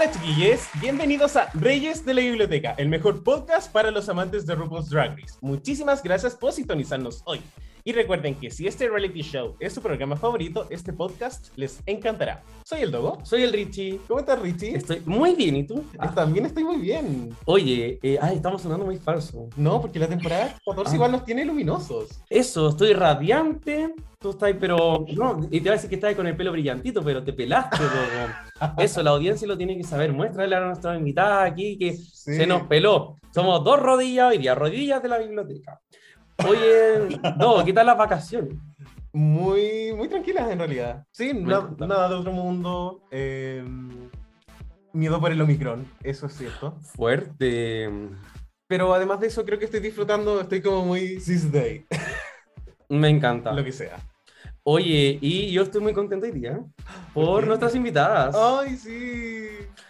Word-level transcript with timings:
Hola 0.00 0.12
chiquillos, 0.12 0.60
bienvenidos 0.80 1.36
a 1.36 1.50
Reyes 1.52 2.06
de 2.06 2.14
la 2.14 2.22
Biblioteca, 2.22 2.74
el 2.78 2.88
mejor 2.88 3.22
podcast 3.22 3.70
para 3.70 3.90
los 3.90 4.08
amantes 4.08 4.46
de 4.46 4.54
RuPaul's 4.54 4.88
Drag. 4.88 5.14
Muchísimas 5.42 6.02
gracias 6.02 6.34
por 6.34 6.52
sintonizarnos 6.52 7.20
hoy. 7.26 7.42
Y 7.84 7.92
recuerden 7.92 8.34
que 8.34 8.50
si 8.50 8.66
este 8.66 8.88
reality 8.88 9.22
show 9.22 9.56
es 9.58 9.72
su 9.72 9.80
programa 9.80 10.16
favorito, 10.16 10.66
este 10.70 10.92
podcast 10.92 11.48
les 11.56 11.80
encantará. 11.86 12.42
Soy 12.64 12.80
el 12.82 12.90
Dogo. 12.90 13.18
Soy 13.24 13.42
el 13.42 13.52
Richie. 13.52 14.00
¿Cómo 14.06 14.20
estás, 14.20 14.38
Richie? 14.40 14.76
Estoy 14.76 15.02
muy 15.06 15.34
bien, 15.34 15.56
¿y 15.56 15.64
tú? 15.64 15.82
Ah, 15.98 16.12
También 16.14 16.44
estoy 16.46 16.64
muy 16.64 16.76
bien. 16.76 17.30
Oye, 17.46 17.98
eh, 18.02 18.18
ay, 18.20 18.36
estamos 18.36 18.62
sonando 18.62 18.84
muy 18.84 18.96
falso. 18.98 19.48
No, 19.56 19.80
porque 19.80 19.98
la 19.98 20.08
temporada 20.08 20.54
14 20.64 20.90
Ah. 20.90 20.94
igual 20.94 21.12
nos 21.12 21.24
tiene 21.24 21.44
luminosos. 21.44 22.08
Eso, 22.28 22.68
estoy 22.68 22.92
radiante. 22.92 23.94
Tú 24.18 24.30
estás, 24.30 24.54
pero. 24.60 25.06
No, 25.16 25.40
y 25.46 25.48
te 25.48 25.56
iba 25.56 25.70
a 25.70 25.74
decir 25.76 25.88
que 25.88 25.94
estás 25.96 26.14
con 26.14 26.26
el 26.26 26.36
pelo 26.36 26.52
brillantito, 26.52 27.02
pero 27.02 27.24
te 27.24 27.32
pelaste, 27.32 27.78
Dogo. 27.82 27.94
Eso, 28.78 29.02
la 29.02 29.10
audiencia 29.10 29.48
lo 29.48 29.56
tiene 29.56 29.76
que 29.78 29.84
saber. 29.84 30.12
Muéstrale 30.12 30.54
a 30.54 30.60
nuestra 30.60 30.94
invitada 30.98 31.44
aquí 31.44 31.78
que 31.78 31.94
Sí. 31.96 32.36
se 32.36 32.46
nos 32.46 32.64
peló. 32.64 33.16
Somos 33.32 33.64
dos 33.64 33.80
rodillas 33.80 34.30
hoy 34.30 34.38
día, 34.38 34.54
rodillas 34.54 35.02
de 35.02 35.08
la 35.08 35.16
biblioteca. 35.18 35.80
Oye, 36.48 37.18
no, 37.38 37.64
¿qué 37.64 37.72
tal 37.72 37.86
las 37.86 37.98
vacaciones? 37.98 38.54
Muy, 39.12 39.92
muy 39.94 40.08
tranquilas 40.08 40.50
en 40.50 40.58
realidad. 40.58 41.04
Sí, 41.10 41.32
na- 41.34 41.70
nada 41.78 42.08
de 42.08 42.14
otro 42.14 42.32
mundo. 42.32 43.02
eh, 43.10 43.64
miedo 44.92 45.20
por 45.20 45.30
el 45.32 45.40
Omicron, 45.40 45.86
eso 46.02 46.26
es 46.26 46.34
cierto. 46.34 46.76
Fuerte. 46.80 47.88
Pero 48.66 48.92
además 48.94 49.20
de 49.20 49.26
eso, 49.28 49.44
creo 49.44 49.58
que 49.58 49.64
estoy 49.66 49.80
disfrutando, 49.80 50.40
estoy 50.40 50.60
como 50.62 50.84
muy 50.84 51.20
cis 51.20 51.50
day, 51.50 51.86
Me 52.88 53.08
encanta. 53.08 53.52
lo 53.52 53.64
que 53.64 53.72
sea. 53.72 53.98
Oye, 54.62 55.18
y 55.20 55.50
yo 55.52 55.62
estoy 55.62 55.80
muy 55.80 55.92
contento 55.94 56.26
hoy 56.26 56.32
día 56.32 56.60
¿Por 57.14 57.46
nuestras 57.46 57.74
invitadas. 57.74 58.36
¡Ay, 58.36 58.76
sí! 58.76 59.48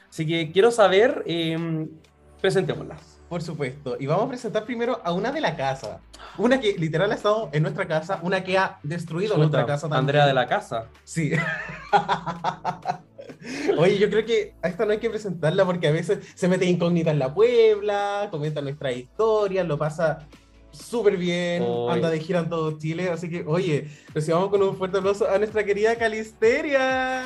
Así 0.08 0.26
que 0.26 0.50
quiero 0.52 0.70
saber, 0.70 1.22
eh, 1.26 1.86
presentémoslas. 2.40 3.09
Por 3.30 3.42
supuesto. 3.42 3.96
Y 4.00 4.06
vamos 4.06 4.24
a 4.24 4.28
presentar 4.28 4.64
primero 4.64 5.00
a 5.04 5.12
una 5.12 5.30
de 5.30 5.40
la 5.40 5.56
casa. 5.56 6.00
Una 6.36 6.60
que 6.60 6.72
literal 6.76 7.12
ha 7.12 7.14
estado 7.14 7.48
en 7.52 7.62
nuestra 7.62 7.86
casa, 7.86 8.18
una 8.24 8.42
que 8.42 8.58
ha 8.58 8.80
destruido 8.82 9.36
nuestra 9.36 9.64
casa 9.64 9.82
también. 9.82 10.00
Andrea 10.00 10.26
de 10.26 10.34
la 10.34 10.48
casa. 10.48 10.88
Sí. 11.04 11.30
Oye, 13.78 13.98
yo 13.98 14.10
creo 14.10 14.26
que 14.26 14.56
a 14.62 14.68
esta 14.68 14.84
no 14.84 14.90
hay 14.90 14.98
que 14.98 15.08
presentarla 15.08 15.64
porque 15.64 15.86
a 15.86 15.92
veces 15.92 16.18
se 16.34 16.48
mete 16.48 16.66
incógnita 16.66 17.12
en 17.12 17.20
la 17.20 17.32
Puebla, 17.32 18.26
comenta 18.32 18.60
nuestra 18.62 18.90
historia, 18.90 19.62
lo 19.62 19.78
pasa 19.78 20.26
súper 20.72 21.16
bien, 21.16 21.62
Oy. 21.64 21.94
anda 21.94 22.10
de 22.10 22.18
gira 22.18 22.40
en 22.40 22.48
todo 22.48 22.78
Chile, 22.78 23.10
así 23.10 23.30
que, 23.30 23.44
oye, 23.46 23.88
recibamos 24.12 24.50
con 24.50 24.60
un 24.60 24.76
fuerte 24.76 24.98
aplauso 24.98 25.30
a 25.30 25.38
nuestra 25.38 25.64
querida 25.64 25.94
Calisteria. 25.94 27.22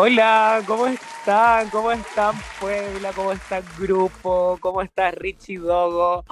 Hola, 0.00 0.62
¿cómo 0.64 0.86
están? 0.86 1.68
¿Cómo 1.70 1.90
están 1.90 2.36
Puebla? 2.60 3.10
¿Cómo 3.16 3.32
está 3.32 3.58
el 3.58 3.64
grupo? 3.76 4.56
¿Cómo 4.60 4.80
está 4.80 5.10
Richie 5.10 5.58
Dogo? 5.58 6.24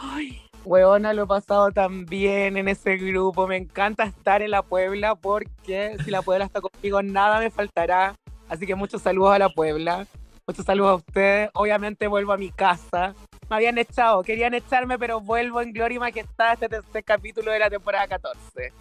Weona, 0.65 1.13
lo 1.13 1.25
he 1.25 1.27
pasado 1.27 1.73
tan 1.73 2.07
bien 2.07 2.57
en 2.57 2.69
ese 2.69 2.97
grupo. 2.97 3.49
Me 3.49 3.57
encanta 3.57 4.05
estar 4.05 4.41
en 4.41 4.53
la 4.53 4.63
Puebla 4.63 5.17
porque 5.17 5.97
si 6.05 6.13
la 6.13 6.23
Puebla 6.23 6.45
está 6.45 6.61
conmigo, 6.61 7.03
nada 7.03 7.41
me 7.41 7.51
faltará. 7.51 8.15
Así 8.49 8.69
que 8.69 8.77
muchos 8.77 9.03
saludos 9.03 9.35
a 9.35 9.41
la 9.41 9.49
Puebla. 9.49 10.07
Muchos 10.47 10.65
saludos 10.65 10.93
a 10.93 10.95
ustedes. 10.95 11.51
Obviamente 11.55 12.07
vuelvo 12.07 12.35
a 12.35 12.37
mi 12.37 12.53
casa. 12.53 13.17
Me 13.51 13.57
habían 13.57 13.79
echado, 13.79 14.23
querían 14.23 14.55
echarme, 14.55 14.97
pero 14.97 15.21
vuelvo 15.21 15.61
en 15.61 15.73
gloria 15.73 15.97
y 15.97 15.99
majestad 15.99 16.53
este 16.53 16.69
tercer 16.69 17.03
capítulo 17.03 17.51
de 17.51 17.59
la 17.59 17.69
temporada 17.69 18.07
14. 18.07 18.73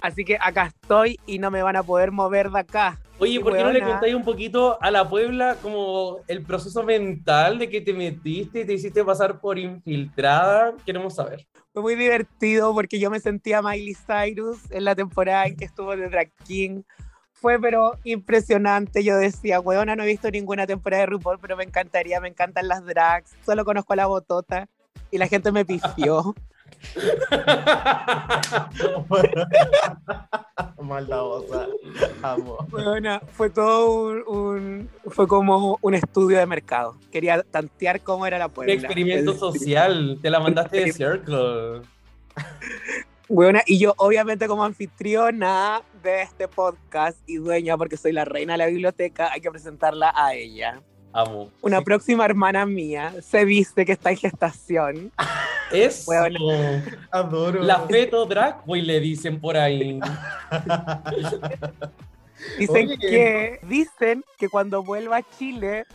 Así 0.00 0.24
que 0.24 0.36
acá 0.40 0.66
estoy 0.66 1.20
y 1.26 1.38
no 1.38 1.52
me 1.52 1.62
van 1.62 1.76
a 1.76 1.84
poder 1.84 2.10
mover 2.10 2.50
de 2.50 2.58
acá. 2.58 2.98
Oye, 3.18 3.40
¿por 3.40 3.56
qué 3.56 3.62
no 3.62 3.72
le 3.72 3.82
contáis 3.82 4.14
un 4.14 4.24
poquito 4.24 4.80
a 4.82 4.90
la 4.90 5.08
Puebla 5.08 5.56
como 5.62 6.18
el 6.28 6.42
proceso 6.42 6.82
mental 6.82 7.58
de 7.58 7.70
que 7.70 7.80
te 7.80 7.94
metiste 7.94 8.60
y 8.60 8.64
te 8.66 8.74
hiciste 8.74 9.02
pasar 9.04 9.40
por 9.40 9.58
infiltrada? 9.58 10.74
Queremos 10.84 11.14
saber. 11.14 11.46
Fue 11.72 11.82
muy 11.82 11.94
divertido 11.94 12.74
porque 12.74 12.98
yo 12.98 13.10
me 13.10 13.20
sentía 13.20 13.62
Miley 13.62 13.94
Cyrus 13.94 14.58
en 14.70 14.84
la 14.84 14.94
temporada 14.94 15.46
en 15.46 15.56
que 15.56 15.64
estuvo 15.64 15.96
de 15.96 16.10
Drag 16.10 16.30
King. 16.44 16.82
Fue 17.32 17.58
pero 17.58 17.98
impresionante. 18.04 19.02
Yo 19.02 19.16
decía, 19.16 19.60
weona, 19.60 19.96
no 19.96 20.02
he 20.02 20.06
visto 20.06 20.30
ninguna 20.30 20.66
temporada 20.66 21.02
de 21.02 21.06
RuPaul, 21.06 21.38
pero 21.38 21.56
me 21.56 21.64
encantaría, 21.64 22.20
me 22.20 22.28
encantan 22.28 22.68
las 22.68 22.84
drags. 22.84 23.34
Solo 23.46 23.64
conozco 23.64 23.94
a 23.94 23.96
la 23.96 24.06
botota 24.06 24.68
y 25.10 25.16
la 25.16 25.26
gente 25.26 25.52
me 25.52 25.64
pifió. 25.64 26.34
Maldadosa. 30.82 31.66
Amo. 32.22 32.58
Weona, 32.72 33.20
fue 33.32 33.50
todo 33.50 34.08
un, 34.08 34.22
un- 34.26 34.90
fue 35.10 35.26
como 35.26 35.78
un 35.82 35.94
estudio 35.94 36.38
de 36.38 36.46
mercado. 36.46 36.96
Quería 37.10 37.42
tantear 37.42 38.00
cómo 38.02 38.26
era 38.26 38.38
la 38.38 38.46
Un 38.46 38.52
Puebla. 38.52 38.74
experimento 38.74 39.34
social. 39.34 40.18
Te 40.22 40.30
la 40.30 40.40
mandaste 40.40 40.84
de 40.84 40.92
Circle. 40.92 41.82
Weona, 43.28 43.62
y 43.66 43.78
yo 43.78 43.94
obviamente 43.96 44.46
como 44.46 44.64
anfitriona 44.64 45.82
de 46.02 46.22
este 46.22 46.46
podcast 46.46 47.18
y 47.26 47.36
dueña 47.36 47.76
porque 47.76 47.96
soy 47.96 48.12
la 48.12 48.24
reina 48.24 48.52
de 48.54 48.58
la 48.58 48.66
biblioteca, 48.66 49.32
hay 49.32 49.40
que 49.40 49.50
presentarla 49.50 50.12
a 50.14 50.34
ella. 50.34 50.80
Amo. 51.16 51.50
Una 51.62 51.80
próxima 51.80 52.24
hermana 52.24 52.66
mía 52.66 53.14
se 53.22 53.44
viste 53.44 53.86
que 53.86 53.92
está 53.92 54.10
en 54.10 54.16
gestación. 54.18 55.12
Es 55.72 56.04
Bueno. 56.04 56.38
Adoro. 57.10 57.62
la 57.62 57.80
feto 57.80 58.26
drag 58.26 58.64
boy 58.66 58.82
le 58.82 59.00
dicen 59.00 59.40
por 59.40 59.56
ahí. 59.56 59.98
Dicen 62.58 62.88
Oye. 62.88 62.98
que 62.98 63.60
dicen 63.66 64.22
que 64.38 64.48
cuando 64.50 64.82
vuelva 64.82 65.16
a 65.18 65.22
Chile 65.38 65.86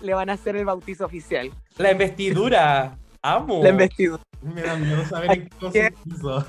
le 0.00 0.14
van 0.14 0.30
a 0.30 0.34
hacer 0.34 0.54
el 0.56 0.64
bautizo 0.64 1.04
oficial. 1.04 1.50
La 1.76 1.90
investidura. 1.90 2.96
Amo. 3.20 3.60
La 3.62 3.70
investidura. 3.70 4.22
Me 4.42 4.62
da 4.62 4.76
miedo 4.76 5.04
saber 5.04 5.30
en 5.32 5.48
qué 5.48 5.56
consiste 5.58 5.94
eso. 6.14 6.44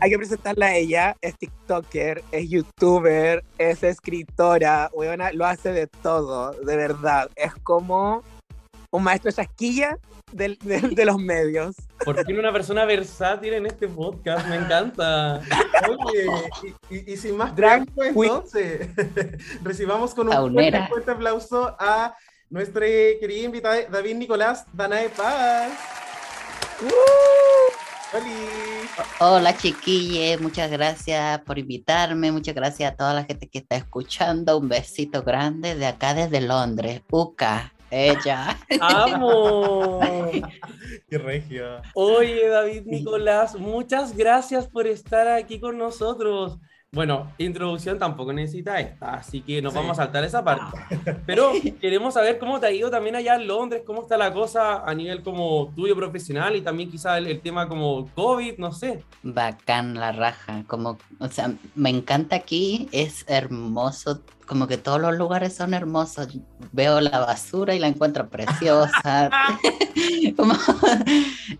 Hay 0.00 0.10
que 0.10 0.16
presentarla 0.18 0.66
a 0.66 0.74
ella. 0.76 1.16
Es 1.20 1.36
TikToker, 1.38 2.22
es 2.32 2.48
youtuber, 2.50 3.44
es 3.58 3.82
escritora. 3.82 4.90
Weona, 4.92 5.32
lo 5.32 5.46
hace 5.46 5.72
de 5.72 5.86
todo, 5.86 6.52
de 6.52 6.76
verdad. 6.76 7.30
Es 7.36 7.54
como 7.62 8.22
un 8.90 9.02
maestro 9.04 9.30
chasquilla 9.30 9.96
del- 10.32 10.58
del- 10.62 10.94
de 10.96 11.04
los 11.04 11.18
medios. 11.18 11.76
¿Por 12.04 12.24
qué 12.24 12.32
una 12.34 12.52
persona 12.52 12.84
versátil 12.84 13.54
en 13.54 13.66
este 13.66 13.86
podcast? 13.86 14.48
Me 14.48 14.56
encanta. 14.56 15.40
Oye, 15.88 16.26
y, 16.90 16.94
y- 16.96 17.12
y 17.12 17.16
sin 17.16 17.36
más 17.36 17.52
preámbulo, 17.52 18.04
entonces, 18.24 18.88
recibamos 19.62 20.14
con 20.14 20.28
un 20.28 20.52
fuerte, 20.52 20.86
fuerte 20.88 21.10
aplauso 21.12 21.76
a 21.78 22.14
nuestra 22.48 22.84
querida 23.20 23.44
invitada 23.46 23.76
David 23.88 24.16
Nicolás 24.16 24.66
Danae 24.72 25.08
Paz. 25.10 25.70
Hola 29.20 29.56
chiquilles, 29.56 30.40
muchas 30.40 30.70
gracias 30.70 31.40
por 31.42 31.58
invitarme, 31.58 32.32
muchas 32.32 32.54
gracias 32.54 32.92
a 32.92 32.96
toda 32.96 33.14
la 33.14 33.24
gente 33.24 33.48
que 33.48 33.58
está 33.58 33.76
escuchando, 33.76 34.58
un 34.58 34.68
besito 34.68 35.22
grande 35.22 35.74
de 35.74 35.86
acá 35.86 36.14
desde 36.14 36.40
Londres, 36.40 37.02
Uca, 37.10 37.72
ella. 37.90 38.58
Amo. 38.80 40.00
¡Qué 41.08 41.18
regia! 41.18 41.82
Oye, 41.94 42.48
David 42.48 42.82
Nicolás, 42.86 43.54
muchas 43.56 44.16
gracias 44.16 44.66
por 44.66 44.86
estar 44.86 45.28
aquí 45.28 45.60
con 45.60 45.78
nosotros. 45.78 46.58
Bueno, 46.92 47.30
introducción 47.38 48.00
tampoco 48.00 48.32
necesita 48.32 48.80
esta, 48.80 49.14
así 49.14 49.42
que 49.42 49.62
nos 49.62 49.72
Sí. 49.72 49.78
vamos 49.78 49.92
a 49.96 50.02
saltar 50.02 50.24
esa 50.24 50.42
parte. 50.42 50.76
Pero 51.24 51.52
queremos 51.80 52.14
saber 52.14 52.40
cómo 52.40 52.58
te 52.58 52.66
ha 52.66 52.72
ido 52.72 52.90
también 52.90 53.14
allá 53.14 53.36
en 53.36 53.46
Londres, 53.46 53.82
cómo 53.86 54.02
está 54.02 54.16
la 54.16 54.32
cosa 54.32 54.82
a 54.84 54.92
nivel 54.92 55.22
como 55.22 55.72
tuyo 55.76 55.94
profesional 55.94 56.56
y 56.56 56.62
también 56.62 56.90
quizá 56.90 57.16
el, 57.18 57.28
el 57.28 57.40
tema 57.40 57.68
como 57.68 58.08
COVID, 58.16 58.58
no 58.58 58.72
sé. 58.72 59.04
Bacán 59.22 59.94
la 60.00 60.10
raja, 60.10 60.64
como, 60.66 60.98
o 61.20 61.28
sea, 61.28 61.52
me 61.76 61.90
encanta 61.90 62.34
aquí, 62.34 62.88
es 62.90 63.24
hermoso, 63.28 64.22
como 64.48 64.66
que 64.66 64.76
todos 64.76 65.00
los 65.00 65.16
lugares 65.16 65.54
son 65.54 65.74
hermosos. 65.74 66.38
Veo 66.72 67.00
la 67.00 67.20
basura 67.20 67.72
y 67.72 67.78
la 67.78 67.86
encuentro 67.86 68.28
preciosa. 68.28 69.30
Como- 70.36 70.54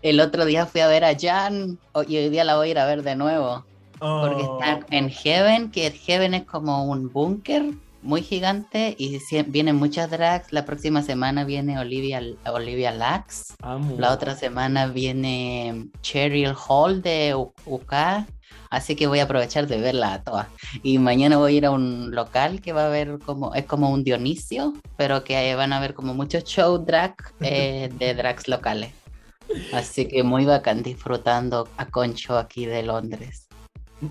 el 0.01 0.19
otro 0.19 0.43
día 0.43 0.65
fui 0.65 0.81
a 0.81 0.87
ver 0.87 1.05
a 1.05 1.17
Jan 1.17 1.79
y 2.05 2.17
hoy 2.17 2.27
día 2.29 2.43
la 2.43 2.57
voy 2.57 2.67
a 2.67 2.71
ir 2.71 2.79
a 2.79 2.85
ver 2.85 3.01
de 3.03 3.15
nuevo. 3.15 3.63
Porque 4.01 4.43
Oh, 4.47 4.57
está 4.59 4.79
en 4.89 5.09
Heaven, 5.09 5.69
que 5.71 5.91
Heaven 5.91 6.33
es 6.33 6.43
como 6.45 6.85
un 6.85 7.09
búnker 7.11 7.65
muy 8.01 8.23
gigante 8.23 8.95
y 8.97 9.19
vienen 9.47 9.75
muchas 9.75 10.09
drags. 10.09 10.51
La 10.51 10.65
próxima 10.65 11.03
semana 11.03 11.43
viene 11.45 11.77
Olivia, 11.77 12.19
Olivia 12.51 12.91
Lax. 12.91 13.55
La 13.99 14.11
otra 14.11 14.35
semana 14.35 14.87
viene 14.87 15.89
Cheryl 16.01 16.55
Hall 16.67 17.03
de 17.03 17.35
U- 17.35 17.53
UK. 17.65 17.93
Así 18.71 18.95
que 18.95 19.05
voy 19.05 19.19
a 19.19 19.23
aprovechar 19.23 19.67
de 19.67 19.79
verla 19.79 20.13
a 20.13 20.23
todas. 20.23 20.47
Y 20.81 20.97
mañana 20.97 21.37
voy 21.37 21.53
a 21.53 21.57
ir 21.57 21.65
a 21.67 21.71
un 21.71 22.09
local 22.11 22.59
que 22.61 22.73
va 22.73 22.83
a 22.83 22.87
haber 22.87 23.19
como, 23.19 23.53
es 23.53 23.65
como 23.65 23.91
un 23.91 24.03
Dionisio, 24.03 24.73
pero 24.97 25.23
que 25.23 25.53
van 25.55 25.73
a 25.73 25.77
haber 25.77 25.93
como 25.93 26.13
muchos 26.15 26.43
show 26.45 26.77
drag 26.79 27.15
eh, 27.41 27.89
de 27.99 28.15
drags 28.15 28.47
locales. 28.47 28.93
Así 29.73 30.07
que 30.07 30.23
muy 30.23 30.45
bacán 30.45 30.81
disfrutando 30.83 31.67
a 31.77 31.85
Concho 31.87 32.37
aquí 32.37 32.65
de 32.65 32.83
Londres. 32.83 33.40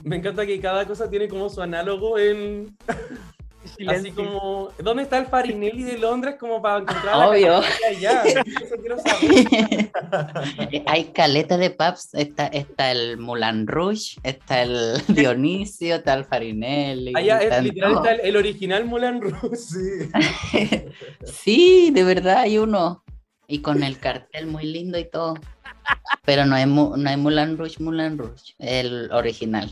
Me 0.05 0.17
encanta 0.17 0.47
que 0.47 0.61
cada 0.61 0.87
cosa 0.87 1.11
tiene 1.11 1.29
como 1.29 1.49
su 1.49 1.61
análogo 1.63 2.19
en. 2.19 2.77
Así 3.87 4.11
como. 4.13 4.71
¿Dónde 4.79 5.03
está 5.03 5.19
el 5.19 5.27
Farinelli 5.27 5.83
de 5.83 5.99
Londres? 5.99 6.37
Como 6.41 6.63
para 6.63 6.79
encontrar 6.81 7.17
la 7.17 7.29
Obvio. 7.29 7.61
allá. 7.89 8.25
Saber. 9.05 9.91
Hay 10.87 11.05
caleta 11.13 11.57
de 11.59 11.71
pubs, 11.71 12.15
está, 12.15 12.47
está 12.47 12.91
el 12.91 13.19
Moulin 13.19 13.67
Rouge, 13.67 14.17
está 14.23 14.63
el 14.63 15.03
Dionisio, 15.09 15.97
está 15.97 16.15
el 16.15 16.25
Farinelli. 16.25 17.13
Allá 17.15 17.39
es 17.39 17.45
están 17.45 17.65
literal 17.65 17.93
todos. 17.93 18.07
está 18.07 18.23
el, 18.23 18.29
el 18.29 18.37
original 18.37 18.85
Moulin 18.87 19.21
Rouge. 19.21 19.57
Sí. 19.57 20.09
Sí, 21.25 21.91
de 21.93 22.05
verdad 22.05 22.39
hay 22.39 22.59
uno. 22.59 23.05
Y 23.47 23.61
con 23.63 23.83
el 23.83 23.99
cartel 23.99 24.47
muy 24.47 24.65
lindo 24.65 24.97
y 24.99 25.05
todo. 25.11 25.35
Pero 26.25 26.45
no 26.47 26.57
es, 26.57 26.67
Mu- 26.67 26.97
no 26.97 27.11
es 27.11 27.19
Moulin 27.19 27.57
Rouge, 27.59 27.83
Moulin 27.83 28.19
Rouge, 28.19 28.55
el 28.59 29.11
original. 29.13 29.69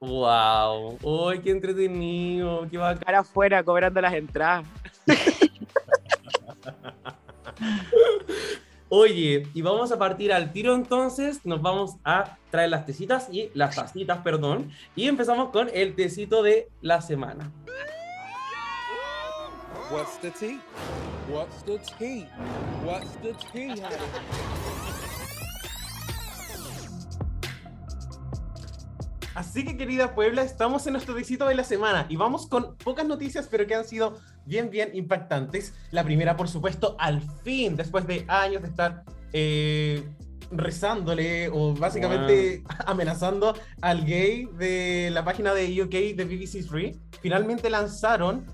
¡Wow! 0.00 0.98
¡Uy, 1.02 1.40
qué 1.40 1.50
entretenido! 1.50 2.66
¡Qué 2.70 2.76
bacán! 2.78 3.04
Cara 3.04 3.20
afuera 3.20 3.62
cobrando 3.62 4.00
las 4.00 4.14
entradas. 4.14 4.66
Oye, 8.88 9.46
y 9.54 9.62
vamos 9.62 9.90
a 9.90 9.98
partir 9.98 10.32
al 10.32 10.52
tiro 10.52 10.74
entonces. 10.74 11.40
Nos 11.46 11.62
vamos 11.62 11.96
a 12.04 12.36
traer 12.50 12.68
las 12.70 12.84
tecitas 12.84 13.28
y 13.32 13.50
las 13.54 13.74
tacitas, 13.76 14.18
perdón. 14.18 14.70
Y 14.94 15.08
empezamos 15.08 15.48
con 15.50 15.70
el 15.72 15.94
tecito 15.94 16.42
de 16.42 16.68
la 16.82 17.00
semana. 17.00 17.50
What's 19.92 20.16
the 20.22 20.30
tea? 20.30 20.58
What's 21.28 21.62
the 21.64 21.78
tea? 21.98 22.26
What's 22.82 23.10
the 23.16 23.34
tea, 23.52 23.78
honey? 23.78 23.98
Así 29.34 29.66
que 29.66 29.76
querida 29.76 30.14
Puebla, 30.14 30.44
estamos 30.44 30.86
en 30.86 30.94
nuestro 30.94 31.14
visito 31.14 31.46
de 31.46 31.54
la 31.54 31.64
semana 31.64 32.06
y 32.08 32.16
vamos 32.16 32.46
con 32.46 32.74
pocas 32.78 33.06
noticias, 33.06 33.48
pero 33.50 33.66
que 33.66 33.74
han 33.74 33.84
sido 33.84 34.18
bien, 34.46 34.70
bien 34.70 34.92
impactantes. 34.94 35.74
La 35.90 36.02
primera, 36.04 36.38
por 36.38 36.48
supuesto, 36.48 36.96
al 36.98 37.20
fin, 37.44 37.76
después 37.76 38.06
de 38.06 38.24
años 38.28 38.62
de 38.62 38.68
estar 38.68 39.04
eh, 39.34 40.02
rezándole 40.50 41.50
o 41.50 41.74
básicamente 41.74 42.64
amenazando 42.86 43.54
al 43.82 44.06
gay 44.06 44.48
de 44.56 45.10
la 45.12 45.22
página 45.22 45.52
de 45.52 45.82
UK 45.82 46.16
de 46.16 46.24
BBC 46.24 46.66
Free, 46.66 46.98
finalmente 47.20 47.68
lanzaron 47.68 48.46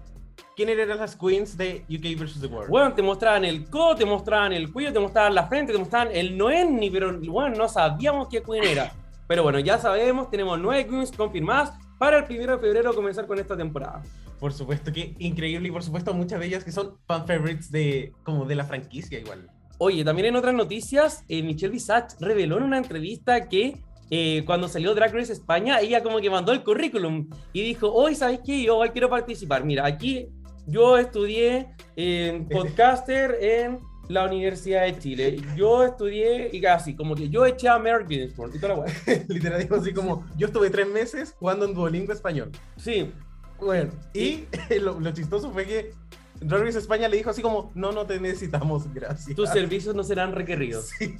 quién 0.58 0.70
eran 0.70 0.98
las 0.98 1.14
queens 1.14 1.56
de 1.56 1.84
UK 1.88 2.18
vs. 2.20 2.40
The 2.40 2.48
World. 2.48 2.68
Bueno, 2.68 2.92
te 2.92 3.00
mostraban 3.00 3.44
el 3.44 3.70
codo, 3.70 3.94
te 3.94 4.04
mostraban 4.04 4.52
el 4.52 4.72
cuello, 4.72 4.92
te 4.92 4.98
mostraban 4.98 5.32
la 5.32 5.46
frente, 5.46 5.72
te 5.72 5.78
mostraban 5.78 6.08
el 6.12 6.36
Noenni, 6.36 6.90
pero 6.90 7.16
bueno, 7.20 7.54
no 7.54 7.68
sabíamos 7.68 8.26
qué 8.26 8.42
queen 8.42 8.64
era. 8.64 8.92
Pero 9.28 9.44
bueno, 9.44 9.60
ya 9.60 9.78
sabemos, 9.78 10.28
tenemos 10.32 10.58
nueve 10.58 10.84
queens 10.88 11.12
confirmadas 11.12 11.74
para 11.96 12.18
el 12.18 12.24
primero 12.24 12.56
de 12.56 12.58
febrero 12.58 12.92
comenzar 12.92 13.28
con 13.28 13.38
esta 13.38 13.56
temporada. 13.56 14.02
Por 14.40 14.52
supuesto 14.52 14.92
que 14.92 15.14
increíble 15.20 15.68
y 15.68 15.70
por 15.70 15.84
supuesto 15.84 16.12
muchas 16.12 16.40
de 16.40 16.46
ellas 16.46 16.64
que 16.64 16.72
son 16.72 16.98
fan 17.06 17.24
favorites 17.24 17.70
de, 17.70 18.12
como 18.24 18.44
de 18.44 18.56
la 18.56 18.64
franquicia 18.64 19.20
igual. 19.20 19.48
Oye, 19.78 20.04
también 20.04 20.26
en 20.26 20.34
otras 20.34 20.54
noticias, 20.54 21.24
eh, 21.28 21.40
Michelle 21.40 21.72
Visage 21.72 22.16
reveló 22.18 22.56
en 22.56 22.64
una 22.64 22.78
entrevista 22.78 23.48
que 23.48 23.80
eh, 24.10 24.42
cuando 24.46 24.68
salió 24.68 24.94
Drag 24.94 25.14
Race 25.14 25.32
España, 25.32 25.80
ella 25.80 26.02
como 26.02 26.18
que 26.20 26.30
mandó 26.30 26.52
el 26.52 26.64
currículum 26.64 27.28
y 27.52 27.62
dijo, 27.62 27.92
hoy, 27.92 28.14
¿sabes 28.14 28.40
qué? 28.44 28.62
Yo 28.62 28.74
igual 28.74 28.92
quiero 28.92 29.10
participar. 29.10 29.64
Mira, 29.64 29.84
aquí 29.84 30.28
yo 30.68 30.96
estudié 30.96 31.74
en 31.96 32.48
podcaster 32.48 33.36
en 33.40 33.80
la 34.08 34.24
Universidad 34.24 34.84
de 34.84 34.98
Chile. 34.98 35.42
Yo 35.56 35.84
estudié 35.84 36.50
y 36.52 36.60
casi, 36.60 36.94
como 36.94 37.14
que 37.14 37.28
yo 37.28 37.44
eché 37.44 37.68
a 37.68 37.78
Merrick 37.78 38.08
Ginsburg 38.08 38.54
y 38.54 38.58
toda 38.58 38.74
la 38.74 38.80
wea. 38.80 38.94
Literal 39.28 39.60
dijo 39.60 39.74
así 39.74 39.92
como, 39.92 40.24
yo 40.36 40.46
estuve 40.46 40.70
tres 40.70 40.88
meses 40.88 41.34
jugando 41.38 41.66
en 41.66 41.74
Duolingo 41.74 42.12
español. 42.12 42.50
Sí, 42.76 43.12
Bueno, 43.60 43.90
y 44.14 44.44
lo, 44.80 44.98
lo 44.98 45.10
chistoso 45.12 45.50
fue 45.50 45.66
que 45.66 45.92
Drag 46.40 46.62
Race 46.62 46.78
España 46.78 47.08
le 47.08 47.16
dijo 47.16 47.30
así 47.30 47.42
como, 47.42 47.72
no, 47.74 47.92
no 47.92 48.06
te 48.06 48.20
necesitamos, 48.20 48.92
gracias. 48.92 49.34
tus 49.34 49.48
servicios 49.50 49.94
no 49.94 50.04
serán 50.04 50.32
requeridos. 50.32 50.90
Sí. 50.98 51.18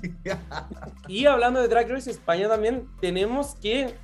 Y 1.09 1.27
hablando 1.27 1.61
de 1.61 1.69
Drag 1.69 1.89
Race 1.89 2.11
España 2.11 2.49
también, 2.49 2.89
tenemos 3.01 3.57
que 3.57 3.95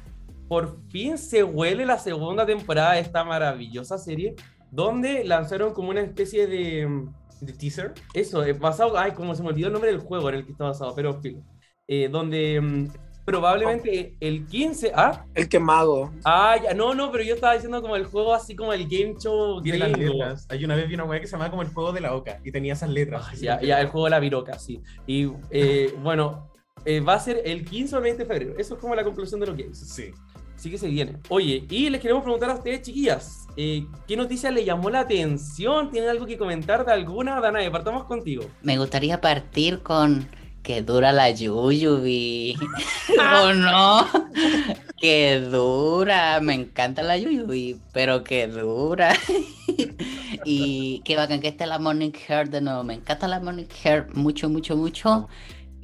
por 0.48 0.78
fin 0.90 1.16
se 1.16 1.42
huele 1.42 1.86
la 1.86 1.98
segunda 1.98 2.44
temporada 2.44 2.92
de 2.92 3.00
esta 3.00 3.24
maravillosa 3.24 3.96
serie, 3.98 4.34
donde 4.74 5.24
lanzaron 5.24 5.72
como 5.72 5.90
una 5.90 6.00
especie 6.00 6.46
de, 6.46 7.06
¿De 7.40 7.52
teaser? 7.52 7.94
eso, 8.12 8.44
eh, 8.44 8.52
basado, 8.52 8.98
ay, 8.98 9.12
como 9.12 9.34
se 9.34 9.42
me 9.42 9.50
olvidó 9.50 9.68
el 9.68 9.72
nombre 9.72 9.90
del 9.90 10.00
juego 10.00 10.28
en 10.28 10.34
el 10.36 10.44
que 10.44 10.52
está 10.52 10.64
basado, 10.64 10.94
pero 10.96 11.20
fin, 11.20 11.44
eh, 11.86 12.08
donde 12.10 12.60
mm, 12.60 12.88
probablemente 13.24 14.16
el 14.18 14.46
15, 14.46 14.92
ah, 14.94 15.24
El 15.34 15.48
quemado. 15.48 16.12
ah, 16.24 16.56
ya, 16.62 16.74
no, 16.74 16.92
no, 16.92 17.12
pero 17.12 17.22
yo 17.22 17.34
estaba 17.34 17.54
diciendo 17.54 17.80
como 17.80 17.94
el 17.94 18.04
juego 18.04 18.34
así 18.34 18.56
como 18.56 18.72
el 18.72 18.88
game 18.88 19.14
show 19.18 19.60
De 19.60 19.78
las 19.78 19.96
letras. 19.96 20.46
Hay 20.50 20.64
una 20.64 20.74
vez 20.74 20.88
vi 20.88 20.94
una 20.94 21.04
weá 21.04 21.20
que 21.20 21.26
se 21.26 21.32
llamaba 21.32 21.50
como 21.50 21.62
el 21.62 21.68
juego 21.68 21.92
de 21.92 22.00
la 22.00 22.14
oca 22.14 22.40
y 22.44 22.50
tenía 22.50 22.72
esas 22.72 22.90
letras. 22.90 23.24
Ah, 23.28 23.34
ya, 23.34 23.60
ya, 23.60 23.80
el 23.80 23.86
juego 23.86 24.06
de 24.06 24.10
la 24.10 24.20
viroca, 24.20 24.58
sí. 24.58 24.82
Y 25.06 25.30
eh, 25.50 25.94
bueno, 26.02 26.50
eh, 26.84 27.00
va 27.00 27.14
a 27.14 27.20
ser 27.20 27.42
el 27.44 27.64
15 27.64 27.94
o 27.94 27.98
el 27.98 28.04
20 28.04 28.22
de 28.24 28.28
febrero. 28.28 28.54
Eso 28.58 28.74
es 28.74 28.80
como 28.80 28.94
la 28.94 29.04
conclusión 29.04 29.40
de 29.40 29.46
los 29.46 29.56
games. 29.56 29.78
Sí. 29.78 30.10
Sí 30.56 30.70
que 30.70 30.78
se 30.78 30.88
viene. 30.88 31.18
Oye, 31.28 31.64
y 31.68 31.90
les 31.90 32.00
queremos 32.00 32.22
preguntar 32.22 32.50
a 32.50 32.54
ustedes, 32.54 32.82
chiquillas, 32.82 33.43
eh, 33.56 33.86
¿qué 34.06 34.16
noticia 34.16 34.50
le 34.50 34.64
llamó 34.64 34.90
la 34.90 35.00
atención? 35.00 35.90
¿Tienen 35.90 36.10
algo 36.10 36.26
que 36.26 36.36
comentar 36.38 36.84
de 36.84 36.92
alguna? 36.92 37.40
Danae, 37.40 37.70
partamos 37.70 38.04
contigo. 38.04 38.44
Me 38.62 38.78
gustaría 38.78 39.20
partir 39.20 39.82
con 39.82 40.28
que 40.64 40.82
dura 40.82 41.12
la 41.12 41.30
Yuyubi. 41.30 42.56
¿O 43.42 43.52
no? 43.52 44.06
Que 45.00 45.40
dura. 45.40 46.40
Me 46.40 46.54
encanta 46.54 47.02
la 47.02 47.16
Yuyubi, 47.16 47.80
pero 47.92 48.24
que 48.24 48.48
dura. 48.48 49.14
y 50.44 51.02
qué 51.04 51.16
bacán 51.16 51.40
que 51.40 51.48
esté 51.48 51.66
la 51.66 51.78
Morning 51.78 52.12
Hair 52.28 52.48
de 52.48 52.60
nuevo. 52.60 52.82
Me 52.82 52.94
encanta 52.94 53.28
la 53.28 53.40
Morning 53.40 53.66
Hair 53.84 54.08
mucho, 54.14 54.48
mucho, 54.48 54.76
mucho. 54.76 55.28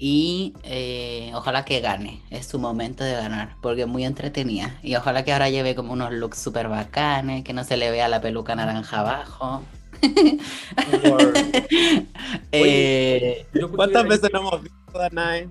Y 0.02 0.54
eh, 0.62 1.30
ojalá 1.34 1.66
que 1.66 1.80
gane. 1.80 2.22
Es 2.30 2.46
su 2.46 2.58
momento 2.58 3.04
de 3.04 3.12
ganar, 3.12 3.56
porque 3.60 3.82
es 3.82 3.86
muy 3.86 4.04
entretenida. 4.06 4.78
Y 4.82 4.96
ojalá 4.96 5.24
que 5.24 5.32
ahora 5.34 5.50
lleve 5.50 5.74
como 5.74 5.92
unos 5.92 6.10
looks 6.12 6.38
súper 6.38 6.68
bacanes, 6.68 7.44
que 7.44 7.52
no 7.52 7.64
se 7.64 7.76
le 7.76 7.90
vea 7.90 8.08
la 8.08 8.22
peluca 8.22 8.54
naranja 8.54 9.00
abajo. 9.00 9.62
Eh, 12.52 13.46
¿Cuántas 13.76 14.06
veces 14.08 14.30
no 14.32 14.40
hemos 14.40 14.62
visto 14.62 14.98
Danae? 14.98 15.48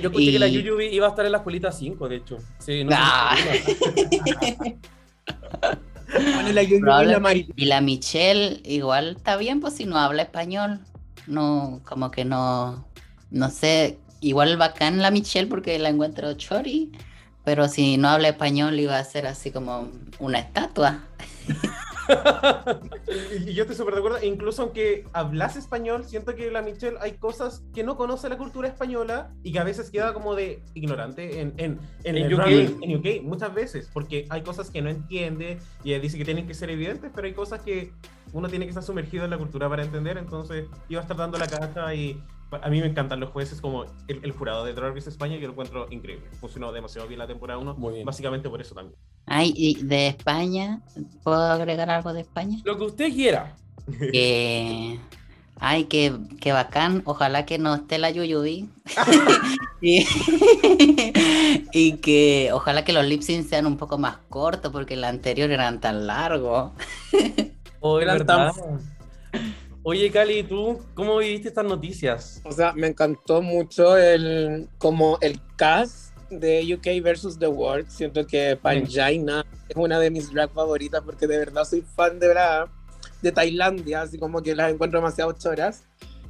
Yo 0.00 0.08
escuché 0.08 0.32
que 0.32 0.38
la 0.38 0.48
Yuyubi 0.48 0.86
iba 0.86 1.06
a 1.06 1.10
estar 1.10 1.24
en 1.26 1.32
la 1.32 1.38
escuelita 1.38 1.70
5, 1.72 2.08
de 2.08 2.16
hecho. 2.16 2.38
Sí, 2.58 2.84
no 2.84 2.90
Ah. 2.94 3.36
si 3.36 3.74
se 3.74 4.78
Bueno, 6.34 6.52
la 6.52 6.62
Yuyu 6.62 6.76
y 6.76 6.80
Probable- 6.80 7.12
la 7.12 7.18
Mari- 7.20 7.52
Y 7.56 7.64
la 7.66 7.80
Michelle 7.80 8.60
igual 8.64 9.14
está 9.16 9.36
bien, 9.36 9.60
pues 9.60 9.74
si 9.74 9.84
no 9.84 9.96
habla 9.98 10.22
español. 10.22 10.80
No, 11.30 11.80
como 11.84 12.10
que 12.10 12.24
no, 12.24 12.84
no 13.30 13.50
sé, 13.50 13.98
igual 14.20 14.56
bacán 14.56 14.98
la 14.98 15.12
Michelle 15.12 15.48
porque 15.48 15.78
la 15.78 15.88
encuentro 15.88 16.34
chori, 16.34 16.90
pero 17.44 17.68
si 17.68 17.96
no 17.98 18.08
habla 18.08 18.28
español 18.28 18.80
iba 18.80 18.98
a 18.98 19.04
ser 19.04 19.28
así 19.28 19.52
como 19.52 19.88
una 20.18 20.40
estatua. 20.40 21.04
Y 23.46 23.54
yo 23.54 23.62
estoy 23.62 23.76
súper 23.76 23.94
de 23.94 24.00
acuerdo, 24.00 24.18
e 24.18 24.26
incluso 24.26 24.62
aunque 24.62 25.04
hablas 25.12 25.56
español, 25.56 26.04
siento 26.04 26.34
que 26.34 26.50
la 26.50 26.62
Michelle 26.62 26.96
hay 27.00 27.12
cosas 27.12 27.64
que 27.74 27.82
no 27.82 27.96
conoce 27.96 28.28
la 28.28 28.36
cultura 28.36 28.68
española 28.68 29.32
y 29.42 29.52
que 29.52 29.58
a 29.58 29.64
veces 29.64 29.90
queda 29.90 30.12
como 30.12 30.34
de 30.34 30.62
ignorante 30.74 31.40
en, 31.40 31.54
en, 31.56 31.78
en, 32.04 32.16
En 32.16 32.34
UK. 32.34 32.46
en 32.82 32.96
UK, 32.96 33.22
muchas 33.22 33.54
veces, 33.54 33.90
porque 33.92 34.26
hay 34.30 34.42
cosas 34.42 34.70
que 34.70 34.82
no 34.82 34.90
entiende 34.90 35.58
y 35.84 35.98
dice 35.98 36.18
que 36.18 36.24
tienen 36.24 36.46
que 36.46 36.54
ser 36.54 36.70
evidentes, 36.70 37.10
pero 37.14 37.26
hay 37.26 37.34
cosas 37.34 37.60
que 37.62 37.92
uno 38.32 38.48
tiene 38.48 38.66
que 38.66 38.70
estar 38.70 38.84
sumergido 38.84 39.24
en 39.24 39.30
la 39.30 39.38
cultura 39.38 39.68
para 39.68 39.82
entender, 39.82 40.18
entonces 40.18 40.66
iba 40.88 41.00
a 41.00 41.02
estar 41.02 41.16
dando 41.16 41.38
la 41.38 41.46
caja 41.46 41.94
y 41.94 42.22
a 42.50 42.68
mí 42.70 42.80
me 42.80 42.86
encantan 42.86 43.20
los 43.20 43.30
jueces 43.30 43.60
como 43.60 43.84
el, 43.84 44.20
el 44.22 44.32
jurado 44.32 44.64
de 44.64 44.72
Drag 44.74 44.94
Race 44.94 45.08
España, 45.08 45.38
que 45.38 45.46
lo 45.46 45.52
encuentro 45.52 45.86
increíble, 45.90 46.26
funcionó 46.40 46.72
demasiado 46.72 47.06
bien 47.08 47.18
la 47.18 47.26
temporada 47.26 47.58
1, 47.58 47.74
Muy 47.74 47.94
bien. 47.94 48.06
básicamente 48.06 48.48
por 48.48 48.60
eso 48.60 48.74
también. 48.74 48.96
Ay, 49.26 49.52
y 49.56 49.82
de 49.84 50.08
España, 50.08 50.80
¿puedo 51.22 51.40
agregar 51.42 51.90
algo 51.90 52.12
de 52.12 52.22
España? 52.22 52.58
Lo 52.64 52.76
que 52.76 52.84
usted 52.84 53.12
quiera. 53.12 53.54
Que 54.12 54.98
Ay, 55.62 55.84
qué, 55.84 56.16
qué 56.40 56.52
bacán. 56.52 57.02
Ojalá 57.04 57.44
que 57.44 57.58
no 57.58 57.74
esté 57.74 57.98
la 57.98 58.10
Yuyubi. 58.10 58.70
y, 59.82 60.06
y 61.72 61.96
que 61.98 62.50
ojalá 62.52 62.82
que 62.84 62.92
los 62.94 63.04
lip 63.04 63.20
syncs 63.22 63.48
sean 63.50 63.66
un 63.66 63.76
poco 63.76 63.98
más 63.98 64.16
cortos 64.30 64.72
porque 64.72 64.94
el 64.94 65.04
anterior 65.04 65.50
eran 65.50 65.80
tan 65.80 66.06
largos. 66.06 66.72
Oye, 67.80 68.04
Eran 68.04 68.18
¿verdad? 68.18 68.52
Oye, 69.82 70.10
Cali, 70.10 70.42
¿tú 70.42 70.78
cómo 70.94 71.16
viviste 71.16 71.48
estas 71.48 71.64
noticias? 71.64 72.42
O 72.44 72.52
sea, 72.52 72.74
me 72.74 72.86
encantó 72.86 73.40
mucho 73.40 73.96
el 73.96 74.68
como 74.76 75.16
el 75.22 75.40
cast 75.56 76.14
de 76.28 76.74
UK 76.74 77.02
versus 77.02 77.38
The 77.38 77.46
World. 77.46 77.88
Siento 77.88 78.26
que 78.26 78.58
Panjaina 78.60 79.46
es 79.68 79.76
una 79.76 79.98
de 79.98 80.10
mis 80.10 80.30
drag 80.30 80.50
favoritas 80.52 81.00
porque 81.02 81.26
de 81.26 81.38
verdad 81.38 81.64
soy 81.64 81.80
fan 81.80 82.18
de 82.18 82.34
la 82.34 82.70
de 83.22 83.32
Tailandia, 83.32 84.02
así 84.02 84.18
como 84.18 84.42
que 84.42 84.54
las 84.54 84.70
encuentro 84.70 85.00
demasiado 85.00 85.32
choras 85.32 85.84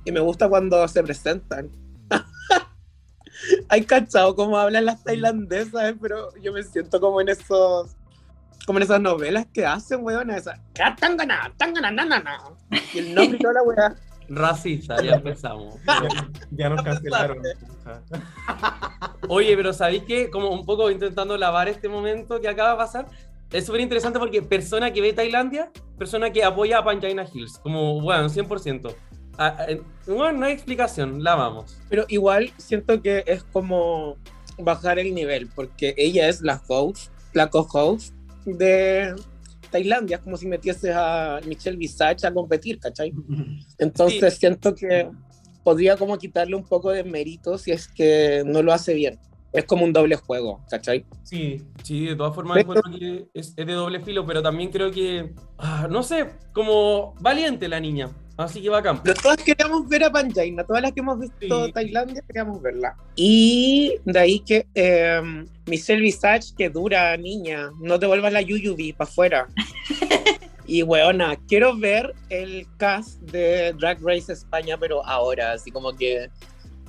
y 0.05 0.13
me 0.13 0.21
gusta 0.21 0.49
cuando 0.49 0.87
se 0.87 1.03
presentan. 1.03 1.71
Hay 3.69 3.83
cachado 3.83 4.37
cómo 4.37 4.59
hablan 4.59 4.85
las 4.85 5.03
tailandesas, 5.03 5.91
eh, 5.91 5.97
pero 6.01 6.33
yo 6.37 6.53
me 6.53 6.63
siento 6.63 7.01
como 7.01 7.21
en 7.21 7.31
esos 7.31 7.97
como 8.67 8.79
en 8.79 8.85
esas 8.85 9.01
novelas 9.01 9.47
que 9.53 9.67
hacen, 9.67 10.01
weón, 10.03 10.31
esa 10.31 10.61
tangana, 10.99 11.53
tangana, 11.57 11.91
na, 11.91 12.05
na, 12.05 12.21
na. 12.21 12.39
Y 12.95 12.99
el 12.99 13.15
nombre 13.15 13.39
toda 13.39 13.55
la 13.55 13.63
weá. 13.63 13.95
Racista, 14.29 15.03
ya 15.03 15.17
empezamos. 15.17 15.75
Ya, 15.85 16.31
ya 16.53 16.69
nos 16.69 16.83
cancelaron. 16.83 17.39
Oye, 19.29 19.57
pero 19.57 19.73
¿sabéis 19.73 20.05
que 20.05 20.31
Como 20.31 20.51
un 20.51 20.65
poco 20.65 20.91
intentando 20.91 21.37
lavar 21.37 21.69
este 21.69 21.89
momento 21.89 22.41
que 22.41 22.49
acaba 22.49 22.73
de 22.73 22.77
pasar, 22.77 23.07
es 23.51 23.67
súper 23.67 23.81
interesante 23.81 24.19
porque 24.19 24.43
persona 24.43 24.93
que 24.93 25.01
ve 25.01 25.13
Tailandia, 25.13 25.73
persona 25.99 26.31
que 26.31 26.45
apoya 26.45 26.79
a 26.79 26.85
Panjaina 26.85 27.27
Hills, 27.33 27.59
como, 27.59 28.01
bueno, 28.01 28.29
100%. 28.29 28.95
Ah, 29.39 29.57
eh, 29.69 29.83
bueno, 30.07 30.39
no 30.39 30.47
hay 30.47 30.53
explicación, 30.53 31.25
la 31.25 31.33
amamos. 31.33 31.79
Pero 31.89 32.05
igual 32.09 32.53
siento 32.59 33.03
que 33.03 33.25
es 33.27 33.43
como 33.43 34.17
bajar 34.59 34.99
el 35.01 35.15
nivel, 35.15 35.49
porque 35.49 35.95
ella 35.97 36.29
es 36.29 36.43
la 36.43 36.63
host, 36.69 37.11
la 37.33 37.49
co-host 37.49 38.15
de 38.45 39.15
Tailandia, 39.71 40.17
es 40.17 40.23
como 40.23 40.37
si 40.37 40.47
metieses 40.47 40.93
a 40.95 41.41
Michelle 41.47 41.77
Visage 41.77 42.27
a 42.27 42.33
competir, 42.33 42.79
¿cachai? 42.79 43.13
Entonces 43.79 44.35
siento 44.37 44.75
que 44.75 45.09
podría 45.63 45.97
como 45.97 46.17
quitarle 46.19 46.57
un 46.57 46.65
poco 46.65 46.91
de 46.91 47.05
mérito 47.05 47.57
si 47.59 47.71
es 47.71 47.87
que 47.89 48.43
no 48.47 48.63
lo 48.63 48.73
hace 48.73 48.95
bien. 48.95 49.19
Es 49.53 49.65
como 49.65 49.85
un 49.85 49.93
doble 49.93 50.15
juego, 50.15 50.65
¿cachai? 50.71 51.05
Sí, 51.25 51.61
Sí, 51.83 52.07
de 52.07 52.15
todas 52.17 52.35
formas 52.35 52.57
Pero- 52.59 52.71
encuentro 52.79 52.99
que 52.99 53.27
es, 53.35 53.53
es 53.57 53.67
de 53.67 53.73
doble 53.73 54.01
filo, 54.01 54.25
pero 54.25 54.43
también 54.43 54.71
creo 54.71 54.91
que, 54.93 55.35
ah, 55.59 55.89
no 55.91 56.03
sé, 56.05 56.31
como 56.53 57.15
valiente 57.21 57.69
la 57.69 57.81
niña. 57.81 58.09
Así 58.41 58.63
que 58.63 58.71
bacán. 58.71 59.03
Pero 59.03 59.21
todas 59.21 59.37
queríamos 59.37 59.87
ver 59.87 60.05
a 60.05 60.11
Panjaina, 60.11 60.65
todas 60.65 60.81
las 60.81 60.93
que 60.93 61.01
hemos 61.01 61.21
visto 61.21 61.67
Sí. 61.67 61.73
Tailandia 61.73 62.23
queríamos 62.27 62.63
verla. 62.63 62.97
Y 63.15 63.97
de 64.05 64.19
ahí 64.19 64.41
que 64.41 64.67
eh, 64.75 65.21
Michelle 65.67 66.01
Visage, 66.01 66.55
que 66.57 66.71
dura, 66.71 67.15
niña, 67.19 67.71
no 67.81 67.99
te 67.99 68.07
vuelvas 68.07 68.33
la 68.33 68.41
Yuyubi 68.41 68.95
para 68.95 69.11
afuera. 69.11 69.47
y 70.67 70.83
weona, 70.83 71.37
quiero 71.49 71.77
ver 71.77 72.15
el 72.31 72.67
cast 72.79 73.21
de 73.21 73.75
Drag 73.75 73.99
Race 74.03 74.33
España, 74.33 74.79
pero 74.79 75.05
ahora, 75.05 75.53
así 75.53 75.71
como 75.71 75.95
que. 75.95 76.31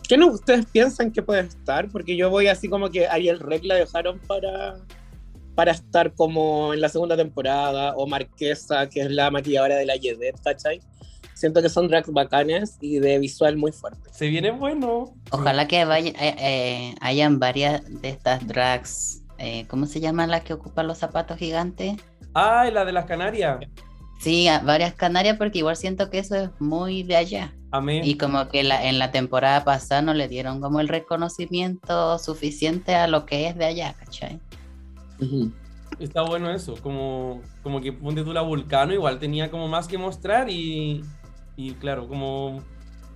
¿Qué 0.08 0.18
no 0.18 0.28
ustedes 0.28 0.66
piensan 0.66 1.12
que 1.12 1.22
puede 1.22 1.42
estar? 1.42 1.90
Porque 1.90 2.16
yo 2.16 2.30
voy 2.30 2.48
así 2.48 2.70
como 2.70 2.90
que 2.90 3.08
Ariel 3.08 3.40
Rec 3.40 3.64
la 3.64 3.76
dejaron 3.76 4.20
para, 4.20 4.76
para 5.56 5.72
estar 5.72 6.14
como 6.14 6.74
en 6.74 6.82
la 6.82 6.90
segunda 6.90 7.18
temporada, 7.18 7.94
o 7.96 8.08
Marquesa, 8.08 8.88
que 8.90 9.02
es 9.02 9.12
la 9.12 9.32
maquilladora 9.32 9.76
de 9.76 9.86
la 9.86 9.96
Yedet, 9.96 10.42
¿cachai? 10.44 10.82
Siento 11.42 11.60
que 11.64 11.70
son 11.70 11.88
drags 11.88 12.12
bacanes 12.14 12.78
y 12.82 13.00
de 13.00 13.18
visual 13.18 13.58
muy 13.58 13.72
fuerte. 13.72 14.12
Se 14.14 14.28
viene 14.28 14.52
bueno. 14.52 15.16
Ojalá 15.32 15.68
que 15.68 15.86
vaya- 15.86 16.12
eh, 16.12 16.36
eh, 16.38 16.96
hayan 17.02 17.40
varias 17.40 17.82
de 18.00 18.10
estas 18.10 18.46
drags. 18.48 19.24
eh, 19.40 19.66
¿Cómo 19.68 19.88
se 19.88 20.00
llaman 20.00 20.30
las 20.30 20.44
que 20.44 20.54
ocupan 20.54 20.86
los 20.86 21.00
zapatos 21.00 21.40
gigantes? 21.40 21.96
Ah, 22.36 22.70
la 22.72 22.86
de 22.86 22.92
las 22.92 23.06
Canarias. 23.06 23.58
Sí, 24.20 24.48
varias 24.64 24.94
canarias 24.94 25.38
porque 25.40 25.58
igual 25.58 25.76
siento 25.76 26.12
que 26.12 26.20
eso 26.20 26.36
es 26.36 26.52
muy 26.60 27.02
de 27.02 27.16
allá. 27.16 27.56
Amén. 27.72 28.04
Y 28.06 28.18
como 28.18 28.48
que 28.50 28.62
la, 28.64 28.88
en 28.88 29.00
la 29.00 29.10
temporada 29.12 29.64
pasada 29.64 30.04
no 30.04 30.14
le 30.14 30.28
dieron 30.28 30.62
como 30.62 30.80
el 30.80 30.90
reconocimiento 30.90 32.20
suficiente 32.20 32.94
a 32.94 33.08
lo 33.08 33.26
que 33.26 33.48
es 33.48 33.58
de 33.58 33.66
allá, 33.66 33.96
¿cachai? 33.98 34.40
Está 36.00 36.22
bueno 36.22 36.52
eso, 36.52 36.76
como, 36.82 37.42
como 37.64 37.82
que 37.82 37.92
ponte 37.94 38.24
tú 38.24 38.32
la 38.32 38.42
Vulcano, 38.42 38.94
igual 38.94 39.18
tenía 39.18 39.50
como 39.50 39.68
más 39.68 39.88
que 39.88 39.98
mostrar 39.98 40.50
y, 40.52 41.04
y 41.70 41.74
claro, 41.74 42.08
como, 42.08 42.62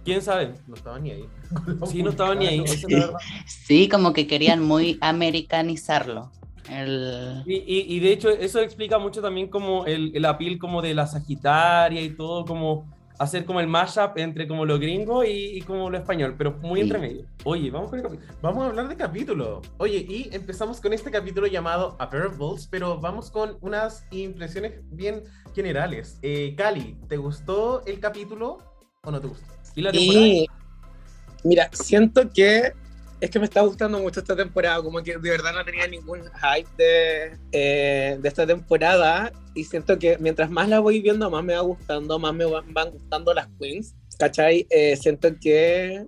quién 0.03 0.21
sabe. 0.21 0.53
no 0.67 0.75
estaba 0.75 0.99
ni 0.99 1.11
ahí. 1.11 1.25
Sí, 1.87 2.03
no 2.03 2.09
estaba 2.11 2.35
ni 2.35 2.47
ahí. 2.47 2.63
Sí, 3.47 3.87
como 3.89 4.13
que 4.13 4.27
querían 4.27 4.61
muy 4.63 4.97
americanizarlo. 5.01 6.31
El... 6.69 7.43
Y, 7.45 7.55
y- 7.57 7.95
y 7.95 7.99
de 7.99 8.11
hecho 8.11 8.29
eso 8.29 8.59
explica 8.59 8.97
mucho 8.97 9.21
también 9.21 9.49
como 9.49 9.85
el, 9.85 10.11
el 10.15 10.25
appeal 10.25 10.57
como 10.57 10.81
de 10.81 10.95
la 10.95 11.05
Sagitaria 11.05 12.01
y 12.01 12.15
todo, 12.15 12.43
como 12.45 12.91
hacer 13.19 13.45
como 13.45 13.59
el 13.59 13.67
mashup 13.67 14.17
entre 14.17 14.47
como 14.47 14.65
lo 14.65 14.77
gringo 14.79 15.23
y, 15.23 15.57
y 15.57 15.61
como 15.61 15.89
lo 15.89 15.97
español, 15.97 16.35
pero 16.37 16.53
muy 16.61 16.79
Sí. 16.79 16.83
entre 16.85 16.99
medio. 16.99 17.25
Oye, 17.43 17.71
vamos 17.71 17.89
con 17.89 17.99
el 17.99 18.03
capítulo. 18.05 18.33
Vamos 18.41 18.63
a 18.63 18.67
hablar 18.67 18.87
de 18.89 18.95
capítulo. 18.95 19.61
Oye, 19.77 20.05
y 20.07 20.29
empezamos 20.33 20.81
con 20.81 20.93
este 20.93 21.11
capítulo 21.11 21.47
llamado 21.47 21.95
A 21.99 22.09
Pair 22.09 22.23
of 22.25 22.37
Balls, 22.37 22.67
pero 22.67 22.99
vamos 22.99 23.31
con 23.31 23.57
unas 23.61 24.05
impresiones 24.11 24.81
bien 24.91 25.23
generales. 25.53 26.19
Eh, 26.21 26.53
Cali, 26.57 26.97
¿te 27.07 27.17
gustó 27.17 27.85
el 27.85 27.99
capítulo 27.99 28.57
o 29.03 29.11
no 29.11 29.21
te 29.21 29.27
gustó? 29.27 29.45
¿Y 29.75 29.81
la 29.81 29.91
temporada? 29.91 30.25
Y 30.27 30.47
mira, 31.43 31.69
siento 31.73 32.29
que 32.33 32.73
es 33.21 33.29
que 33.29 33.39
me 33.39 33.45
está 33.45 33.61
gustando 33.61 33.99
mucho 33.99 34.19
esta 34.19 34.35
temporada, 34.35 34.81
como 34.81 35.01
que 35.01 35.17
de 35.17 35.29
verdad 35.29 35.53
no 35.53 35.63
tenía 35.63 35.87
ningún 35.87 36.21
hype 36.21 36.69
de, 36.77 37.37
eh, 37.51 38.17
de 38.19 38.27
esta 38.27 38.45
temporada 38.45 39.31
y 39.53 39.63
siento 39.63 39.97
que 39.97 40.17
mientras 40.19 40.49
más 40.49 40.67
la 40.67 40.79
voy 40.79 41.01
viendo, 41.01 41.29
más 41.29 41.43
me 41.43 41.53
va 41.53 41.61
gustando, 41.61 42.19
más 42.19 42.33
me 42.33 42.45
van, 42.45 42.73
van 42.73 42.91
gustando 42.91 43.33
las 43.33 43.47
queens, 43.59 43.95
¿cachai? 44.19 44.67
Eh, 44.69 44.95
siento 44.97 45.29
que 45.39 46.05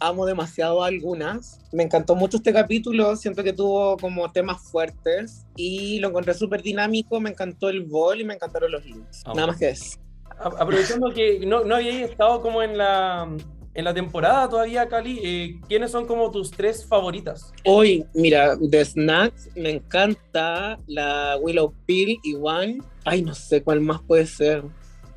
amo 0.00 0.26
demasiado 0.26 0.82
a 0.82 0.88
algunas. 0.88 1.60
Me 1.72 1.82
encantó 1.82 2.14
mucho 2.14 2.36
este 2.36 2.52
capítulo, 2.52 3.16
siento 3.16 3.42
que 3.42 3.52
tuvo 3.52 3.96
como 3.96 4.30
temas 4.30 4.62
fuertes 4.62 5.46
y 5.56 5.98
lo 5.98 6.08
encontré 6.08 6.34
súper 6.34 6.62
dinámico, 6.62 7.20
me 7.20 7.30
encantó 7.30 7.68
el 7.68 7.82
bol 7.82 8.20
y 8.20 8.24
me 8.24 8.34
encantaron 8.34 8.70
los 8.70 8.84
looks. 8.86 9.22
Ah, 9.24 9.32
Nada 9.34 9.48
más 9.48 9.56
que 9.56 9.70
eso. 9.70 9.98
Aprovechando 10.38 11.12
que 11.12 11.46
no, 11.46 11.64
no 11.64 11.76
habíais 11.76 12.10
estado 12.10 12.42
como 12.42 12.62
en 12.62 12.76
la, 12.76 13.28
en 13.74 13.84
la 13.84 13.92
temporada 13.94 14.48
todavía, 14.48 14.88
Cali, 14.88 15.20
eh, 15.22 15.60
¿quiénes 15.68 15.90
son 15.90 16.06
como 16.06 16.30
tus 16.30 16.50
tres 16.50 16.86
favoritas? 16.86 17.52
Hoy, 17.64 18.04
mira, 18.14 18.56
de 18.56 18.84
Snacks 18.84 19.50
me 19.56 19.70
encanta 19.70 20.78
la 20.86 21.36
Willow 21.40 21.74
Pill 21.86 22.18
igual. 22.22 22.78
Ay, 23.04 23.22
no 23.22 23.34
sé 23.34 23.62
cuál 23.62 23.80
más 23.80 24.00
puede 24.02 24.26
ser. 24.26 24.62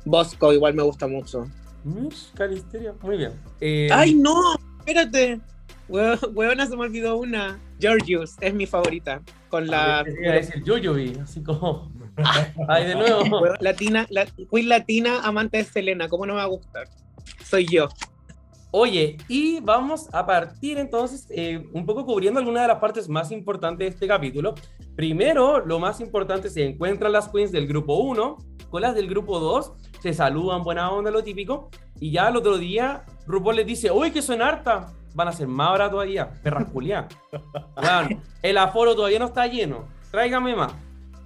Bosco 0.04 0.52
igual 0.52 0.74
me 0.74 0.82
gusta 0.82 1.06
mucho. 1.06 1.46
Calisteria, 2.34 2.94
muy 3.02 3.16
bien. 3.16 3.32
Eh, 3.60 3.88
Ay, 3.92 4.14
no, 4.14 4.34
espérate. 4.80 5.40
Hue- 5.88 6.18
Huevona 6.34 6.66
se 6.66 6.76
me 6.76 6.82
olvidó 6.82 7.16
una. 7.16 7.58
Georgius 7.80 8.34
es 8.40 8.52
mi 8.52 8.66
favorita. 8.66 9.22
Con 9.48 9.66
la 9.68 10.02
te 10.04 10.12
iba 10.22 10.32
a 10.32 10.36
decir 10.36 10.62
Yoyobi, 10.64 11.16
así 11.22 11.42
como... 11.42 11.90
Ay, 12.68 12.86
de 12.88 12.94
nuevo. 12.96 13.24
latina, 13.60 14.06
la 14.10 14.26
queen 14.26 14.68
latina 14.68 15.20
amante 15.22 15.58
de 15.58 15.64
Selena. 15.64 16.08
¿Cómo 16.08 16.26
no 16.26 16.34
me 16.34 16.38
va 16.38 16.44
a 16.44 16.48
gustar? 16.48 16.88
Soy 17.44 17.64
yo. 17.66 17.88
Oye, 18.70 19.16
y 19.28 19.60
vamos 19.60 20.08
a 20.12 20.26
partir 20.26 20.78
entonces 20.78 21.26
eh, 21.30 21.66
un 21.72 21.86
poco 21.86 22.04
cubriendo 22.04 22.38
algunas 22.38 22.62
de 22.64 22.68
las 22.68 22.78
partes 22.78 23.08
más 23.08 23.32
importantes 23.32 23.78
de 23.78 23.94
este 23.94 24.06
capítulo. 24.06 24.54
Primero, 24.94 25.64
lo 25.64 25.78
más 25.78 26.00
importante, 26.00 26.50
se 26.50 26.64
encuentran 26.66 27.12
las 27.12 27.28
queens 27.28 27.50
del 27.50 27.66
grupo 27.66 27.94
1 27.94 28.36
con 28.70 28.82
las 28.82 28.94
del 28.94 29.08
grupo 29.08 29.40
2, 29.40 29.72
se 30.00 30.12
saludan, 30.12 30.62
buena 30.62 30.90
onda, 30.90 31.10
lo 31.10 31.22
típico, 31.22 31.70
y 32.00 32.10
ya 32.10 32.28
el 32.28 32.36
otro 32.36 32.58
día 32.58 33.04
RuPaul 33.26 33.56
les 33.56 33.66
dice, 33.66 33.90
uy, 33.90 34.10
que 34.10 34.22
son 34.22 34.42
harta, 34.42 34.92
van 35.14 35.28
a 35.28 35.32
ser 35.32 35.48
más 35.48 35.68
ahora 35.68 35.90
todavía, 35.90 36.30
perras 36.42 36.70
culiadas. 36.70 37.14
Weón, 37.76 38.22
el 38.42 38.58
aforo 38.58 38.94
todavía 38.94 39.18
no 39.18 39.26
está 39.26 39.46
lleno, 39.46 39.88
tráigame 40.10 40.54
más. 40.54 40.72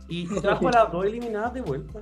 Y 0.09 0.27
trajo 0.41 0.69
a 0.69 0.73
las 0.73 0.93
dos 0.93 1.07
eliminadas 1.07 1.55
de 1.55 1.63
vuelta. 1.63 2.01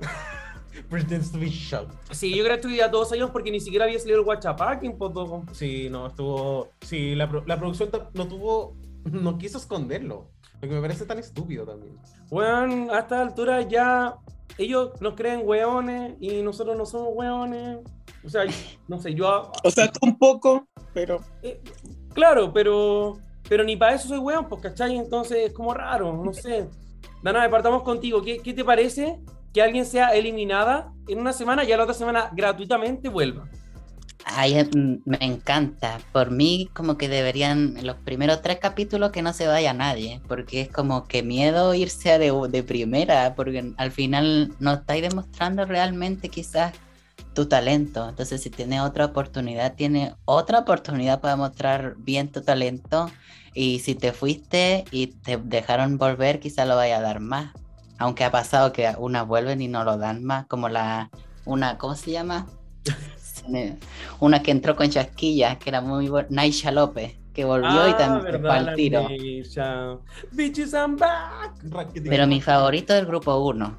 Pretends 0.89 1.31
to 1.31 1.39
be 1.39 1.49
shocked. 1.49 1.93
Sí, 2.11 2.29
yo 2.35 2.43
creo 2.43 2.55
que 2.55 2.61
estudié 2.67 2.89
todos 2.89 3.11
ellos 3.13 3.29
porque 3.31 3.51
ni 3.51 3.59
siquiera 3.59 3.85
había 3.85 3.99
salido 3.99 4.19
el 4.19 4.25
Guachapacking, 4.25 4.97
pues, 4.97 5.13
todo. 5.13 5.43
Sí, 5.51 5.89
no, 5.89 6.07
estuvo. 6.07 6.69
Sí, 6.81 7.15
la, 7.15 7.29
pro- 7.29 7.43
la 7.45 7.57
producción 7.57 7.89
no 8.13 8.27
tuvo. 8.27 8.75
No 9.03 9.37
quiso 9.37 9.57
esconderlo. 9.57 10.29
Lo 10.61 10.69
que 10.69 10.75
me 10.75 10.81
parece 10.81 11.05
tan 11.05 11.17
estúpido 11.19 11.65
también. 11.65 11.97
Weón, 12.29 12.89
a 12.91 12.99
esta 12.99 13.19
altura 13.21 13.61
ya 13.63 14.15
ellos 14.57 14.91
nos 15.01 15.15
creen 15.15 15.41
weones 15.43 16.13
y 16.19 16.41
nosotros 16.43 16.77
no 16.77 16.85
somos 16.85 17.09
weones. 17.13 17.79
O 18.23 18.29
sea, 18.29 18.43
no 18.87 18.99
sé, 18.99 19.15
yo. 19.15 19.51
O 19.63 19.71
sea, 19.71 19.91
un 20.01 20.17
poco, 20.19 20.67
pero 20.93 21.19
eh, 21.41 21.59
claro, 22.13 22.53
pero. 22.53 23.17
Pero 23.49 23.63
ni 23.65 23.75
para 23.75 23.95
eso 23.95 24.07
soy 24.07 24.19
weón, 24.19 24.47
pues, 24.47 24.61
¿cachai? 24.61 24.95
Entonces 24.95 25.47
es 25.47 25.53
como 25.53 25.73
raro, 25.73 26.13
no 26.23 26.31
sé. 26.31 26.69
Dana, 27.23 27.49
partamos 27.49 27.81
contigo. 27.83 28.21
¿Qué, 28.21 28.37
¿Qué 28.39 28.53
te 28.53 28.63
parece 28.63 29.19
que 29.53 29.61
alguien 29.61 29.85
sea 29.85 30.09
eliminada 30.15 30.93
en 31.07 31.19
una 31.19 31.33
semana 31.33 31.63
y 31.63 31.71
a 31.71 31.77
la 31.77 31.83
otra 31.83 31.93
semana 31.93 32.29
gratuitamente 32.33 33.09
vuelva? 33.09 33.47
Ay, 34.25 34.63
mm, 34.63 35.01
me 35.05 35.17
encanta. 35.21 35.99
Por 36.11 36.31
mí, 36.31 36.69
como 36.73 36.97
que 36.97 37.09
deberían, 37.09 37.75
los 37.83 37.97
primeros 37.97 38.41
tres 38.41 38.59
capítulos, 38.59 39.11
que 39.11 39.21
no 39.21 39.33
se 39.33 39.47
vaya 39.47 39.73
nadie, 39.73 40.21
porque 40.27 40.61
es 40.61 40.69
como 40.69 41.07
que 41.07 41.23
miedo 41.23 41.73
irse 41.73 42.19
de, 42.19 42.31
de 42.49 42.63
primera, 42.63 43.33
porque 43.35 43.73
al 43.77 43.91
final 43.91 44.53
no 44.59 44.73
estáis 44.73 45.01
demostrando 45.01 45.65
realmente 45.65 46.29
quizás 46.29 46.73
tu 47.33 47.47
talento. 47.47 48.09
Entonces, 48.09 48.41
si 48.41 48.49
tiene 48.49 48.81
otra 48.81 49.05
oportunidad, 49.05 49.75
tiene 49.75 50.15
otra 50.25 50.59
oportunidad 50.59 51.21
para 51.21 51.35
mostrar 51.35 51.95
bien 51.97 52.31
tu 52.31 52.41
talento. 52.41 53.09
Y 53.53 53.79
si 53.79 53.95
te 53.95 54.13
fuiste 54.13 54.85
y 54.91 55.07
te 55.07 55.37
dejaron 55.37 55.97
volver, 55.97 56.39
quizás 56.39 56.67
lo 56.67 56.75
vaya 56.75 56.97
a 56.97 57.01
dar 57.01 57.19
más. 57.19 57.53
Aunque 58.01 58.23
ha 58.23 58.31
pasado 58.31 58.73
que 58.73 58.91
unas 58.97 59.27
vuelven 59.27 59.61
y 59.61 59.67
no 59.67 59.83
lo 59.83 59.95
dan 59.95 60.23
más, 60.23 60.47
como 60.47 60.69
la, 60.69 61.11
una, 61.45 61.77
¿cómo 61.77 61.93
se 61.93 62.09
llama? 62.09 62.47
una 64.19 64.41
que 64.41 64.49
entró 64.49 64.75
con 64.75 64.89
chasquillas, 64.89 65.57
que 65.57 65.69
era 65.69 65.81
muy 65.81 66.09
buena, 66.09 66.27
Naisha 66.31 66.71
López, 66.71 67.15
que 67.31 67.45
volvió 67.45 67.87
y 67.87 67.91
Ah, 67.91 67.97
también 67.97 68.41
fue 68.41 68.49
al 68.49 68.73
tiro. 68.73 69.07
Bitches, 70.31 70.73
I'm 70.73 70.97
back. 70.97 71.53
Pero 72.03 72.25
mi 72.25 72.41
favorito 72.41 72.91
es 72.95 72.99
el 73.01 73.05
grupo 73.05 73.37
1. 73.37 73.77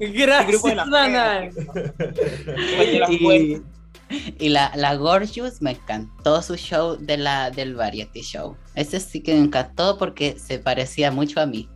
Gracias, 0.00 0.60
grupo 0.60 0.70
y 4.38 4.48
la, 4.48 4.72
la 4.76 4.94
Gorgeous 4.96 5.62
me 5.62 5.72
encantó 5.72 6.42
su 6.42 6.56
show 6.56 6.96
de 6.98 7.16
la, 7.16 7.50
del 7.50 7.74
Variety 7.74 8.22
Show. 8.22 8.56
Ese 8.74 9.00
sí 9.00 9.20
que 9.20 9.34
me 9.34 9.40
encantó 9.40 9.98
porque 9.98 10.38
se 10.38 10.58
parecía 10.58 11.10
mucho 11.10 11.40
a 11.40 11.46
mí. 11.46 11.68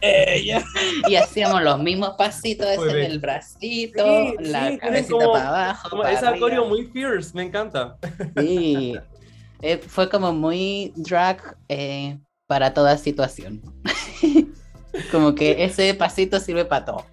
Ella. 0.00 0.64
Y 1.08 1.14
hacíamos 1.14 1.62
los 1.62 1.78
mismos 1.80 2.14
pasitos, 2.18 2.66
ese 2.68 2.84
del 2.94 3.18
bracito, 3.20 4.04
Sí, 4.04 4.34
la 4.40 4.70
sí, 4.70 4.78
cabecita 4.78 5.12
como- 5.14 5.32
para 5.32 5.48
abajo. 5.48 5.90
Como 5.90 6.02
para 6.02 6.14
esa 6.14 6.38
coreo 6.38 6.66
muy 6.66 6.86
fierce, 6.86 7.30
me 7.34 7.44
encanta. 7.44 7.96
Sí. 8.36 8.94
Eh, 9.60 9.78
fue 9.78 10.08
como 10.10 10.32
muy 10.32 10.92
drag 10.96 11.56
eh, 11.68 12.18
para 12.48 12.74
toda 12.74 12.98
situación. 12.98 13.62
como 15.12 15.34
que 15.34 15.64
ese 15.64 15.94
pasito 15.94 16.40
sirve 16.40 16.64
para 16.64 16.84
todo. 16.84 17.06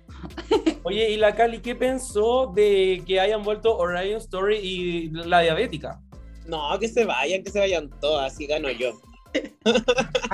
Oye, 0.84 1.12
¿y 1.12 1.18
la 1.18 1.36
Cali 1.36 1.60
qué 1.60 1.76
pensó 1.76 2.52
de 2.56 3.04
que 3.06 3.20
hayan 3.20 3.44
vuelto 3.44 3.78
Orion 3.78 4.18
Story 4.18 4.58
y 4.58 5.10
la 5.12 5.42
diabética? 5.42 6.02
No, 6.48 6.78
que 6.80 6.88
se 6.88 7.06
vayan, 7.06 7.44
que 7.44 7.52
se 7.52 7.60
vayan 7.60 7.90
todas, 8.02 8.34
así 8.34 8.48
gano 8.48 8.70
yo. 8.72 9.00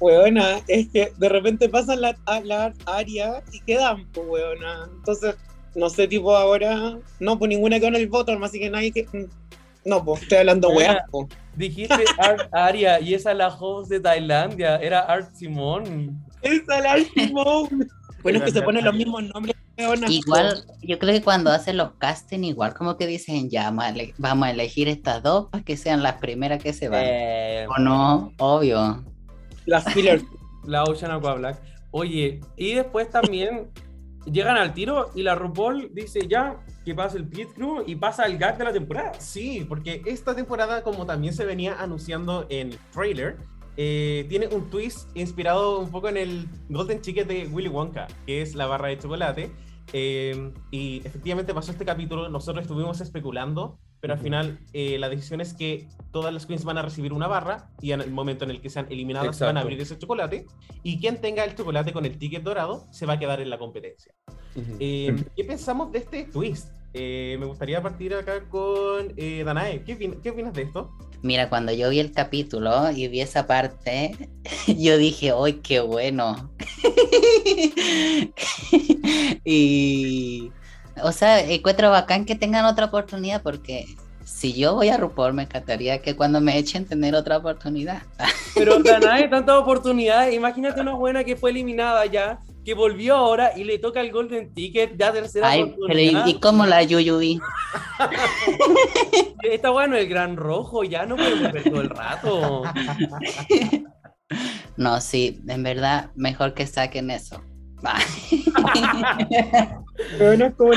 Weona, 0.00 0.60
es 0.68 0.88
que 0.88 1.12
de 1.16 1.28
repente 1.28 1.68
pasan 1.68 2.00
la, 2.02 2.16
a- 2.26 2.40
la 2.40 2.72
área 2.86 3.42
y 3.52 3.60
quedan, 3.60 4.06
pues, 4.12 4.26
weona. 4.28 4.88
Entonces, 4.98 5.34
no 5.74 5.88
sé, 5.90 6.06
tipo 6.08 6.34
ahora, 6.36 6.98
no, 7.20 7.38
pues 7.38 7.48
ninguna 7.48 7.78
quedó 7.78 7.88
en 7.88 7.96
el 7.96 8.08
bottom, 8.08 8.42
así 8.44 8.58
que 8.58 8.70
nadie 8.70 8.92
que. 8.92 9.04
mm, 9.12 9.24
No, 9.84 10.04
pues 10.04 10.22
estoy 10.22 10.38
hablando 10.38 10.68
Weona. 10.68 10.92
weá, 10.94 11.04
pues. 11.10 11.26
Dijiste 11.54 12.04
Art 12.18 12.48
Aria 12.52 13.00
y 13.00 13.14
esa 13.14 13.32
la 13.32 13.48
host 13.48 13.90
de 13.90 14.00
Tailandia, 14.00 14.76
era 14.76 15.00
Art 15.00 15.32
Simón. 15.34 16.22
Esa 16.42 16.80
la 16.80 16.96
Simone. 17.14 17.86
Bueno, 18.22 18.38
es 18.38 18.44
que 18.44 18.50
se 18.50 18.62
ponen 18.62 18.84
los 18.84 18.94
mismos 18.94 19.22
nombres, 19.32 19.54
weona. 19.78 20.06
Igual, 20.10 20.64
yo 20.82 20.98
creo 20.98 21.14
que 21.14 21.22
cuando 21.22 21.50
hacen 21.50 21.76
los 21.76 21.92
casting, 21.98 22.40
igual 22.40 22.74
como 22.74 22.96
que 22.96 23.06
dicen, 23.06 23.48
ya, 23.48 23.64
vamos 23.64 23.84
a, 23.84 23.88
ele- 23.90 24.14
vamos 24.18 24.48
a 24.48 24.50
elegir 24.50 24.88
estas 24.88 25.22
dos 25.22 25.46
para 25.50 25.62
que 25.64 25.76
sean 25.76 26.02
las 26.02 26.14
primeras 26.14 26.62
que 26.62 26.72
se 26.72 26.88
van. 26.88 27.02
Eh, 27.04 27.66
¿O 27.68 27.80
no? 27.80 28.32
Obvio. 28.38 29.04
Las 29.66 29.92
fillers. 29.92 30.24
la 30.64 30.84
Ocean 30.84 31.10
Aqua 31.10 31.34
Black. 31.34 31.60
Oye, 31.90 32.40
y 32.56 32.74
después 32.74 33.10
también 33.10 33.70
llegan 34.24 34.56
al 34.56 34.74
tiro 34.74 35.10
y 35.14 35.22
la 35.22 35.34
RuPaul 35.34 35.90
dice 35.94 36.26
ya 36.28 36.56
que 36.84 36.94
pasa 36.94 37.16
el 37.16 37.26
pit 37.26 37.48
crew 37.54 37.82
y 37.86 37.96
pasa 37.96 38.26
el 38.26 38.38
gag 38.38 38.58
de 38.58 38.64
la 38.64 38.72
temporada. 38.72 39.14
Sí, 39.18 39.64
porque 39.68 40.02
esta 40.06 40.34
temporada, 40.34 40.82
como 40.82 41.06
también 41.06 41.34
se 41.34 41.44
venía 41.44 41.80
anunciando 41.80 42.46
en 42.48 42.72
el 42.72 42.78
trailer, 42.92 43.36
eh, 43.76 44.24
tiene 44.28 44.48
un 44.48 44.70
twist 44.70 45.08
inspirado 45.16 45.80
un 45.80 45.90
poco 45.90 46.08
en 46.08 46.16
el 46.16 46.48
Golden 46.68 47.00
Ticket 47.00 47.26
de 47.26 47.46
Willy 47.46 47.68
Wonka, 47.68 48.06
que 48.24 48.42
es 48.42 48.54
la 48.54 48.66
barra 48.66 48.88
de 48.88 48.98
chocolate. 48.98 49.50
Eh, 49.92 50.52
y 50.70 51.02
efectivamente 51.04 51.54
pasó 51.54 51.72
este 51.72 51.84
capítulo, 51.84 52.28
nosotros 52.28 52.62
estuvimos 52.62 53.00
especulando, 53.00 53.78
pero 54.00 54.14
al 54.14 54.20
final 54.20 54.58
eh, 54.72 54.98
la 54.98 55.08
decisión 55.08 55.40
es 55.40 55.54
que 55.54 55.88
todas 56.12 56.32
las 56.32 56.46
queens 56.46 56.64
van 56.64 56.78
a 56.78 56.82
recibir 56.82 57.12
una 57.12 57.26
barra 57.26 57.70
y 57.82 57.92
en 57.92 58.00
el 58.00 58.10
momento 58.10 58.44
en 58.44 58.50
el 58.50 58.60
que 58.60 58.70
sean 58.70 58.86
eliminadas 58.90 59.38
van 59.40 59.48
a 59.48 59.50
Exacto. 59.50 59.58
abrir 59.60 59.80
ese 59.80 59.98
chocolate 59.98 60.46
y 60.82 60.98
quien 61.00 61.20
tenga 61.20 61.44
el 61.44 61.54
chocolate 61.54 61.92
con 61.92 62.04
el 62.06 62.18
ticket 62.18 62.42
dorado 62.42 62.86
se 62.92 63.06
va 63.06 63.14
a 63.14 63.18
quedar 63.18 63.40
en 63.40 63.50
la 63.50 63.58
competencia. 63.58 64.12
Eh, 64.80 65.14
¿Qué 65.36 65.44
pensamos 65.44 65.92
de 65.92 65.98
este 65.98 66.24
twist? 66.24 66.68
Eh, 66.94 67.36
me 67.38 67.44
gustaría 67.44 67.82
partir 67.82 68.14
acá 68.14 68.48
con 68.48 69.12
eh, 69.18 69.42
Danae. 69.44 69.82
¿Qué, 69.84 69.98
opin- 69.98 70.18
¿Qué 70.22 70.30
opinas 70.30 70.54
de 70.54 70.62
esto? 70.62 70.90
Mira, 71.22 71.50
cuando 71.50 71.72
yo 71.72 71.90
vi 71.90 71.98
el 71.98 72.12
capítulo 72.12 72.90
y 72.90 73.08
vi 73.08 73.20
esa 73.20 73.46
parte, 73.46 74.16
yo 74.78 74.96
dije, 74.96 75.32
¡ay, 75.38 75.54
qué 75.62 75.80
bueno! 75.80 76.50
y, 79.44 80.50
o 81.02 81.12
sea, 81.12 81.40
encuentro 81.40 81.90
bacán 81.90 82.24
que 82.24 82.34
tengan 82.34 82.64
otra 82.64 82.86
oportunidad 82.86 83.42
porque 83.42 83.86
si 84.24 84.52
yo 84.52 84.74
voy 84.74 84.88
a 84.88 84.96
RuPaul, 84.96 85.34
me 85.34 85.44
encantaría 85.44 86.02
que 86.02 86.16
cuando 86.16 86.40
me 86.40 86.58
echen 86.58 86.84
tener 86.84 87.14
otra 87.14 87.38
oportunidad. 87.38 88.02
Pero 88.54 88.82
Danae, 88.82 89.28
tantas 89.28 89.56
oportunidades. 89.56 90.34
Imagínate 90.34 90.80
una 90.80 90.94
buena 90.94 91.22
que 91.22 91.36
fue 91.36 91.50
eliminada 91.50 92.04
ya, 92.06 92.40
que 92.64 92.74
volvió 92.74 93.14
ahora 93.14 93.52
y 93.56 93.62
le 93.64 93.78
toca 93.78 94.00
el 94.00 94.10
Golden 94.10 94.52
Ticket, 94.52 94.96
ya 94.98 95.12
tercera 95.12 95.48
Ay, 95.48 95.62
pero 95.62 95.76
oportunidad. 95.76 96.26
¿y, 96.26 96.30
y 96.30 96.40
cómo 96.40 96.66
la 96.66 96.82
Yuyubi? 96.82 97.38
Está 99.42 99.70
bueno 99.70 99.96
el 99.96 100.08
gran 100.08 100.36
rojo, 100.36 100.82
ya 100.82 101.06
no 101.06 101.14
puede 101.14 101.34
volver 101.36 101.64
todo 101.64 101.80
el 101.80 101.90
rato. 101.90 102.62
No, 104.76 105.00
sí, 105.00 105.40
en 105.48 105.62
verdad, 105.62 106.10
mejor 106.16 106.52
que 106.52 106.66
saquen 106.66 107.10
eso. 107.10 107.40
Weona, 110.20 110.50
como 110.52 110.72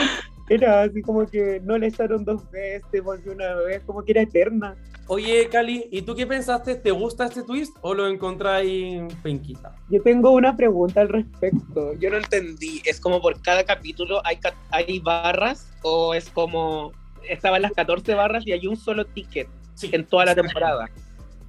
era 0.49 0.81
así 0.83 1.01
como 1.03 1.27
que 1.27 1.61
no 1.63 1.77
le 1.77 1.87
echaron 1.87 2.25
dos 2.25 2.49
veces, 2.51 3.03
volvió 3.03 3.33
una 3.33 3.53
vez, 3.55 3.81
como 3.85 4.03
que 4.03 4.11
era 4.13 4.21
eterna. 4.23 4.75
Oye, 5.07 5.47
Cali, 5.49 5.87
¿y 5.91 6.01
tú 6.03 6.15
qué 6.15 6.25
pensaste? 6.27 6.75
¿Te 6.75 6.91
gusta 6.91 7.25
este 7.25 7.43
twist 7.43 7.75
o 7.81 7.93
lo 7.95 8.07
encontráis 8.07 9.01
penquita? 9.23 9.75
Yo 9.89 10.01
tengo 10.03 10.31
una 10.31 10.55
pregunta 10.55 11.01
al 11.01 11.09
respecto. 11.09 11.93
Yo 11.99 12.09
no 12.11 12.17
entendí. 12.17 12.81
¿Es 12.85 12.99
como 12.99 13.19
por 13.21 13.41
cada 13.41 13.63
capítulo 13.63 14.21
hay, 14.25 14.37
ca- 14.37 14.53
hay 14.71 14.99
barras 14.99 15.71
o 15.83 16.13
es 16.13 16.29
como 16.29 16.91
estaban 17.27 17.61
las 17.63 17.71
14 17.73 18.13
barras 18.15 18.45
y 18.47 18.51
hay 18.51 18.65
un 18.67 18.75
solo 18.77 19.05
ticket 19.05 19.47
Sí. 19.75 19.89
en 19.93 20.05
toda 20.05 20.25
la 20.25 20.35
temporada? 20.35 20.85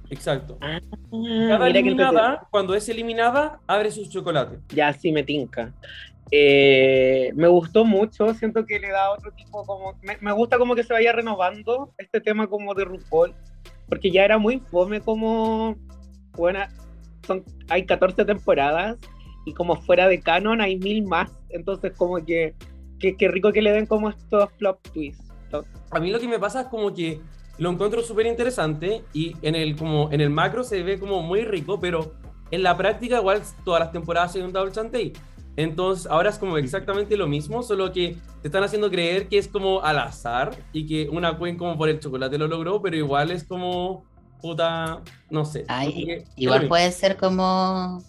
Exacto. 0.09 0.57
Ah, 0.59 0.79
Cada 1.49 1.67
eliminada, 1.67 2.47
cuando 2.51 2.73
es 2.75 2.87
eliminada, 2.89 3.59
abre 3.67 3.91
sus 3.91 4.09
chocolates. 4.09 4.59
Ya 4.69 4.91
sí 4.91 5.11
me 5.11 5.23
tinca. 5.23 5.73
Eh, 6.31 7.31
me 7.35 7.47
gustó 7.49 7.83
mucho, 7.83 8.33
siento 8.33 8.65
que 8.65 8.79
le 8.79 8.89
da 8.89 9.11
otro 9.11 9.31
tipo 9.33 9.63
como... 9.65 9.97
Me, 10.01 10.17
me 10.21 10.31
gusta 10.31 10.57
como 10.57 10.75
que 10.75 10.83
se 10.83 10.93
vaya 10.93 11.11
renovando 11.11 11.93
este 11.97 12.21
tema 12.21 12.47
como 12.47 12.73
de 12.73 12.85
RuPaul, 12.85 13.33
porque 13.89 14.11
ya 14.11 14.23
era 14.23 14.37
muy 14.37 14.59
fome 14.59 15.01
como... 15.01 15.75
Bueno, 16.37 16.59
son, 17.27 17.43
hay 17.69 17.85
14 17.85 18.23
temporadas 18.23 18.97
y 19.45 19.53
como 19.53 19.75
fuera 19.81 20.07
de 20.07 20.21
canon 20.21 20.61
hay 20.61 20.77
mil 20.79 21.03
más, 21.03 21.29
entonces 21.49 21.91
como 21.97 22.15
que... 22.25 22.55
que- 22.99 23.17
Qué 23.17 23.27
rico 23.27 23.51
que 23.51 23.61
le 23.61 23.71
den 23.73 23.85
como 23.85 24.09
estos 24.09 24.49
flop 24.57 24.79
twists. 24.93 25.29
A 25.91 25.99
mí 25.99 26.11
lo 26.11 26.19
que 26.21 26.29
me 26.29 26.39
pasa 26.39 26.61
es 26.61 26.67
como 26.67 26.93
que 26.93 27.19
lo 27.57 27.69
encuentro 27.71 28.01
súper 28.03 28.25
interesante 28.27 29.03
y 29.11 29.35
en 29.41 29.55
el, 29.55 29.75
como, 29.75 30.09
en 30.13 30.21
el 30.21 30.29
macro 30.29 30.63
se 30.63 30.81
ve 30.81 30.97
como 30.97 31.21
muy 31.21 31.41
rico, 31.43 31.77
pero 31.79 32.13
en 32.51 32.63
la 32.63 32.77
práctica 32.77 33.17
igual 33.19 33.41
todas 33.65 33.81
las 33.81 33.91
temporadas 33.91 34.33
hay 34.35 34.43
un 34.43 34.53
double 34.53 34.71
chantey. 34.71 35.11
Entonces 35.55 36.07
ahora 36.07 36.29
es 36.29 36.37
como 36.37 36.57
exactamente 36.57 37.17
lo 37.17 37.27
mismo, 37.27 37.61
solo 37.61 37.91
que 37.91 38.17
te 38.41 38.47
están 38.47 38.63
haciendo 38.63 38.89
creer 38.89 39.27
que 39.27 39.37
es 39.37 39.47
como 39.47 39.81
al 39.81 39.99
azar 39.99 40.57
y 40.71 40.85
que 40.85 41.09
una 41.09 41.37
queen 41.37 41.57
como 41.57 41.77
por 41.77 41.89
el 41.89 41.99
chocolate 41.99 42.37
lo 42.37 42.47
logró, 42.47 42.81
pero 42.81 42.95
igual 42.95 43.31
es 43.31 43.43
como 43.43 44.05
puta, 44.41 45.01
no 45.29 45.45
sé. 45.45 45.65
Ay, 45.67 46.05
que 46.05 46.25
Igual 46.35 46.67
puede 46.67 46.91
ser 46.91 47.17
como, 47.17 48.01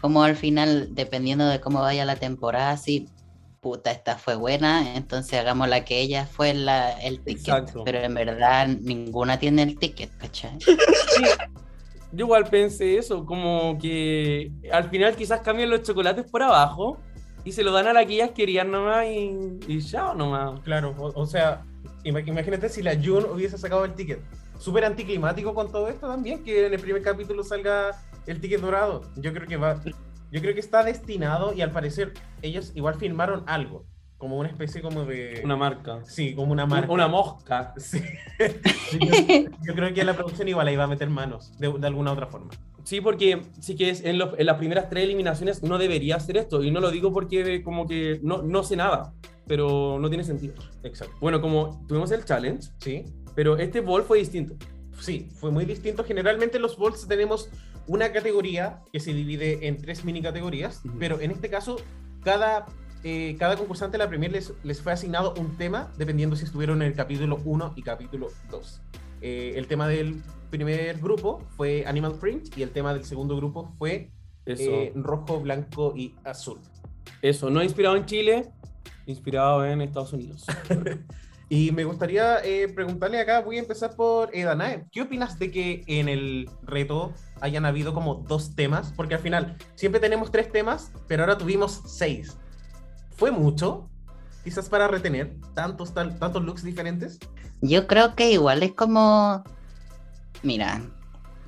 como 0.00 0.22
al 0.22 0.36
final, 0.36 0.94
dependiendo 0.94 1.46
de 1.46 1.60
cómo 1.60 1.80
vaya 1.80 2.04
la 2.04 2.16
temporada, 2.16 2.76
si 2.76 3.08
puta, 3.60 3.90
esta 3.90 4.16
fue 4.16 4.36
buena, 4.36 4.94
entonces 4.94 5.38
hagamos 5.38 5.68
la 5.68 5.84
que 5.84 6.00
ella 6.00 6.26
fue 6.26 6.54
la, 6.54 6.92
el 6.92 7.20
ticket. 7.20 7.48
Exacto. 7.48 7.82
Pero 7.84 7.98
en 7.98 8.14
verdad 8.14 8.68
ninguna 8.68 9.38
tiene 9.38 9.62
el 9.62 9.78
ticket, 9.78 10.16
¿cachai? 10.16 10.58
Sí, 10.60 11.24
yo 12.12 12.24
igual 12.24 12.44
pensé 12.44 12.96
eso, 12.98 13.24
como 13.24 13.78
que 13.78 14.50
al 14.72 14.88
final 14.90 15.14
quizás 15.16 15.40
cambian 15.40 15.70
los 15.70 15.82
chocolates 15.82 16.30
por 16.30 16.42
abajo 16.42 16.98
y 17.44 17.52
se 17.52 17.62
lo 17.62 17.72
dan 17.72 17.86
a 17.86 17.92
la 17.92 18.04
que 18.04 18.14
ellas 18.14 18.30
querían 18.30 18.70
nomás 18.70 19.06
y, 19.06 19.58
y 19.66 19.82
chao 19.82 20.14
nomás. 20.14 20.60
Claro, 20.60 20.94
o, 20.98 21.12
o 21.20 21.26
sea, 21.26 21.64
ima- 22.04 22.26
imagínate 22.26 22.68
si 22.68 22.82
la 22.82 22.94
June 22.94 23.26
hubiese 23.32 23.58
sacado 23.58 23.84
el 23.84 23.94
ticket. 23.94 24.20
Súper 24.58 24.84
anticlimático 24.84 25.54
con 25.54 25.70
todo 25.70 25.88
esto 25.88 26.08
también, 26.08 26.42
que 26.42 26.66
en 26.66 26.74
el 26.74 26.80
primer 26.80 27.02
capítulo 27.02 27.44
salga 27.44 27.90
el 28.26 28.40
ticket 28.40 28.60
dorado. 28.60 29.02
Yo 29.16 29.32
creo 29.32 29.46
que 29.46 29.56
va, 29.56 29.80
yo 29.84 30.40
creo 30.40 30.52
que 30.52 30.60
está 30.60 30.82
destinado 30.82 31.52
y 31.54 31.60
al 31.62 31.70
parecer 31.70 32.12
ellos 32.42 32.72
igual 32.74 32.96
firmaron 32.96 33.44
algo. 33.46 33.84
Como 34.18 34.36
una 34.38 34.48
especie 34.48 34.82
como 34.82 35.04
de... 35.04 35.40
Una 35.44 35.56
marca. 35.56 36.00
Sí, 36.04 36.34
como 36.34 36.52
una 36.52 36.66
marca. 36.66 36.92
Una 36.92 37.06
mosca. 37.08 37.72
Sí. 37.78 38.00
yo, 39.00 39.50
yo 39.64 39.74
creo 39.74 39.94
que 39.94 40.04
la 40.04 40.14
producción 40.14 40.48
igual 40.48 40.66
ahí 40.68 40.76
va 40.76 40.84
a 40.84 40.88
meter 40.88 41.08
manos, 41.08 41.52
de, 41.58 41.72
de 41.72 41.86
alguna 41.86 42.12
otra 42.12 42.26
forma. 42.26 42.50
Sí, 42.84 43.00
porque 43.00 43.42
sí 43.60 43.76
que 43.76 43.90
es 43.90 44.04
en, 44.04 44.18
los- 44.18 44.38
en 44.38 44.46
las 44.46 44.56
primeras 44.58 44.88
tres 44.90 45.04
eliminaciones 45.04 45.62
no 45.62 45.78
debería 45.78 46.16
hacer 46.16 46.36
esto. 46.36 46.62
Y 46.64 46.70
no 46.70 46.80
lo 46.80 46.90
digo 46.90 47.12
porque 47.12 47.62
como 47.62 47.86
que 47.86 48.18
no, 48.22 48.42
no 48.42 48.62
sé 48.64 48.76
nada, 48.76 49.12
pero 49.46 49.98
no 50.00 50.08
tiene 50.08 50.24
sentido. 50.24 50.54
Exacto. 50.82 51.14
Bueno, 51.20 51.40
como 51.40 51.84
tuvimos 51.86 52.10
el 52.10 52.24
challenge, 52.24 52.70
Sí. 52.78 53.04
pero 53.34 53.56
este 53.58 53.80
ball 53.80 54.02
fue 54.02 54.18
distinto. 54.18 54.54
Sí, 55.00 55.28
fue 55.36 55.50
muy 55.52 55.64
distinto. 55.64 56.02
Generalmente 56.02 56.56
en 56.56 56.62
los 56.62 56.76
Bolts 56.76 57.06
tenemos 57.06 57.50
una 57.86 58.10
categoría 58.10 58.80
que 58.92 58.98
se 59.00 59.12
divide 59.14 59.68
en 59.68 59.76
tres 59.76 60.04
mini 60.04 60.20
categorías, 60.22 60.82
pero 60.98 61.20
en 61.20 61.30
este 61.30 61.48
caso, 61.48 61.76
cada, 62.24 62.66
eh, 63.04 63.36
cada 63.38 63.56
concursante 63.56 63.92
de 63.96 64.04
la 64.04 64.08
Premier 64.08 64.32
les, 64.32 64.52
les 64.62 64.80
fue 64.80 64.92
asignado 64.92 65.34
un 65.38 65.56
tema 65.56 65.92
dependiendo 65.96 66.36
si 66.36 66.44
estuvieron 66.44 66.82
en 66.82 66.88
el 66.88 66.94
capítulo 66.94 67.40
1 67.44 67.74
y 67.76 67.82
capítulo 67.82 68.28
2. 68.50 68.80
Eh, 69.20 69.52
el 69.56 69.66
tema 69.66 69.88
del 69.88 70.22
primer 70.50 70.98
grupo 70.98 71.44
fue 71.56 71.84
Animal 71.86 72.14
Print 72.20 72.56
y 72.56 72.62
el 72.62 72.70
tema 72.70 72.94
del 72.94 73.04
segundo 73.04 73.36
grupo 73.36 73.74
fue 73.78 74.10
eh, 74.46 74.92
rojo, 74.94 75.40
blanco 75.40 75.94
y 75.96 76.14
azul. 76.24 76.58
eso, 77.20 77.50
no 77.50 77.62
inspirado 77.62 77.96
en 77.96 78.06
Chile, 78.06 78.50
inspirado 79.06 79.64
en 79.64 79.82
Estados 79.82 80.12
Unidos. 80.12 80.46
Y 81.50 81.72
me 81.72 81.84
gustaría 81.84 82.44
eh, 82.44 82.68
preguntarle 82.68 83.20
acá, 83.20 83.40
voy 83.40 83.56
a 83.56 83.60
empezar 83.60 83.96
por 83.96 84.28
eh, 84.34 84.44
Danae. 84.44 84.84
¿Qué 84.92 85.00
opinas 85.00 85.38
de 85.38 85.50
que 85.50 85.82
en 85.86 86.08
el 86.08 86.50
reto 86.62 87.14
hayan 87.40 87.64
habido 87.64 87.94
como 87.94 88.16
dos 88.16 88.54
temas? 88.54 88.92
Porque 88.94 89.14
al 89.14 89.20
final 89.20 89.56
siempre 89.74 89.98
tenemos 89.98 90.30
tres 90.30 90.52
temas, 90.52 90.92
pero 91.06 91.22
ahora 91.22 91.38
tuvimos 91.38 91.80
seis. 91.86 92.36
¿Fue 93.18 93.32
mucho? 93.32 93.90
Quizás 94.44 94.68
para 94.68 94.86
retener 94.86 95.34
tantos, 95.52 95.92
tantos 95.92 96.44
looks 96.44 96.62
diferentes. 96.62 97.18
Yo 97.60 97.88
creo 97.88 98.14
que 98.14 98.30
igual 98.30 98.62
es 98.62 98.72
como. 98.72 99.42
Mira, 100.44 100.80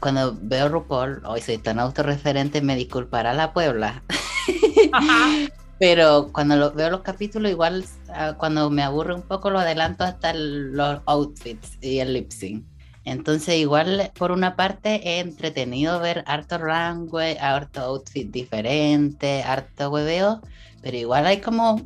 cuando 0.01 0.37
veo 0.43 0.69
RuPaul, 0.69 1.23
hoy 1.25 1.41
soy 1.41 1.59
tan 1.59 1.79
autorreferente, 1.79 2.61
me 2.61 2.75
disculpará 2.75 3.35
la 3.35 3.53
Puebla. 3.53 4.03
Pero 5.79 6.31
cuando 6.33 6.57
lo, 6.57 6.73
veo 6.73 6.91
los 6.91 7.03
capítulos, 7.03 7.53
igual 7.53 7.85
ah, 8.09 8.35
cuando 8.37 8.69
me 8.69 8.83
aburre 8.83 9.15
un 9.15 9.23
poco, 9.23 9.49
lo 9.49 9.61
adelanto 9.61 10.03
hasta 10.03 10.35
los 10.35 11.01
outfits 11.07 11.79
y 11.81 12.01
el 12.01 12.15
lip 12.15 12.33
sync. 12.33 12.65
Entonces, 13.05 13.57
igual 13.57 14.11
por 14.19 14.33
una 14.33 14.57
parte 14.57 15.21
es 15.21 15.25
entretenido 15.25 16.01
ver 16.01 16.25
harto 16.27 16.59
runway, 16.59 17.37
harto 17.39 17.81
outfit 17.81 18.29
diferente, 18.29 19.43
harto 19.45 19.89
hueveo, 19.91 20.43
pero 20.83 20.97
igual 20.97 21.27
hay 21.27 21.41
como, 21.41 21.83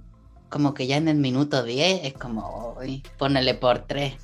como 0.49 0.75
que 0.75 0.87
ya 0.87 0.97
en 0.97 1.09
el 1.09 1.17
minuto 1.17 1.63
10 1.63 2.05
es 2.05 2.15
como, 2.15 2.77
uy, 2.79 3.03
ponele 3.19 3.55
por 3.55 3.81
3. 3.81 4.15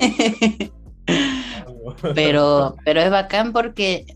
pero, 2.14 2.76
pero 2.84 3.00
es 3.00 3.10
bacán 3.10 3.52
porque 3.52 4.06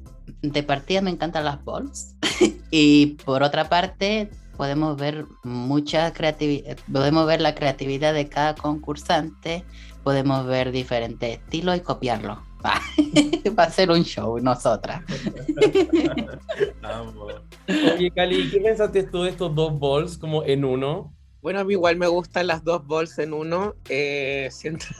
de 0.42 0.62
partida 0.62 1.00
me 1.00 1.10
encantan 1.10 1.44
las 1.44 1.64
balls 1.64 2.16
y 2.70 3.18
por 3.24 3.42
otra 3.42 3.68
parte 3.68 4.30
podemos 4.56 4.96
ver 4.96 5.26
mucha 5.42 6.12
creatividad, 6.12 6.76
podemos 6.92 7.26
ver 7.26 7.40
la 7.40 7.54
creatividad 7.54 8.14
de 8.14 8.28
cada 8.28 8.54
concursante, 8.54 9.64
podemos 10.02 10.46
ver 10.46 10.70
diferentes 10.70 11.38
estilos 11.38 11.76
y 11.76 11.80
copiarlo. 11.80 12.42
Va 13.58 13.64
a 13.64 13.70
ser 13.70 13.90
un 13.90 14.02
show, 14.02 14.38
nosotras. 14.38 15.02
Oye, 17.94 18.10
Cali, 18.10 18.50
¿qué 18.50 18.60
pensaste 18.60 19.02
tú 19.04 19.22
de 19.22 19.30
estos 19.30 19.54
dos 19.54 19.78
balls 19.78 20.18
como 20.18 20.42
en 20.44 20.64
uno? 20.64 21.14
Bueno, 21.42 21.60
a 21.60 21.64
mí 21.64 21.74
igual 21.74 21.96
me 21.96 22.06
gustan 22.06 22.46
las 22.46 22.64
dos 22.64 22.86
balls 22.86 23.18
en 23.18 23.34
uno. 23.34 23.74
Eh, 23.88 24.48
siento... 24.50 24.86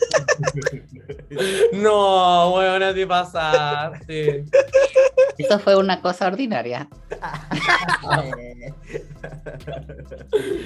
No, 1.73 2.51
bueno, 2.51 2.93
te 2.93 3.07
pasaste. 3.07 4.45
Eso 5.39 5.59
fue 5.59 5.77
una 5.77 6.01
cosa 6.01 6.27
ordinaria. 6.27 6.89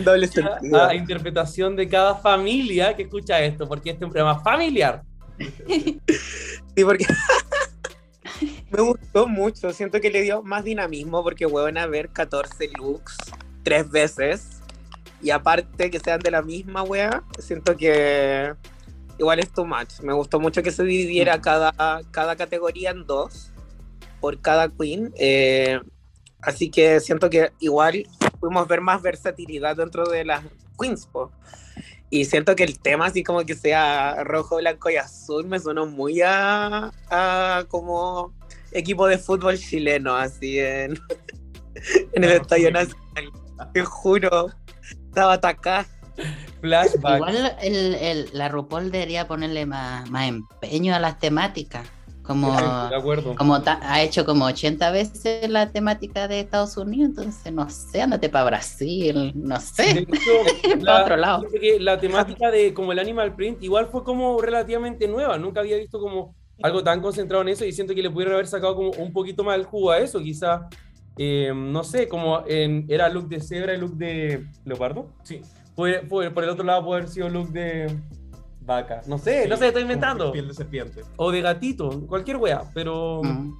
Doble 0.04 0.26
sentido. 0.26 0.84
a 0.84 0.94
interpretación 0.94 1.76
de 1.76 1.88
cada 1.88 2.16
familia 2.16 2.96
que 2.96 3.04
escucha 3.04 3.40
esto, 3.40 3.68
porque 3.68 3.90
este 3.90 4.04
es 4.04 4.08
un 4.08 4.12
programa 4.12 4.40
familiar. 4.40 5.02
Sí, 6.76 6.84
porque 6.84 7.06
me 8.70 8.82
gustó 8.82 9.26
mucho. 9.26 9.72
Siento 9.72 10.00
que 10.00 10.10
le 10.10 10.22
dio 10.22 10.42
más 10.42 10.64
dinamismo 10.64 11.22
porque 11.22 11.46
huevan 11.46 11.78
a 11.78 11.86
ver 11.86 12.10
14 12.10 12.70
looks 12.78 13.16
tres 13.64 13.90
veces. 13.90 14.62
Y 15.20 15.30
aparte 15.30 15.90
que 15.90 15.98
sean 15.98 16.20
de 16.20 16.30
la 16.30 16.42
misma 16.42 16.84
wea, 16.84 17.24
siento 17.38 17.76
que 17.76 18.54
igual 19.18 19.40
es 19.40 19.52
too 19.52 19.66
much. 19.66 20.00
Me 20.02 20.12
gustó 20.12 20.38
mucho 20.38 20.62
que 20.62 20.70
se 20.70 20.84
dividiera 20.84 21.40
cada, 21.40 21.72
cada 22.12 22.36
categoría 22.36 22.90
en 22.90 23.04
dos 23.04 23.52
por 24.20 24.40
cada 24.40 24.68
queen. 24.68 25.12
eh, 25.16 25.80
así 26.40 26.70
que 26.70 27.00
siento 27.00 27.28
que 27.28 27.50
igual 27.58 28.06
pudimos 28.38 28.68
ver 28.68 28.80
más 28.80 29.02
versatilidad 29.02 29.76
dentro 29.76 30.08
de 30.08 30.24
las 30.24 30.44
queens. 30.78 31.06
po. 31.06 31.32
Y 32.10 32.24
siento 32.24 32.56
que 32.56 32.64
el 32.64 32.78
tema, 32.78 33.06
así 33.06 33.22
como 33.22 33.44
que 33.44 33.54
sea 33.54 34.24
rojo, 34.24 34.56
blanco 34.56 34.88
y 34.90 34.96
azul, 34.96 35.46
me 35.46 35.58
sonó 35.60 35.86
muy 35.86 36.22
a, 36.22 36.90
a 37.10 37.64
como 37.68 38.32
equipo 38.72 39.06
de 39.06 39.18
fútbol 39.18 39.58
chileno, 39.58 40.14
así 40.14 40.58
en, 40.58 40.98
en 42.12 42.24
el 42.24 42.30
Estadio 42.32 42.70
Nacional. 42.70 43.30
Te 43.74 43.84
juro, 43.84 44.48
estaba 45.08 45.34
atacada. 45.34 45.86
Flashback. 46.60 47.16
Igual 47.16 47.56
el, 47.62 47.94
el- 47.94 48.30
la 48.32 48.48
RuPaul 48.48 48.90
debería 48.90 49.28
ponerle 49.28 49.66
más, 49.66 50.08
más 50.10 50.28
empeño 50.28 50.94
a 50.94 50.98
las 50.98 51.18
temáticas. 51.18 51.86
Como, 52.28 52.52
De 52.90 52.94
acuerdo. 52.94 53.34
como 53.36 53.62
ta- 53.62 53.80
ha 53.82 54.02
hecho 54.02 54.24
como 54.26 54.44
80 54.44 54.90
veces 54.90 55.48
la 55.48 55.70
temática 55.72 56.28
de 56.28 56.40
Estados 56.40 56.76
Unidos, 56.76 57.08
entonces 57.16 57.50
no 57.52 57.68
sé, 57.70 58.02
ándate 58.02 58.28
para 58.28 58.44
Brasil, 58.44 59.32
no 59.34 59.58
sé. 59.58 60.00
hecho, 60.00 60.06
Pa' 60.86 61.02
otro 61.02 61.16
lado. 61.16 61.46
que 61.60 61.80
la 61.80 61.98
temática 61.98 62.50
de 62.50 62.74
como 62.74 62.92
el 62.92 62.98
animal 62.98 63.34
print 63.34 63.62
igual 63.62 63.86
fue 63.90 64.04
como 64.04 64.38
relativamente 64.42 65.08
nueva. 65.08 65.38
Nunca 65.38 65.60
había 65.60 65.78
visto 65.78 65.98
como 65.98 66.34
algo 66.62 66.84
tan 66.84 67.00
concentrado 67.00 67.40
en 67.42 67.48
eso 67.48 67.64
y 67.64 67.72
siento 67.72 67.94
que 67.94 68.02
le 68.02 68.10
pudieron 68.10 68.34
haber 68.34 68.46
sacado 68.46 68.76
como 68.76 68.90
un 68.90 69.10
poquito 69.12 69.42
más 69.42 69.56
el 69.56 69.64
jugo 69.64 69.90
a 69.90 69.98
eso. 69.98 70.20
Quizá, 70.20 70.68
eh, 71.16 71.50
no 71.56 71.82
sé, 71.82 72.08
como 72.08 72.42
en, 72.46 72.84
era 72.90 73.08
look 73.08 73.26
de 73.28 73.40
cebra 73.40 73.72
y 73.74 73.78
look 73.78 73.96
de 73.96 74.44
leopardo. 74.66 75.06
Sí. 75.22 75.40
Por, 75.74 76.06
por- 76.08 76.34
por 76.34 76.44
el 76.44 76.50
otro 76.50 76.64
lado 76.64 76.84
puede 76.84 77.00
haber 77.00 77.10
sido 77.10 77.28
look 77.30 77.48
de 77.52 77.86
vaca. 78.68 79.00
No 79.08 79.18
sé, 79.18 79.48
no 79.48 79.56
Sí, 79.56 79.62
sé, 79.62 79.68
estoy 79.68 79.82
inventando. 79.82 80.30
Piel 80.30 80.46
de 80.46 80.54
serpiente. 80.54 81.02
O 81.16 81.32
de 81.32 81.40
gatito, 81.40 82.06
cualquier 82.06 82.36
wea. 82.36 82.62
Pero, 82.72 83.22
Mm. 83.24 83.52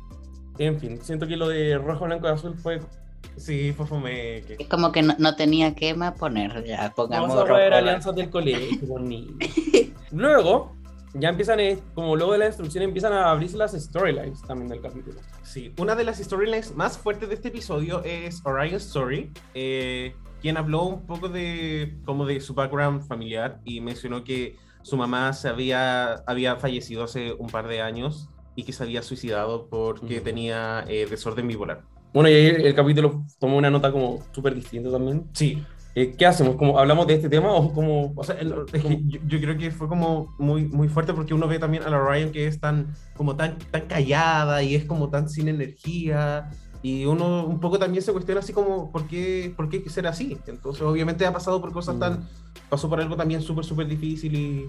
en 0.59 0.79
fin, 0.79 0.99
siento 1.03 1.27
que 1.27 1.37
lo 1.37 1.49
de 1.49 1.77
rojo, 1.79 2.05
blanco 2.05 2.29
y 2.29 2.31
azul 2.31 2.55
fue... 2.57 2.81
Sí, 3.37 3.73
fue 3.77 3.87
fome. 3.87 4.38
Es 4.38 4.68
como 4.68 4.92
que 4.92 5.03
no, 5.03 5.14
no 5.18 5.35
tenía 5.37 5.75
que 5.75 5.94
más 5.94 6.12
poner, 6.18 6.64
ya 6.64 6.92
pongamos 6.94 7.29
Vamos 7.35 7.51
a 7.51 7.53
ver 7.53 7.73
alianzas 7.73 8.14
del 8.14 8.31
colegio, 8.31 8.99
niños. 9.01 9.35
Luego, 10.11 10.77
ya 11.14 11.29
empiezan, 11.29 11.61
eh, 11.61 11.79
como 11.94 12.16
luego 12.16 12.33
de 12.33 12.38
la 12.38 12.47
instrucción, 12.47 12.83
empiezan 12.85 13.12
a 13.12 13.31
abrirse 13.31 13.57
las 13.57 13.73
storylines 13.73 14.42
también 14.42 14.68
del 14.68 14.81
capítulo. 14.81 15.21
Sí, 15.42 15.73
una 15.79 15.94
de 15.94 16.05
las 16.05 16.18
storylines 16.18 16.75
más 16.75 16.99
fuertes 16.99 17.29
de 17.29 17.35
este 17.37 17.49
episodio 17.49 18.03
es 18.05 18.40
Orion's 18.44 18.87
Story, 18.87 19.31
eh, 19.55 20.14
quien 20.40 20.57
habló 20.57 20.83
un 20.85 21.07
poco 21.07 21.29
de 21.29 21.97
como 22.05 22.25
de 22.27 22.40
su 22.40 22.55
background 22.55 23.03
familiar 23.07 23.61
y 23.64 23.81
mencionó 23.81 24.23
que 24.25 24.57
su 24.88 24.96
mamá 24.96 25.33
se 25.33 25.48
había, 25.48 26.14
había 26.27 26.57
fallecido 26.57 27.05
hace 27.05 27.33
un 27.38 27.48
par 27.48 27.68
de 27.68 27.81
años 27.83 28.29
y 28.57 28.64
que 28.64 28.72
se 28.72 28.83
había 28.83 29.03
suicidado 29.03 29.68
porque 29.68 30.16
Ujú. 30.16 30.24
tenía 30.24 30.85
eh, 30.88 31.07
desorden 31.09 31.46
bipolar. 31.48 31.83
Bueno, 32.12 32.29
y 32.31 32.33
ahí 32.35 32.46
el, 32.46 32.66
el 32.66 32.74
capítulo 32.74 33.24
tomó 33.38 33.57
una 33.59 33.70
nota 33.70 33.92
como 33.92 34.24
súper 34.33 34.55
distinta 34.55 34.90
también. 34.90 35.29
Sí, 35.35 35.62
Eh, 35.94 36.14
¿Qué 36.16 36.27
hacemos? 36.27 36.57
¿Como 36.57 36.79
¿Hablamos 36.79 37.07
de 37.07 37.14
este 37.14 37.29
tema 37.29 37.53
o 37.53 37.72
como...? 37.72 38.12
o 38.16 38.24
sea, 38.24 38.37
el- 38.37 38.55
es 38.72 38.83
que 38.85 39.01
yo, 39.07 39.20
yo 39.27 39.40
creo 39.40 39.57
que 39.59 39.70
fue 39.70 39.88
como 39.88 40.35
muy, 40.38 40.66
muy 40.66 40.88
fuerte 40.88 41.12
porque 41.12 41.35
uno 41.35 41.48
ve 41.48 41.59
también 41.59 41.83
a 41.83 41.90
la 41.90 41.98
Ryan 42.01 42.31
que 42.31 42.46
es 42.46 42.61
tan, 42.61 42.94
como 43.16 43.35
tan, 43.37 43.59
tan 43.70 43.87
callada 43.88 44.62
y 44.62 44.74
es 44.77 44.85
como 44.85 45.11
tan 45.11 45.29
sin 45.29 45.48
energía 45.48 46.51
y 46.82 47.04
uno 47.04 47.44
un 47.44 47.60
poco 47.60 47.78
también 47.78 48.02
se 48.02 48.12
cuestiona 48.12 48.40
así 48.40 48.52
como 48.52 48.90
¿por 48.92 49.06
qué, 49.06 49.52
por 49.56 49.68
qué 49.68 49.88
ser 49.90 50.06
así? 50.06 50.38
Entonces 50.46 50.82
obviamente 50.82 51.26
ha 51.26 51.32
pasado 51.32 51.60
por 51.60 51.72
cosas 51.72 51.96
Mm. 51.96 52.00
tan, 52.00 52.28
pasó 52.68 52.88
por 52.88 53.00
algo 53.00 53.16
también 53.16 53.42
súper, 53.42 53.64
súper 53.64 53.86
difícil 53.86 54.34
y 54.36 54.68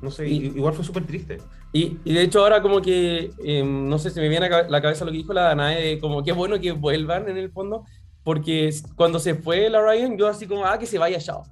no 0.00 0.10
sé, 0.12 0.28
Y- 0.28 0.46
igual 0.46 0.74
fue 0.74 0.84
súper 0.84 1.04
triste. 1.06 1.38
Y, 1.72 1.96
y 2.04 2.14
de 2.14 2.22
hecho 2.22 2.40
ahora 2.40 2.62
como 2.62 2.80
que, 2.80 3.30
eh, 3.44 3.64
no 3.64 3.98
sé, 3.98 4.10
se 4.10 4.20
me 4.20 4.28
viene 4.28 4.46
a 4.46 4.68
la 4.68 4.80
cabeza 4.80 5.04
lo 5.04 5.10
que 5.10 5.16
dijo 5.18 5.32
la 5.32 5.42
Danae, 5.42 5.82
de 5.82 5.98
como 5.98 6.22
qué 6.22 6.32
bueno 6.32 6.60
que 6.60 6.70
vuelvan 6.72 7.28
en 7.28 7.36
el 7.36 7.50
fondo, 7.50 7.84
porque 8.22 8.72
cuando 8.94 9.18
se 9.18 9.34
fue 9.34 9.68
la 9.68 9.82
Ryan, 9.82 10.16
yo 10.16 10.28
así 10.28 10.46
como, 10.46 10.64
ah, 10.64 10.78
que 10.78 10.86
se 10.86 10.98
vaya, 10.98 11.18
chao. 11.18 11.42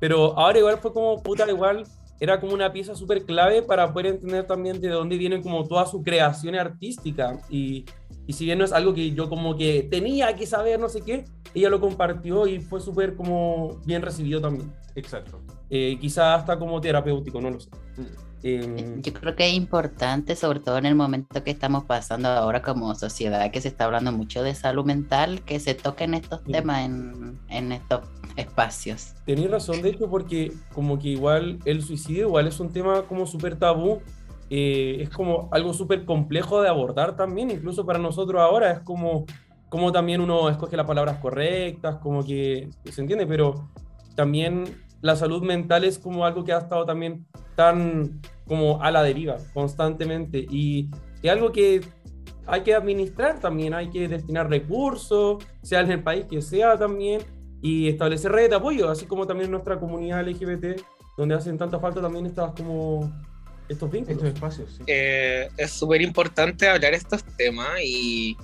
Pero 0.00 0.38
ahora 0.38 0.58
igual 0.58 0.76
fue 0.78 0.92
como, 0.92 1.22
puta, 1.22 1.48
igual 1.50 1.84
era 2.20 2.38
como 2.40 2.52
una 2.52 2.72
pieza 2.72 2.94
súper 2.94 3.24
clave 3.24 3.62
para 3.62 3.92
poder 3.92 4.06
entender 4.14 4.46
también 4.46 4.80
de 4.80 4.88
dónde 4.88 5.16
viene 5.16 5.40
como 5.40 5.64
toda 5.66 5.86
su 5.86 6.02
creación 6.02 6.54
artística. 6.56 7.38
Y 7.48 7.84
y 8.26 8.32
si 8.32 8.44
bien 8.44 8.58
no 8.58 8.64
es 8.64 8.72
algo 8.72 8.94
que 8.94 9.10
yo 9.12 9.28
como 9.28 9.56
que 9.56 9.86
tenía 9.90 10.34
que 10.34 10.46
saber, 10.46 10.78
no 10.80 10.88
sé 10.88 11.02
qué, 11.02 11.24
ella 11.54 11.70
lo 11.70 11.80
compartió 11.80 12.46
y 12.46 12.60
fue 12.60 12.80
súper 12.80 13.14
como 13.16 13.78
bien 13.84 14.02
recibido 14.02 14.40
también. 14.40 14.72
Exacto. 14.94 15.40
Eh, 15.70 15.98
quizás 16.00 16.40
hasta 16.40 16.58
como 16.58 16.80
terapéutico, 16.80 17.40
no 17.40 17.50
lo 17.50 17.60
sé. 17.60 17.70
Mm. 17.96 18.02
Eh, 18.46 18.96
Yo 19.00 19.12
creo 19.14 19.34
que 19.34 19.46
es 19.46 19.54
importante, 19.54 20.36
sobre 20.36 20.60
todo 20.60 20.76
en 20.76 20.84
el 20.84 20.94
momento 20.94 21.42
que 21.42 21.50
estamos 21.50 21.84
pasando 21.84 22.28
ahora 22.28 22.60
como 22.60 22.94
sociedad, 22.94 23.50
que 23.50 23.60
se 23.62 23.68
está 23.68 23.86
hablando 23.86 24.12
mucho 24.12 24.42
de 24.42 24.54
salud 24.54 24.84
mental, 24.84 25.40
que 25.42 25.58
se 25.60 25.74
toquen 25.74 26.12
estos 26.12 26.40
Sí. 26.44 26.52
temas 26.52 26.84
en, 26.84 27.38
en 27.48 27.72
estos 27.72 28.02
espacios. 28.36 29.14
Tenéis 29.24 29.50
razón, 29.50 29.80
de 29.80 29.90
hecho, 29.90 30.10
porque 30.10 30.52
como 30.74 30.98
que 30.98 31.08
igual 31.08 31.58
el 31.64 31.82
suicidio 31.82 32.26
igual 32.28 32.46
es 32.46 32.60
un 32.60 32.70
tema 32.70 33.02
como 33.02 33.26
súper 33.26 33.56
tabú, 33.58 34.02
eh, 34.50 34.98
es 35.00 35.10
como 35.10 35.48
algo 35.52 35.72
súper 35.72 36.04
complejo 36.04 36.62
de 36.62 36.68
abordar 36.68 37.16
también, 37.16 37.50
incluso 37.50 37.84
para 37.84 37.98
nosotros 37.98 38.40
ahora, 38.40 38.70
es 38.72 38.80
como, 38.80 39.24
como 39.68 39.92
también 39.92 40.20
uno 40.20 40.48
escoge 40.48 40.76
las 40.76 40.86
palabras 40.86 41.18
correctas, 41.18 41.96
como 41.96 42.24
que 42.24 42.70
se 42.84 43.00
entiende, 43.00 43.26
pero 43.26 43.68
también 44.14 44.64
la 45.00 45.16
salud 45.16 45.42
mental 45.42 45.84
es 45.84 45.98
como 45.98 46.24
algo 46.24 46.44
que 46.44 46.52
ha 46.52 46.58
estado 46.58 46.86
también 46.86 47.26
tan 47.56 48.20
como 48.46 48.82
a 48.82 48.90
la 48.90 49.02
deriva 49.02 49.36
constantemente 49.52 50.38
y 50.38 50.90
es 51.22 51.30
algo 51.30 51.52
que 51.52 51.82
hay 52.46 52.62
que 52.62 52.74
administrar 52.74 53.40
también, 53.40 53.74
hay 53.74 53.90
que 53.90 54.08
destinar 54.08 54.48
recursos, 54.50 55.42
sea 55.62 55.80
en 55.80 55.90
el 55.90 56.02
país 56.02 56.26
que 56.26 56.42
sea 56.42 56.78
también, 56.78 57.22
y 57.62 57.88
establecer 57.88 58.30
redes 58.30 58.50
de 58.50 58.56
apoyo, 58.56 58.90
así 58.90 59.06
como 59.06 59.26
también 59.26 59.50
nuestra 59.50 59.80
comunidad 59.80 60.26
LGBT, 60.28 60.82
donde 61.16 61.34
hacen 61.34 61.56
tanta 61.56 61.78
falta 61.78 62.02
también 62.02 62.26
estas 62.26 62.52
como 62.52 63.10
estos 63.68 63.90
vínculos. 63.90 64.16
Estos 64.22 64.34
espacios, 64.34 64.74
sí. 64.76 64.84
Eh, 64.86 65.48
es 65.56 65.70
súper 65.72 66.02
importante 66.02 66.68
hablar 66.68 66.94
estos 66.94 67.24
temas 67.36 67.80
y 67.82 68.36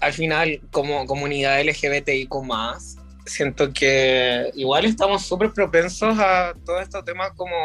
al 0.00 0.12
final 0.12 0.60
como 0.70 1.06
comunidad 1.06 1.60
LGBTIQ 1.60 2.42
más, 2.44 2.96
siento 3.26 3.72
que 3.72 4.50
igual 4.54 4.84
estamos 4.84 5.24
súper 5.26 5.52
propensos 5.52 6.18
a 6.18 6.52
todos 6.64 6.82
estos 6.82 7.04
temas 7.04 7.30
como 7.36 7.56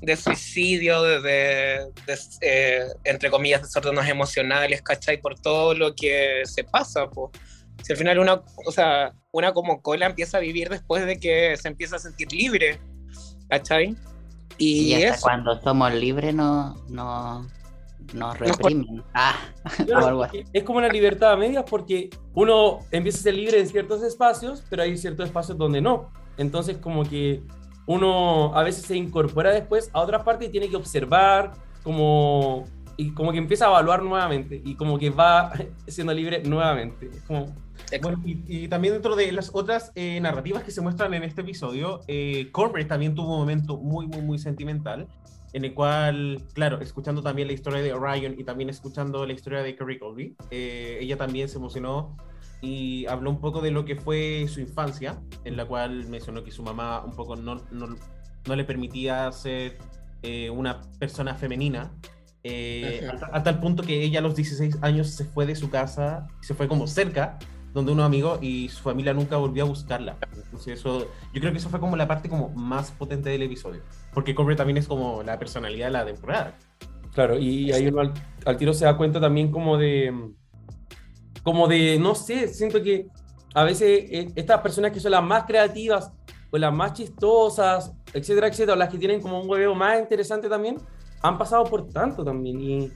de 0.00 0.16
suicidio, 0.16 1.02
de, 1.02 1.20
de- 1.22 1.86
de, 2.06 2.18
eh, 2.42 2.84
entre 3.04 3.30
comillas, 3.30 3.62
desórdenes 3.62 4.08
emocionales, 4.08 4.82
¿cachai? 4.82 5.20
Por 5.20 5.38
todo 5.40 5.74
lo 5.74 5.94
que 5.94 6.42
se 6.44 6.64
pasa, 6.64 7.08
pues. 7.08 7.30
Si 7.82 7.92
al 7.92 7.98
final 7.98 8.18
una, 8.18 8.42
o 8.66 8.72
sea, 8.72 9.12
una 9.32 9.52
como 9.52 9.82
cola 9.82 10.06
empieza 10.06 10.38
a 10.38 10.40
vivir 10.40 10.68
después 10.68 11.04
de 11.06 11.18
que 11.18 11.56
se 11.56 11.68
empieza 11.68 11.96
a 11.96 11.98
sentir 11.98 12.30
libre, 12.32 12.78
¿cachai? 13.48 13.94
Y, 14.58 14.92
Y, 14.92 14.94
hasta 14.94 15.14
eso, 15.14 15.22
cuando 15.22 15.60
somos 15.60 15.92
libres 15.94 16.34
no, 16.34 16.74
no, 16.88 17.46
nos 18.14 18.38
reprimen. 18.38 19.02
Ah, 19.14 19.34
Claro, 19.84 20.04
o 20.04 20.08
algo 20.08 20.22
así. 20.24 20.44
es 20.52 20.62
como 20.62 20.78
una 20.78 20.88
libertad 20.88 21.32
a 21.32 21.36
medias 21.36 21.64
porque 21.68 22.10
uno 22.34 22.80
empieza 22.90 23.18
a 23.18 23.22
ser 23.22 23.34
libre 23.34 23.60
en 23.60 23.66
ciertos 23.66 24.02
espacios, 24.02 24.62
pero 24.70 24.82
hay 24.82 24.96
ciertos 24.96 25.26
espacios 25.26 25.58
donde 25.58 25.80
no. 25.80 26.10
Entonces 26.36 26.78
como 26.78 27.04
que 27.04 27.42
uno 27.86 28.54
a 28.54 28.62
veces 28.62 28.84
se 28.84 28.96
incorpora 28.96 29.50
después 29.52 29.90
a 29.92 30.00
otras 30.00 30.22
partes 30.22 30.48
y 30.48 30.52
tiene 30.52 30.68
que 30.68 30.76
observar 30.76 31.52
como 31.82 32.64
y 32.96 33.12
como 33.12 33.30
que 33.30 33.38
empieza 33.38 33.66
a 33.66 33.68
evaluar 33.68 34.02
nuevamente 34.02 34.60
y 34.64 34.74
como 34.74 34.98
que 34.98 35.10
va 35.10 35.52
siendo 35.86 36.12
libre 36.12 36.42
nuevamente. 36.42 37.10
Es 37.12 37.22
como 37.22 37.54
Bueno, 38.02 38.20
y, 38.24 38.42
y 38.46 38.68
también 38.68 38.94
dentro 38.94 39.14
de 39.16 39.30
las 39.32 39.50
otras 39.52 39.92
eh, 39.94 40.18
narrativas 40.20 40.64
que 40.64 40.70
se 40.70 40.80
muestran 40.80 41.14
en 41.14 41.22
este 41.22 41.42
episodio, 41.42 42.00
eh, 42.08 42.48
Corbett 42.52 42.88
también 42.88 43.14
tuvo 43.14 43.34
un 43.34 43.40
momento 43.40 43.76
muy, 43.76 44.06
muy, 44.06 44.22
muy 44.22 44.38
sentimental, 44.38 45.06
en 45.52 45.64
el 45.64 45.72
cual, 45.72 46.42
claro, 46.52 46.80
escuchando 46.80 47.22
también 47.22 47.48
la 47.48 47.54
historia 47.54 47.80
de 47.80 47.92
Orion 47.92 48.34
y 48.38 48.44
también 48.44 48.70
escuchando 48.70 49.24
la 49.24 49.32
historia 49.32 49.62
de 49.62 49.76
Carrie 49.76 49.98
Colby, 49.98 50.36
eh, 50.50 50.98
ella 51.00 51.16
también 51.16 51.48
se 51.48 51.58
emocionó 51.58 52.16
y 52.60 53.06
habló 53.06 53.30
un 53.30 53.40
poco 53.40 53.60
de 53.60 53.70
lo 53.70 53.84
que 53.84 53.96
fue 53.96 54.46
su 54.48 54.60
infancia, 54.60 55.20
en 55.44 55.56
la 55.56 55.66
cual 55.66 56.06
mencionó 56.08 56.42
que 56.42 56.50
su 56.50 56.62
mamá 56.62 57.04
un 57.04 57.12
poco 57.12 57.36
no, 57.36 57.62
no, 57.70 57.96
no 58.46 58.56
le 58.56 58.64
permitía 58.64 59.30
ser 59.32 59.78
eh, 60.22 60.50
una 60.50 60.80
persona 60.98 61.34
femenina. 61.34 61.92
eh, 62.42 63.08
hasta, 63.12 63.26
hasta 63.26 63.50
el 63.50 63.58
punto 63.58 63.82
que 63.82 64.02
ella 64.02 64.18
a 64.18 64.22
los 64.22 64.34
16 64.34 64.78
años 64.82 65.10
se 65.10 65.24
fue 65.24 65.46
de 65.46 65.54
su 65.54 65.70
casa, 65.70 66.26
se 66.40 66.54
fue 66.54 66.68
como 66.68 66.86
cerca, 66.86 67.38
donde 67.76 67.92
unos 67.92 68.06
amigos 68.06 68.38
y 68.40 68.70
su 68.70 68.82
familia 68.82 69.12
nunca 69.12 69.36
volvió 69.36 69.64
a 69.64 69.66
buscarla. 69.66 70.16
Entonces 70.34 70.78
eso, 70.78 71.00
yo 71.34 71.40
creo 71.40 71.52
que 71.52 71.58
eso 71.58 71.68
fue 71.68 71.78
como 71.78 71.94
la 71.94 72.08
parte 72.08 72.26
como 72.26 72.48
más 72.48 72.90
potente 72.90 73.28
del 73.28 73.42
episodio, 73.42 73.82
porque 74.14 74.34
Cobre 74.34 74.56
también 74.56 74.78
es 74.78 74.88
como 74.88 75.22
la 75.22 75.38
personalidad 75.38 75.88
de 75.88 75.92
la 75.92 76.06
temporada. 76.06 76.56
Claro, 77.12 77.38
y 77.38 77.70
ahí 77.72 77.86
uno 77.88 78.00
al, 78.00 78.14
al 78.46 78.56
tiro 78.56 78.72
se 78.72 78.86
da 78.86 78.96
cuenta 78.96 79.20
también 79.20 79.50
como 79.50 79.76
de, 79.76 80.32
como 81.42 81.68
de, 81.68 81.98
no 81.98 82.14
sé, 82.14 82.48
siento 82.48 82.82
que 82.82 83.08
a 83.52 83.62
veces 83.62 84.04
eh, 84.10 84.32
estas 84.34 84.62
personas 84.62 84.90
que 84.90 85.00
son 85.00 85.10
las 85.10 85.22
más 85.22 85.44
creativas 85.44 86.10
o 86.50 86.56
las 86.56 86.72
más 86.72 86.94
chistosas, 86.94 87.92
etcétera, 88.14 88.48
etcétera, 88.48 88.74
las 88.74 88.88
que 88.88 88.96
tienen 88.96 89.20
como 89.20 89.42
un 89.42 89.50
hueveo 89.50 89.74
más 89.74 90.00
interesante 90.00 90.48
también, 90.48 90.78
han 91.20 91.36
pasado 91.36 91.64
por 91.64 91.86
tanto 91.90 92.24
también. 92.24 92.58
Y, 92.58 92.92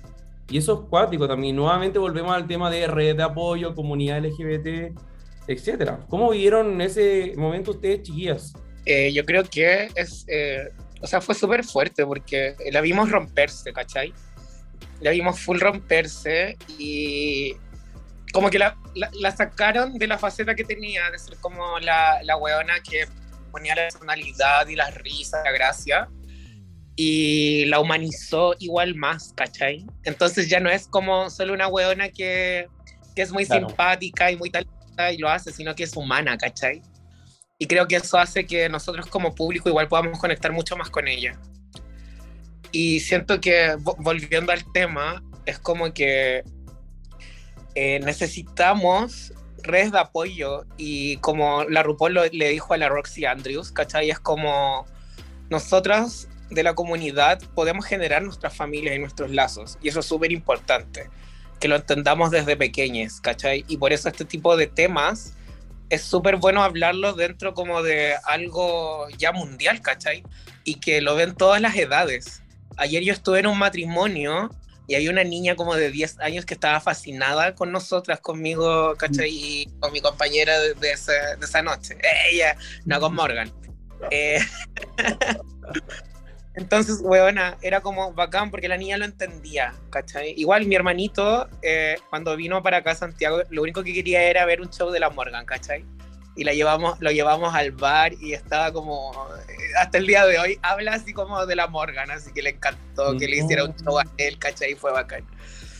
y 0.50 0.58
eso 0.58 0.74
es 0.74 0.88
cuático 0.90 1.26
también. 1.28 1.56
Nuevamente 1.56 1.98
volvemos 1.98 2.34
al 2.34 2.46
tema 2.46 2.70
de 2.70 2.86
red 2.86 3.16
de 3.16 3.22
apoyo, 3.22 3.74
comunidad 3.74 4.24
LGBT, 4.24 4.98
etcétera. 5.46 6.00
¿Cómo 6.08 6.30
vivieron 6.30 6.80
ese 6.80 7.32
momento 7.36 7.70
ustedes, 7.70 8.02
chiquillas? 8.02 8.52
eh, 8.84 9.12
yo 9.12 9.24
creo 9.24 9.44
que 9.44 9.90
es, 9.94 10.24
eh, 10.28 10.70
o 11.00 11.06
sea, 11.06 11.20
fue 11.20 11.34
súper 11.34 11.64
fuerte 11.64 12.04
porque 12.04 12.56
la 12.70 12.80
vimos 12.80 13.10
romperse, 13.10 13.72
¿cachai? 13.72 14.12
La 15.00 15.10
vimos 15.10 15.40
full 15.40 15.58
romperse 15.58 16.56
y 16.78 17.54
como 18.32 18.50
que 18.50 18.58
la, 18.58 18.76
la, 18.94 19.10
la 19.20 19.30
sacaron 19.34 19.98
de 19.98 20.06
la 20.06 20.18
faceta 20.18 20.54
que 20.54 20.64
tenía 20.64 21.10
de 21.10 21.18
ser 21.18 21.36
como 21.38 21.78
la, 21.80 22.22
la 22.22 22.36
weona 22.36 22.80
que 22.80 23.06
ponía 23.50 23.74
la 23.74 23.82
personalidad 23.82 24.66
y 24.68 24.76
las 24.76 24.94
risas, 24.94 25.42
la 25.44 25.52
gracia, 25.52 26.08
y 27.02 27.64
la 27.64 27.80
humanizó 27.80 28.54
igual 28.58 28.94
más, 28.94 29.32
¿cachai? 29.34 29.86
Entonces 30.04 30.50
ya 30.50 30.60
no 30.60 30.68
es 30.68 30.86
como 30.86 31.30
solo 31.30 31.54
una 31.54 31.66
weona 31.66 32.10
que, 32.10 32.68
que 33.16 33.22
es 33.22 33.32
muy 33.32 33.46
Claro. 33.46 33.68
simpática 33.68 34.30
y 34.30 34.36
muy 34.36 34.50
talentosa 34.50 35.10
y 35.10 35.16
lo 35.16 35.30
hace, 35.30 35.50
sino 35.50 35.74
que 35.74 35.84
es 35.84 35.96
humana, 35.96 36.36
¿cachai? 36.36 36.82
Y 37.58 37.66
creo 37.66 37.88
que 37.88 37.96
eso 37.96 38.18
hace 38.18 38.44
que 38.44 38.68
nosotros 38.68 39.06
como 39.06 39.34
público 39.34 39.70
igual 39.70 39.88
podamos 39.88 40.18
conectar 40.18 40.52
mucho 40.52 40.76
más 40.76 40.90
con 40.90 41.08
ella. 41.08 41.40
Y 42.70 43.00
siento 43.00 43.40
que, 43.40 43.76
vo- 43.78 43.96
volviendo 43.98 44.52
al 44.52 44.70
tema, 44.74 45.22
es 45.46 45.58
como 45.58 45.94
que 45.94 46.44
eh, 47.76 48.00
necesitamos 48.00 49.32
redes 49.62 49.90
de 49.92 50.00
apoyo 50.00 50.66
y 50.76 51.16
como 51.18 51.64
la 51.64 51.82
RuPaul 51.82 52.12
lo- 52.12 52.26
le 52.26 52.50
dijo 52.50 52.74
a 52.74 52.76
la 52.76 52.90
Roxy 52.90 53.24
Andrews, 53.24 53.72
¿cachai? 53.72 54.10
Es 54.10 54.20
como 54.20 54.84
nosotras 55.48 56.28
de 56.50 56.62
la 56.62 56.74
comunidad 56.74 57.40
podemos 57.54 57.86
generar 57.86 58.22
nuestras 58.22 58.54
familias 58.54 58.96
y 58.96 58.98
nuestros 58.98 59.30
lazos 59.30 59.78
y 59.82 59.88
eso 59.88 60.00
es 60.00 60.06
súper 60.06 60.32
importante, 60.32 61.08
que 61.58 61.68
lo 61.68 61.76
entendamos 61.76 62.30
desde 62.30 62.56
pequeños, 62.56 63.20
¿cachai? 63.20 63.64
Y 63.68 63.76
por 63.76 63.92
eso 63.92 64.08
este 64.08 64.24
tipo 64.24 64.56
de 64.56 64.66
temas 64.66 65.34
es 65.90 66.02
súper 66.02 66.36
bueno 66.36 66.62
hablarlo 66.62 67.12
dentro 67.12 67.52
como 67.52 67.82
de 67.82 68.14
algo 68.24 69.08
ya 69.18 69.32
mundial, 69.32 69.80
¿cachai? 69.80 70.24
Y 70.64 70.76
que 70.76 71.00
lo 71.00 71.16
ven 71.16 71.34
todas 71.34 71.60
las 71.60 71.76
edades. 71.76 72.42
Ayer 72.76 73.02
yo 73.02 73.12
estuve 73.12 73.40
en 73.40 73.46
un 73.46 73.58
matrimonio 73.58 74.50
y 74.86 74.94
hay 74.94 75.08
una 75.08 75.22
niña 75.22 75.56
como 75.56 75.76
de 75.76 75.90
10 75.90 76.20
años 76.20 76.46
que 76.46 76.54
estaba 76.54 76.80
fascinada 76.80 77.54
con 77.54 77.70
nosotras, 77.70 78.20
conmigo, 78.20 78.94
¿cachai? 78.96 79.30
Y 79.30 79.66
con 79.80 79.92
mi 79.92 80.00
compañera 80.00 80.58
de, 80.58 80.74
de 80.74 80.92
esa, 80.92 81.12
de 81.36 81.44
esa 81.44 81.62
noche. 81.62 81.98
Ella, 82.32 82.56
no 82.86 82.98
con 83.00 83.14
Morgan. 83.14 83.52
Eh, 84.10 84.40
Entonces, 86.60 87.00
weona, 87.02 87.56
era 87.62 87.80
como 87.80 88.12
bacán 88.12 88.50
porque 88.50 88.68
la 88.68 88.76
niña 88.76 88.98
lo 88.98 89.06
entendía, 89.06 89.72
¿cachai? 89.88 90.34
Igual 90.36 90.66
mi 90.66 90.74
hermanito, 90.74 91.48
eh, 91.62 91.96
cuando 92.10 92.36
vino 92.36 92.62
para 92.62 92.76
acá 92.78 92.90
a 92.90 92.94
Santiago, 92.94 93.40
lo 93.48 93.62
único 93.62 93.82
que 93.82 93.94
quería 93.94 94.22
era 94.24 94.44
ver 94.44 94.60
un 94.60 94.68
show 94.68 94.90
de 94.90 95.00
la 95.00 95.08
Morgan, 95.08 95.46
¿cachai? 95.46 95.86
Y 96.36 96.44
la 96.44 96.52
llevamos, 96.52 97.00
lo 97.00 97.10
llevamos 97.12 97.54
al 97.54 97.72
bar 97.72 98.12
y 98.20 98.34
estaba 98.34 98.70
como, 98.74 99.10
eh, 99.48 99.54
hasta 99.78 99.96
el 99.96 100.06
día 100.06 100.26
de 100.26 100.38
hoy, 100.38 100.58
habla 100.60 100.92
así 100.92 101.14
como 101.14 101.46
de 101.46 101.56
la 101.56 101.66
Morgan, 101.66 102.10
así 102.10 102.30
que 102.30 102.42
le 102.42 102.50
encantó 102.50 103.16
que 103.16 103.26
le 103.26 103.38
hiciera 103.38 103.64
un 103.64 103.74
show 103.76 103.98
a 103.98 104.04
él, 104.18 104.38
¿cachai? 104.38 104.72
Y 104.72 104.74
fue 104.74 104.92
bacán. 104.92 105.24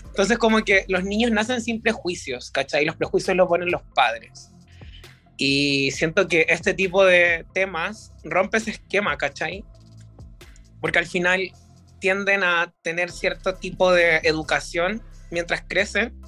Entonces, 0.07 0.39
como 0.39 0.65
que 0.65 0.87
los 0.89 1.05
niños 1.05 1.31
nacen 1.31 1.61
sin 1.61 1.83
prejuicios, 1.83 2.51
¿cachai? 2.51 2.87
Los 2.87 2.97
prejuicios 2.97 3.37
los 3.37 3.49
ponen 3.49 3.71
los 3.71 3.83
padres. 3.95 4.51
Y 5.37 5.91
siento 5.91 6.27
que 6.27 6.47
este 6.49 6.73
tipo 6.73 7.05
de 7.05 7.45
temas 7.53 8.13
rompe 8.25 8.57
ese 8.57 8.71
esquema, 8.71 9.19
¿cachai? 9.19 9.63
Porque 10.81 10.99
al 10.99 11.07
final 11.07 11.51
tienden 12.01 12.43
a 12.43 12.73
tener 12.83 13.11
cierto 13.11 13.55
tipo 13.55 13.93
de 13.93 14.17
educación 14.25 15.03
mientras 15.31 15.63
crecen 15.69 16.19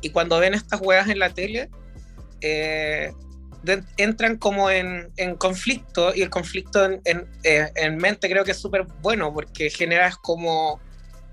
y 0.00 0.10
cuando 0.10 0.38
ven 0.38 0.54
estas 0.54 0.80
huevas 0.80 1.08
en 1.08 1.18
la 1.18 1.30
tele, 1.30 1.68
eh, 2.40 3.12
de- 3.62 3.82
entran 3.96 4.36
como 4.36 4.70
en, 4.70 5.10
en 5.16 5.36
conflicto 5.36 6.14
y 6.14 6.22
el 6.22 6.30
conflicto 6.30 6.84
en, 6.84 7.00
en, 7.04 7.26
eh, 7.42 7.70
en 7.74 7.96
mente 7.96 8.28
creo 8.30 8.44
que 8.44 8.52
es 8.52 8.58
súper 8.58 8.84
bueno 9.02 9.32
porque 9.32 9.70
generas 9.70 10.16
como 10.16 10.80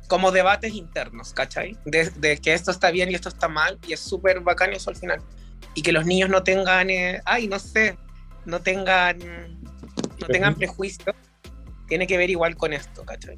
como 0.10 0.32
debates 0.32 0.74
internos, 0.74 1.34
¿cachai? 1.34 1.78
De, 1.86 2.10
de 2.12 2.38
que 2.38 2.54
esto 2.54 2.72
está 2.72 2.92
bien 2.92 3.10
y 3.10 3.16
esto 3.16 3.30
está 3.30 3.48
mal, 3.48 3.80
y 3.88 3.94
es 3.94 4.00
súper 4.02 4.42
bacán 4.42 4.74
eso 4.74 4.90
al 4.90 4.96
final. 4.98 5.22
Y 5.76 5.82
que 5.82 5.92
los 5.92 6.06
niños 6.06 6.30
no 6.30 6.44
tengan, 6.44 6.90
eh, 6.90 7.22
ay, 7.26 7.48
no 7.48 7.58
sé, 7.58 7.98
no 8.46 8.62
tengan, 8.62 9.18
no 10.20 10.28
tengan 10.28 10.56
prejuicios, 10.56 11.16
tiene 11.88 12.08
que 12.08 12.18
ver 12.18 12.30
igual 12.30 12.56
con 12.56 12.74
esto, 12.74 13.04
¿cachai? 13.06 13.38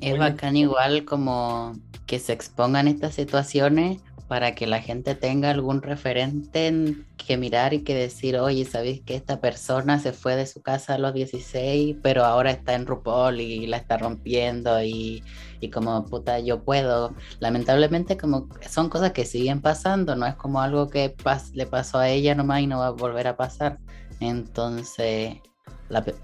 Es 0.00 0.12
Oye. 0.12 0.18
bacán 0.18 0.56
igual 0.56 1.04
como 1.04 1.72
que 2.06 2.18
se 2.18 2.32
expongan 2.32 2.88
estas 2.88 3.14
situaciones 3.14 4.00
para 4.26 4.54
que 4.54 4.66
la 4.66 4.82
gente 4.82 5.14
tenga 5.14 5.50
algún 5.50 5.80
referente 5.80 6.66
en 6.66 7.06
que 7.16 7.38
mirar 7.38 7.72
y 7.72 7.82
que 7.82 7.94
decir, 7.94 8.36
oye, 8.36 8.64
¿sabéis 8.66 9.02
que 9.02 9.14
esta 9.14 9.40
persona 9.40 9.98
se 10.00 10.12
fue 10.12 10.36
de 10.36 10.46
su 10.46 10.60
casa 10.60 10.94
a 10.94 10.98
los 10.98 11.14
16, 11.14 11.96
pero 12.02 12.24
ahora 12.24 12.50
está 12.50 12.74
en 12.74 12.86
RuPaul 12.86 13.40
y 13.40 13.66
la 13.66 13.78
está 13.78 13.96
rompiendo 13.96 14.82
y, 14.82 15.22
y 15.60 15.70
como 15.70 16.04
puta 16.04 16.40
yo 16.40 16.62
puedo? 16.62 17.14
Lamentablemente 17.40 18.18
como 18.18 18.48
son 18.68 18.90
cosas 18.90 19.12
que 19.12 19.24
siguen 19.24 19.62
pasando, 19.62 20.14
no 20.14 20.26
es 20.26 20.34
como 20.34 20.60
algo 20.60 20.88
que 20.88 21.16
pas- 21.16 21.52
le 21.54 21.66
pasó 21.66 21.98
a 21.98 22.10
ella 22.10 22.34
nomás 22.34 22.60
y 22.60 22.66
no 22.66 22.80
va 22.80 22.88
a 22.88 22.90
volver 22.90 23.28
a 23.28 23.36
pasar. 23.36 23.78
Entonces, 24.20 25.36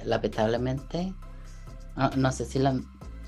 lamentablemente, 0.05 1.15
no, 1.97 2.11
no 2.17 2.33
sé 2.33 2.45
si 2.45 2.59
la, 2.59 2.79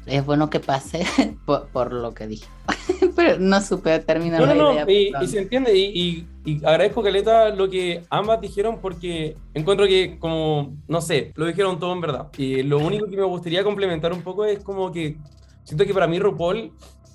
es 0.07 0.25
bueno 0.25 0.51
que 0.51 0.61
pase 0.61 1.05
por, 1.47 1.67
por 1.69 1.93
lo 1.93 2.13
que 2.15 2.27
dije. 2.27 2.47
Pero 3.17 3.39
no 3.39 3.61
supe 3.61 3.99
terminar 4.01 4.41
No, 4.41 4.47
la 4.47 4.55
no, 4.55 4.73
idea. 4.73 4.87
y, 4.89 5.25
y 5.25 5.27
se 5.29 5.39
entiende, 5.39 5.77
y, 5.77 5.85
y- 5.85 6.27
y 6.45 6.59
agradezco, 6.65 7.03
Caleta, 7.03 7.49
lo 7.51 7.69
que 7.69 8.05
ambas 8.11 8.41
dijeron 8.41 8.79
porque 8.81 9.37
encuentro 9.53 9.87
que, 9.87 10.17
como, 10.21 10.77
no 10.87 11.01
sé, 11.01 11.33
lo 11.35 11.47
dijeron 11.47 11.81
todo 11.81 11.93
en 11.93 12.01
verdad. 12.01 12.29
Y 12.39 12.63
lo 12.63 12.79
único 12.79 13.07
que 13.11 13.17
me 13.17 13.25
gustaría 13.25 13.65
complementar 13.65 14.13
un 14.13 14.23
poco 14.23 14.45
es 14.45 14.61
como 14.63 14.93
que 14.93 15.17
siento 15.65 15.85
que 15.85 15.93
para 15.93 16.07
mí 16.07 16.21
RuPaul, 16.21 16.71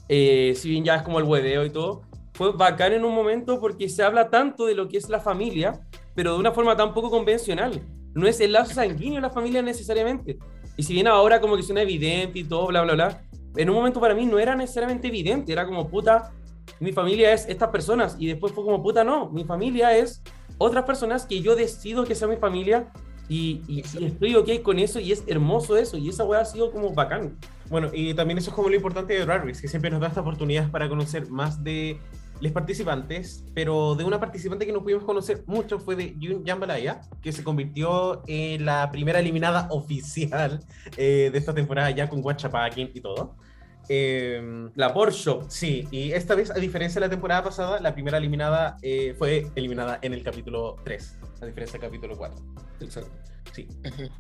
eh, 0.10 0.54
si 0.58 0.70
bien 0.70 0.84
ya 0.84 0.96
es 0.96 1.04
como 1.04 1.18
el 1.20 1.24
hueveo 1.26 1.64
y 1.64 1.70
todo, 1.70 2.02
fue 2.34 2.52
bacán 2.52 2.92
en 2.92 3.06
un 3.06 3.14
momento 3.16 3.60
porque 3.62 3.88
se 3.88 4.04
habla 4.04 4.30
tanto 4.30 4.66
de 4.66 4.76
lo 4.76 4.90
que 4.90 4.98
es 4.98 5.08
la 5.08 5.22
familia, 5.22 5.80
pero 6.14 6.34
de 6.34 6.40
una 6.40 6.52
forma 6.52 6.76
tan 6.76 6.94
poco 6.94 7.10
convencional. 7.10 7.82
No 8.14 8.28
es 8.28 8.42
el 8.42 8.52
lazo 8.52 8.74
sanguíneo 8.74 9.16
de 9.16 9.22
la 9.22 9.30
familia 9.30 9.62
necesariamente. 9.62 10.38
Y 10.78 10.84
si 10.84 10.94
bien 10.94 11.08
ahora 11.08 11.40
como 11.42 11.56
que 11.58 11.64
suena 11.64 11.82
evidente 11.82 12.40
y 12.40 12.44
todo, 12.44 12.68
bla, 12.68 12.82
bla, 12.82 12.94
bla, 12.94 13.22
en 13.56 13.70
un 13.70 13.76
momento 13.76 14.00
para 14.00 14.14
mí 14.16 14.26
no 14.26 14.40
era 14.40 14.56
necesariamente 14.56 15.08
evidente, 15.08 15.52
era 15.52 15.66
como 15.66 15.90
puta, 15.90 16.32
mi 16.80 16.92
familia 16.94 17.34
es 17.34 17.46
estas 17.48 17.70
personas 17.70 18.16
y 18.18 18.28
después 18.28 18.54
fue 18.54 18.64
como 18.64 18.82
puta, 18.82 19.04
no, 19.04 19.30
mi 19.30 19.44
familia 19.44 19.96
es 19.98 20.24
otras 20.58 20.84
personas 20.86 21.26
que 21.26 21.42
yo 21.42 21.56
decido 21.56 22.04
que 22.06 22.16
sea 22.16 22.28
mi 22.28 22.38
familia 22.38 22.92
y, 23.28 23.62
y- 23.68 23.84
y 24.00 24.06
estoy 24.06 24.36
ok 24.36 24.62
con 24.62 24.80
eso 24.80 25.00
y 25.00 25.12
es 25.12 25.24
hermoso 25.28 25.78
eso. 25.78 25.98
Y 25.98 26.10
esa 26.10 26.24
weá 26.26 26.42
ha 26.42 26.46
sido 26.46 26.72
como 26.72 26.94
bacán. 26.94 27.38
Bueno, 27.70 27.90
y 27.94 28.14
también 28.14 28.38
eso 28.38 28.50
es 28.50 28.56
como 28.56 28.68
lo 28.70 28.76
importante 28.76 29.14
de 29.14 29.26
Drag 29.26 29.46
Race, 29.46 29.62
que 29.62 29.68
siempre 29.70 29.90
nos 29.90 30.02
da 30.02 30.08
esta 30.08 30.20
oportunidad 30.22 30.70
para 30.70 30.90
conocer 30.90 31.30
más 31.30 31.64
de 31.64 31.98
los 32.42 32.52
participantes, 32.52 33.46
pero 33.54 33.96
de 33.96 34.04
una 34.04 34.20
participante 34.20 34.66
que 34.66 34.74
no 34.74 34.82
pudimos 34.82 35.04
conocer 35.04 35.44
mucho 35.46 35.80
fue 35.80 35.96
de 35.96 36.16
Yun 36.18 36.44
Jambalaya, 36.46 37.02
que 37.22 37.32
se 37.32 37.44
convirtió 37.44 38.24
en 38.28 38.66
la 38.66 38.90
primera 38.92 39.20
eliminada 39.20 39.68
oficial 39.72 40.60
eh, 40.98 41.30
de 41.32 41.38
esta 41.38 41.54
temporada 41.54 41.92
ya 41.92 42.10
con 42.10 42.22
Guachapakin 42.22 42.92
y 42.94 43.02
todo. 43.02 43.36
Eh, 43.90 44.70
La 44.76 44.94
Porsche. 44.94 45.40
sí, 45.50 45.88
y 45.92 46.14
esta 46.14 46.34
vez, 46.34 46.50
a 46.50 46.56
diferencia 46.56 47.00
de 47.00 47.08
la 47.08 47.10
temporada 47.10 47.44
pasada, 47.44 47.80
la 47.80 47.94
primera 47.94 48.18
eliminada 48.18 48.78
eh, 48.82 49.16
fue 49.18 49.48
eliminada 49.56 50.00
en 50.02 50.14
el 50.14 50.24
capítulo 50.24 50.78
3, 50.84 51.18
a 51.42 51.46
diferencia 51.46 51.80
del 51.80 51.88
capítulo 51.90 52.18
4. 52.18 52.38
Exacto. 52.82 53.12
Sí. 53.54 53.68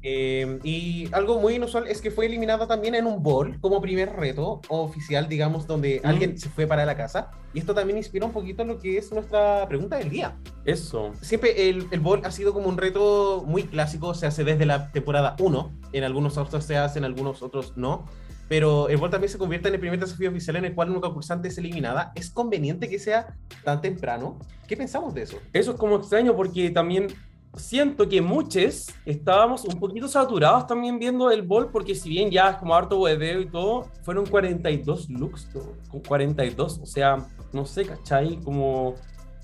Eh, 0.01 0.59
y 0.63 1.07
algo 1.13 1.39
muy 1.39 1.55
inusual 1.55 1.87
es 1.87 2.01
que 2.01 2.11
fue 2.11 2.25
eliminada 2.25 2.67
también 2.67 2.95
en 2.95 3.05
un 3.05 3.21
ball 3.23 3.59
como 3.61 3.79
primer 3.79 4.11
reto 4.13 4.61
oficial, 4.67 5.29
digamos, 5.29 5.67
donde 5.67 6.01
Mm. 6.03 6.07
alguien 6.07 6.37
se 6.37 6.49
fue 6.49 6.67
para 6.67 6.85
la 6.85 6.97
casa. 6.97 7.31
Y 7.53 7.59
esto 7.59 7.73
también 7.73 7.97
inspira 7.97 8.25
un 8.25 8.31
poquito 8.33 8.63
lo 8.65 8.79
que 8.79 8.97
es 8.97 9.11
nuestra 9.11 9.67
pregunta 9.67 9.97
del 9.97 10.09
día. 10.09 10.35
Eso. 10.65 11.11
Siempre 11.21 11.69
el, 11.69 11.87
el 11.91 11.99
ball 11.99 12.21
ha 12.25 12.31
sido 12.31 12.53
como 12.53 12.67
un 12.67 12.77
reto 12.77 13.43
muy 13.45 13.63
clásico, 13.63 14.13
se 14.13 14.25
hace 14.25 14.43
desde 14.43 14.65
la 14.65 14.91
temporada 14.91 15.35
1. 15.39 15.71
En 15.93 16.03
algunos 16.03 16.37
otros 16.37 16.65
se 16.65 16.75
hace, 16.77 16.99
en 16.99 17.05
algunos 17.05 17.41
otros 17.43 17.73
no. 17.77 18.05
Pero 18.51 18.89
el 18.89 18.97
ball 18.97 19.09
también 19.09 19.29
se 19.29 19.37
convierte 19.37 19.69
en 19.69 19.75
el 19.75 19.79
primer 19.79 19.97
desafío 19.97 20.29
oficial 20.29 20.57
en 20.57 20.65
el 20.65 20.75
cual 20.75 20.89
una 20.89 20.99
concursante 20.99 21.47
es 21.47 21.57
eliminada. 21.57 22.11
¿Es 22.15 22.29
conveniente 22.29 22.89
que 22.89 22.99
sea 22.99 23.33
tan 23.63 23.79
temprano? 23.79 24.39
¿Qué 24.67 24.75
pensamos 24.75 25.13
de 25.13 25.21
eso? 25.21 25.37
Eso 25.53 25.71
es 25.71 25.77
como 25.77 25.95
extraño 25.95 26.35
porque 26.35 26.69
también 26.69 27.07
siento 27.55 28.09
que 28.09 28.21
muchos 28.21 28.87
estábamos 29.05 29.63
un 29.63 29.79
poquito 29.79 30.09
saturados 30.09 30.67
también 30.67 30.99
viendo 30.99 31.31
el 31.31 31.43
bol 31.43 31.69
porque 31.71 31.95
si 31.95 32.09
bien 32.09 32.29
ya 32.29 32.49
es 32.49 32.57
como 32.57 32.75
harto 32.75 32.99
hueveo 32.99 33.39
y 33.39 33.45
todo, 33.45 33.87
fueron 34.03 34.25
42 34.25 35.09
looks, 35.11 35.47
con 35.89 36.01
42, 36.01 36.79
o 36.83 36.85
sea, 36.85 37.25
no 37.53 37.65
sé, 37.65 37.85
¿cachai? 37.85 38.35
Como 38.41 38.95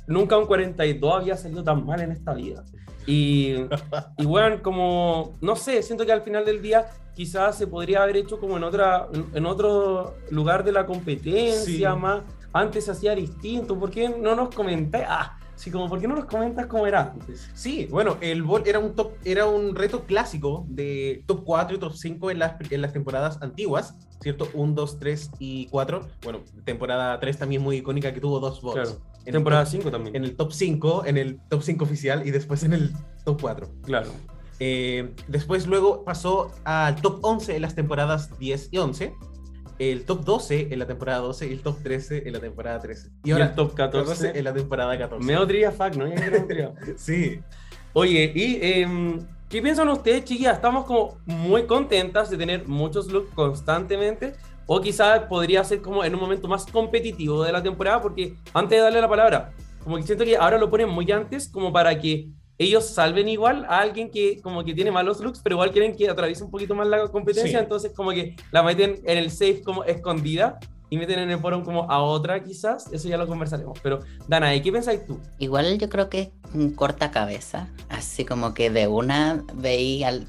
nunca 0.06 0.38
un 0.38 0.48
42 0.48 1.16
había 1.16 1.38
salido 1.38 1.64
tan 1.64 1.86
mal 1.86 2.02
en 2.02 2.12
esta 2.12 2.34
vida. 2.34 2.66
Y, 3.06 3.54
y 4.18 4.26
bueno, 4.26 4.62
como, 4.62 5.32
no 5.40 5.56
sé, 5.56 5.82
siento 5.82 6.06
que 6.06 6.12
al 6.12 6.24
final 6.24 6.44
del 6.44 6.62
día 6.62 6.88
quizás 7.18 7.58
se 7.58 7.66
podría 7.66 8.04
haber 8.04 8.16
hecho 8.18 8.40
como 8.40 8.58
en, 8.58 8.64
otra, 8.64 9.08
en 9.34 9.46
otro 9.48 10.14
lugar 10.30 10.64
de 10.64 10.72
la 10.72 10.86
competencia, 10.86 11.92
Sí. 11.94 11.98
más, 12.00 12.22
antes 12.54 12.86
se 12.86 12.92
hacía 12.92 13.16
distinto, 13.16 13.78
¿por 13.80 13.90
qué 13.90 14.08
no 14.08 14.36
nos 14.36 14.54
comentáis? 14.54 15.06
Ah, 15.10 15.36
sí, 15.56 15.72
como, 15.72 15.90
¿por 15.90 16.00
qué 16.00 16.08
no 16.08 16.14
nos 16.16 16.26
comentas 16.26 16.68
cómo 16.68 16.86
era 16.86 17.02
antes? 17.14 17.50
Sí, 17.56 17.88
bueno, 17.90 18.18
el 18.22 18.44
bol 18.44 18.62
era 18.68 18.78
un 18.78 18.94
top, 18.94 19.14
era 19.26 19.48
un 19.48 19.76
reto 19.76 20.04
clásico 20.06 20.68
de 20.70 21.24
top 21.26 21.42
4 21.44 21.76
y 21.78 21.80
top 21.80 21.94
5 21.94 22.30
en 22.30 22.38
las, 22.38 22.54
en 22.70 22.82
las 22.84 22.94
temporadas 22.94 23.40
antiguas, 23.42 23.96
¿cierto? 24.22 24.48
1, 24.54 24.74
2, 24.76 25.00
3 25.00 25.32
y 25.40 25.66
4. 25.70 26.02
Bueno, 26.22 26.42
temporada 26.66 27.20
3 27.20 27.36
también 27.40 27.64
muy 27.64 27.78
icónica 27.78 28.14
que 28.14 28.22
tuvo 28.22 28.40
dos 28.40 28.62
bols. 28.62 28.76
Claro. 28.76 29.02
En 29.26 29.34
Temporada 29.34 29.64
el 29.64 29.68
top- 29.68 29.72
5 29.82 29.92
también. 29.92 30.16
En 30.16 30.24
el 30.24 30.36
top 30.36 30.52
5, 30.54 31.04
en 31.08 31.18
el 31.18 31.40
top 31.50 31.64
5 31.64 31.84
oficial 31.84 32.28
y 32.28 32.32
después 32.32 32.64
en 32.64 32.74
el 32.74 32.94
top 33.26 33.42
4. 33.42 33.68
Claro. 33.82 34.10
Eh, 34.60 35.14
después 35.28 35.68
luego 35.68 36.04
pasó 36.04 36.52
al 36.64 36.96
top 37.02 37.20
11 37.22 37.56
en 37.56 37.62
las 37.62 37.76
temporadas 37.76 38.38
10 38.40 38.70
y 38.72 38.78
11, 38.78 39.14
el 39.80 40.06
top 40.06 40.24
12 40.24 40.70
en 40.72 40.80
la 40.80 40.88
temporada 40.88 41.20
12 41.20 41.48
y 41.48 41.54
el 41.54 41.62
top 41.62 41.84
13 41.84 42.24
en 42.26 42.34
la 42.34 42.40
temporada 42.40 42.80
13. 42.80 43.10
Y 43.24 43.30
Y 43.30 43.32
ahora 43.32 43.46
el 43.46 43.56
top 43.56 43.74
14. 43.76 44.38
en 44.38 44.44
la 44.44 44.54
temporada 44.54 44.98
14. 44.98 45.26
Meo 45.26 45.46
Tria 45.46 45.72
Fac, 45.72 45.96
¿no? 45.96 46.06
Sí. 46.98 47.40
Oye, 47.94 48.32
y 48.36 48.60
em, 48.62 49.20
¿qué 49.50 49.62
piensan 49.62 49.90
ustedes, 49.90 50.24
chiquillas? 50.24 50.56
Estamos 50.56 50.86
como 50.86 51.18
muy 51.26 51.66
contentas 51.66 52.30
de 52.30 52.38
tener 52.38 52.68
muchos 52.68 53.12
looks 53.12 53.34
constantemente. 53.34 54.34
O 54.70 54.82
quizás 54.82 55.22
podría 55.30 55.64
ser 55.64 55.82
como 55.82 56.04
en 56.04 56.14
un 56.14 56.20
momento 56.20 56.48
más 56.48 56.66
competitivo 56.66 57.44
de 57.44 57.54
la 57.54 57.64
temporada, 57.64 58.02
porque 58.02 58.36
antes 58.54 58.78
de 58.78 58.84
darle 58.84 59.00
la 59.00 59.08
palabra, 59.08 59.54
como 59.82 59.96
que 59.96 60.04
siento 60.04 60.26
que 60.26 60.36
ahora 60.36 60.58
lo 60.58 60.70
ponen 60.70 60.90
muy 60.90 61.10
antes, 61.10 61.48
como 61.48 61.72
para 61.72 61.98
que 61.98 62.28
ellos 62.60 62.86
salven 62.86 63.30
igual 63.30 63.66
a 63.70 63.80
alguien 63.80 64.10
que 64.10 64.42
como 64.42 64.64
que 64.64 64.74
tiene 64.74 64.92
malos 64.92 65.20
looks, 65.20 65.40
pero 65.44 65.56
igual 65.56 65.72
quieren 65.72 65.96
que 65.96 66.10
atraviese 66.10 66.44
un 66.44 66.52
poquito 66.52 66.74
más 66.76 66.88
la 66.88 67.08
competencia, 67.10 67.60
Sí. 67.60 67.64
entonces 67.64 67.92
como 67.96 68.12
que 68.12 68.36
la 68.52 68.64
meten 68.64 69.00
en 69.06 69.18
el 69.18 69.30
safe 69.32 69.62
como 69.64 69.84
escondida 69.84 70.60
y 70.90 70.98
meten 70.98 71.20
en 71.20 71.30
el 71.32 71.40
forum 71.40 71.64
como 71.64 71.92
a 71.92 72.02
otra 72.02 72.42
quizás, 72.44 72.92
eso 72.94 73.08
ya 73.10 73.18
lo 73.18 73.28
conversaremos. 73.28 73.78
Pero 73.84 74.00
Dana, 74.28 74.56
¿y 74.56 74.62
qué 74.62 74.72
pensáis 74.72 75.06
tú? 75.06 75.20
Igual 75.38 75.78
yo 75.78 75.90
creo 75.90 76.10
que 76.10 76.20
es 76.22 76.30
un 76.54 76.72
corta 76.74 77.12
cabeza, 77.12 77.68
así 77.90 78.24
como 78.26 78.54
que 78.54 78.70
de 78.70 78.88
una 78.88 79.44
veí 79.54 80.04
al 80.04 80.26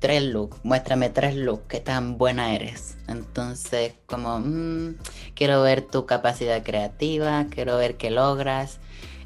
tres 0.00 0.22
looks, 0.24 0.58
muéstrame 0.64 1.08
tres 1.08 1.36
looks, 1.36 1.64
qué 1.68 1.80
tan 1.80 2.18
buena 2.18 2.54
eres. 2.54 2.96
Entonces, 3.08 3.94
como, 4.06 4.40
mm, 4.40 4.96
quiero 5.34 5.62
ver 5.62 5.82
tu 5.82 6.04
capacidad 6.04 6.62
creativa, 6.62 7.46
quiero 7.48 7.76
ver 7.78 7.96
qué 7.96 8.10
logras. 8.10 8.78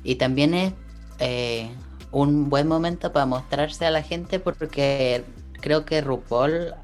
Y 0.05 0.17
también 0.17 0.55
es 0.55 0.73
eh, 1.19 1.71
un 2.13 2.49
buen 2.49 2.67
momento 2.69 3.13
para 3.13 3.27
mostrarse 3.27 3.87
a 3.87 3.91
la 3.91 4.03
gente 4.03 4.39
porque 4.39 5.25
creo 5.61 5.85
que 5.85 6.01
RuPaul, 6.01 6.75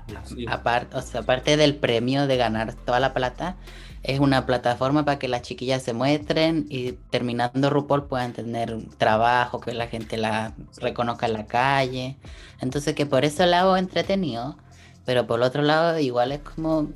o 0.92 1.02
sea, 1.02 1.20
aparte 1.20 1.56
del 1.56 1.76
premio 1.76 2.26
de 2.26 2.36
ganar 2.36 2.74
toda 2.74 3.00
la 3.00 3.14
plata, 3.14 3.56
es 4.02 4.18
una 4.18 4.46
plataforma 4.46 5.04
para 5.04 5.18
que 5.18 5.28
las 5.28 5.42
chiquillas 5.42 5.82
se 5.82 5.92
muestren 5.92 6.66
y 6.68 6.92
terminando 7.10 7.70
RuPaul 7.70 8.06
puedan 8.06 8.32
tener 8.32 8.74
un 8.74 8.88
trabajo, 8.90 9.60
que 9.60 9.72
la 9.74 9.86
gente 9.86 10.16
la 10.16 10.54
reconozca 10.78 11.26
en 11.26 11.34
la 11.34 11.46
calle. 11.46 12.16
Entonces 12.60 12.94
que 12.94 13.06
por 13.06 13.24
ese 13.24 13.46
lado 13.46 13.76
entretenido, 13.76 14.56
pero 15.04 15.26
por 15.26 15.38
el 15.38 15.44
otro 15.44 15.62
lado 15.62 15.98
igual 15.98 16.32
es 16.32 16.40
como 16.40 16.88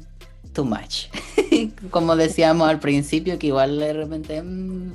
too 0.53 0.65
much. 0.65 1.07
como 1.91 2.17
decíamos 2.17 2.69
al 2.69 2.81
principio, 2.81 3.39
que 3.39 3.49
igual 3.49 3.79
de 3.79 3.93
repente 3.93 4.43
mm, 4.43 4.93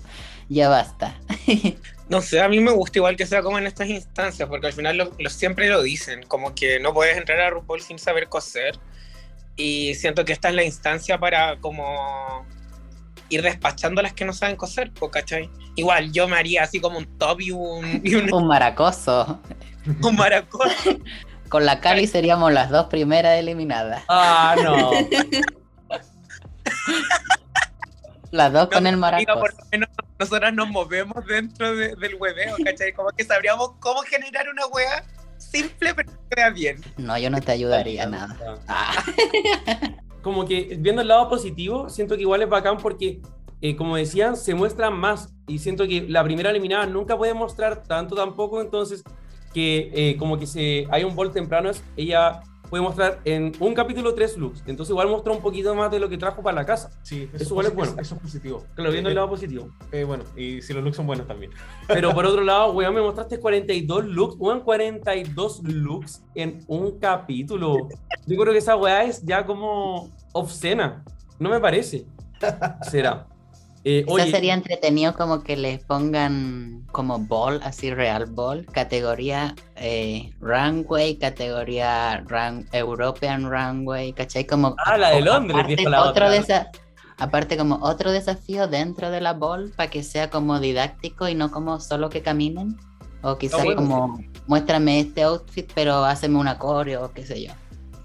ya 0.49 0.67
basta. 0.67 1.15
No 2.11 2.21
sé, 2.21 2.41
a 2.41 2.49
mí 2.49 2.59
me 2.59 2.71
gusta 2.71 2.99
igual 2.99 3.15
que 3.15 3.25
sea 3.25 3.41
como 3.41 3.57
en 3.57 3.65
estas 3.65 3.87
instancias, 3.87 4.49
porque 4.49 4.67
al 4.67 4.73
final 4.73 4.97
lo, 4.97 5.11
lo- 5.17 5.29
siempre 5.29 5.69
lo 5.69 5.81
dicen, 5.81 6.23
como 6.23 6.53
que 6.53 6.77
no 6.77 6.93
puedes 6.93 7.15
entrar 7.15 7.39
a 7.39 7.49
RuPaul 7.49 7.79
sin 7.81 7.97
saber 7.99 8.27
coser. 8.27 8.77
Y 9.55 9.95
siento 9.95 10.25
que 10.25 10.33
esta 10.33 10.49
es 10.49 10.55
la 10.55 10.63
instancia 10.65 11.17
para 11.17 11.57
como 11.61 12.45
ir 13.29 13.41
despachando 13.41 14.01
a 14.01 14.03
las 14.03 14.11
que 14.13 14.25
no 14.25 14.33
saben 14.33 14.57
coser, 14.57 14.91
¿cachai? 15.09 15.49
Igual 15.75 16.11
yo 16.11 16.27
me 16.27 16.35
haría 16.35 16.63
así 16.63 16.81
como 16.81 16.97
un 16.97 17.17
top 17.17 17.39
y 17.39 17.51
un, 17.51 18.01
y 18.03 18.15
un, 18.15 18.33
un 18.33 18.45
maracoso. 18.45 19.39
un 20.03 20.15
maracón. 20.17 20.69
Con 21.47 21.65
la 21.65 21.79
Cali 21.79 22.07
seríamos 22.07 22.51
las 22.51 22.69
dos 22.71 22.87
primeras 22.87 23.39
eliminadas. 23.39 24.03
Ah, 24.09 24.55
no. 24.61 24.91
Las 28.31 28.53
dos 28.53 28.69
con 28.69 28.87
el 28.87 28.97
maraco. 28.97 29.39
por 29.39 29.53
lo 29.53 29.65
menos 29.71 29.89
nosotras 30.19 30.53
nos 30.53 30.69
movemos 30.69 31.25
dentro 31.25 31.75
de- 31.75 31.95
del 31.95 32.15
hueveo, 32.15 32.55
¿cachai? 32.63 32.93
Como 32.93 33.09
que 33.09 33.23
sabríamos 33.23 33.71
cómo 33.79 34.01
generar 34.01 34.47
una 34.49 34.65
wea 34.67 35.03
simple 35.37 35.93
pero 35.95 36.11
que 36.11 36.35
vea 36.35 36.49
bien. 36.49 36.81
No, 36.97 37.17
yo 37.17 37.29
no 37.29 37.41
te 37.41 37.51
ayudaría 37.51 38.05
nada. 38.05 38.37
Ah, 38.67 39.03
Como 40.21 40.45
que 40.45 40.77
viendo 40.79 41.01
el 41.01 41.07
lado 41.07 41.27
positivo, 41.29 41.89
siento 41.89 42.15
que 42.15 42.21
igual 42.21 42.43
es 42.43 42.49
bacán 42.49 42.77
porque, 42.77 43.21
eh, 43.59 43.75
como 43.75 43.95
decían, 43.97 44.37
se 44.37 44.53
muestran 44.53 44.93
más. 44.93 45.33
Y 45.47 45.57
siento 45.59 45.87
que 45.87 46.05
la 46.07 46.23
primera 46.23 46.51
eliminada 46.51 46.85
nunca 46.85 47.17
puede 47.17 47.33
mostrar 47.33 47.81
tanto 47.83 48.15
tampoco. 48.15 48.61
Entonces, 48.61 49.03
que 49.51 49.89
eh, 49.93 50.17
como 50.17 50.37
que 50.37 50.45
se 50.45 50.85
hay 50.91 51.03
un 51.03 51.15
bol 51.15 51.31
temprano, 51.31 51.71
es- 51.71 51.83
ella 51.97 52.41
puede 52.71 52.81
mostrar 52.83 53.19
en 53.25 53.51
un 53.59 53.73
capítulo 53.73 54.15
tres 54.15 54.37
looks. 54.37 54.63
Entonces, 54.65 54.91
igual 54.91 55.09
mostró 55.09 55.33
un 55.33 55.41
poquito 55.41 55.75
más 55.75 55.91
de 55.91 55.99
lo 55.99 56.07
que 56.07 56.17
trajo 56.17 56.41
para 56.41 56.55
la 56.55 56.65
casa. 56.65 56.89
Sí, 57.03 57.29
Eso 57.33 57.49
igual 57.49 57.65
es 57.65 57.75
bueno. 57.75 57.95
Eso 57.99 58.15
es 58.15 58.21
positivo. 58.21 58.63
Claro, 58.75 58.91
viendo 58.91 59.09
el 59.09 59.15
lado 59.15 59.29
positivo. 59.29 59.69
Eh, 59.91 60.05
bueno, 60.05 60.23
y 60.37 60.61
si 60.61 60.73
los 60.73 60.81
looks 60.81 60.95
son 60.95 61.05
buenos 61.05 61.27
también. 61.27 61.51
Pero 61.89 62.13
por 62.13 62.25
otro 62.25 62.45
lado, 62.45 62.71
weón, 62.71 62.95
me 62.95 63.01
mostraste 63.01 63.41
42 63.41 64.05
looks, 64.05 64.35
weón, 64.39 64.61
42 64.61 65.63
looks 65.63 66.23
en 66.33 66.63
un 66.67 66.97
capítulo. 66.97 67.89
Yo 68.25 68.37
creo 68.39 68.53
que 68.53 68.59
esa 68.59 68.77
weá 68.77 69.03
es 69.03 69.21
ya 69.21 69.45
como 69.45 70.09
obscena. 70.31 71.03
No 71.39 71.49
me 71.49 71.59
parece. 71.59 72.05
Será. 72.89 73.27
Eh, 73.83 74.05
Quizás 74.07 74.29
sería 74.29 74.53
entretenido 74.53 75.13
como 75.13 75.41
que 75.43 75.57
les 75.57 75.83
pongan 75.83 76.85
como 76.91 77.17
ball, 77.17 77.59
así 77.63 77.91
real 77.91 78.27
ball, 78.27 78.65
categoría 78.67 79.55
eh, 79.75 80.31
runway, 80.39 81.17
categoría 81.17 82.17
run, 82.27 82.67
European 82.73 83.49
runway, 83.49 84.13
¿cachai? 84.13 84.45
Como 84.45 84.75
Ah, 84.85 84.97
la 84.97 85.09
de 85.09 85.21
Londres, 85.21 85.57
aparte, 85.59 85.89
la 85.89 86.03
otro 86.03 86.27
otra. 86.27 86.71
aparte 87.17 87.57
como 87.57 87.79
otro 87.81 88.11
desafío 88.11 88.67
dentro 88.67 89.09
de 89.09 89.19
la 89.21 89.33
ball 89.33 89.71
para 89.75 89.89
que 89.89 90.03
sea 90.03 90.29
como 90.29 90.59
didáctico 90.59 91.27
y 91.27 91.33
no 91.35 91.49
como 91.49 91.79
solo 91.79 92.09
que 92.09 92.21
caminen. 92.21 92.77
O 93.23 93.37
quizás 93.37 93.63
bueno. 93.63 93.81
como 93.81 94.19
muéstrame 94.47 94.99
este 94.99 95.23
outfit, 95.23 95.71
pero 95.73 96.05
háceme 96.05 96.37
una 96.37 96.57
coreo 96.59 97.05
o 97.05 97.11
qué 97.11 97.25
sé 97.25 97.43
yo. 97.43 97.53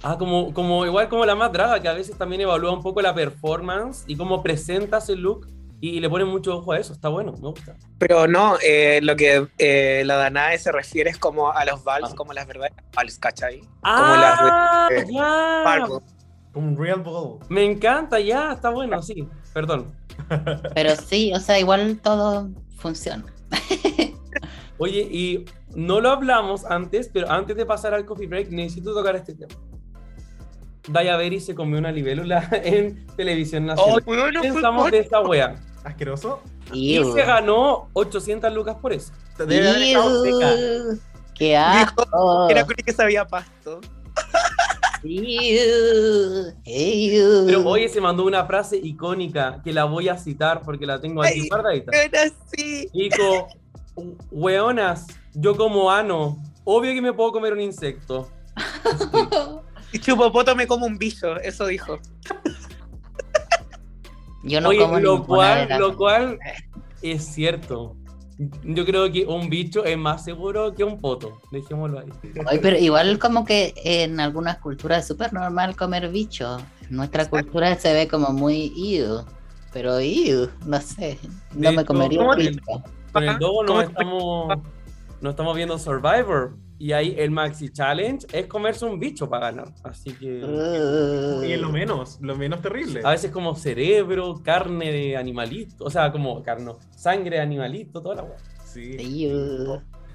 Ah, 0.03 0.17
como, 0.19 0.53
como 0.55 0.87
igual 0.87 1.09
como 1.09 1.25
la 1.27 1.35
más 1.35 1.53
draga, 1.53 1.81
que 1.81 1.89
a 1.89 1.93
veces 1.95 2.17
también 2.17 2.41
evalúa 2.43 2.73
un 2.73 2.83
poco 2.83 3.03
la 3.03 3.15
performance 3.15 4.05
y 4.07 4.17
cómo 4.17 4.43
presentas 4.43 5.09
el 5.09 5.21
look 5.21 5.49
y 5.81 6.01
le 6.01 6.09
ponen 6.09 6.29
mucho 6.29 6.57
ojo 6.59 6.73
a 6.73 6.79
eso. 6.79 6.93
Está 6.93 7.09
bueno, 7.09 7.33
me 7.33 7.49
gusta. 7.49 7.77
Pero 7.99 8.27
no, 8.27 8.57
eh, 8.63 9.01
lo 9.03 9.15
que 9.17 9.47
eh, 9.59 10.03
la 10.07 10.17
Danae 10.17 10.59
se 10.59 10.73
refiere 10.73 11.11
es 11.11 11.19
como 11.19 11.51
a 11.53 11.65
los 11.65 11.85
vals, 11.85 12.11
Ah. 12.13 12.15
como 12.17 12.33
las 12.33 12.47
verdaderas 12.47 12.79
vals, 12.95 13.19
¿cachai? 13.19 13.61
Ah, 13.83 14.89
las 14.91 15.07
de- 15.07 15.13
ya. 15.13 15.61
Fargo. 15.65 16.03
Como 16.53 16.69
un 16.69 16.77
real 16.79 17.03
ball. 17.03 17.39
Me 17.51 17.65
encanta, 17.65 18.19
ya, 18.19 18.53
está 18.53 18.71
bueno, 18.71 19.03
sí. 19.03 19.29
Perdón. 19.53 19.95
Pero 20.75 20.97
sí, 20.97 21.33
o 21.35 21.41
sea, 21.41 21.59
igual 21.59 22.01
todo 22.03 22.49
funciona. 22.79 23.25
Oye, 24.79 25.01
y 25.11 25.45
no 25.75 26.01
lo 26.01 26.11
hablamos 26.11 26.65
antes, 26.67 27.09
pero 27.13 27.31
antes 27.31 27.57
de 27.57 27.65
pasar 27.67 27.95
al 27.95 28.05
coffee 28.05 28.27
break, 28.27 28.49
necesito 28.51 28.95
tocar 28.95 29.17
este 29.17 29.35
tema. 29.35 29.55
Daya 30.89 31.17
Berry 31.17 31.41
se 31.41 31.55
comió 31.55 31.79
una 31.79 31.91
libélula 31.93 32.49
en 32.65 33.07
televisión 33.17 33.67
nacional. 33.67 34.03
Oh, 34.07 34.11
weón, 34.11 34.35
no 34.35 34.41
¿Qué 34.43 34.49
fue 34.49 34.55
pensamos 34.61 34.83
por- 34.85 34.91
de 34.93 34.99
esta 34.99 35.21
wea? 35.21 35.57
Asqueroso. 35.85 36.41
Y 36.73 36.97
Iu. 36.97 37.13
se 37.15 37.23
ganó 37.23 37.89
800 37.93 38.53
lucas 38.53 38.77
por 38.81 38.93
eso. 38.93 39.13
Debe 39.39 39.69
haber 39.69 39.83
estado 39.83 40.23
seca. 40.25 40.55
¡Qué 41.35 41.57
asco! 41.57 42.49
Era 42.51 42.65
que 42.67 42.93
sabía 42.93 43.25
pasto. 43.25 43.81
Iu. 45.05 46.53
Iu. 46.65 47.45
Pero 47.47 47.65
oye, 47.69 47.89
se 47.89 48.01
mandó 48.01 48.25
una 48.25 48.45
frase 48.47 48.77
icónica 48.77 49.61
que 49.63 49.73
la 49.73 49.85
voy 49.85 50.09
a 50.09 50.17
citar 50.19 50.63
porque 50.63 50.87
la 50.87 51.01
tengo 51.01 51.23
aquí 51.23 51.43
Ay. 51.43 51.49
guardadita. 51.49 51.93
Era 52.03 52.23
así. 52.23 52.89
Dijo, 52.93 53.47
weonas, 54.31 55.07
yo 55.35 55.57
como 55.57 55.91
ano, 55.91 56.37
obvio 56.65 56.93
que 56.95 57.03
me 57.03 57.13
puedo 57.13 57.33
comer 57.33 57.53
un 57.53 57.61
insecto. 57.61 58.29
Y 58.57 59.66
chupopoto 60.01 60.55
me 60.57 60.67
como 60.67 60.87
un 60.87 60.99
bicho, 60.99 61.37
eso 61.41 61.67
dijo. 61.67 61.99
Yo 64.43 64.61
no 64.61 64.69
Oye, 64.69 64.79
como 64.79 64.99
lo 65.01 65.25
cual, 65.25 65.69
de 65.69 65.79
lo 65.79 65.97
cual 65.97 66.39
es 67.03 67.25
cierto. 67.25 67.97
Yo 68.65 68.85
creo 68.85 69.11
que 69.11 69.25
un 69.25 69.49
bicho 69.49 69.85
es 69.85 69.97
más 69.97 70.23
seguro 70.23 70.75
que 70.75 70.85
un 70.85 71.01
poto. 71.01 71.41
Dejémoslo 71.51 72.01
ahí. 72.01 72.09
Oye, 72.51 72.59
pero 72.61 72.77
igual 72.77 73.19
como 73.19 73.45
que 73.47 73.73
en 73.83 74.21
algunas 74.21 74.59
culturas 74.59 75.01
es 75.01 75.07
súper 75.09 75.33
normal 75.33 75.75
comer 75.75 76.11
bicho. 76.11 76.59
En 76.89 76.97
nuestra 76.97 77.29
cultura 77.29 77.75
se 77.77 77.93
ve 77.95 78.07
como 78.09 78.29
muy 78.33 78.73
iu. 78.77 79.25
Pero 79.73 80.01
iu, 80.01 80.49
no 80.67 80.81
sé. 80.81 81.19
No 81.55 81.71
De 81.71 81.77
me 81.77 81.85
comería 81.85 82.21
un 82.21 82.27
¿cómo 82.27 82.37
bicho. 82.39 82.61
Con 83.13 83.25
el 83.25 83.39
dogo 83.39 83.65
¿Cómo 83.65 83.79
nos 83.81 83.85
te- 83.87 83.91
estamos, 83.93 84.59
nos 85.23 85.31
estamos 85.31 85.57
viendo 85.57 85.79
Survivor. 85.79 86.55
Y 86.79 86.93
ahí 86.93 87.15
el 87.19 87.31
Maxi 87.31 87.71
Challenge 87.71 88.27
es 88.33 88.47
comerse 88.47 88.85
un 88.85 89.01
bicho 89.01 89.29
para 89.31 89.47
ganar. 89.51 89.69
Así 89.83 90.13
que 90.13 90.45
Uh. 90.45 91.43
Y 91.45 91.53
es 91.53 91.61
lo 91.61 91.71
menos, 91.71 92.19
lo 92.21 92.37
menos 92.37 92.61
terrible. 92.61 93.01
a 93.03 93.11
veces 93.11 93.31
como 93.31 93.55
cerebro, 93.57 94.43
carne 94.45 94.93
de 94.93 95.17
animalito. 95.17 95.85
O 95.85 95.91
sea, 95.91 96.13
como 96.13 96.43
carne, 96.43 96.73
sangre 96.95 97.37
de 97.37 97.43
animalito, 97.43 98.03
toda 98.03 98.17
la 98.17 98.23
wea. 98.25 98.37
Sí. 98.65 99.27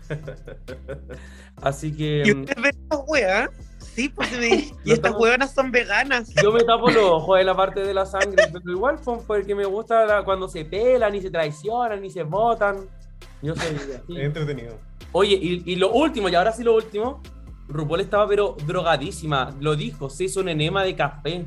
Así 1.61 1.95
que 1.95 2.23
¿Y 2.25 2.33
mm, 2.33 2.39
ustedes 2.41 2.61
ven 2.63 2.75
estas 2.83 2.99
weas? 3.07 3.49
Sí, 3.79 4.09
pues 4.09 4.31
me- 4.37 4.47
y 4.55 4.71
No 4.85 4.93
estas 4.93 5.13
hueonas 5.15 5.53
son 5.53 5.71
veganas. 5.71 6.33
yo 6.41 6.51
me 6.51 6.63
tapo 6.63 6.89
los 6.89 7.03
ojos 7.03 7.37
de 7.37 7.43
la 7.43 7.55
parte 7.55 7.81
de 7.81 7.93
la 7.93 8.05
sangre, 8.05 8.43
pero 8.51 8.71
igual 8.71 8.97
fue 8.99 9.17
porque 9.25 9.53
me 9.55 9.65
gusta 9.65 10.05
la- 10.05 10.23
cuando 10.23 10.47
se 10.47 10.65
pelan 10.65 11.13
y 11.15 11.21
se 11.21 11.29
traicionan 11.29 12.03
y 12.03 12.09
se 12.09 12.23
botan. 12.23 12.77
Yo 13.41 13.55
soy 13.55 13.75
así. 13.75 14.17
Es 14.17 14.25
entretenido. 14.25 14.77
Oye, 15.13 15.37
y, 15.41 15.63
y 15.65 15.75
lo 15.75 15.91
último, 15.91 16.29
y 16.29 16.35
ahora 16.35 16.51
sí 16.51 16.63
lo 16.63 16.75
último, 16.75 17.21
RuPaul 17.67 18.01
estaba 18.01 18.27
pero 18.27 18.55
drogadísima, 18.65 19.55
lo 19.59 19.75
dijo, 19.75 20.09
se 20.09 20.25
hizo 20.25 20.39
un 20.41 20.49
enema 20.49 20.83
de 20.83 20.95
café. 20.95 21.45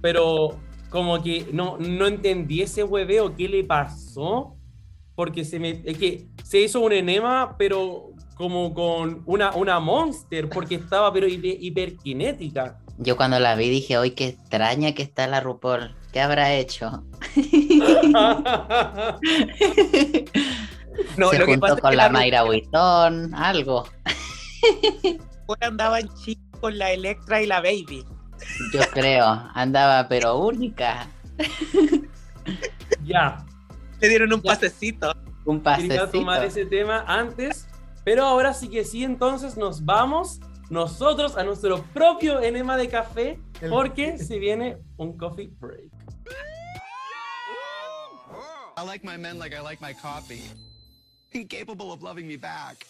Pero 0.00 0.58
como 0.90 1.22
que 1.22 1.48
no, 1.52 1.76
no 1.78 2.06
entendí 2.06 2.62
ese 2.62 2.84
hueveo, 2.84 3.34
¿qué 3.34 3.48
le 3.48 3.64
pasó? 3.64 4.56
Porque 5.14 5.44
se 5.44 5.58
me, 5.58 5.82
es 5.84 5.98
que 5.98 6.26
se 6.42 6.60
hizo 6.60 6.80
un 6.80 6.92
enema, 6.92 7.56
pero 7.56 8.10
como 8.36 8.74
con 8.74 9.22
una, 9.26 9.52
una 9.54 9.80
monster, 9.80 10.48
porque 10.48 10.74
estaba 10.76 11.12
pero 11.12 11.26
hiper- 11.26 11.56
hiperkinética. 11.60 12.78
Yo 12.98 13.16
cuando 13.16 13.40
la 13.40 13.56
vi 13.56 13.70
dije, 13.70 13.98
hoy 13.98 14.12
qué 14.12 14.28
extraña 14.28 14.92
que 14.94 15.02
está 15.02 15.26
la 15.26 15.40
RuPaul. 15.40 15.96
¿Qué 16.12 16.20
habrá 16.20 16.54
hecho? 16.54 17.02
No, 21.16 21.30
Se 21.30 21.38
lo 21.38 21.46
que 21.46 21.52
juntó 21.52 21.74
es 21.74 21.80
con 21.80 21.90
que 21.90 21.96
la 21.96 22.08
Mayra 22.08 22.44
Huitón, 22.44 23.34
algo. 23.34 23.88
RuPaul 25.46 25.58
andaba 25.60 26.00
en 26.00 26.08
chico 26.14 26.42
con 26.60 26.78
la 26.78 26.90
Electra 26.92 27.42
y 27.42 27.46
la 27.46 27.60
Baby. 27.60 28.04
Yo 28.72 28.80
creo. 28.92 29.24
Andaba 29.54 30.08
pero 30.08 30.36
única. 30.38 31.06
ya, 33.04 33.44
Le 34.00 34.08
dieron 34.08 34.32
un 34.32 34.42
Ya. 34.42 34.52
pasecito. 34.52 35.12
Un 35.44 35.60
quería 35.60 35.76
pasecito. 35.76 36.08
tomar 36.10 36.44
ese 36.44 36.64
tema 36.64 37.04
antes, 37.06 37.66
pero 38.04 38.24
ahora 38.24 38.54
sí 38.54 38.68
que 38.68 38.84
sí, 38.84 39.04
entonces 39.04 39.56
nos 39.58 39.84
vamos 39.84 40.40
nosotros 40.70 41.36
a 41.36 41.44
nuestro 41.44 41.82
propio 41.92 42.40
enema 42.40 42.76
de 42.78 42.88
café, 42.88 43.38
El- 43.60 43.70
porque 43.70 44.16
se 44.24 44.38
viene 44.38 44.78
un 44.96 45.16
coffee 45.18 45.50
break. 45.60 45.90
I 48.76 48.84
like 48.86 49.06
my 49.06 49.16
men 49.18 49.38
like 49.38 49.54
I 49.54 49.60
like 49.62 49.80
my 49.82 49.94
coffee. 49.94 50.42
Incapable 51.36 51.90
of 51.90 52.02
loving 52.02 52.28
me 52.28 52.36
back. 52.36 52.86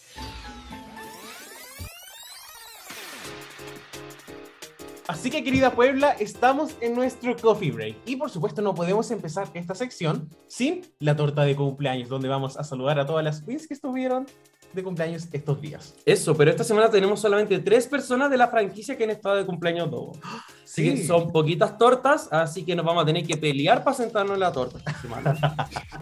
Así 5.07 5.29
que 5.29 5.43
querida 5.43 5.71
Puebla, 5.71 6.11
estamos 6.19 6.75
en 6.81 6.95
nuestro 6.95 7.35
coffee 7.35 7.71
break 7.71 7.95
y 8.05 8.15
por 8.15 8.31
supuesto 8.31 8.63
no 8.63 8.73
podemos 8.73 9.11
empezar 9.11 9.49
esta 9.53 9.75
sección 9.75 10.29
sin 10.47 10.81
la 10.99 11.15
torta 11.15 11.43
de 11.43 11.55
cumpleaños, 11.55 12.09
donde 12.09 12.27
vamos 12.27 12.57
a 12.57 12.63
saludar 12.63 12.99
a 12.99 13.05
todas 13.05 13.23
las 13.23 13.41
queens 13.41 13.67
que 13.67 13.75
estuvieron 13.75 14.25
de 14.73 14.83
cumpleaños 14.83 15.27
estos 15.31 15.61
días. 15.61 15.93
Eso, 16.05 16.35
pero 16.35 16.51
esta 16.51 16.63
semana 16.63 16.89
tenemos 16.89 17.19
solamente 17.21 17.57
tres 17.59 17.87
personas 17.87 18.29
de 18.29 18.37
la 18.37 18.47
franquicia 18.49 18.97
que 18.97 19.05
han 19.05 19.09
estado 19.11 19.35
de 19.35 19.45
cumpleaños 19.45 19.89
Dogo. 19.89 20.13
Así 20.65 20.83
que 20.91 20.97
Sí. 20.97 21.07
son 21.07 21.31
poquitas 21.31 21.77
tortas, 21.77 22.27
así 22.31 22.65
que 22.65 22.75
nos 22.75 22.85
vamos 22.85 23.03
a 23.03 23.05
tener 23.05 23.25
que 23.25 23.37
pelear 23.37 23.81
para 23.83 23.95
sentarnos 23.95 24.33
en 24.33 24.39
la 24.41 24.51
torta 24.51 24.77
esta 24.79 24.93
semana. 24.99 25.37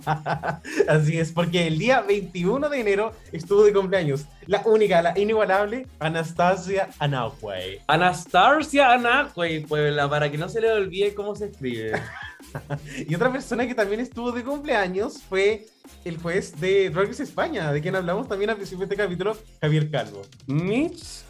Así 0.88 1.20
es, 1.20 1.32
porque 1.32 1.68
el 1.68 1.78
día 1.78 2.01
21 2.01 2.70
de 2.70 2.80
enero 2.80 3.11
estuvo 3.32 3.64
de 3.64 3.74
cumpleaños 3.74 4.26
la 4.47 4.64
única, 4.66 5.01
la 5.03 5.18
inigualable 5.20 5.86
Anastasia 5.99 6.89
Anahue. 6.97 7.82
Anastasia 7.88 8.93
Anacue, 8.93 9.61
Puebla, 9.68 10.09
para 10.09 10.32
que 10.32 10.38
no 10.39 10.49
se 10.49 10.61
le 10.61 10.72
olvide 10.72 11.14
cómo 11.14 11.36
se 11.36 11.47
escribe. 11.47 11.91
Y 13.08 13.16
otra 13.16 13.32
persona 13.32 13.68
que 13.68 13.76
también 13.76 13.99
estuvo 13.99 14.32
de 14.32 14.43
cumpleaños 14.43 15.22
fue 15.24 15.66
el 16.06 16.18
juez 16.18 16.60
de 16.60 16.89
Drag 16.89 17.08
Race 17.08 17.24
España, 17.24 17.72
de 17.72 17.82
quien 17.82 17.95
hablamos 17.95 18.28
también 18.28 18.49
al 18.49 18.56
principio 18.56 18.86
de 18.86 18.93
este 18.93 19.04
capítulo, 19.04 19.38
Javier 19.62 19.89
Calvo. 19.89 20.22
Mitch, 20.47 21.24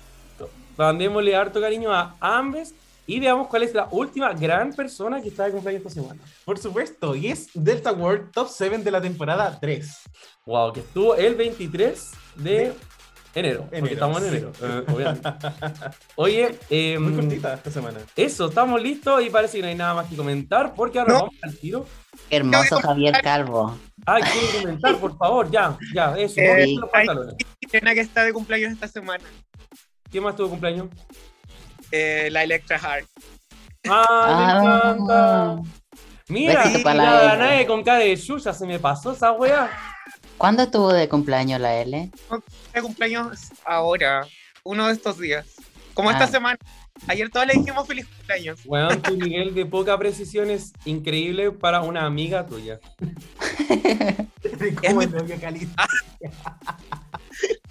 mandémosle 0.77 1.35
harto 1.35 1.61
cariño 1.61 1.93
a 1.93 2.15
ambos 2.19 2.73
y 3.05 3.19
veamos 3.19 3.47
cuál 3.47 3.63
es 3.63 3.73
la 3.73 3.87
última 3.91 4.33
gran 4.33 4.71
persona 4.73 5.21
que 5.21 5.27
está 5.27 5.45
de 5.45 5.51
cumpleaños 5.51 5.85
esta 5.85 6.01
semana. 6.01 6.21
Por 6.45 6.57
supuesto, 6.57 7.15
y 7.15 7.27
es 7.27 7.49
Delta 7.53 7.91
World 7.91 8.31
Top 8.31 8.47
7 8.49 8.77
de 8.77 8.91
la 8.91 9.01
temporada 9.01 9.57
3. 9.59 9.91
Wow, 10.45 10.73
que 10.73 10.79
estuvo 10.79 11.15
el 11.15 11.35
23 11.35 12.11
de 12.35 12.73
enero, 13.39 13.67
porque 13.71 13.93
estamos 13.93 14.21
en 14.21 14.23
sí. 14.29 14.35
enero, 14.37 14.51
eh, 14.61 14.83
obviamente. 14.93 15.29
Oye, 16.15 16.59
eh, 16.69 16.99
Muy 16.99 17.13
cortita 17.13 17.53
esta 17.55 17.71
semana. 17.71 17.99
eso, 18.15 18.47
estamos 18.49 18.81
listos 18.81 19.23
y 19.23 19.29
parece 19.29 19.57
que 19.57 19.63
no 19.63 19.67
hay 19.69 19.75
nada 19.75 19.93
más 19.95 20.07
que 20.07 20.15
comentar 20.15 20.73
porque 20.75 20.99
ahora 20.99 21.13
No. 21.13 21.19
vamos 21.21 21.35
al 21.41 21.57
tiro. 21.57 21.85
Hermoso 22.29 22.79
Javier 22.79 23.21
Calvo. 23.23 23.77
Ah, 24.05 24.19
quiero 24.19 24.59
comentar, 24.61 24.97
por 24.97 25.17
favor, 25.17 25.49
ya, 25.49 25.77
ya, 25.93 26.15
eso. 26.17 26.39
Eh, 26.39 26.47
pónganse 26.47 26.75
los 26.75 26.89
ay. 26.93 27.05
pantalones. 27.07 27.35
Elena 27.71 27.93
que 27.93 27.99
está 28.01 28.23
de 28.23 28.33
cumpleaños 28.33 28.71
esta 28.71 28.87
semana. 28.87 29.23
¿Quién 30.11 30.23
más 30.23 30.35
tuvo 30.35 30.49
cumpleaños? 30.49 30.87
Eh, 31.91 32.29
la 32.31 32.43
Electra 32.43 32.77
Heart. 32.77 33.07
Ah, 33.89 34.59
me 34.61 34.67
encanta. 34.99 35.61
Mira, 36.29 36.65
la. 36.93 36.93
Danae 37.23 37.65
con 37.67 37.83
cara 37.83 37.99
de 37.99 38.15
Yuya, 38.15 38.53
se 38.53 38.65
me 38.65 38.79
pasó 38.79 39.11
esa 39.11 39.31
wea. 39.33 39.69
¿Cuándo 40.37 40.63
estuvo 40.63 40.91
de 40.91 41.07
cumpleaños 41.07 41.59
la 41.61 41.75
L? 41.81 42.09
De 42.73 42.81
cumpleaños 42.81 43.49
ahora. 43.65 44.27
Uno 44.63 44.87
de 44.87 44.93
estos 44.93 45.17
días. 45.19 45.45
Como 45.93 46.11
esta 46.11 46.25
Ah. 46.25 46.27
semana. 46.27 46.57
Ayer 47.07 47.29
todos 47.29 47.45
le 47.47 47.53
dijimos 47.53 47.87
feliz 47.87 48.07
cumpleaños. 48.07 48.59
Weón, 48.65 49.01
tu 49.01 49.15
nivel 49.17 49.53
de 49.53 49.65
poca 49.65 49.97
precisión 49.97 50.49
es 50.49 50.73
increíble 50.85 51.51
para 51.51 51.81
una 51.81 52.05
amiga 52.05 52.45
tuya. 52.45 52.79
¿Cómo 54.87 55.01
mi- 55.01 55.07
Cali? 55.41 55.67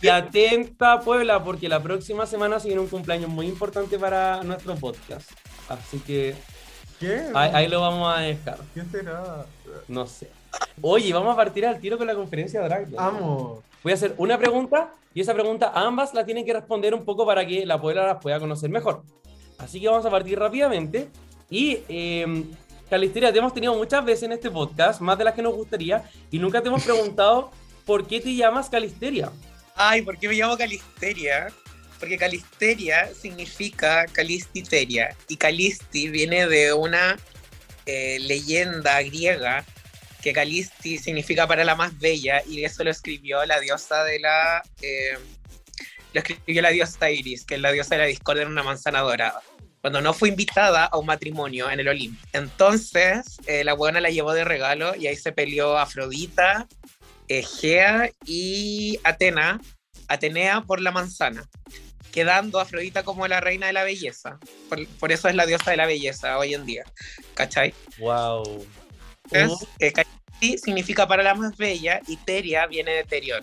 Y 0.00 0.08
atenta, 0.08 1.00
Puebla, 1.00 1.42
porque 1.44 1.68
la 1.68 1.82
próxima 1.82 2.26
semana 2.26 2.58
se 2.58 2.66
viene 2.68 2.82
un 2.82 2.88
cumpleaños 2.88 3.30
muy 3.30 3.46
importante 3.46 3.98
para 3.98 4.42
nuestro 4.42 4.74
podcast. 4.76 5.30
Así 5.68 5.98
que 6.00 6.34
¿Qué? 6.98 7.22
ahí, 7.34 7.50
ahí 7.54 7.68
lo 7.68 7.80
vamos 7.80 8.14
a 8.16 8.20
dejar. 8.20 8.58
¿Qué 8.74 8.82
será? 8.90 9.46
No 9.88 10.06
sé. 10.06 10.28
Oye, 10.80 11.12
vamos 11.12 11.32
a 11.32 11.36
partir 11.36 11.66
al 11.66 11.80
tiro 11.80 11.98
con 11.98 12.06
la 12.06 12.14
conferencia 12.14 12.60
de 12.60 12.68
Drag. 12.68 12.88
Amo. 12.96 13.62
Voy 13.82 13.92
a 13.92 13.94
hacer 13.94 14.14
una 14.18 14.38
pregunta 14.38 14.92
y 15.14 15.20
esa 15.20 15.34
pregunta 15.34 15.72
ambas 15.74 16.14
la 16.14 16.24
tienen 16.24 16.44
que 16.44 16.52
responder 16.52 16.94
un 16.94 17.04
poco 17.04 17.26
para 17.26 17.46
que 17.46 17.66
la 17.66 17.80
Puebla 17.80 18.06
las 18.06 18.22
pueda 18.22 18.38
conocer 18.40 18.70
mejor. 18.70 19.02
Así 19.58 19.80
que 19.80 19.88
vamos 19.88 20.06
a 20.06 20.10
partir 20.10 20.38
rápidamente. 20.38 21.08
Y, 21.50 21.80
eh, 21.88 22.44
Calisteria, 22.88 23.32
te 23.32 23.38
hemos 23.38 23.54
tenido 23.54 23.74
muchas 23.74 24.04
veces 24.04 24.24
en 24.24 24.32
este 24.32 24.50
podcast, 24.50 25.00
más 25.00 25.18
de 25.18 25.24
las 25.24 25.34
que 25.34 25.42
nos 25.42 25.54
gustaría, 25.54 26.04
y 26.30 26.38
nunca 26.38 26.60
te 26.60 26.68
hemos 26.68 26.82
preguntado 26.82 27.50
por 27.86 28.06
qué 28.06 28.20
te 28.20 28.34
llamas 28.34 28.68
Calisteria. 28.68 29.30
Ay, 29.74 30.02
¿por 30.02 30.18
qué 30.18 30.28
me 30.28 30.34
llamo 30.34 30.56
Calisteria? 30.56 31.48
Porque 31.98 32.18
Calisteria 32.18 33.12
significa 33.14 34.06
Calistiteria. 34.06 35.16
Y 35.28 35.36
Calisti 35.36 36.08
viene 36.08 36.46
de 36.46 36.72
una 36.72 37.18
eh, 37.86 38.18
leyenda 38.20 39.00
griega 39.02 39.64
que 40.22 40.32
Calisti 40.32 40.98
significa 40.98 41.46
para 41.46 41.64
la 41.64 41.74
más 41.74 41.98
bella 41.98 42.42
y 42.46 42.64
eso 42.64 42.84
lo 42.84 42.90
escribió 42.90 43.44
la 43.44 43.60
diosa 43.60 44.04
de 44.04 44.20
la... 44.20 44.62
eh, 44.80 45.18
lo 46.12 46.20
escribió 46.20 46.62
la 46.62 46.70
diosa 46.70 47.10
Iris, 47.10 47.44
que 47.44 47.56
es 47.56 47.60
la 47.60 47.72
diosa 47.72 47.94
de 47.94 48.02
la 48.02 48.06
discordia 48.06 48.42
en 48.42 48.50
una 48.50 48.62
manzana 48.62 49.00
dorada. 49.00 49.42
Cuando 49.80 50.00
no 50.00 50.14
fue 50.14 50.28
invitada 50.28 50.84
a 50.84 50.96
un 50.96 51.06
matrimonio 51.06 51.70
en 51.70 51.80
el 51.80 51.88
Olimpo. 51.88 52.24
Entonces, 52.32 53.38
eh, 53.46 53.64
la 53.64 53.72
buena 53.72 54.00
la 54.00 54.10
llevó 54.10 54.32
de 54.32 54.44
regalo 54.44 54.94
y 54.94 55.08
ahí 55.08 55.16
se 55.16 55.32
peleó 55.32 55.76
Afrodita, 55.76 56.68
Egea 57.28 58.10
y 58.24 59.00
Atena, 59.02 59.60
Atenea 60.06 60.60
por 60.60 60.80
la 60.80 60.92
manzana, 60.92 61.48
quedando 62.12 62.60
Afrodita 62.60 63.02
como 63.02 63.26
la 63.26 63.40
reina 63.40 63.66
de 63.66 63.72
la 63.72 63.82
belleza. 63.82 64.38
Por, 64.68 64.86
por 64.98 65.10
eso 65.10 65.28
es 65.28 65.34
la 65.34 65.46
diosa 65.46 65.70
de 65.70 65.78
la 65.78 65.86
belleza 65.86 66.38
hoy 66.38 66.54
en 66.54 66.66
día. 66.66 66.84
¿Cachai? 67.34 67.74
Wow. 67.98 68.66
Es, 69.34 69.52
eh, 69.78 69.92
Calisti 69.92 70.58
significa 70.58 71.06
para 71.08 71.22
la 71.22 71.34
más 71.34 71.56
bella 71.56 72.00
y 72.08 72.16
Teria 72.16 72.66
viene 72.66 72.92
de 72.92 73.04
Terior, 73.04 73.42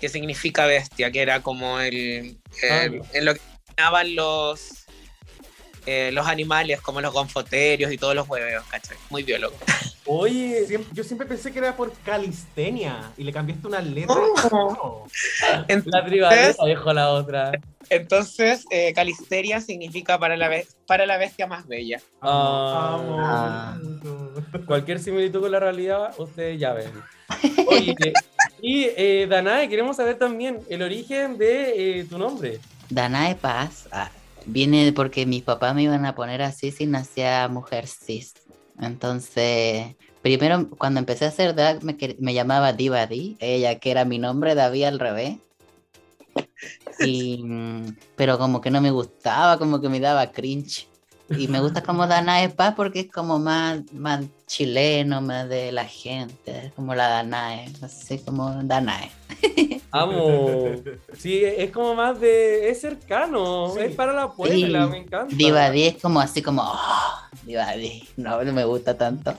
que 0.00 0.08
significa 0.08 0.66
bestia, 0.66 1.10
que 1.10 1.20
era 1.22 1.42
como 1.42 1.78
el, 1.80 1.94
el- 2.62 3.00
Ah. 3.02 3.06
en 3.12 3.24
lo 3.24 3.34
que 3.34 3.40
llamaban 3.76 4.14
los 4.14 4.81
eh, 5.86 6.10
los 6.12 6.26
animales 6.26 6.80
como 6.80 7.00
los 7.00 7.12
gonfoterios 7.12 7.92
y 7.92 7.98
todos 7.98 8.14
los 8.14 8.28
hueveos, 8.28 8.64
¿cachai? 8.70 8.96
Muy 9.10 9.22
biólogo. 9.22 9.54
Oye, 10.06 10.66
Siem- 10.66 10.84
yo 10.92 11.04
siempre 11.04 11.26
pensé 11.28 11.52
que 11.52 11.60
era 11.60 11.76
por 11.76 11.92
calistenia 12.04 13.12
y 13.16 13.22
le 13.22 13.32
cambiaste 13.32 13.66
una 13.68 13.80
letra. 13.80 14.16
Oh. 14.50 15.06
No. 15.68 15.82
la 15.84 16.04
tribadeza 16.04 16.64
dejó 16.64 16.92
la 16.92 17.10
otra. 17.10 17.52
Entonces, 17.88 18.64
eh, 18.70 18.92
Calisteria 18.94 19.60
significa 19.60 20.18
para 20.18 20.36
la, 20.36 20.50
para 20.86 21.06
la 21.06 21.18
bestia 21.18 21.46
más 21.46 21.68
bella. 21.68 22.00
Ah. 22.20 22.98
Ah. 23.20 23.78
Cualquier 24.66 24.98
similitud 24.98 25.40
con 25.40 25.52
la 25.52 25.60
realidad, 25.60 26.14
ustedes 26.18 26.58
ya 26.58 26.72
ven. 26.72 26.90
Oye, 27.68 27.94
y 28.60 28.84
eh, 28.96 29.26
Danae, 29.28 29.68
queremos 29.68 29.96
saber 29.96 30.18
también 30.18 30.60
el 30.68 30.82
origen 30.82 31.38
de 31.38 32.00
eh, 32.00 32.04
tu 32.04 32.18
nombre. 32.18 32.60
Danae 32.88 33.34
Paz 33.34 33.88
ah, 33.90 34.10
viene 34.46 34.92
porque 34.92 35.26
mis 35.26 35.42
papás 35.42 35.74
me 35.74 35.82
iban 35.82 36.06
a 36.06 36.14
poner 36.14 36.42
así 36.42 36.70
si 36.70 36.86
nacía 36.86 37.48
mujer 37.48 37.86
cis. 37.86 38.34
Entonces, 38.80 39.96
primero 40.22 40.68
cuando 40.70 41.00
empecé 41.00 41.24
a 41.26 41.28
hacer 41.28 41.54
drag 41.54 41.82
me, 41.82 41.96
me 42.18 42.34
llamaba 42.34 42.72
Diva 42.72 43.06
Di, 43.06 43.36
ella 43.40 43.78
que 43.78 43.90
era 43.90 44.04
mi 44.04 44.18
nombre, 44.18 44.54
David 44.54 44.84
al 44.84 44.98
revés. 44.98 45.38
Y, 47.00 47.42
mm, 47.42 47.96
pero 48.16 48.38
como 48.38 48.60
que 48.60 48.70
no 48.70 48.80
me 48.80 48.90
gustaba, 48.90 49.58
como 49.58 49.80
que 49.80 49.88
me 49.88 50.00
daba 50.00 50.30
cringe. 50.30 50.88
Y 51.38 51.48
me 51.48 51.60
gusta 51.60 51.82
como 51.82 52.06
Danae 52.06 52.48
Paz 52.50 52.74
porque 52.76 53.00
es 53.00 53.10
como 53.10 53.38
más, 53.38 53.80
más 53.92 54.24
chileno, 54.46 55.20
más 55.20 55.48
de 55.48 55.72
la 55.72 55.84
gente, 55.84 56.66
es 56.66 56.72
como 56.72 56.94
la 56.94 57.08
Danae, 57.08 57.70
así 57.82 58.18
como 58.18 58.50
Danae. 58.64 59.10
Amo. 59.90 60.74
Sí, 61.18 61.42
es 61.44 61.70
como 61.70 61.94
más 61.94 62.18
de. 62.20 62.70
Es 62.70 62.80
cercano, 62.80 63.72
Sí. 63.74 63.80
es 63.82 63.94
para 63.94 64.12
la 64.12 64.30
Puebla, 64.32 64.84
Sí. 64.84 64.90
me 64.90 64.98
encanta. 64.98 65.34
Diva 65.34 65.70
Di 65.70 65.84
es 65.84 65.96
como 66.00 66.20
así 66.20 66.40
como, 66.42 66.62
oh, 66.62 67.12
Diva 67.44 67.72
Di, 67.72 68.02
no, 68.16 68.42
no 68.42 68.52
me 68.52 68.64
gusta 68.64 68.96
tanto. 68.96 69.34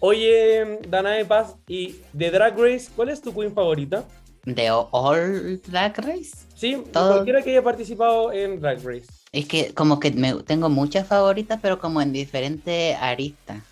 Oye, 0.00 0.80
Danae 0.88 1.24
Paz, 1.24 1.54
y 1.68 1.96
de 2.12 2.30
Drag 2.32 2.58
Race, 2.58 2.90
¿cuál 2.96 3.10
es 3.10 3.22
tu 3.22 3.32
queen 3.32 3.52
favorita? 3.54 4.04
De 4.44 4.70
All 4.70 5.60
Drag 5.66 5.98
Race. 5.98 6.32
Sí, 6.54 6.82
Todo. 6.92 7.12
cualquiera 7.14 7.42
que 7.42 7.50
haya 7.50 7.62
participado 7.62 8.32
en 8.32 8.60
Drag 8.60 8.78
Race. 8.84 9.06
Es 9.32 9.46
que 9.46 9.72
como 9.72 10.00
que 10.00 10.10
me, 10.10 10.34
tengo 10.42 10.68
muchas 10.68 11.06
favoritas, 11.06 11.58
pero 11.62 11.78
como 11.78 12.00
en 12.02 12.12
diferentes 12.12 12.96
aristas. 13.00 13.62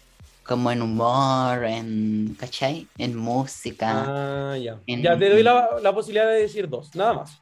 Como 0.44 0.70
en 0.70 0.82
humor, 0.82 1.64
en, 1.64 2.36
¿cachai? 2.38 2.86
En 2.98 3.16
música. 3.16 4.52
Ah, 4.52 4.56
ya. 4.56 4.78
En- 4.86 5.02
Ya 5.02 5.16
te 5.18 5.28
doy 5.30 5.42
la, 5.42 5.68
la 5.82 5.92
posibilidad 5.94 6.26
de 6.26 6.40
decir 6.40 6.68
dos, 6.68 6.94
nada 6.94 7.14
más. 7.14 7.38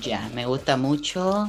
Ya, 0.00 0.28
me 0.34 0.46
gusta 0.46 0.76
mucho 0.76 1.48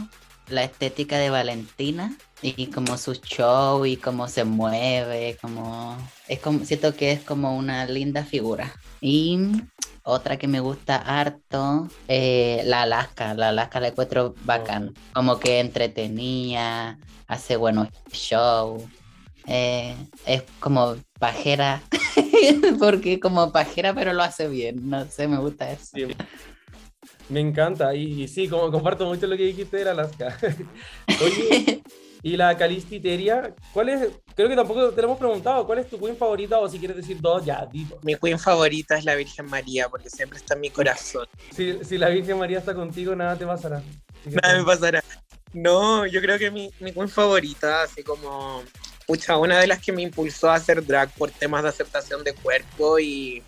la 0.49 0.63
estética 0.63 1.17
de 1.17 1.29
Valentina 1.29 2.15
y 2.43 2.69
como 2.71 2.97
su 2.97 3.13
show 3.15 3.85
y 3.85 3.97
cómo 3.97 4.27
se 4.27 4.43
mueve, 4.45 5.37
como 5.41 5.97
es 6.27 6.39
como 6.41 6.65
siento 6.65 6.95
que 6.95 7.11
es 7.13 7.23
como 7.23 7.57
una 7.57 7.85
linda 7.87 8.25
figura. 8.25 8.73
Y 9.01 9.39
otra 10.03 10.37
que 10.37 10.47
me 10.47 10.59
gusta 10.59 10.97
harto, 10.97 11.87
eh, 12.07 12.63
la 12.65 12.83
Alaska, 12.83 13.33
la 13.35 13.49
Alaska 13.49 13.79
la 13.79 13.89
encuentro 13.89 14.35
bacán, 14.41 14.93
como 15.13 15.39
que 15.39 15.59
entretenía, 15.59 16.99
hace 17.27 17.55
buenos 17.57 17.89
shows. 18.11 18.83
eh, 19.47 20.09
es 20.25 20.43
como 20.59 20.97
pajera, 21.19 21.89
porque 22.79 23.19
como 23.19 23.51
pajera 23.51 23.93
pero 23.95 24.13
lo 24.13 24.23
hace 24.23 24.47
bien, 24.49 24.89
no 24.89 25.05
sé, 25.07 25.27
me 25.27 25.39
gusta 25.39 25.71
eso. 25.71 25.85
Sí. 25.93 26.15
Me 27.29 27.39
encanta, 27.39 27.95
y, 27.95 28.23
y 28.23 28.27
sí, 28.27 28.49
como 28.49 28.71
comparto 28.71 29.05
mucho 29.07 29.27
lo 29.27 29.37
que 29.37 29.43
dijiste 29.45 29.77
de 29.77 29.85
la 29.85 29.91
Alaska. 29.91 30.37
Oye, 31.17 31.81
y 32.23 32.37
la 32.37 32.57
Calistiteria, 32.57 33.53
¿cuál 33.73 33.89
es? 33.89 34.09
Creo 34.33 34.47
que 34.47 34.55
tampoco 34.55 34.91
te 34.91 35.01
lo 35.01 35.09
hemos 35.09 35.19
preguntado, 35.19 35.67
¿cuál 35.67 35.79
es 35.79 35.89
tu 35.89 35.99
queen 35.99 36.15
favorita? 36.15 36.57
O 36.59 36.69
si 36.69 36.79
quieres 36.79 36.95
decir 36.95 37.19
dos, 37.19 37.43
ya. 37.43 37.67
Mi 38.01 38.15
queen 38.15 38.39
favorita 38.39 38.97
es 38.97 39.03
la 39.03 39.13
Virgen 39.15 39.45
María, 39.47 39.89
porque 39.89 40.09
siempre 40.09 40.39
está 40.39 40.53
en 40.53 40.61
mi 40.61 40.69
corazón. 40.69 41.27
Si, 41.51 41.83
si 41.83 41.97
la 41.97 42.07
Virgen 42.07 42.39
María 42.39 42.59
está 42.59 42.73
contigo, 42.73 43.13
nada 43.13 43.37
te 43.37 43.45
pasará. 43.45 43.83
Nada 44.25 44.57
me 44.57 44.63
pasará. 44.63 45.03
No, 45.51 46.05
yo 46.05 46.21
creo 46.21 46.39
que 46.39 46.49
mi, 46.49 46.71
mi 46.79 46.93
queen 46.93 47.09
favorita, 47.09 47.83
así 47.83 48.03
como, 48.03 48.63
pucha, 49.05 49.37
una 49.37 49.59
de 49.59 49.67
las 49.67 49.81
que 49.81 49.91
me 49.91 50.01
impulsó 50.01 50.49
a 50.49 50.55
hacer 50.55 50.85
drag 50.85 51.11
por 51.11 51.29
temas 51.29 51.63
de 51.63 51.69
aceptación 51.69 52.23
de 52.23 52.33
cuerpo 52.33 52.99
y 52.99 53.43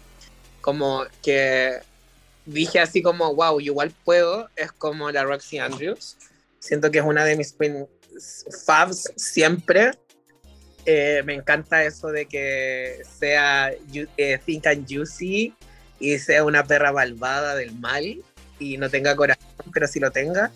como 0.59 1.05
que 1.23 1.80
dije 2.45 2.82
así 2.82 3.01
como, 3.01 3.34
wow, 3.34 3.61
igual 3.61 3.93
puedo, 4.03 4.49
es 4.57 4.73
como 4.73 5.11
la 5.11 5.23
Roxy 5.23 5.59
Andrews. 5.59 6.17
Siento 6.59 6.91
que 6.91 6.99
es 6.99 7.05
una 7.05 7.23
de 7.23 7.38
mis 7.38 7.53
queen 7.53 7.88
faves 8.66 9.11
siempre. 9.16 9.91
Eh, 10.86 11.24
me 11.26 11.34
encanta 11.34 11.84
eso 11.84 12.07
de 12.09 12.28
que 12.28 13.01
sea 13.20 13.72
eh, 14.18 14.39
think 14.45 14.68
and 14.68 14.86
juicy 14.88 15.53
y 15.99 16.20
sea 16.20 16.43
una 16.43 16.63
perra 16.63 16.91
malvada 16.91 17.55
del 17.55 17.74
mal 17.80 18.22
y 18.59 18.78
no 18.78 18.89
tenga 18.89 19.16
corazón, 19.16 19.47
pero 19.74 19.88
sí 19.88 19.99
lo 19.99 20.11
tenga. 20.11 20.51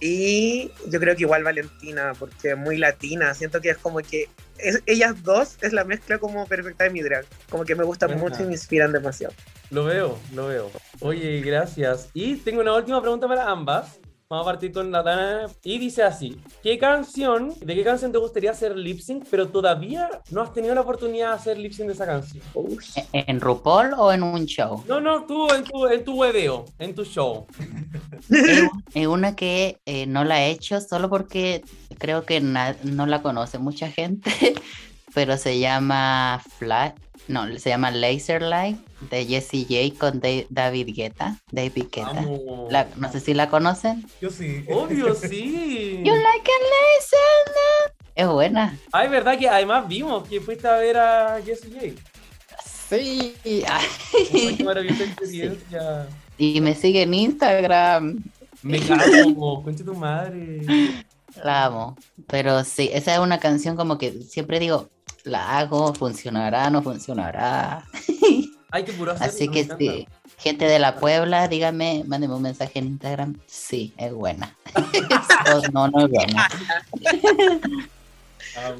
Y 0.00 0.72
yo 0.88 0.98
creo 0.98 1.14
que 1.14 1.22
igual 1.22 1.44
Valentina, 1.44 2.12
porque 2.18 2.50
es 2.50 2.56
muy 2.56 2.76
latina. 2.76 3.34
Siento 3.34 3.60
que 3.60 3.70
es 3.70 3.78
como 3.78 3.98
que 4.00 4.28
es- 4.58 4.82
ellas 4.86 5.22
dos 5.22 5.56
es 5.60 5.72
la 5.72 5.84
mezcla 5.84 6.18
como 6.18 6.44
perfecta 6.46 6.82
de 6.84 6.90
mi 6.90 7.02
drag. 7.02 7.24
Como 7.48 7.64
que 7.64 7.76
me 7.76 7.84
gustan 7.84 8.10
mucho 8.18 8.42
y 8.42 8.46
me 8.46 8.52
inspiran 8.54 8.90
demasiado. 8.90 9.32
Lo 9.70 9.84
veo, 9.84 10.18
lo 10.34 10.48
veo. 10.48 10.70
Oye, 10.98 11.40
gracias. 11.40 12.08
Y 12.14 12.34
tengo 12.36 12.62
una 12.62 12.74
última 12.74 13.00
pregunta 13.00 13.28
para 13.28 13.48
ambas. 13.48 14.00
Vamos 14.32 14.46
a 14.46 14.50
partir 14.52 14.72
con 14.72 14.90
la 14.90 15.02
Dana. 15.02 15.46
Y 15.62 15.76
dice 15.76 16.02
así: 16.02 16.40
¿Qué 16.62 16.78
canción, 16.78 17.52
de 17.60 17.74
qué 17.74 17.84
canción 17.84 18.12
te 18.12 18.16
gustaría 18.16 18.52
hacer 18.52 18.74
lip 18.78 18.98
sync, 18.98 19.26
pero 19.30 19.48
todavía 19.48 20.08
no 20.30 20.40
has 20.40 20.54
tenido 20.54 20.74
la 20.74 20.80
oportunidad 20.80 21.28
de 21.28 21.34
hacer 21.34 21.58
lip 21.58 21.74
sync 21.74 21.88
de 21.88 21.92
esa 21.92 22.06
canción? 22.06 22.42
Uy. 22.54 22.78
¿En 23.12 23.42
RuPaul 23.42 23.92
o 23.92 24.10
en 24.10 24.22
un 24.22 24.46
show? 24.46 24.82
No, 24.88 25.02
no, 25.02 25.26
tú 25.26 25.52
en 25.52 25.64
tu, 25.64 25.86
en 25.86 26.02
tu 26.02 26.14
hueveo, 26.14 26.64
en 26.78 26.94
tu 26.94 27.04
show. 27.04 27.46
Es 28.94 29.06
una 29.06 29.36
que 29.36 29.80
eh, 29.84 30.06
no 30.06 30.24
la 30.24 30.42
he 30.42 30.50
hecho 30.50 30.80
solo 30.80 31.10
porque 31.10 31.62
creo 31.98 32.24
que 32.24 32.40
no 32.40 33.04
la 33.04 33.20
conoce 33.20 33.58
mucha 33.58 33.90
gente, 33.90 34.32
pero 35.14 35.36
se 35.36 35.58
llama 35.58 36.40
Flash, 36.56 36.94
no, 37.28 37.46
se 37.58 37.70
llama 37.70 37.90
Laser 37.90 38.42
Light 38.42 38.76
de 39.10 39.24
Jessie 39.24 39.64
J 39.68 39.98
con 39.98 40.20
Da- 40.20 40.44
David 40.50 40.94
Guetta, 40.94 41.36
David 41.50 41.86
Guetta. 41.92 42.24
La- 42.70 42.88
no 42.96 43.10
sé 43.10 43.20
si 43.20 43.32
la 43.34 43.48
conocen. 43.48 44.04
Yo 44.20 44.30
sí. 44.30 44.64
Obvio, 44.70 45.14
sí. 45.14 46.00
You 46.04 46.12
like 46.14 46.50
a 46.50 46.58
laser 46.72 47.46
light. 47.46 47.94
Es 48.14 48.26
buena. 48.28 48.76
Ay, 48.92 49.08
verdad 49.08 49.38
que 49.38 49.48
además 49.48 49.88
vimos 49.88 50.28
que 50.28 50.40
fuiste 50.40 50.68
a 50.68 50.76
ver 50.76 50.96
a 50.98 51.40
Jessie 51.44 51.70
J. 51.72 52.02
Sí. 52.88 53.34
Ay, 53.66 54.56
qué 54.56 54.64
maravillosa 54.64 55.04
experiencia. 55.04 56.06
Y 56.36 56.60
me 56.60 56.74
sigue 56.74 57.02
en 57.02 57.14
Instagram. 57.14 58.22
Me 58.62 58.78
cago, 58.86 59.62
concha 59.62 59.84
tu 59.84 59.94
madre. 59.94 60.60
La 61.42 61.64
amo. 61.64 61.96
Pero 62.26 62.62
sí, 62.64 62.90
esa 62.92 63.14
es 63.14 63.20
una 63.20 63.38
canción 63.40 63.76
como 63.76 63.96
que 63.96 64.12
siempre 64.22 64.58
digo, 64.60 64.90
la 65.24 65.58
hago, 65.58 65.94
funcionará, 65.94 66.70
no 66.70 66.82
funcionará. 66.82 67.84
Ay, 68.70 68.84
qué 68.84 68.92
puro 68.92 69.12
hacer. 69.12 69.28
Así 69.28 69.48
que 69.48 69.68
sí, 69.78 70.08
gente 70.38 70.64
de 70.64 70.78
la 70.78 70.96
Puebla, 70.96 71.46
dígame, 71.48 72.04
mándenme 72.06 72.34
un 72.34 72.42
mensaje 72.42 72.78
en 72.78 72.86
Instagram. 72.86 73.38
Sí, 73.46 73.92
es 73.96 74.12
buena. 74.12 74.56
No, 75.72 75.88
no 75.88 76.04
es 76.04 76.10
buena. 76.10 76.48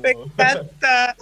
Me 0.00 0.10
encanta. 0.10 1.16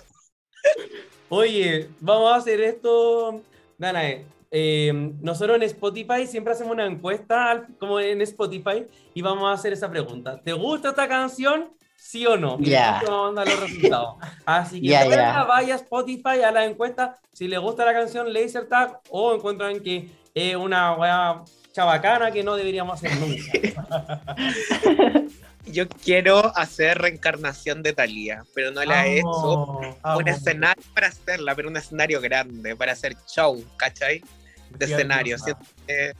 Oye, 1.28 1.88
vamos 2.00 2.32
a 2.32 2.36
hacer 2.36 2.60
esto. 2.60 3.40
Danae, 3.78 4.26
eh, 4.50 4.92
nosotros 5.20 5.56
en 5.56 5.62
Spotify 5.64 6.26
siempre 6.26 6.52
hacemos 6.52 6.72
una 6.72 6.86
encuesta, 6.86 7.66
como 7.78 7.98
en 7.98 8.20
Spotify, 8.22 8.86
y 9.14 9.22
vamos 9.22 9.44
a 9.48 9.52
hacer 9.52 9.72
esa 9.72 9.90
pregunta. 9.90 10.40
¿Te 10.42 10.52
gusta 10.52 10.90
esta 10.90 11.08
canción? 11.08 11.70
¿Sí 12.10 12.26
o 12.26 12.36
no? 12.36 12.58
Ya. 12.58 13.00
mandar 13.08 13.46
los 13.46 13.60
resultados. 13.60 14.16
Así 14.44 14.82
que 14.82 14.90
vaya 14.90 15.74
a 15.74 15.76
Spotify 15.76 16.42
a 16.44 16.50
la 16.50 16.64
encuesta 16.64 17.16
si 17.32 17.46
le 17.46 17.56
gusta 17.56 17.84
la 17.84 17.92
canción 17.92 18.32
Laser 18.32 18.66
Tag 18.66 18.98
o 19.10 19.32
encuentran 19.32 19.78
que 19.78 20.10
es 20.34 20.56
una 20.56 20.94
weá 20.94 21.44
chabacana 21.72 22.32
que 22.32 22.42
no 22.42 22.56
deberíamos 22.56 22.96
hacer 22.96 23.16
nunca. 23.16 23.86
Yo 25.66 25.88
quiero 25.88 26.50
hacer 26.56 26.98
reencarnación 26.98 27.80
de 27.84 27.92
Thalía, 27.92 28.42
pero 28.56 28.72
no 28.72 28.84
la 28.84 29.06
he 29.06 29.18
hecho. 29.18 29.78
Un 30.02 30.26
escenario 30.26 30.82
para 30.92 31.06
hacerla, 31.06 31.54
pero 31.54 31.68
un 31.68 31.76
escenario 31.76 32.20
grande, 32.20 32.74
para 32.74 32.90
hacer 32.90 33.14
show, 33.28 33.64
¿cachai? 33.76 34.20
De 34.70 34.86
escenario. 34.86 35.38
Siento 35.38 35.62
que 35.86 36.12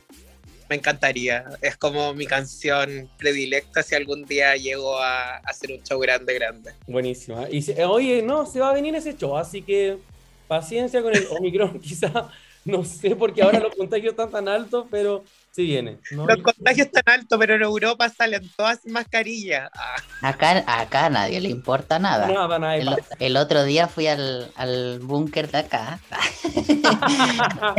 me 0.70 0.76
encantaría. 0.76 1.44
Es 1.60 1.76
como 1.76 2.14
mi 2.14 2.26
canción 2.26 3.10
predilecta 3.18 3.82
si 3.82 3.96
algún 3.96 4.24
día 4.24 4.54
llego 4.54 4.96
a 4.96 5.38
hacer 5.38 5.72
un 5.72 5.82
show 5.82 5.98
grande, 5.98 6.32
grande. 6.32 6.72
Buenísima. 6.86 7.48
Y 7.50 7.68
eh, 7.72 7.84
oye, 7.84 8.22
no, 8.22 8.46
se 8.46 8.60
va 8.60 8.70
a 8.70 8.72
venir 8.72 8.94
ese 8.94 9.16
show, 9.16 9.36
así 9.36 9.62
que 9.62 9.98
paciencia 10.46 11.02
con 11.02 11.14
el 11.14 11.26
Omicron, 11.38 11.80
quizá, 11.80 12.30
no 12.64 12.84
sé, 12.84 13.16
porque 13.16 13.42
ahora 13.42 13.58
los 13.58 13.74
contagios 13.74 14.12
están 14.12 14.30
tan 14.30 14.48
altos, 14.48 14.86
pero 14.90 15.24
sí 15.52 15.64
viene. 15.64 15.98
¿no? 16.12 16.26
Los 16.26 16.38
contagios 16.42 16.86
están 16.86 17.02
altos, 17.06 17.38
pero 17.38 17.54
en 17.56 17.62
Europa 17.62 18.08
salen 18.08 18.48
todas 18.56 18.80
sin 18.82 18.92
mascarilla. 18.92 19.70
Ah, 19.74 19.96
Acá, 20.28 20.62
acá 20.66 21.06
a 21.06 21.10
nadie 21.10 21.40
le 21.40 21.48
importa 21.48 21.98
nada. 21.98 22.26
Nada, 22.28 22.58
nada, 22.58 22.76
El, 22.76 22.96
el 23.18 23.36
otro 23.36 23.64
día 23.64 23.88
fui 23.88 24.06
al, 24.06 24.50
al 24.56 25.00
búnker 25.00 25.50
de 25.50 25.58
acá 25.58 25.98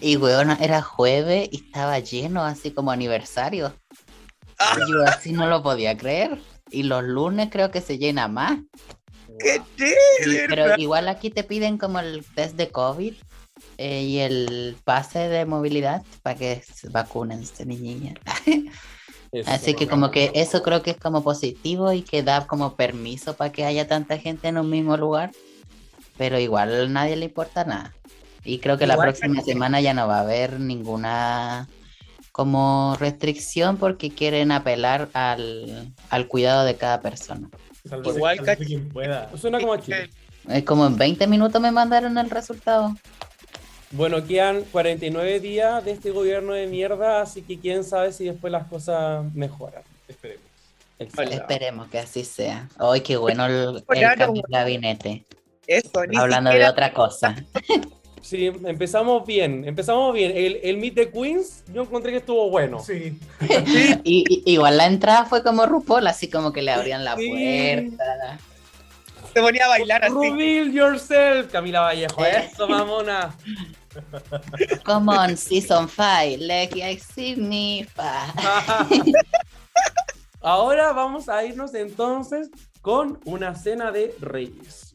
y 0.00 0.16
weón, 0.16 0.50
era 0.60 0.82
jueves 0.82 1.48
y 1.52 1.56
estaba 1.66 1.98
lleno 1.98 2.42
así 2.44 2.70
como 2.72 2.90
aniversario. 2.90 3.74
Y 4.76 4.90
Yo 4.92 5.02
así 5.06 5.32
no 5.32 5.46
lo 5.46 5.62
podía 5.62 5.96
creer. 5.96 6.38
Y 6.70 6.84
los 6.84 7.02
lunes 7.02 7.48
creo 7.50 7.70
que 7.70 7.80
se 7.80 7.98
llena 7.98 8.28
más. 8.28 8.58
¡Qué 9.38 9.56
Y- 9.56 10.24
chévere! 10.24 10.48
pero 10.48 10.76
igual 10.76 11.08
aquí 11.08 11.30
te 11.30 11.44
piden 11.44 11.78
como 11.78 11.98
el 12.00 12.24
test 12.34 12.56
de 12.56 12.68
COVID 12.70 13.14
eh, 13.82 14.02
y 14.02 14.18
el 14.18 14.76
pase 14.84 15.20
de 15.30 15.46
movilidad 15.46 16.02
para 16.22 16.36
que 16.36 16.62
vacunen 16.90 17.40
este 17.40 17.64
niña. 17.64 18.12
Eso. 19.32 19.50
Así 19.50 19.72
que 19.74 19.86
como 19.86 20.10
que 20.10 20.32
eso 20.34 20.60
creo 20.60 20.82
que 20.82 20.90
es 20.90 20.96
como 20.98 21.22
positivo 21.22 21.92
y 21.92 22.02
que 22.02 22.22
da 22.24 22.46
como 22.48 22.74
permiso 22.74 23.36
para 23.36 23.52
que 23.52 23.64
haya 23.64 23.86
tanta 23.86 24.18
gente 24.18 24.48
en 24.48 24.58
un 24.58 24.68
mismo 24.68 24.96
lugar. 24.96 25.30
Pero 26.18 26.38
igual 26.40 26.74
a 26.74 26.88
nadie 26.88 27.14
le 27.16 27.26
importa 27.26 27.64
nada. 27.64 27.94
Y 28.44 28.58
creo 28.58 28.76
que 28.76 28.88
la 28.88 28.96
próxima 28.96 29.36
que- 29.36 29.52
semana 29.52 29.80
ya 29.80 29.94
no 29.94 30.08
va 30.08 30.18
a 30.18 30.22
haber 30.22 30.58
ninguna 30.58 31.68
como 32.32 32.96
restricción 32.98 33.76
porque 33.76 34.10
quieren 34.10 34.50
apelar 34.50 35.08
al, 35.14 35.94
al 36.10 36.26
cuidado 36.26 36.64
de 36.64 36.74
cada 36.74 37.00
persona. 37.00 37.48
Igual, 37.84 38.40
quien 38.58 38.88
pueda. 38.88 39.30
Suena 39.38 39.60
como 39.60 39.74
a 39.74 39.80
Chile. 39.80 40.10
Es 40.48 40.64
como 40.64 40.86
en 40.86 40.96
20 40.96 41.26
minutos 41.28 41.62
me 41.62 41.70
mandaron 41.70 42.18
el 42.18 42.28
resultado. 42.28 42.96
Bueno, 43.92 44.24
quedan 44.24 44.62
49 44.70 45.40
días 45.40 45.84
de 45.84 45.90
este 45.92 46.10
gobierno 46.12 46.52
de 46.52 46.66
mierda, 46.66 47.22
así 47.22 47.42
que 47.42 47.58
quién 47.58 47.82
sabe 47.82 48.12
si 48.12 48.24
después 48.26 48.52
las 48.52 48.66
cosas 48.68 49.24
mejoran. 49.34 49.82
Esperemos. 50.06 50.44
Exacto. 50.98 51.32
Esperemos 51.34 51.88
que 51.88 51.98
así 51.98 52.24
sea. 52.24 52.68
Ay, 52.78 53.00
qué 53.00 53.16
bueno 53.16 53.46
el, 53.46 53.76
el 53.76 53.84
Claro, 53.84 54.18
cambio 54.18 54.42
de 54.46 54.56
gabinete. 54.58 55.24
Eso, 55.66 56.04
ni 56.06 56.16
Hablando 56.16 56.50
de 56.50 56.66
otra 56.68 56.92
cosa. 56.92 57.34
Sí, 58.22 58.46
empezamos 58.46 59.26
bien, 59.26 59.64
empezamos 59.66 60.12
bien. 60.12 60.32
El, 60.36 60.60
el 60.62 60.76
Meet 60.76 60.94
the 60.94 61.10
Queens, 61.10 61.64
yo 61.72 61.82
encontré 61.82 62.12
que 62.12 62.18
estuvo 62.18 62.50
bueno. 62.50 62.78
Sí. 62.78 63.18
Y, 64.04 64.24
y- 64.28 64.42
igual 64.52 64.76
la 64.76 64.84
entrada 64.86 65.24
fue 65.24 65.42
como 65.42 65.64
RuPaul, 65.64 66.06
así 66.06 66.28
como 66.28 66.52
que 66.52 66.60
le 66.60 66.70
abrían 66.70 67.02
la 67.02 67.16
Sí. 67.16 67.28
puerta. 67.30 68.38
Se 69.32 69.40
ponía 69.40 69.64
a 69.64 69.68
bailar 69.68 70.04
así. 70.04 70.14
Reveal 70.14 70.70
yourself, 70.70 71.50
Camila 71.50 71.80
Vallejo. 71.80 72.22
Eh. 72.26 72.50
Eso, 72.52 72.68
mamona. 72.68 73.34
Come 74.84 75.08
on, 75.08 75.36
season 75.36 75.88
5, 75.88 76.38
like 76.40 76.76
I 76.80 76.96
significa. 76.98 78.32
Ahora 80.42 80.92
vamos 80.92 81.28
a 81.28 81.44
irnos 81.44 81.74
entonces 81.74 82.50
con 82.80 83.20
una 83.24 83.54
cena 83.54 83.92
de 83.92 84.14
reyes. 84.20 84.90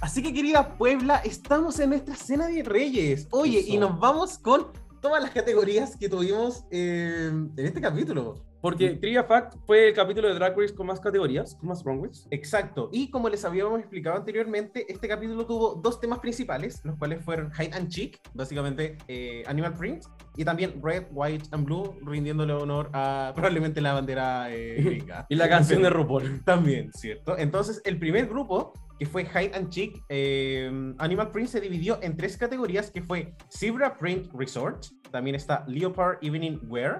Así 0.00 0.20
que 0.22 0.34
querida 0.34 0.76
Puebla, 0.76 1.22
estamos 1.24 1.78
en 1.78 1.90
nuestra 1.90 2.14
cena 2.16 2.46
de 2.48 2.62
reyes. 2.62 3.28
Oye, 3.30 3.60
Eso. 3.60 3.68
y 3.68 3.78
nos 3.78 3.98
vamos 3.98 4.36
con 4.36 4.66
todas 5.02 5.20
las 5.20 5.32
categorías 5.32 5.96
que 5.96 6.08
tuvimos 6.08 6.64
eh, 6.70 7.28
en 7.28 7.66
este 7.66 7.80
capítulo. 7.80 8.51
Porque 8.62 8.90
Trivia 8.90 9.24
Fact 9.24 9.56
fue 9.66 9.88
el 9.88 9.94
capítulo 9.94 10.28
de 10.28 10.34
Drag 10.34 10.56
Race 10.56 10.72
con 10.72 10.86
más 10.86 11.00
categorías, 11.00 11.56
con 11.56 11.68
más 11.68 11.82
runways. 11.82 12.28
Exacto. 12.30 12.90
Y 12.92 13.10
como 13.10 13.28
les 13.28 13.44
habíamos 13.44 13.80
explicado 13.80 14.16
anteriormente, 14.16 14.86
este 14.88 15.08
capítulo 15.08 15.44
tuvo 15.44 15.74
dos 15.74 16.00
temas 16.00 16.20
principales, 16.20 16.80
los 16.84 16.96
cuales 16.96 17.24
fueron 17.24 17.50
Hide 17.58 17.74
and 17.74 17.88
Cheek, 17.88 18.20
básicamente 18.34 18.96
eh, 19.08 19.42
Animal 19.48 19.74
Print, 19.74 20.04
y 20.36 20.44
también 20.44 20.80
Red, 20.80 21.06
White 21.10 21.48
and 21.50 21.66
Blue, 21.66 21.98
rindiéndole 22.02 22.52
honor 22.52 22.88
a 22.92 23.32
probablemente 23.34 23.80
la 23.80 23.94
bandera 23.94 24.54
eh, 24.54 24.80
gringa. 24.80 25.26
Y 25.28 25.34
la 25.34 25.48
canción 25.48 25.82
de 25.82 25.90
RuPaul. 25.90 26.42
También, 26.44 26.92
¿cierto? 26.92 27.36
Entonces, 27.36 27.82
el 27.84 27.98
primer 27.98 28.28
grupo, 28.28 28.74
que 28.96 29.06
fue 29.06 29.24
Hide 29.24 29.56
and 29.56 29.70
Cheek, 29.70 30.04
eh, 30.08 30.94
Animal 30.98 31.32
Print 31.32 31.48
se 31.48 31.60
dividió 31.60 31.98
en 32.00 32.16
tres 32.16 32.36
categorías, 32.36 32.92
que 32.92 33.02
fue 33.02 33.34
Zebra 33.50 33.98
Print 33.98 34.32
Resort, 34.34 34.84
también 35.10 35.34
está 35.34 35.64
Leopard 35.66 36.18
Evening 36.22 36.60
Wear, 36.68 36.98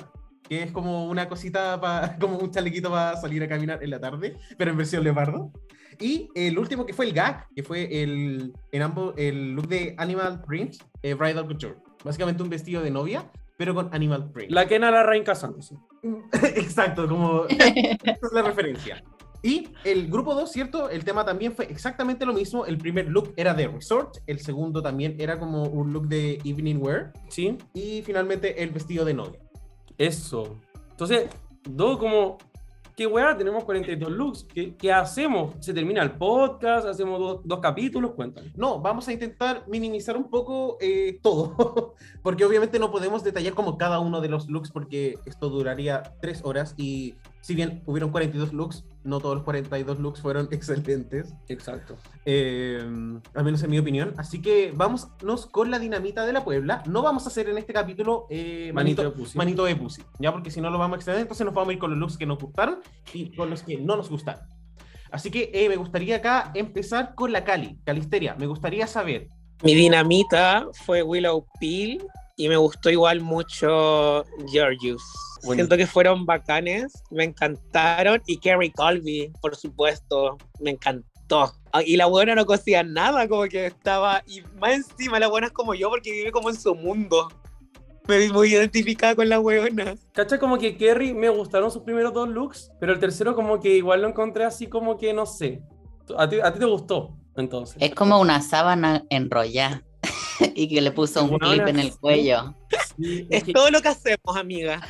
que 0.53 0.63
es 0.65 0.71
como 0.71 1.07
una 1.09 1.31
cosita, 1.31 1.81
pa- 1.81 2.15
como 2.21 2.37
un 2.37 2.51
chalequito 2.51 2.91
para 2.91 3.17
salir 3.17 3.43
a 3.43 3.49
caminar 3.49 3.83
en 3.83 3.89
la 3.89 3.99
tarde, 3.99 4.37
pero 4.59 4.71
en 4.71 4.77
versión 4.77 5.03
leopardo. 5.03 5.51
Y 5.99 6.29
el 6.35 6.59
último 6.59 6.85
que 6.85 6.93
fue 6.93 7.07
el 7.07 7.15
gag, 7.15 7.47
que 7.57 7.63
fue 7.63 8.03
el, 8.03 8.53
en 8.71 8.83
ambos, 8.83 9.15
el 9.17 9.53
look 9.55 9.67
de 9.69 9.95
Animal 9.97 10.43
Print, 10.47 10.75
eh, 11.03 11.15
Bridal 11.15 11.47
Couture. 11.47 11.77
Básicamente 12.05 12.43
un 12.43 12.51
vestido 12.51 12.83
de 12.83 12.91
novia, 12.91 13.31
pero 13.57 13.75
con 13.75 13.89
Animal 13.95 14.31
Print. 14.31 14.51
La 14.51 14.67
Kena 14.67 14.91
la 14.91 15.03
Rain 15.05 15.25
casándose. 15.25 15.75
Exacto, 16.57 17.09
como 17.09 17.47
esa 17.49 17.63
es 18.05 18.33
la 18.33 18.43
referencia. 18.43 19.03
Y 19.43 19.69
el 19.85 20.09
grupo 20.09 20.35
2, 20.35 20.53
¿cierto? 20.53 20.89
El 20.91 21.03
tema 21.05 21.25
también 21.25 21.53
fue 21.55 21.65
exactamente 21.65 22.25
lo 22.27 22.33
mismo. 22.35 22.65
El 22.67 22.77
primer 22.79 23.09
look 23.09 23.33
era 23.37 23.55
de 23.55 23.67
resort, 23.69 24.19
el 24.27 24.39
segundo 24.39 24.83
también 24.83 25.17
era 25.19 25.39
como 25.39 25.63
un 25.65 25.93
look 25.93 26.07
de 26.09 26.39
evening 26.45 26.77
wear 26.77 27.13
Sí, 27.29 27.57
y 27.75 28.03
finalmente 28.03 28.63
el 28.63 28.71
vestido 28.71 29.05
de 29.05 29.15
novia. 29.15 29.41
Eso. 30.07 30.59
Entonces, 30.91 31.29
dos 31.69 31.99
como, 31.99 32.39
¿qué 32.97 33.07
weá? 33.07 33.37
Tenemos 33.37 33.65
42 33.65 34.11
looks. 34.11 34.45
¿Qué, 34.45 34.77
qué 34.77 34.93
hacemos? 34.93 35.55
¿Se 35.61 35.73
termina 35.73 36.03
el 36.03 36.13
podcast? 36.13 36.87
¿Hacemos 36.87 37.19
dos, 37.19 37.41
dos 37.45 37.61
capítulos? 37.61 38.13
Cuéntame. 38.13 38.53
No, 38.57 38.81
vamos 38.81 39.09
a 39.09 39.13
intentar 39.13 39.65
minimizar 39.69 40.17
un 40.17 40.29
poco 40.29 40.77
eh, 40.81 41.19
todo, 41.23 41.95
porque 42.23 42.45
obviamente 42.45 42.79
no 42.79 42.91
podemos 42.91 43.23
detallar 43.23 43.55
como 43.55 43.79
cada 43.79 44.01
uno 44.01 44.21
de 44.21 44.29
los 44.29 44.49
looks 44.49 44.71
porque 44.71 45.19
esto 45.25 45.49
duraría 45.49 46.03
tres 46.21 46.43
horas 46.45 46.75
y 46.77 47.15
si 47.43 47.55
bien 47.55 47.83
hubieron 47.85 48.11
42 48.11 48.55
looks, 48.55 48.85
no 49.05 49.21
todos 49.21 49.35
los 49.35 49.45
42 49.45 49.99
looks 49.99 50.21
fueron 50.23 50.49
excelentes, 50.53 51.35
Exacto. 51.49 51.99
eh, 52.25 52.79
al 53.35 53.45
menos 53.45 53.63
en 53.63 53.71
mi 53.71 53.79
opinión. 53.79 54.15
Así 54.17 54.41
que 54.41 54.73
vámonos 54.75 55.47
con 55.51 55.71
la 55.71 55.79
dinamita 55.79 56.25
de 56.25 56.33
la 56.33 56.45
Puebla. 56.45 56.83
No 56.87 57.03
vamos 57.03 57.27
a 57.27 57.29
hacer 57.29 57.49
en 57.51 57.59
este 57.59 57.73
capítulo 57.75 58.27
eh, 58.31 58.71
Manito 58.73 59.03
manito, 59.03 59.03
de 59.03 59.11
Pussy. 59.11 59.37
manito 59.39 59.65
de 59.67 59.77
Pussy, 59.77 60.03
ya 60.19 60.33
porque 60.33 60.51
si 60.51 60.61
no 60.63 60.71
lo 60.71 60.79
vamos 60.79 60.95
a 60.95 60.97
extender, 60.97 61.21
entonces 61.23 61.45
nos 61.45 61.53
vamos 61.55 61.71
a 61.71 61.73
ir 61.75 61.79
con 61.79 61.91
los 61.91 61.99
looks 61.99 62.17
que 62.17 62.25
nos 62.27 62.39
gustaron 62.39 62.79
y 63.13 63.35
con 63.37 63.51
los 63.51 63.63
que 63.63 63.77
no 63.77 63.97
nos 63.97 64.09
gustaron. 64.09 64.47
Así 65.11 65.31
que 65.31 65.51
eh, 65.53 65.69
me 65.69 65.77
gustaría 65.77 66.17
acá 66.17 66.53
empezar 66.55 67.15
con 67.15 67.33
la 67.33 67.45
Cali, 67.45 67.79
Calisteria. 67.85 68.35
Me 68.39 68.47
gustaría 68.47 68.87
saber, 68.87 69.29
Mi 69.63 69.75
dinamita 69.75 70.67
fue 70.87 71.03
Willow 71.03 71.45
Peel 71.61 72.03
y 72.43 72.49
me 72.49 72.57
gustó 72.57 72.91
igual 72.91 73.21
mucho 73.21 74.25
Georgius. 74.51 75.01
Bueno. 75.45 75.61
Siento 75.61 75.77
que 75.77 75.87
fueron 75.87 76.27
bacanes, 76.27 76.93
me 77.13 77.23
encantaron. 77.23 78.21
Y 78.27 78.39
Kerry 78.39 78.73
Colby, 78.73 79.33
por 79.41 79.55
supuesto, 79.55 80.39
me 80.59 80.71
encantó. 80.73 81.53
Ah, 81.73 81.85
Y 81.85 81.97
la 81.97 82.07
buena 82.07 82.35
no 82.35 82.45
cosía 82.45 82.83
nada, 82.83 83.29
como 83.29 83.45
que 83.45 83.67
estaba. 83.67 84.25
Y 84.27 84.43
más 84.59 84.73
encima, 84.73 85.21
la 85.21 85.29
buena 85.29 85.47
es 85.47 85.53
como 85.53 85.73
yo, 85.75 85.89
porque 85.89 86.11
vive 86.11 86.33
como 86.33 86.51
en 86.51 86.57
su 86.57 86.75
mundo. 86.75 87.29
Me 88.09 88.19
vi 88.19 88.33
muy 88.33 88.53
identificada 88.53 89.15
con 89.15 89.29
la 89.29 89.39
buena. 89.39 89.95
¿Cachai? 90.13 90.41
Como 90.41 90.59
que 90.59 90.77
Kerry 90.77 91.15
me 91.15 91.29
gustaron 91.29 91.71
sus 91.71 91.83
primeros 91.83 92.13
dos 92.13 92.29
looks, 92.29 92.73
pero 92.81 92.93
el 92.93 92.99
tercero 92.99 93.37
como 93.37 93.61
que 93.61 93.77
igual 93.77 94.03
lo 94.03 94.09
encontré 94.09 94.45
así 94.45 94.67
como 94.67 94.99
que 94.99 95.15
no 95.15 95.27
sé. 95.27 95.63
¿A 96.19 96.29
ti, 96.29 96.41
a 96.43 96.53
ti 96.53 96.59
te 96.59 96.65
gustó? 96.65 97.17
Entonces. 97.37 97.77
Es 97.79 97.95
como 97.95 98.21
una 98.21 98.43
sábana 98.43 99.05
enrollada 99.11 99.85
y 100.55 100.69
que 100.69 100.81
le 100.81 100.93
puso 100.93 101.25
un 101.25 101.39
clip 101.39 101.67
en 101.67 101.79
el 101.79 101.97
cuello. 101.99 102.55
Es 103.31 103.45
todo 103.53 103.71
lo 103.71 103.81
que 103.83 103.89
hacemos, 103.89 104.37
amiga. 104.37 104.81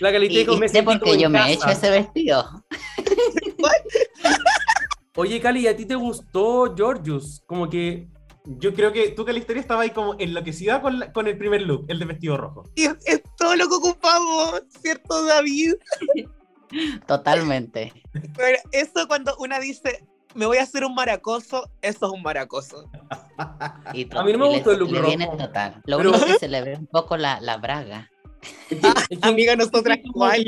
la 0.00 0.10
Y, 0.18 0.40
y 0.40 0.46
me 0.56 0.68
sé 0.68 0.84
como 0.84 1.12
en 1.14 1.20
yo 1.20 1.30
me 1.30 1.40
he 1.40 1.52
hecho 1.52 1.68
ese 1.68 1.90
vestido. 1.90 2.64
Oye, 5.16 5.40
Cali, 5.40 5.60
¿y 5.60 5.66
a 5.66 5.76
ti 5.76 5.84
te 5.84 5.94
gustó 5.94 6.74
Georgius? 6.74 7.42
Como 7.46 7.68
que 7.68 8.08
yo 8.44 8.72
creo 8.74 8.92
que 8.92 9.10
tú, 9.10 9.24
Calisteria, 9.24 9.60
estaba 9.60 9.82
ahí 9.82 9.90
como 9.90 10.14
enloquecida 10.18 10.80
con, 10.80 10.98
la- 10.98 11.12
con 11.12 11.26
el 11.26 11.36
primer 11.36 11.62
look, 11.62 11.84
el 11.88 11.98
de 11.98 12.04
vestido 12.06 12.36
rojo. 12.38 12.64
Y 12.74 12.84
es, 12.84 12.94
es 13.04 13.22
todo 13.36 13.54
lo 13.56 13.68
que 13.68 13.74
ocupamos, 13.74 14.62
¿cierto, 14.82 15.24
David? 15.26 15.74
Totalmente. 17.06 17.92
Pero 18.36 18.58
eso 18.72 19.06
cuando 19.06 19.36
una 19.38 19.60
dice, 19.60 20.04
me 20.34 20.46
voy 20.46 20.58
a 20.58 20.62
hacer 20.62 20.84
un 20.84 20.94
maracoso, 20.94 21.68
eso 21.82 22.06
es 22.06 22.12
un 22.12 22.22
maracoso. 22.22 22.88
Y 23.94 24.08
A 24.16 24.22
mí 24.22 24.32
no 24.32 24.38
me 24.38 24.48
gustó 24.48 24.70
el 24.72 24.78
look 24.78 24.92
rojo. 24.96 25.36
total. 25.36 25.82
Lo 25.84 25.98
Pero- 25.98 26.10
único 26.10 26.26
que 26.26 26.34
se 26.38 26.48
le 26.48 26.62
ve 26.62 26.76
un 26.76 26.86
poco 26.86 27.16
la, 27.16 27.40
la 27.40 27.56
braga. 27.58 28.10
es 28.70 28.78
que 29.08 29.18
Amiga, 29.22 29.56
nosotras 29.56 29.98
igual. 30.02 30.44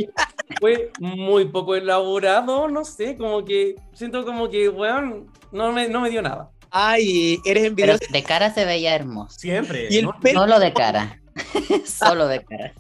fue 0.60 0.90
muy 1.00 1.46
poco 1.46 1.74
elaborado, 1.74 2.68
no 2.68 2.84
sé, 2.84 3.16
como 3.16 3.44
que 3.44 3.74
siento 3.92 4.24
como 4.24 4.48
que, 4.48 4.68
weón, 4.68 5.30
no 5.52 5.72
me, 5.72 5.88
no 5.88 6.00
me 6.00 6.10
dio 6.10 6.22
nada. 6.22 6.50
Ay, 6.70 7.40
eres 7.44 7.62
Pero 7.76 7.92
envidiosa. 7.92 8.12
de 8.12 8.22
cara 8.24 8.52
se 8.52 8.64
veía 8.64 8.94
hermoso. 8.96 9.38
Siempre. 9.38 9.86
Y 9.90 9.98
el 9.98 10.06
¿no? 10.06 10.18
pelo, 10.20 10.40
Solo 10.40 10.58
de 10.58 10.72
cara. 10.72 11.20
Solo 11.84 12.26
de 12.26 12.44
cara. 12.44 12.72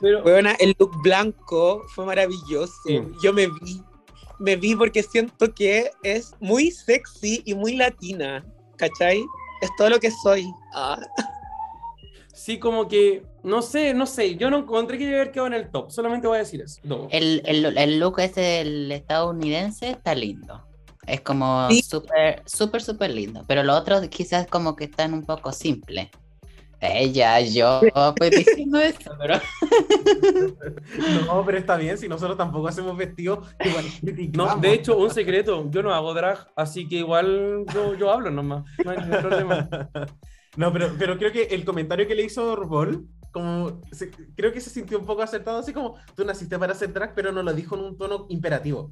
Pero 0.00 0.22
Weona, 0.22 0.52
el 0.58 0.74
look 0.78 1.00
blanco 1.02 1.84
fue 1.94 2.04
maravilloso. 2.06 2.72
Sí. 2.86 3.00
Yo 3.22 3.32
me 3.32 3.46
vi. 3.46 3.82
Me 4.40 4.56
vi 4.56 4.74
porque 4.74 5.02
siento 5.02 5.54
que 5.54 5.90
es 6.02 6.34
muy 6.40 6.70
sexy 6.70 7.42
y 7.44 7.54
muy 7.54 7.76
latina. 7.76 8.44
¿Cachai? 8.76 9.22
Es 9.60 9.70
todo 9.76 9.90
lo 9.90 10.00
que 10.00 10.10
soy. 10.10 10.50
Ah, 10.74 10.98
sí, 12.32 12.58
como 12.58 12.88
que, 12.88 13.22
no 13.42 13.60
sé, 13.62 13.92
no 13.92 14.06
sé, 14.06 14.36
yo 14.36 14.50
no 14.50 14.58
encontré 14.58 14.96
que 14.98 15.06
haber 15.14 15.30
quedado 15.32 15.48
en 15.48 15.54
el 15.54 15.70
top, 15.70 15.90
solamente 15.90 16.26
voy 16.26 16.36
a 16.36 16.40
decir 16.40 16.62
eso. 16.62 16.80
No. 16.84 17.06
El, 17.10 17.42
el, 17.44 17.76
el 17.76 17.98
look 18.00 18.18
ese 18.20 18.40
del 18.40 18.90
estadounidense 18.90 19.90
está 19.90 20.14
lindo. 20.14 20.66
Es 21.06 21.20
como 21.22 21.68
Sí. 21.70 21.82
súper, 21.82 22.42
súper, 22.46 22.82
súper 22.82 23.10
lindo. 23.10 23.44
Pero 23.46 23.62
lo 23.62 23.74
otro 23.76 24.00
quizás 24.08 24.46
como 24.46 24.76
que 24.76 24.84
están 24.84 25.12
un 25.12 25.24
poco 25.24 25.52
simple. 25.52 26.10
Ella, 26.80 27.40
yo 27.40 27.82
estoy 27.84 28.30
diciendo 28.30 28.78
eso, 28.80 29.10
pero 29.18 29.34
No, 31.08 31.44
pero 31.44 31.58
está 31.58 31.76
bien, 31.76 31.98
si 31.98 32.08
nosotros 32.08 32.36
tampoco 32.36 32.68
hacemos 32.68 32.96
vestidos, 32.96 33.48
igual 33.62 33.92
No, 34.34 34.56
de 34.56 34.72
hecho, 34.72 34.96
un 34.98 35.10
secreto, 35.10 35.70
yo 35.70 35.82
no 35.82 35.92
hago 35.92 36.14
drag, 36.14 36.48
así 36.56 36.88
que 36.88 36.96
igual 36.96 37.66
yo, 37.68 37.94
yo 37.94 38.10
hablo 38.10 38.30
nomás, 38.30 38.64
no 38.82 38.90
hay 38.90 38.98
ningún 38.98 39.18
problema. 39.18 39.68
No, 40.56 40.72
pero, 40.72 40.96
pero 40.98 41.18
creo 41.18 41.32
que 41.32 41.44
el 41.44 41.64
comentario 41.64 42.06
que 42.06 42.14
le 42.14 42.24
hizo 42.24 42.56
RuPaul, 42.56 43.06
como 43.30 43.82
se- 43.92 44.10
creo 44.36 44.52
que 44.52 44.60
se 44.60 44.70
sintió 44.70 44.98
un 44.98 45.06
poco 45.06 45.22
acertado, 45.22 45.58
así 45.58 45.72
como 45.72 45.96
tú 46.14 46.24
naciste 46.24 46.58
para 46.58 46.72
hacer 46.72 46.92
drag, 46.92 47.14
pero 47.14 47.32
no 47.32 47.42
lo 47.42 47.52
dijo 47.52 47.76
en 47.76 47.82
un 47.84 47.98
tono 47.98 48.26
imperativo. 48.30 48.90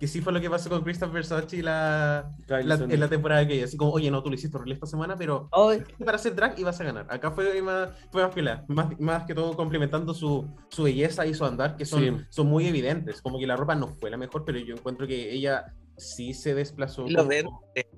Que 0.00 0.08
sí 0.08 0.20
fue 0.20 0.32
lo 0.32 0.40
que 0.40 0.50
pasó 0.50 0.68
con 0.68 0.82
Christopher 0.82 1.14
Versace 1.14 1.62
la, 1.62 2.30
la- 2.48 2.74
en 2.74 3.00
la 3.00 3.08
temporada 3.08 3.46
que 3.46 3.62
así 3.64 3.76
como, 3.76 3.92
oye, 3.92 4.10
no, 4.10 4.22
tú 4.22 4.28
lo 4.28 4.34
hiciste 4.34 4.56
horrible 4.56 4.74
esta 4.74 4.86
semana, 4.86 5.16
pero 5.16 5.48
naciste 5.52 6.04
para 6.04 6.16
hacer 6.16 6.34
drag 6.34 6.58
y 6.58 6.64
vas 6.64 6.80
a 6.80 6.84
ganar. 6.84 7.06
Acá 7.08 7.30
fue 7.30 7.62
más, 7.62 7.90
fue 8.10 8.22
más 8.22 8.34
piola, 8.34 8.64
más, 8.68 8.98
más 9.00 9.24
que 9.24 9.34
todo 9.34 9.56
complementando 9.56 10.12
su, 10.14 10.48
su 10.68 10.82
belleza 10.82 11.24
y 11.26 11.34
su 11.34 11.44
andar, 11.44 11.76
que 11.76 11.84
son, 11.86 12.00
Sí. 12.02 12.24
son 12.30 12.46
muy 12.48 12.66
evidentes. 12.66 13.22
Como 13.22 13.38
que 13.38 13.46
la 13.46 13.56
ropa 13.56 13.74
no 13.74 13.88
fue 13.88 14.10
la 14.10 14.16
mejor, 14.16 14.44
pero 14.44 14.58
yo 14.58 14.74
encuentro 14.74 15.06
que 15.06 15.32
ella 15.32 15.72
sí 15.96 16.34
se 16.34 16.54
desplazó. 16.54 17.06
Lo 17.08 17.18
como- 17.18 17.28
vende. 17.30 17.50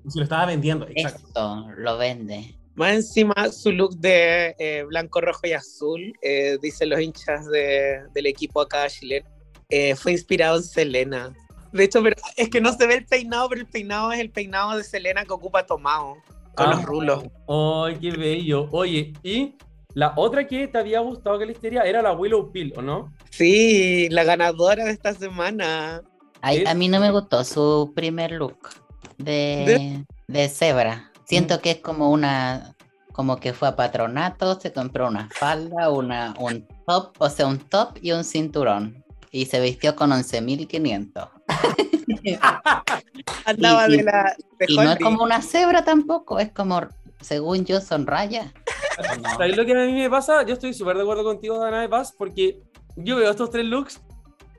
Se 0.07 0.19
lo 0.19 0.23
estaba 0.23 0.45
vendiendo, 0.45 0.87
exacto. 0.87 1.27
esto 1.27 1.65
lo 1.77 1.97
vende. 1.97 2.57
Más 2.75 2.93
encima, 2.93 3.33
su 3.51 3.71
look 3.71 3.97
de 3.97 4.55
eh, 4.59 4.83
blanco, 4.87 5.19
rojo 5.19 5.41
y 5.47 5.53
azul, 5.53 6.13
eh, 6.21 6.59
dicen 6.61 6.89
los 6.89 6.99
hinchas 7.01 7.47
de- 7.47 8.03
del 8.13 8.27
equipo 8.27 8.61
acá 8.61 8.87
chileno, 8.87 9.27
eh, 9.67 9.95
fue 9.95 10.11
inspirado 10.11 10.57
en 10.57 10.63
Selena. 10.63 11.33
De 11.71 11.83
hecho, 11.83 12.01
pero 12.03 12.15
es 12.35 12.49
que 12.49 12.61
no 12.61 12.73
se 12.73 12.87
ve 12.87 12.95
el 12.95 13.05
peinado, 13.05 13.49
pero 13.49 13.61
el 13.61 13.67
peinado 13.67 14.11
es 14.11 14.19
el 14.19 14.29
peinado 14.31 14.77
de 14.77 14.83
Selena 14.83 15.23
que 15.25 15.33
ocupa 15.33 15.65
Tomao, 15.65 16.17
con 16.55 16.67
Ah. 16.67 16.71
los 16.71 16.83
rulos. 16.83 17.23
Ay, 17.47 17.97
qué 17.99 18.11
bello. 18.11 18.67
Oye, 18.71 19.13
y 19.23 19.55
la 19.93 20.13
otra 20.15 20.47
que 20.47 20.67
te 20.67 20.77
había 20.77 20.99
gustado, 20.99 21.37
Calisteria, 21.39 21.81
era 21.83 22.01
la 22.01 22.13
Willow 22.13 22.51
Pill, 22.51 22.73
¿o 22.77 22.81
no? 22.81 23.11
Sí, 23.31 24.07
la 24.09 24.23
ganadora 24.23 24.85
de 24.85 24.91
esta 24.91 25.13
semana. 25.13 26.01
Ay, 26.41 26.63
a 26.67 26.73
mí 26.73 26.87
no 26.87 26.99
me 26.99 27.11
gustó 27.11 27.43
su 27.43 27.91
primer 27.95 28.31
look 28.31 28.69
de, 29.17 30.05
de 30.27 30.49
cebra. 30.49 31.11
Siento 31.25 31.59
que 31.61 31.71
es 31.71 31.77
como 31.77 32.11
una, 32.11 32.75
como 33.11 33.37
que 33.37 33.53
fue 33.53 33.67
a 33.67 33.75
patronato, 33.75 34.59
se 34.59 34.71
compró 34.71 35.07
una 35.07 35.29
falda, 35.33 35.89
una, 35.89 36.33
un 36.39 36.65
top, 36.85 37.13
o 37.17 37.29
sea, 37.29 37.47
un 37.47 37.57
top 37.59 37.97
y 38.01 38.11
un 38.11 38.23
cinturón. 38.23 39.03
Y 39.31 39.45
se 39.47 39.59
vistió 39.59 39.95
con 39.95 40.11
11.500. 40.11 41.29
Andaba 43.45 43.87
Y- 43.87 43.93
y- 43.93 43.97
de 43.97 44.03
la 44.03 44.35
de 44.59 44.65
Y 44.67 44.75
no 44.75 44.91
es 44.91 44.99
como 44.99 45.23
una 45.23 45.41
cebra 45.41 45.83
tampoco, 45.83 46.39
es 46.39 46.51
como, 46.51 46.81
según 47.21 47.65
yo, 47.65 47.79
son 47.81 48.05
rayas. 48.07 48.53
¿Sabes 49.37 49.55
lo 49.55 49.65
que 49.65 49.71
a 49.73 49.85
mí 49.85 49.93
me 49.93 50.09
pasa? 50.09 50.43
Yo 50.43 50.53
estoy 50.53 50.73
súper 50.73 50.97
de 50.97 51.03
acuerdo 51.03 51.23
contigo, 51.23 51.57
Dana 51.59 51.81
de 51.81 51.89
Paz, 51.89 52.13
porque 52.17 52.59
yo 52.95 53.17
veo 53.17 53.29
estos 53.29 53.49
tres 53.51 53.65
looks 53.65 54.01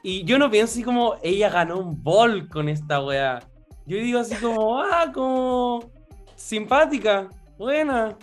y 0.02 0.24
yo 0.24 0.38
no 0.38 0.50
pienso 0.50 0.72
así 0.72 0.82
como 0.82 1.16
ella 1.22 1.50
ganó 1.50 1.78
un 1.78 2.02
bol 2.02 2.48
con 2.48 2.68
esta 2.68 3.02
wea. 3.02 3.40
Yo 3.86 3.96
digo 3.96 4.20
así 4.20 4.36
como, 4.36 4.80
ah, 4.82 5.10
como 5.12 5.90
simpática, 6.36 7.28
buena. 7.58 8.16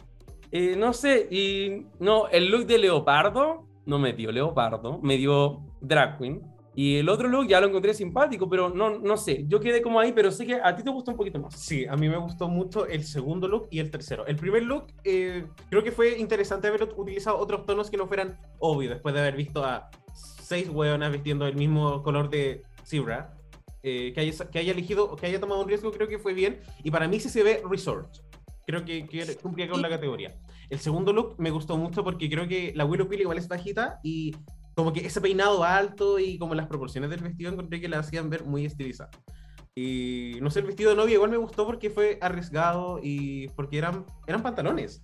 Eh, 0.52 0.76
no 0.78 0.94
sé, 0.94 1.28
y 1.30 1.86
no, 2.00 2.28
el 2.30 2.50
look 2.50 2.66
de 2.66 2.78
leopardo 2.78 3.66
no 3.86 4.00
me 4.00 4.14
dio 4.14 4.32
leopardo, 4.32 5.00
me 5.02 5.18
dio 5.18 5.60
drag 5.82 6.18
queen. 6.18 6.42
Y 6.76 6.98
el 6.98 7.08
otro 7.08 7.30
look 7.30 7.48
ya 7.48 7.62
lo 7.62 7.68
encontré 7.68 7.94
simpático, 7.94 8.50
pero 8.50 8.70
no, 8.70 9.00
no 9.00 9.16
sé, 9.16 9.46
yo 9.48 9.62
quedé 9.62 9.82
como 9.82 9.98
ahí, 10.00 10.12
pero 10.12 10.30
sé 10.30 10.46
que 10.46 10.56
a 10.56 10.76
ti 10.76 10.84
te 10.84 10.90
gustó 10.90 11.12
un 11.12 11.18
poquito 11.18 11.40
más. 11.40 11.56
Sí, 11.56 11.86
a 11.86 11.96
mí 11.96 12.10
me 12.10 12.18
gustó 12.18 12.50
mucho 12.50 12.86
el 12.86 13.06
segundo 13.06 13.48
look 13.48 13.68
y 13.72 13.80
el 13.80 13.90
tercero. 13.90 14.28
El 14.28 14.36
primer 14.36 14.64
look, 14.64 14.88
eh, 15.06 15.46
creo 15.70 15.84
que 15.84 15.94
fue 15.94 16.20
interesante 16.20 16.68
haber 16.68 16.84
utilizado 16.84 17.38
otros 17.38 17.66
tonos 17.66 17.90
que 17.90 17.96
no 17.96 18.08
fueran 18.08 18.38
obvios, 18.60 18.94
después 18.94 19.16
de 19.16 19.22
haber 19.22 19.38
visto 19.38 19.64
a 19.64 19.90
seis 20.14 20.70
hueonas 20.70 21.12
vistiendo 21.14 21.48
el 21.48 21.56
mismo 21.56 22.04
color 22.04 22.30
de 22.30 22.62
Zebra. 22.86 23.32
Eh, 23.88 24.14
que, 24.14 24.22
haya, 24.22 24.50
que 24.50 24.60
haya 24.60 24.72
elegido, 24.72 25.16
que 25.16 25.28
haya 25.28 25.40
tomado 25.40 25.62
un 25.62 25.68
riesgo, 25.68 25.92
creo 25.92 26.08
que 26.08 26.18
fue 26.18 26.34
bien. 26.34 26.60
Y 26.84 26.92
para 26.92 27.08
mí 27.08 27.20
sí 27.20 27.30
se 27.30 27.44
ve 27.44 27.62
resort. 27.70 28.18
Creo 28.66 28.84
que, 28.84 29.08
que 29.08 29.36
cumplía 29.36 29.70
con 29.70 29.82
la 29.82 29.90
categoría. 29.90 30.36
El 30.70 30.80
segundo 30.80 31.14
look 31.14 31.36
me 31.38 31.52
gustó 31.52 31.78
mucho 31.78 32.04
porque 32.04 32.30
creo 32.30 32.48
que 32.48 32.74
la 32.76 32.84
Willow 32.84 33.08
Pill 33.08 33.22
igual 33.22 33.38
es 33.38 33.48
bajita 33.48 34.00
y 34.04 34.36
como 34.76 34.92
que 34.94 35.06
ese 35.06 35.22
peinado 35.22 35.64
alto 35.64 36.20
y 36.20 36.38
como 36.38 36.54
las 36.54 36.68
proporciones 36.68 37.10
del 37.10 37.22
vestido 37.22 37.52
encontré 37.52 37.80
que 37.80 37.88
la 37.88 38.00
hacían 38.00 38.30
ver 38.30 38.44
muy 38.44 38.66
estilizada. 38.66 39.10
Y 39.74 40.38
no 40.42 40.50
sé, 40.50 40.60
el 40.60 40.68
vestido 40.68 40.92
de 40.92 40.96
novia 40.96 41.16
igual 41.16 41.32
me 41.32 41.38
gustó 41.38 41.66
porque 41.66 41.90
fue 41.90 42.18
arriesgado 42.22 43.00
y 43.02 43.48
porque 43.50 43.78
eran, 43.78 44.06
eran 44.28 44.44
pantalones. 44.44 45.02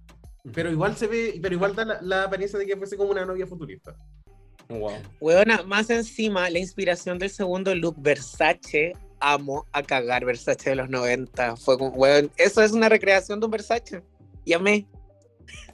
Pero 0.53 0.71
igual 0.71 0.95
se 0.95 1.07
ve, 1.07 1.39
pero 1.41 1.55
igual 1.55 1.75
da 1.75 1.85
la, 1.85 2.01
la 2.01 2.23
apariencia 2.23 2.59
de 2.59 2.65
que 2.65 2.77
fuese 2.77 2.97
como 2.97 3.11
una 3.11 3.25
novia 3.25 3.47
futurista. 3.47 3.95
Wow. 4.69 4.93
Weona, 5.19 5.63
más 5.63 5.89
encima, 5.89 6.49
la 6.49 6.59
inspiración 6.59 7.19
del 7.19 7.29
segundo 7.29 7.75
look 7.75 7.95
Versace. 7.97 8.93
Amo 9.19 9.67
a 9.71 9.83
cagar 9.83 10.25
Versace 10.25 10.71
de 10.71 10.75
los 10.77 10.89
90. 10.89 11.57
Fue 11.57 11.77
como, 11.77 11.91
weón, 11.91 12.31
eso 12.37 12.61
es 12.61 12.71
una 12.71 12.89
recreación 12.89 13.39
de 13.39 13.45
un 13.45 13.51
Versace. 13.51 14.01
Y 14.45 14.53
amé. 14.53 14.87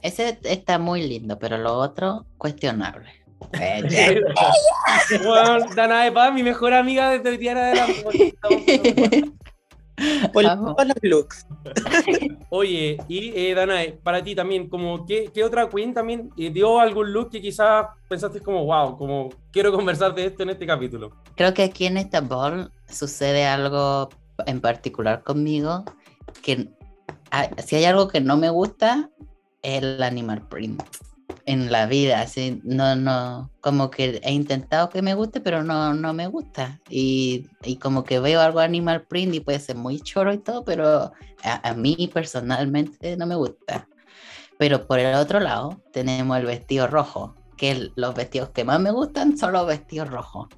Ese 0.02 0.38
está 0.42 0.78
muy 0.78 1.06
lindo, 1.06 1.38
pero 1.38 1.56
lo 1.56 1.74
otro, 1.74 2.26
cuestionable. 2.36 3.08
Bueno, 5.24 5.66
Danae 5.74 6.12
Paz, 6.12 6.32
mi 6.32 6.42
mejor 6.42 6.74
amiga 6.74 7.10
desde 7.10 7.30
el 7.30 7.38
día 7.38 7.54
de 7.54 7.76
la 7.76 7.86
looks. 11.02 11.46
Oye, 12.50 12.98
y 13.08 13.32
eh, 13.34 13.54
Danae, 13.54 13.92
para 14.02 14.22
ti 14.22 14.34
también, 14.34 14.68
como 14.68 15.06
¿qué, 15.06 15.30
qué 15.32 15.44
otra 15.44 15.68
queen 15.68 15.94
también 15.94 16.30
eh, 16.36 16.50
dio 16.50 16.78
algún 16.78 17.12
look 17.12 17.30
que 17.30 17.40
quizás 17.40 17.86
pensaste 18.08 18.40
como, 18.40 18.64
wow, 18.64 18.96
como 18.96 19.30
quiero 19.50 19.72
conversar 19.72 20.14
de 20.14 20.26
esto 20.26 20.42
en 20.42 20.50
este 20.50 20.66
capítulo? 20.66 21.12
Creo 21.36 21.54
que 21.54 21.64
aquí 21.64 21.86
en 21.86 21.96
esta 21.96 22.20
ball 22.20 22.70
sucede 22.88 23.44
algo 23.44 24.08
en 24.46 24.60
particular 24.60 25.22
conmigo, 25.24 25.84
que 26.42 26.68
ah, 27.30 27.48
si 27.64 27.76
hay 27.76 27.84
algo 27.84 28.08
que 28.08 28.20
no 28.20 28.36
me 28.36 28.50
gusta, 28.50 29.10
es 29.62 29.82
el 29.82 30.02
animal 30.02 30.46
print 30.48 30.82
en 31.48 31.72
la 31.72 31.86
vida, 31.86 32.20
así, 32.20 32.60
no, 32.62 32.94
no, 32.94 33.50
como 33.62 33.90
que 33.90 34.20
he 34.22 34.32
intentado 34.32 34.90
que 34.90 35.00
me 35.00 35.14
guste, 35.14 35.40
pero 35.40 35.64
no, 35.64 35.94
no 35.94 36.12
me 36.12 36.26
gusta, 36.26 36.78
y, 36.90 37.46
y 37.64 37.76
como 37.76 38.04
que 38.04 38.20
veo 38.20 38.42
algo 38.42 38.60
animal 38.60 39.06
print 39.06 39.34
y 39.34 39.40
puede 39.40 39.58
ser 39.58 39.76
muy 39.76 39.98
choro 39.98 40.34
y 40.34 40.38
todo, 40.38 40.62
pero 40.62 41.10
a, 41.42 41.72
mí 41.72 42.10
personalmente 42.12 43.16
no 43.16 43.26
me 43.26 43.34
gusta. 43.34 43.88
Pero 44.58 44.86
por 44.86 44.98
el 44.98 45.14
otro 45.14 45.40
lado 45.40 45.82
tenemos 45.90 46.36
el 46.36 46.44
vestido 46.44 46.86
rojo, 46.86 47.34
que 47.56 47.92
los 47.96 48.14
vestidos 48.14 48.50
que 48.50 48.64
más 48.64 48.78
me 48.78 48.90
gustan 48.90 49.38
son 49.38 49.52
los 49.52 49.66
vestidos 49.66 50.10
rojos. 50.10 50.48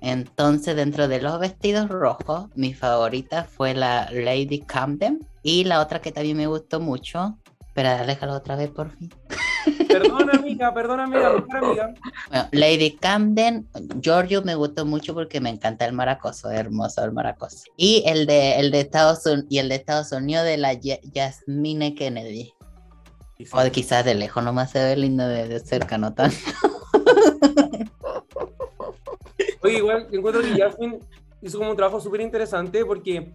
Entonces, 0.00 0.76
dentro 0.76 1.08
de 1.08 1.20
los 1.20 1.38
vestidos 1.40 1.90
rojos, 1.90 2.46
mi 2.54 2.72
favorita 2.72 3.44
fue 3.44 3.74
la 3.74 4.08
Lady 4.12 4.60
Camden. 4.60 5.18
Y 5.42 5.64
la 5.64 5.80
otra 5.80 6.00
que 6.00 6.12
también 6.12 6.36
me 6.36 6.46
gustó 6.46 6.78
mucho. 6.78 7.36
Espera, 7.66 8.06
déjalo 8.06 8.34
otra 8.34 8.54
vez, 8.54 8.70
por 8.70 8.90
fin. 8.96 9.10
Perdona, 10.02 10.32
amiga, 10.32 10.74
perdona, 10.74 11.04
amiga, 11.04 11.32
mejor 11.32 11.56
amiga. 11.56 11.94
Bueno, 12.28 12.48
Lady 12.52 12.92
Camden, 12.92 13.68
Giorgio 14.00 14.42
me 14.42 14.54
gustó 14.54 14.84
mucho 14.86 15.14
porque 15.14 15.40
me 15.40 15.50
encanta 15.50 15.84
el 15.86 15.92
maracoso, 15.92 16.50
hermoso 16.50 17.04
el 17.04 17.12
maracoso. 17.12 17.64
Y 17.76 18.04
el 18.06 18.26
de, 18.26 18.56
el 18.60 18.70
de 18.70 18.80
Estados 18.80 19.26
Unidos, 19.26 19.46
y 19.48 19.58
el 19.58 19.68
de 19.68 19.74
Estados 19.74 20.12
Unidos 20.12 20.44
de 20.44 20.56
la 20.56 20.78
Jasmine 21.14 21.94
Kennedy. 21.94 22.52
O 23.52 23.60
de 23.60 23.70
quizás 23.70 24.04
de 24.04 24.14
lejos 24.14 24.42
nomás 24.42 24.70
se 24.72 24.82
ve 24.82 24.96
lindo 24.96 25.26
de, 25.26 25.46
de 25.48 25.60
cerca, 25.60 25.96
no 25.96 26.12
tanto. 26.12 26.36
Oye, 29.62 29.78
igual 29.78 30.08
encuentro 30.12 30.42
que 30.42 30.60
Jasmine 30.60 30.98
hizo 31.42 31.58
como 31.58 31.70
un 31.70 31.76
trabajo 31.76 32.00
súper 32.00 32.20
interesante 32.20 32.84
porque 32.84 33.32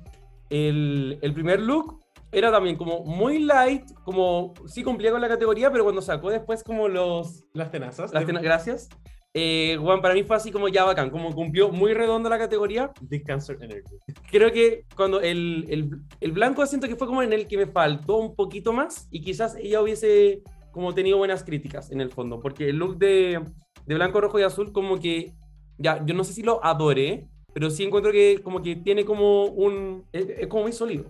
el, 0.50 1.18
el 1.22 1.34
primer 1.34 1.60
look 1.62 2.03
era 2.34 2.52
también 2.52 2.76
como 2.76 3.04
muy 3.04 3.40
light, 3.40 3.84
como 4.04 4.54
sí 4.66 4.84
cumplía 4.84 5.12
con 5.12 5.22
la 5.22 5.28
categoría, 5.30 5.72
pero 5.72 5.84
cuando 5.84 6.02
sacó 6.02 6.30
después 6.30 6.64
como 6.64 6.88
los... 6.88 7.44
Las 7.54 7.72
tenazas. 7.72 8.12
Las 8.14 8.24
de- 8.24 8.34
tena- 8.34 8.42
gracias. 8.42 8.90
Eh, 9.36 9.78
Juan, 9.82 10.00
para 10.02 10.14
mí 10.14 10.24
fue 10.24 10.36
así 10.36 10.52
como 10.52 10.68
ya 10.68 10.84
bacán, 10.84 11.10
como 11.10 11.34
cumplió 11.34 11.70
muy 11.70 11.94
redondo 11.96 12.30
la 12.30 12.38
categoría. 12.38 12.92
Big 13.02 13.24
Cancer 13.26 13.58
Energy. 13.62 13.96
Creo 14.30 14.52
que 14.52 14.86
cuando 14.96 15.22
el, 15.22 15.66
el, 15.70 15.90
el 16.22 16.32
blanco 16.32 16.66
siento 16.68 16.88
que 16.88 16.96
fue 16.96 17.08
como 17.08 17.24
en 17.24 17.34
el 17.34 17.48
que 17.48 17.58
me 17.58 17.66
faltó 17.66 18.18
un 18.18 18.36
poquito 18.36 18.74
más 18.74 19.08
y 19.10 19.22
quizás 19.22 19.56
ella 19.56 19.82
hubiese 19.82 20.44
como 20.72 20.94
tenido 20.94 21.18
buenas 21.18 21.44
críticas 21.44 21.92
en 21.92 22.02
el 22.02 22.12
fondo, 22.12 22.40
porque 22.42 22.70
el 22.70 22.78
look 22.78 22.98
de, 22.98 23.42
de 23.88 23.96
blanco, 23.96 24.22
rojo 24.22 24.40
y 24.40 24.44
azul 24.44 24.72
como 24.72 25.00
que, 25.00 25.34
ya, 25.80 26.04
yo 26.06 26.14
no 26.14 26.24
sé 26.24 26.34
si 26.34 26.44
lo 26.44 26.64
adoré, 26.64 27.28
pero 27.54 27.70
sí 27.72 27.84
encuentro 27.84 28.12
que 28.12 28.40
como 28.44 28.62
que 28.62 28.76
tiene 28.76 29.04
como 29.06 29.46
un, 29.46 30.04
es, 30.12 30.28
es 30.30 30.48
como 30.48 30.64
muy 30.64 30.74
sólido. 30.74 31.06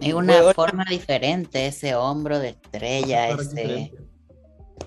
Es 0.00 0.14
una 0.14 0.52
forma 0.54 0.84
diferente, 0.88 1.66
ese 1.66 1.94
hombro 1.94 2.38
de 2.38 2.50
estrella, 2.50 3.28
es 3.28 3.40
ese, 3.52 3.92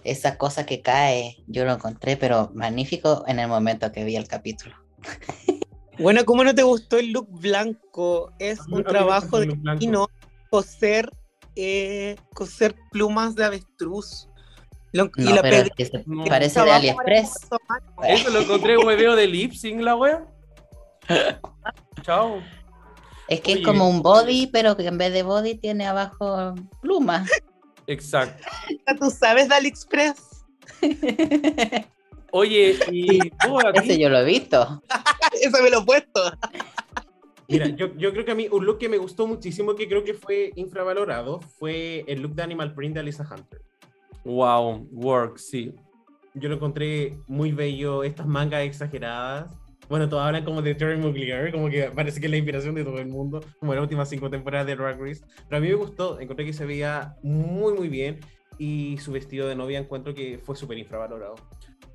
esa 0.04 0.38
cosa 0.38 0.66
que 0.66 0.82
cae. 0.82 1.38
Yo 1.48 1.64
lo 1.66 1.74
encontré, 1.74 2.18
pero 2.18 2.52
magnífico 2.54 3.24
en 3.28 3.40
el 3.40 3.48
momento 3.48 3.92
que 3.92 4.04
vi 4.04 4.16
el 4.16 4.28
capítulo. 4.28 4.76
Bueno, 6.02 6.24
¿cómo 6.24 6.46
no 6.46 6.56
te 6.56 6.64
gustó 6.64 6.98
el 6.98 7.12
look 7.12 7.28
blanco? 7.30 8.32
Es 8.40 8.62
un 8.72 8.86
trabajo 8.86 9.42
de 9.42 9.48
no 9.86 10.08
coser, 10.50 11.10
eh, 11.58 12.16
coser 12.34 12.74
plumas 12.90 13.36
de 13.36 13.44
avestruz. 13.44 14.30
Lo- 14.94 15.12
y 15.18 15.24
No, 15.26 15.36
la 15.36 15.42
pero 15.42 15.58
pedí- 15.58 15.72
que 15.76 16.04
No. 16.06 16.24
parece 16.24 16.62
de 16.64 16.72
AliExpress. 16.72 17.34
Eso 18.08 18.30
lo 18.30 18.40
encontré 18.40 18.76
en 18.76 18.88
hueveo 18.88 19.14
de 19.18 19.28
lip 19.28 19.52
sync 19.52 19.82
la 19.82 19.98
wea. 19.98 20.26
Chao. 22.04 22.42
Es 23.30 23.42
que 23.42 23.52
Oye. 23.52 23.62
es 23.62 23.68
como 23.68 23.88
un 23.88 24.02
body, 24.02 24.48
pero 24.48 24.76
que 24.76 24.88
en 24.88 24.98
vez 24.98 25.14
de 25.14 25.22
body 25.22 25.56
tiene 25.56 25.86
abajo 25.86 26.56
plumas. 26.82 27.30
Exacto. 27.88 28.44
¿Tú 29.00 29.12
sabes 29.12 29.50
de 29.50 29.56
AliExpress? 29.56 30.46
Oye, 32.32 32.78
y 32.92 33.20
oh, 33.48 33.60
a 33.60 33.72
Ese 33.72 34.00
yo 34.00 34.10
lo 34.10 34.20
he 34.20 34.26
visto. 34.26 34.82
Eso 35.42 35.64
me 35.64 35.70
lo 35.70 35.82
he 35.82 35.86
puesto. 35.86 36.32
Mira, 37.48 37.68
yo, 37.68 37.96
yo 37.96 38.12
creo 38.12 38.26
que 38.26 38.32
a 38.32 38.36
mí 38.36 38.48
un 38.52 38.66
look 38.66 38.78
que 38.78 38.90
me 38.90 38.98
gustó 38.98 39.26
muchísimo, 39.26 39.74
que 39.76 39.88
creo 39.88 40.04
que 40.04 40.14
fue 40.14 40.52
infravalorado, 40.56 41.40
fue 41.42 42.06
el 42.08 42.22
look 42.22 42.34
de 42.34 42.44
Animal 42.44 42.76
Print 42.76 42.94
de 42.96 43.00
Alisa 43.00 43.28
Hunter. 43.30 43.62
wow, 44.24 44.88
work, 44.92 45.38
sí. 45.38 45.74
Yo 46.36 46.50
lo 46.50 46.56
encontré 46.56 47.18
muy 47.28 47.52
bello, 47.52 48.04
estas 48.04 48.28
mangas 48.28 48.62
exageradas. 48.62 49.59
Bueno, 49.90 50.08
todos 50.08 50.24
hablan 50.24 50.46
como 50.46 50.62
de 50.62 50.76
Terry 50.76 50.98
Muglier, 50.98 51.52
como 51.52 51.68
que 51.68 51.90
parece 51.90 52.20
que 52.20 52.28
es 52.28 52.32
la 52.32 52.38
inspiración 52.38 52.76
de 52.76 52.84
todo 52.84 53.00
el 53.00 53.08
mundo, 53.08 53.42
como 53.60 53.74
las 53.74 53.82
últimas 53.82 54.08
cinco 54.08 54.30
temporadas 54.30 54.68
de 54.68 54.76
Drag 54.76 55.02
Race. 55.02 55.24
Pero 55.48 55.58
a 55.58 55.60
mí 55.60 55.68
me 55.68 55.74
gustó, 55.74 56.20
encontré 56.20 56.46
que 56.46 56.54
se 56.54 56.64
veía 56.64 57.16
muy, 57.24 57.74
muy 57.74 57.90
bien. 57.90 58.20
Y 58.60 58.98
su 59.00 59.12
vestido 59.12 59.48
de 59.48 59.56
novia 59.56 59.80
encuentro 59.80 60.14
que 60.14 60.38
fue 60.44 60.56
súper 60.56 60.78
infravalorado. 60.78 61.36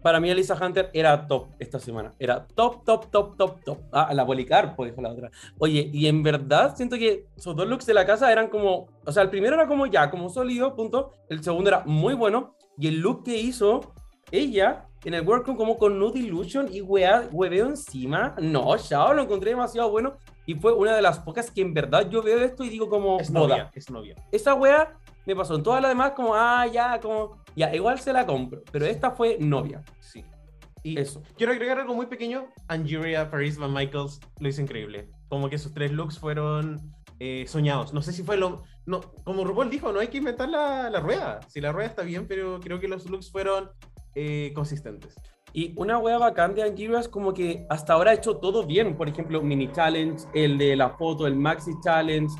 Para 0.03 0.19
mí, 0.19 0.29
Elisa 0.29 0.59
Hunter 0.61 0.91
era 0.93 1.27
top 1.27 1.51
esta 1.59 1.79
semana. 1.79 2.15
Era 2.19 2.47
top, 2.47 2.85
top, 2.85 3.11
top, 3.11 3.37
top, 3.37 3.65
top. 3.65 3.79
Ah, 3.93 4.13
la 4.13 4.27
Policarpo, 4.27 4.85
dijo 4.85 5.01
la 5.01 5.11
otra. 5.11 5.31
Oye, 5.59 5.89
y 5.93 6.09
en 6.09 6.23
verdad 6.23 6.75
siento 6.77 6.97
que 6.97 7.27
esos 7.37 7.55
dos 7.55 7.69
looks 7.69 7.87
de 7.87 7.95
la 7.95 8.05
casa 8.05 8.33
eran 8.33 8.49
como. 8.49 8.89
O 9.07 9.13
sea, 9.13 9.23
el 9.23 9.31
primero 9.31 9.55
era 9.55 9.69
como 9.69 9.87
ya, 9.87 10.11
como 10.11 10.29
sólido, 10.31 10.75
punto. 10.75 11.13
El 11.29 11.45
segundo 11.45 11.69
era 11.69 11.85
muy 11.87 12.15
bueno. 12.15 12.57
Y 12.77 12.89
el 12.89 13.01
look 13.01 13.25
que 13.25 13.39
hizo 13.39 13.95
ella 14.33 14.89
en 15.05 15.15
el 15.15 15.27
workroom, 15.27 15.57
como 15.57 15.77
con 15.77 15.99
Nude 15.99 16.21
Illusion 16.21 16.69
y 16.73 16.81
wea, 16.81 17.29
hueveo 17.31 17.67
encima. 17.67 18.35
No, 18.41 18.77
chao, 18.79 19.13
lo 19.13 19.23
encontré 19.23 19.51
demasiado 19.51 19.91
bueno. 19.91 20.15
Y 20.47 20.55
fue 20.55 20.73
una 20.73 20.95
de 20.97 21.03
las 21.03 21.19
pocas 21.19 21.51
que 21.51 21.61
en 21.61 21.75
verdad 21.75 22.09
yo 22.09 22.23
veo 22.23 22.39
esto 22.41 22.65
y 22.65 22.69
digo 22.71 22.89
como. 22.89 23.21
Es 23.21 23.31
novia, 23.31 23.71
es 23.75 23.91
novia. 23.91 24.17
Esa 24.33 24.55
wea 24.55 24.99
me 25.27 25.37
pasó 25.37 25.57
en 25.57 25.63
todas 25.63 25.81
las 25.81 25.91
demás, 25.91 26.13
como, 26.13 26.35
ah, 26.35 26.67
ya, 26.67 27.01
como. 27.01 27.39
Ya, 27.57 27.75
igual 27.75 27.99
se 28.01 28.13
la 28.13 28.27
compro. 28.27 28.63
Pero 28.73 28.87
esta 28.87 29.11
fue 29.11 29.39
novia. 29.39 29.83
Sí. 30.01 30.25
Y 30.83 30.99
Eso. 30.99 31.23
quiero 31.37 31.53
agregar 31.53 31.79
algo 31.79 31.95
muy 31.95 32.07
pequeño. 32.07 32.47
Angeria, 32.69 33.31
Paris 33.31 33.57
Van 33.57 33.73
Michaels 33.73 34.21
lo 34.39 34.49
hizo 34.49 34.61
increíble. 34.61 35.09
Como 35.29 35.49
que 35.49 35.57
sus 35.59 35.73
tres 35.73 35.93
looks 35.93 36.19
fueron 36.19 36.93
eh, 37.21 37.45
soñados. 37.47 37.95
No 37.95 38.03
sé 38.03 38.13
si 38.13 38.23
fue 38.23 38.37
lo. 38.37 38.63
No, 38.85 39.01
como 39.25 39.45
RuPaul 39.45 39.71
dijo, 39.71 39.93
no 39.93 40.01
hay 40.01 40.09
que 40.09 40.19
inventar 40.19 40.49
la, 40.51 40.91
la 40.91 41.01
rueda. 41.01 41.41
Si 41.49 41.61
la 41.61 41.73
rueda 41.73 41.89
está 41.89 42.03
bien, 42.03 42.27
pero 42.27 42.61
creo 42.61 42.81
que 42.81 42.89
los 42.89 43.09
looks 43.09 43.31
fueron 43.31 43.71
eh, 44.15 44.53
consistentes. 44.55 45.15
Y 45.53 45.73
una 45.77 45.99
wea 45.99 46.19
bacán 46.19 46.55
de 46.55 46.63
Angiria 46.65 46.99
es 46.99 47.09
como 47.09 47.33
que 47.33 47.65
hasta 47.69 47.93
ahora 47.93 48.11
ha 48.11 48.15
hecho 48.15 48.37
todo 48.39 48.65
bien. 48.65 48.97
Por 48.97 49.09
ejemplo, 49.09 49.41
Mini 49.41 49.71
Challenge, 49.71 50.25
el 50.35 50.59
de 50.59 50.75
la 50.75 50.91
foto, 50.91 51.27
el 51.29 51.37
Maxi 51.37 51.71
Challenge, 51.83 52.33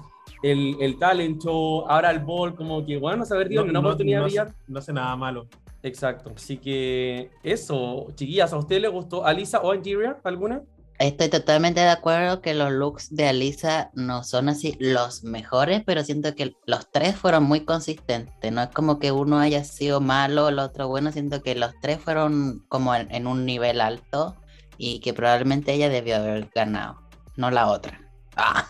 el, 0.43 0.77
el 0.81 0.99
Talent 0.99 1.41
Show, 1.43 1.85
ahora 1.89 2.11
el 2.11 2.19
Ball, 2.21 2.55
como 2.57 2.85
que, 2.85 2.99
bueno, 2.99 3.25
saber 3.25 3.49
Dios, 3.49 3.65
una 3.69 3.79
oportunidad 3.79 4.23
no, 4.23 4.29
de 4.29 4.39
hace- 4.41 4.55
no 4.67 4.79
hace 4.79 4.93
nada 4.93 5.15
malo. 5.17 5.47
Exacto. 5.83 6.33
Así 6.35 6.57
que 6.57 7.31
eso, 7.43 8.09
chiquillas, 8.15 8.53
¿a 8.53 8.57
usted 8.57 8.81
le 8.81 8.89
gustó 8.89 9.25
Alisa 9.25 9.61
o 9.61 9.71
Angiria 9.71 10.17
alguna? 10.25 10.63
Estoy 11.05 11.29
totalmente 11.29 11.81
de 11.81 11.91
acuerdo 11.91 12.41
que 12.41 12.55
los 12.55 12.73
looks 12.73 13.15
de 13.15 13.29
Alisa 13.29 13.91
no 13.93 14.25
son 14.25 14.49
así 14.49 14.75
los 14.81 15.23
mejores, 15.23 15.83
pero 15.85 16.03
siento 16.03 16.35
que 16.35 16.57
los 16.65 16.91
tres 16.91 17.15
fueron 17.15 17.45
muy 17.45 17.67
consistentes. 17.67 18.51
No 18.51 18.63
es 18.63 18.71
como 18.71 18.99
que 18.99 19.13
uno 19.13 19.39
haya 19.39 19.65
sido 19.65 20.01
malo, 20.01 20.49
el 20.49 20.59
otro 20.59 20.89
bueno, 20.89 21.13
siento 21.13 21.43
que 21.43 21.57
los 21.57 21.75
tres 21.83 22.01
fueron 22.01 22.65
como 22.69 22.95
en, 22.95 23.15
en 23.15 23.27
un 23.27 23.45
nivel 23.45 23.83
alto 23.83 24.35
y 24.79 25.01
que 25.01 25.13
probablemente 25.13 25.75
ella 25.75 25.91
debió 25.91 26.17
haber 26.17 26.49
ganado, 26.55 27.03
no 27.37 27.51
la 27.51 27.67
otra. 27.67 28.01
Ah, 28.37 28.67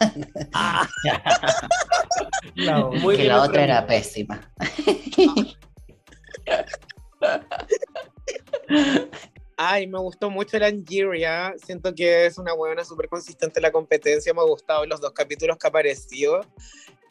Muy 3.00 3.16
que 3.16 3.28
la 3.28 3.42
otra 3.42 3.62
era 3.62 3.86
pésima. 3.86 4.40
Ay, 9.56 9.86
me 9.86 9.98
gustó 9.98 10.30
mucho 10.30 10.58
la 10.58 10.66
Angeria. 10.66 11.54
Siento 11.62 11.94
que 11.94 12.26
es 12.26 12.38
una 12.38 12.54
buena 12.54 12.84
súper 12.84 13.08
consistente 13.08 13.60
en 13.60 13.62
la 13.62 13.72
competencia. 13.72 14.34
Me 14.34 14.40
ha 14.40 14.44
gustado 14.44 14.84
los 14.86 15.00
dos 15.00 15.12
capítulos 15.12 15.56
que 15.58 15.66
ha 15.66 15.70
aparecido. 15.70 16.40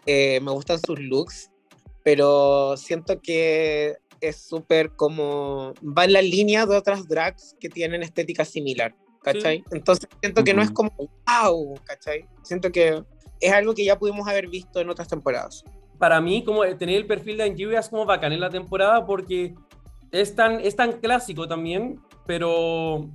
Eh, 0.05 0.39
me 0.41 0.51
gustan 0.51 0.79
sus 0.85 0.99
looks, 0.99 1.49
pero 2.03 2.75
siento 2.75 3.21
que 3.21 3.97
es 4.19 4.35
súper 4.35 4.91
como. 4.95 5.73
va 5.81 6.05
en 6.05 6.13
la 6.13 6.21
línea 6.21 6.65
de 6.65 6.75
otras 6.75 7.07
drags 7.07 7.55
que 7.59 7.69
tienen 7.69 8.03
estética 8.03 8.43
similar. 8.43 8.95
¿Cachai? 9.21 9.63
Entonces 9.71 10.09
siento 10.19 10.43
que 10.43 10.53
no 10.53 10.61
es 10.61 10.69
como 10.69 10.91
wow, 10.97 11.79
¿cachai? 11.85 12.27
Siento 12.43 12.73
que 12.73 13.01
es 13.39 13.53
algo 13.53 13.73
que 13.73 13.85
ya 13.85 13.97
pudimos 13.97 14.27
haber 14.27 14.49
visto 14.49 14.81
en 14.81 14.89
otras 14.89 15.07
temporadas. 15.07 15.63
Para 15.97 16.19
mí, 16.19 16.43
como 16.43 16.63
tener 16.75 16.97
el 16.97 17.07
perfil 17.07 17.37
de 17.37 17.43
Angie 17.43 17.77
es 17.77 17.87
como 17.87 18.05
bacán 18.05 18.33
en 18.33 18.41
la 18.41 18.49
temporada 18.49 19.05
porque 19.05 19.53
es 20.13 20.35
tan, 20.35 20.59
es 20.59 20.75
tan 20.75 20.93
clásico 20.93 21.47
también, 21.47 21.99
pero 22.25 23.09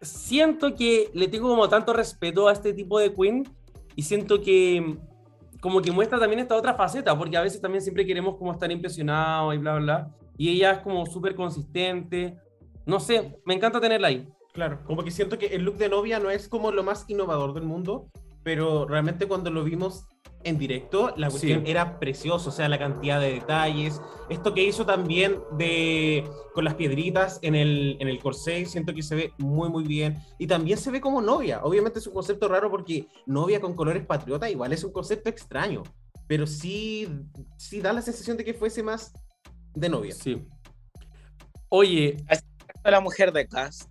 siento 0.00 0.74
que 0.74 1.10
le 1.12 1.28
tengo 1.28 1.48
como 1.48 1.68
tanto 1.68 1.92
respeto 1.92 2.48
a 2.48 2.52
este 2.52 2.72
tipo 2.72 2.98
de 2.98 3.12
queen 3.12 3.48
y 3.96 4.02
siento 4.02 4.40
que 4.40 4.98
como 5.60 5.82
que 5.82 5.92
muestra 5.92 6.18
también 6.18 6.40
esta 6.40 6.56
otra 6.56 6.74
faceta, 6.74 7.16
porque 7.16 7.36
a 7.36 7.42
veces 7.42 7.60
también 7.60 7.82
siempre 7.82 8.06
queremos 8.06 8.36
como 8.36 8.52
estar 8.52 8.70
impresionados 8.70 9.54
y 9.54 9.58
bla, 9.58 9.74
bla, 9.74 9.80
bla. 9.80 10.16
Y 10.36 10.48
ella 10.50 10.72
es 10.72 10.78
como 10.78 11.06
súper 11.06 11.34
consistente. 11.34 12.36
No 12.86 12.98
sé, 12.98 13.38
me 13.44 13.54
encanta 13.54 13.80
tenerla 13.80 14.08
ahí. 14.08 14.28
Claro, 14.52 14.80
como 14.84 15.04
que 15.04 15.10
siento 15.10 15.38
que 15.38 15.46
el 15.46 15.62
look 15.62 15.76
de 15.76 15.88
novia 15.88 16.18
no 16.18 16.30
es 16.30 16.48
como 16.48 16.72
lo 16.72 16.82
más 16.82 17.04
innovador 17.08 17.54
del 17.54 17.64
mundo, 17.64 18.10
pero 18.42 18.86
realmente 18.86 19.26
cuando 19.26 19.50
lo 19.50 19.64
vimos 19.64 20.04
en 20.44 20.58
directo, 20.58 21.14
la 21.16 21.30
cuestión 21.30 21.64
Sí. 21.64 21.70
era 21.70 22.00
precioso, 22.00 22.48
o 22.48 22.52
sea, 22.52 22.68
la 22.68 22.78
cantidad 22.78 23.20
de 23.20 23.32
detalles, 23.34 24.00
esto 24.28 24.52
que 24.54 24.64
hizo 24.64 24.84
también 24.84 25.38
de 25.56 26.28
con 26.52 26.64
las 26.64 26.74
piedritas 26.74 27.38
en 27.42 27.54
el, 27.54 27.96
en 28.00 28.08
el 28.08 28.18
corsé, 28.18 28.66
siento 28.66 28.92
que 28.92 29.02
se 29.04 29.14
ve 29.14 29.32
muy 29.38 29.68
muy 29.68 29.84
bien, 29.84 30.18
y 30.38 30.48
también 30.48 30.78
se 30.78 30.90
ve 30.90 31.00
como 31.00 31.22
novia, 31.22 31.60
obviamente 31.62 32.00
es 32.00 32.06
un 32.08 32.14
concepto 32.14 32.48
raro 32.48 32.70
porque 32.70 33.06
novia 33.24 33.60
con 33.60 33.74
colores 33.76 34.04
patriota 34.04 34.50
igual 34.50 34.72
es 34.72 34.82
un 34.82 34.92
concepto 34.92 35.30
extraño, 35.30 35.84
pero 36.26 36.44
sí, 36.46 37.08
sí 37.56 37.80
da 37.80 37.92
la 37.92 38.02
sensación 38.02 38.36
de 38.36 38.44
que 38.44 38.54
fuese 38.54 38.82
más 38.82 39.12
de 39.74 39.88
novia. 39.88 40.12
Sí. 40.14 40.44
Oye, 41.68 42.16
La 42.84 43.00
mujer 43.00 43.32
de 43.32 43.46
cast. 43.46 43.88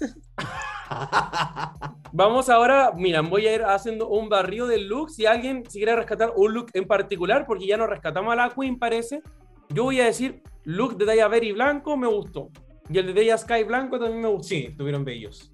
vamos 2.12 2.48
ahora, 2.48 2.92
mira, 2.94 3.20
voy 3.22 3.46
a 3.46 3.54
ir 3.54 3.62
haciendo 3.62 4.08
un 4.08 4.28
barrio 4.28 4.66
de 4.66 4.78
looks. 4.78 5.16
Si 5.16 5.26
alguien 5.26 5.64
si 5.68 5.78
quiere 5.78 5.96
rescatar 5.96 6.32
un 6.36 6.52
look 6.52 6.70
en 6.74 6.86
particular, 6.86 7.46
porque 7.46 7.66
ya 7.66 7.76
nos 7.76 7.88
rescatamos 7.88 8.32
a 8.32 8.36
la 8.36 8.50
Queen, 8.50 8.78
parece, 8.78 9.22
yo 9.68 9.84
voy 9.84 10.00
a 10.00 10.04
decir, 10.04 10.42
look 10.64 10.96
de 10.96 11.04
Daya 11.04 11.28
Berry 11.28 11.52
blanco 11.52 11.96
me 11.96 12.06
gustó. 12.06 12.50
Y 12.88 12.98
el 12.98 13.06
de 13.06 13.14
Daya 13.14 13.38
Sky 13.38 13.64
blanco 13.64 13.98
también 13.98 14.22
me 14.22 14.28
gustó. 14.28 14.48
Sí, 14.48 14.66
estuvieron 14.70 15.04
bellos. 15.04 15.52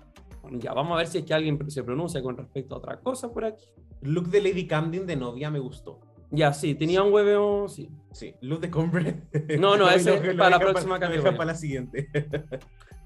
Ya, 0.52 0.72
vamos 0.72 0.94
a 0.94 0.98
ver 0.98 1.06
si 1.06 1.18
es 1.18 1.24
que 1.24 1.34
alguien 1.34 1.58
se 1.70 1.82
pronuncia 1.82 2.22
con 2.22 2.36
respecto 2.36 2.74
a 2.74 2.78
otra 2.78 3.00
cosa 3.00 3.30
por 3.30 3.44
aquí. 3.44 3.66
Look 4.02 4.28
de 4.28 4.40
Lady 4.40 4.66
Camden 4.66 5.06
de 5.06 5.16
novia 5.16 5.50
me 5.50 5.58
gustó. 5.58 6.00
Ya, 6.30 6.52
sí, 6.52 6.74
tenía 6.74 7.02
un 7.02 7.12
hueveo, 7.12 7.68
sí. 7.68 7.88
Sí, 8.12 8.34
look 8.42 8.60
de 8.60 8.70
Cornbread. 8.70 9.14
No, 9.58 9.76
no, 9.76 9.88
ese 9.90 10.10
lo- 10.10 10.16
es 10.30 10.36
para 10.36 10.50
la 10.50 10.58
próxima 10.58 10.98
dejan 10.98 11.10
categoría. 11.12 11.36
para 11.38 11.52
la 11.52 11.54
siguiente. 11.54 12.08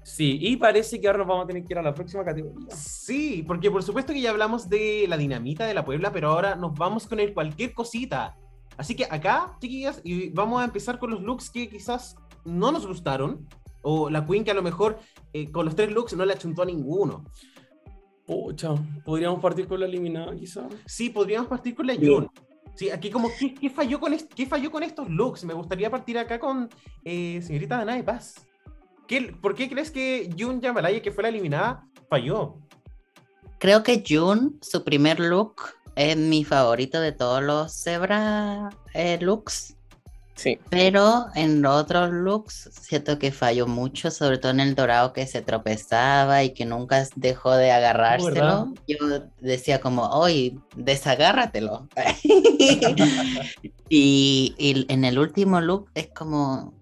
Sí, 0.05 0.37
y 0.41 0.57
parece 0.57 0.99
que 0.99 1.07
ahora 1.07 1.19
nos 1.19 1.27
vamos 1.29 1.45
a 1.45 1.47
tener 1.47 1.63
que 1.63 1.71
ir 1.75 1.77
a 1.77 1.81
la 1.81 1.93
próxima 1.93 2.25
categoría. 2.25 2.75
Sí, 2.75 3.41
porque 3.47 3.71
por 3.71 3.83
supuesto 3.83 4.11
que 4.11 4.19
ya 4.19 4.31
hablamos 4.31 4.67
de 4.67 5.05
la 5.07 5.15
dinamita 5.15 5.65
de 5.65 5.73
la 5.73 5.85
Puebla, 5.85 6.11
pero 6.11 6.27
ahora 6.27 6.55
nos 6.57 6.73
vamos 6.77 7.07
con 7.07 7.21
el 7.21 7.33
cualquier 7.33 7.73
cosita. 7.73 8.35
Así 8.75 8.97
que 8.97 9.05
acá, 9.09 9.55
chiquillas, 9.61 10.01
y 10.03 10.29
vamos 10.31 10.61
a 10.61 10.65
empezar 10.65 10.99
con 10.99 11.11
los 11.11 11.21
looks 11.21 11.49
que 11.49 11.69
quizás 11.69 12.17
no 12.43 12.73
nos 12.73 12.85
gustaron, 12.85 13.47
o 13.81 14.09
la 14.09 14.25
Queen 14.25 14.43
que 14.43 14.51
a 14.51 14.55
lo 14.55 14.61
mejor 14.61 14.99
eh, 15.31 15.49
con 15.49 15.63
los 15.63 15.73
tres 15.73 15.89
looks 15.93 16.17
no 16.17 16.25
le 16.25 16.33
achuntó 16.33 16.63
a 16.63 16.65
ninguno. 16.65 17.23
Pucha, 18.25 18.75
podríamos 19.05 19.39
partir 19.39 19.67
con 19.67 19.79
la 19.79 19.85
eliminada, 19.85 20.35
quizás. 20.35 20.65
Sí, 20.85 21.11
podríamos 21.11 21.47
partir 21.47 21.75
con 21.75 21.87
la 21.87 21.93
Bien. 21.95 22.13
Jun. 22.13 22.29
Sí, 22.75 22.89
aquí 22.89 23.11
como, 23.11 23.29
¿qué, 23.39 23.53
qué 23.53 23.69
falló, 23.69 23.99
con 23.99 24.15
qué 24.35 24.45
falló 24.45 24.71
con 24.71 24.83
estos 24.83 25.09
looks? 25.09 25.43
Me 25.43 25.53
gustaría 25.53 25.91
partir 25.91 26.17
acá 26.17 26.39
con 26.39 26.69
eh, 27.05 27.39
señorita 27.41 27.77
Dana 27.77 27.95
de 27.95 28.03
Paz. 28.03 28.47
¿Qué, 29.07 29.35
¿Por 29.39 29.53
qué 29.53 29.69
crees 29.69 29.91
que 29.91 30.29
Jun 30.37 30.61
Yamalaya, 30.61 31.01
que 31.01 31.11
fue 31.11 31.23
la 31.23 31.29
eliminada, 31.29 31.85
falló? 32.09 32.57
Creo 33.59 33.83
que 33.83 34.03
June, 34.05 34.51
su 34.61 34.83
primer 34.83 35.19
look, 35.19 35.55
es 35.95 36.17
mi 36.17 36.43
favorito 36.43 36.99
de 36.99 37.11
todos 37.11 37.43
los 37.43 37.73
zebra 37.73 38.69
eh, 38.93 39.17
looks. 39.21 39.77
Sí. 40.35 40.57
Pero 40.69 41.27
en 41.35 41.61
los 41.61 41.81
otros 41.81 42.11
looks 42.11 42.69
siento 42.81 43.19
que 43.19 43.31
falló 43.31 43.67
mucho, 43.67 44.09
sobre 44.09 44.39
todo 44.39 44.51
en 44.51 44.59
el 44.59 44.75
dorado 44.75 45.13
que 45.13 45.27
se 45.27 45.41
tropezaba 45.41 46.43
y 46.43 46.53
que 46.53 46.65
nunca 46.65 47.05
dejó 47.15 47.51
de 47.51 47.67
¿Verdad? 47.67 47.77
agarrárselo. 47.77 48.73
Yo 48.87 48.97
decía 49.39 49.79
como, 49.79 50.07
oye, 50.09 50.57
desagárratelo. 50.75 51.87
y, 53.89 54.55
y 54.57 54.85
en 54.91 55.05
el 55.05 55.19
último 55.19 55.61
look 55.61 55.91
es 55.93 56.07
como, 56.07 56.73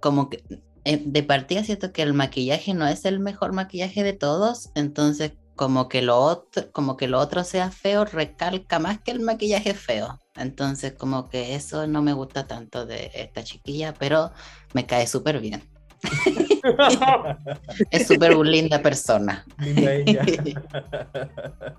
como 0.00 0.30
que 0.30 0.42
eh, 0.84 1.00
de 1.04 1.22
partida 1.22 1.62
siento 1.62 1.92
que 1.92 2.02
el 2.02 2.12
maquillaje 2.12 2.74
no 2.74 2.88
es 2.88 3.04
el 3.04 3.20
mejor 3.20 3.52
maquillaje 3.52 4.02
de 4.02 4.14
todos, 4.14 4.70
entonces 4.74 5.32
como 5.54 5.88
que 5.88 6.02
lo 6.02 6.18
otro, 6.18 6.72
como 6.72 6.96
que 6.96 7.06
lo 7.06 7.20
otro 7.20 7.44
sea 7.44 7.70
feo 7.70 8.04
recalca 8.04 8.80
más 8.80 9.00
que 9.00 9.12
el 9.12 9.20
maquillaje 9.20 9.74
feo. 9.74 10.18
Entonces 10.36 10.92
como 10.92 11.28
que 11.28 11.54
eso 11.54 11.86
no 11.86 12.02
me 12.02 12.12
gusta 12.12 12.46
tanto 12.46 12.86
de 12.86 13.10
esta 13.14 13.44
chiquilla, 13.44 13.94
pero 13.94 14.32
me 14.72 14.86
cae 14.86 15.06
súper 15.06 15.40
bien. 15.40 15.62
Es 17.90 18.06
súper 18.06 18.36
linda 18.36 18.80
persona. 18.82 19.44
Linda 19.58 19.94
ella. 19.94 20.22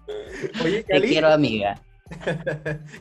Oye, 0.63 0.83
Te 0.83 1.01
quiero 1.01 1.29
amiga. 1.29 1.81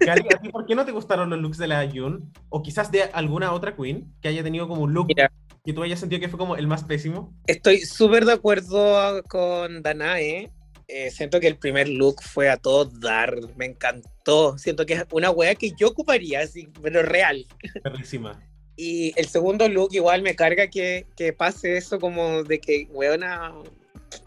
Cali, 0.00 0.26
¿a 0.32 0.40
ti 0.40 0.48
por 0.48 0.64
qué 0.64 0.74
no 0.74 0.84
te 0.84 0.92
gustaron 0.92 1.28
los 1.30 1.38
looks 1.40 1.58
de 1.58 1.66
la 1.66 1.88
Jun? 1.90 2.32
O 2.48 2.62
quizás 2.62 2.90
de 2.92 3.04
alguna 3.12 3.52
otra 3.52 3.76
queen 3.76 4.12
que 4.20 4.28
haya 4.28 4.42
tenido 4.42 4.68
como 4.68 4.82
un 4.82 4.94
look 4.94 5.08
Mira. 5.08 5.30
que 5.64 5.72
tú 5.72 5.82
hayas 5.82 6.00
sentido 6.00 6.20
que 6.20 6.28
fue 6.28 6.38
como 6.38 6.56
el 6.56 6.66
más 6.66 6.84
pésimo. 6.84 7.34
Estoy 7.46 7.80
súper 7.80 8.24
de 8.24 8.32
acuerdo 8.34 9.22
con 9.24 9.82
Danae. 9.82 10.52
Eh, 10.88 11.10
siento 11.10 11.40
que 11.40 11.48
el 11.48 11.56
primer 11.56 11.88
look 11.88 12.22
fue 12.22 12.48
a 12.48 12.56
todo 12.56 12.84
dar. 12.84 13.34
Me 13.56 13.66
encantó. 13.66 14.08
Siento 14.56 14.86
que 14.86 14.94
es 14.94 15.04
una 15.12 15.30
wea 15.30 15.54
que 15.54 15.72
yo 15.72 15.88
ocuparía, 15.88 16.40
así, 16.40 16.68
pero 16.82 17.02
real. 17.02 17.46
Perrísima. 17.82 18.40
Y 18.76 19.12
el 19.16 19.26
segundo 19.26 19.68
look 19.68 19.90
igual 19.92 20.22
me 20.22 20.34
carga 20.34 20.68
que, 20.68 21.06
que 21.16 21.32
pase 21.32 21.76
eso 21.76 21.98
como 21.98 22.42
de 22.42 22.58
que, 22.58 22.88
weona, 22.90 23.52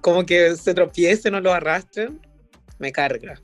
como 0.02 0.26
que 0.26 0.56
se 0.56 0.74
tropiecen 0.74 1.36
o 1.36 1.42
lo 1.42 1.54
arrastren. 1.54 2.20
Me 2.78 2.92
carga. 2.92 3.40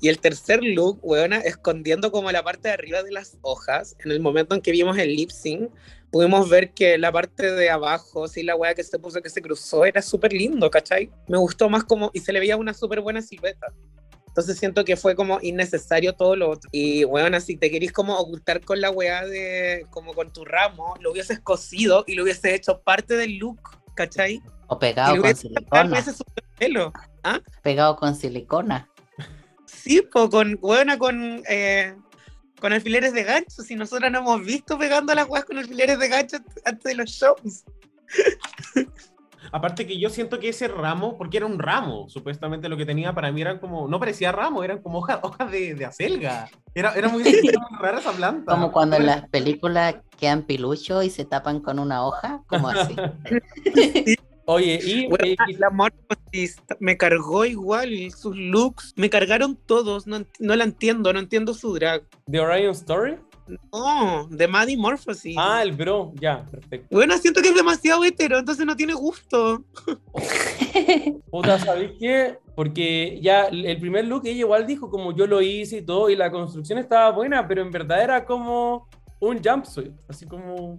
Y 0.00 0.08
el 0.08 0.18
tercer 0.18 0.62
look, 0.62 0.98
weona, 1.02 1.38
escondiendo 1.38 2.12
como 2.12 2.30
la 2.30 2.42
parte 2.42 2.68
de 2.68 2.74
arriba 2.74 3.02
de 3.02 3.12
las 3.12 3.38
hojas, 3.40 3.96
en 4.04 4.10
el 4.10 4.20
momento 4.20 4.54
en 4.54 4.60
que 4.60 4.72
vimos 4.72 4.98
el 4.98 5.16
lip 5.16 5.30
sync, 5.30 5.70
pudimos 6.10 6.48
ver 6.48 6.72
que 6.72 6.98
la 6.98 7.10
parte 7.10 7.52
de 7.52 7.70
abajo, 7.70 8.28
sí, 8.28 8.42
la 8.42 8.54
wea 8.54 8.74
que 8.74 8.84
se 8.84 8.98
puso, 8.98 9.22
que 9.22 9.30
se 9.30 9.40
cruzó, 9.40 9.84
era 9.84 10.02
súper 10.02 10.32
lindo, 10.32 10.70
¿cachai? 10.70 11.10
Me 11.26 11.38
gustó 11.38 11.70
más 11.70 11.84
como, 11.84 12.10
y 12.12 12.20
se 12.20 12.32
le 12.32 12.40
veía 12.40 12.56
una 12.56 12.74
súper 12.74 13.00
buena 13.00 13.22
silueta. 13.22 13.72
Entonces 14.34 14.58
siento 14.58 14.84
que 14.84 14.96
fue 14.96 15.14
como 15.14 15.38
innecesario 15.40 16.12
todo 16.14 16.34
lo 16.34 16.50
otro. 16.50 16.68
Y 16.72 17.04
bueno, 17.04 17.38
si 17.40 17.56
te 17.56 17.70
querís 17.70 17.92
como 17.92 18.18
ocultar 18.18 18.62
con 18.62 18.80
la 18.80 18.90
weá 18.90 19.24
de, 19.24 19.86
como 19.90 20.12
con 20.12 20.32
tu 20.32 20.44
ramo, 20.44 20.96
lo 21.00 21.12
hubieses 21.12 21.38
cosido 21.38 22.02
y 22.08 22.16
lo 22.16 22.24
hubieses 22.24 22.46
hecho 22.46 22.80
parte 22.80 23.16
del 23.16 23.38
look, 23.38 23.60
¿cachai? 23.94 24.42
O 24.66 24.76
pegado 24.76 25.22
con 25.22 25.36
silicona. 25.36 26.04
pelo. 26.58 26.92
Pegado 27.62 27.94
con 27.94 28.16
silicona. 28.16 28.90
Sí, 29.66 30.02
po, 30.02 30.28
con, 30.28 30.58
weona, 30.60 30.98
con, 30.98 31.44
eh, 31.48 31.94
con 32.58 32.72
alfileres 32.72 33.12
de 33.12 33.22
gancho. 33.22 33.62
Si 33.62 33.76
nosotros 33.76 34.10
no 34.10 34.18
hemos 34.18 34.44
visto 34.44 34.76
pegando 34.76 35.14
las 35.14 35.28
weas 35.28 35.44
con 35.44 35.58
alfileres 35.58 35.96
de 36.00 36.08
gancho 36.08 36.38
antes 36.64 36.82
de 36.82 36.94
los 36.96 37.08
shows. 37.08 37.62
Aparte 39.54 39.86
que 39.86 40.00
yo 40.00 40.10
siento 40.10 40.40
que 40.40 40.48
ese 40.48 40.66
ramo, 40.66 41.16
porque 41.16 41.36
era 41.36 41.46
un 41.46 41.60
ramo, 41.60 42.08
supuestamente 42.08 42.68
lo 42.68 42.76
que 42.76 42.84
tenía 42.84 43.14
para 43.14 43.30
mí 43.30 43.40
eran 43.40 43.60
como, 43.60 43.86
no 43.86 44.00
parecía 44.00 44.32
ramo, 44.32 44.64
eran 44.64 44.82
como 44.82 44.98
hojas 44.98 45.20
hojas 45.22 45.48
de, 45.48 45.76
de 45.76 45.84
acelga. 45.84 46.50
Era, 46.74 46.92
era, 46.94 47.08
muy, 47.08 47.22
era 47.48 47.60
muy 47.60 47.78
rara 47.78 48.00
esa 48.00 48.10
planta. 48.10 48.50
Como 48.50 48.72
cuando 48.72 48.96
en 48.96 49.06
las 49.06 49.28
películas 49.28 49.94
quedan 50.18 50.42
pilucho 50.42 51.04
y 51.04 51.10
se 51.10 51.24
tapan 51.24 51.60
con 51.60 51.78
una 51.78 52.04
hoja, 52.04 52.42
como 52.48 52.68
así. 52.68 52.96
Oye, 54.46 54.80
y 54.84 55.04
eh, 55.04 55.36
la 55.56 55.70
Morphosis 55.70 56.60
me 56.80 56.96
cargó 56.96 57.44
igual, 57.44 58.10
sus 58.10 58.36
looks, 58.36 58.92
me 58.96 59.08
cargaron 59.08 59.54
todos, 59.54 60.08
no, 60.08 60.26
no 60.40 60.56
la 60.56 60.64
entiendo, 60.64 61.12
no 61.12 61.20
entiendo 61.20 61.54
su 61.54 61.74
drag. 61.74 62.02
The 62.28 62.40
Orion 62.40 62.72
Story. 62.72 63.18
No, 63.72 64.26
de 64.30 64.48
Maddie 64.48 64.76
Morphosis. 64.76 65.36
Ah, 65.38 65.62
el 65.62 65.72
bro, 65.72 66.12
ya, 66.20 66.44
perfecto. 66.50 66.88
Bueno, 66.90 67.16
siento 67.18 67.42
que 67.42 67.48
es 67.48 67.54
demasiado 67.54 68.02
hetero, 68.04 68.38
entonces 68.38 68.64
no 68.64 68.74
tiene 68.76 68.94
gusto. 68.94 69.62
Puta, 71.30 71.58
¿sabéis 71.58 71.92
qué? 71.98 72.38
Porque 72.54 73.18
ya 73.22 73.44
el 73.46 73.78
primer 73.80 74.04
look 74.06 74.22
ella 74.26 74.40
igual 74.40 74.66
dijo 74.66 74.88
como 74.90 75.12
yo 75.12 75.26
lo 75.26 75.40
hice 75.42 75.78
y 75.78 75.82
todo, 75.82 76.08
y 76.10 76.16
la 76.16 76.30
construcción 76.30 76.78
estaba 76.78 77.10
buena, 77.10 77.46
pero 77.46 77.62
en 77.62 77.70
verdad 77.70 78.02
era 78.02 78.24
como 78.24 78.88
un 79.20 79.42
jumpsuit, 79.42 79.92
así 80.08 80.26
como 80.26 80.78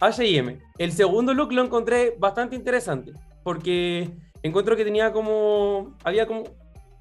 H&M. 0.00 0.58
El 0.78 0.92
segundo 0.92 1.32
look 1.34 1.52
lo 1.52 1.64
encontré 1.64 2.14
bastante 2.18 2.56
interesante. 2.56 3.12
porque 3.44 4.08
encuentro 4.42 4.76
que 4.76 4.84
tenía 4.84 5.12
como, 5.12 5.96
había 6.04 6.26
como 6.26 6.44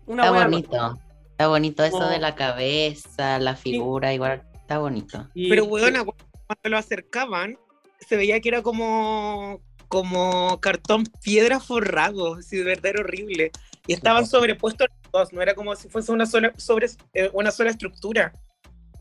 una 0.08 0.24
Está 0.24 0.32
wea 0.34 0.44
bonito. 0.48 1.00
Está 1.32 1.48
bonito 1.48 1.84
eso 1.84 1.98
Como- 1.98 2.10
de 2.10 2.20
la 2.20 2.34
cabeza, 2.36 3.38
la 3.40 3.56
figura, 3.56 4.14
igual 4.14 4.44
está 4.72 4.80
bonito. 4.80 5.28
y- 5.34 5.50
Pero 5.50 5.66
weona, 5.66 6.04
cuando 6.04 6.70
lo 6.70 6.78
acercaban, 6.78 7.58
se 8.00 8.16
veía 8.16 8.40
que 8.40 8.50
era 8.50 8.62
como, 8.62 9.62
como 9.88 10.60
cartón 10.62 11.04
piedra 11.24 11.60
forrado, 11.60 12.36
así 12.36 12.58
de 12.58 12.64
verdad 12.64 12.88
era 12.88 13.02
horrible. 13.02 13.52
Y 13.88 13.94
estaban 13.94 14.26
sobrepuestos 14.28 14.88
los 15.04 15.12
dos, 15.12 15.34
no 15.34 15.42
era 15.42 15.56
como 15.56 15.76
si 15.76 15.90
fuese 15.90 16.12
una 16.12 16.26
sola, 16.26 16.54
sobre, 16.58 16.88
eh, 17.14 17.30
una 17.34 17.52
sola 17.52 17.70
estructura. 17.72 18.34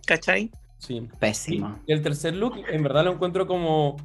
¿Cachai? 0.06 0.50
sí. 0.78 1.06
Pésimo. 1.18 1.78
Y 1.86 1.92
el 1.92 2.02
tercer 2.02 2.34
look, 2.34 2.54
en 2.68 2.82
verdad 2.82 3.04
lo 3.04 3.12
encuentro 3.12 3.46
como 3.46 3.96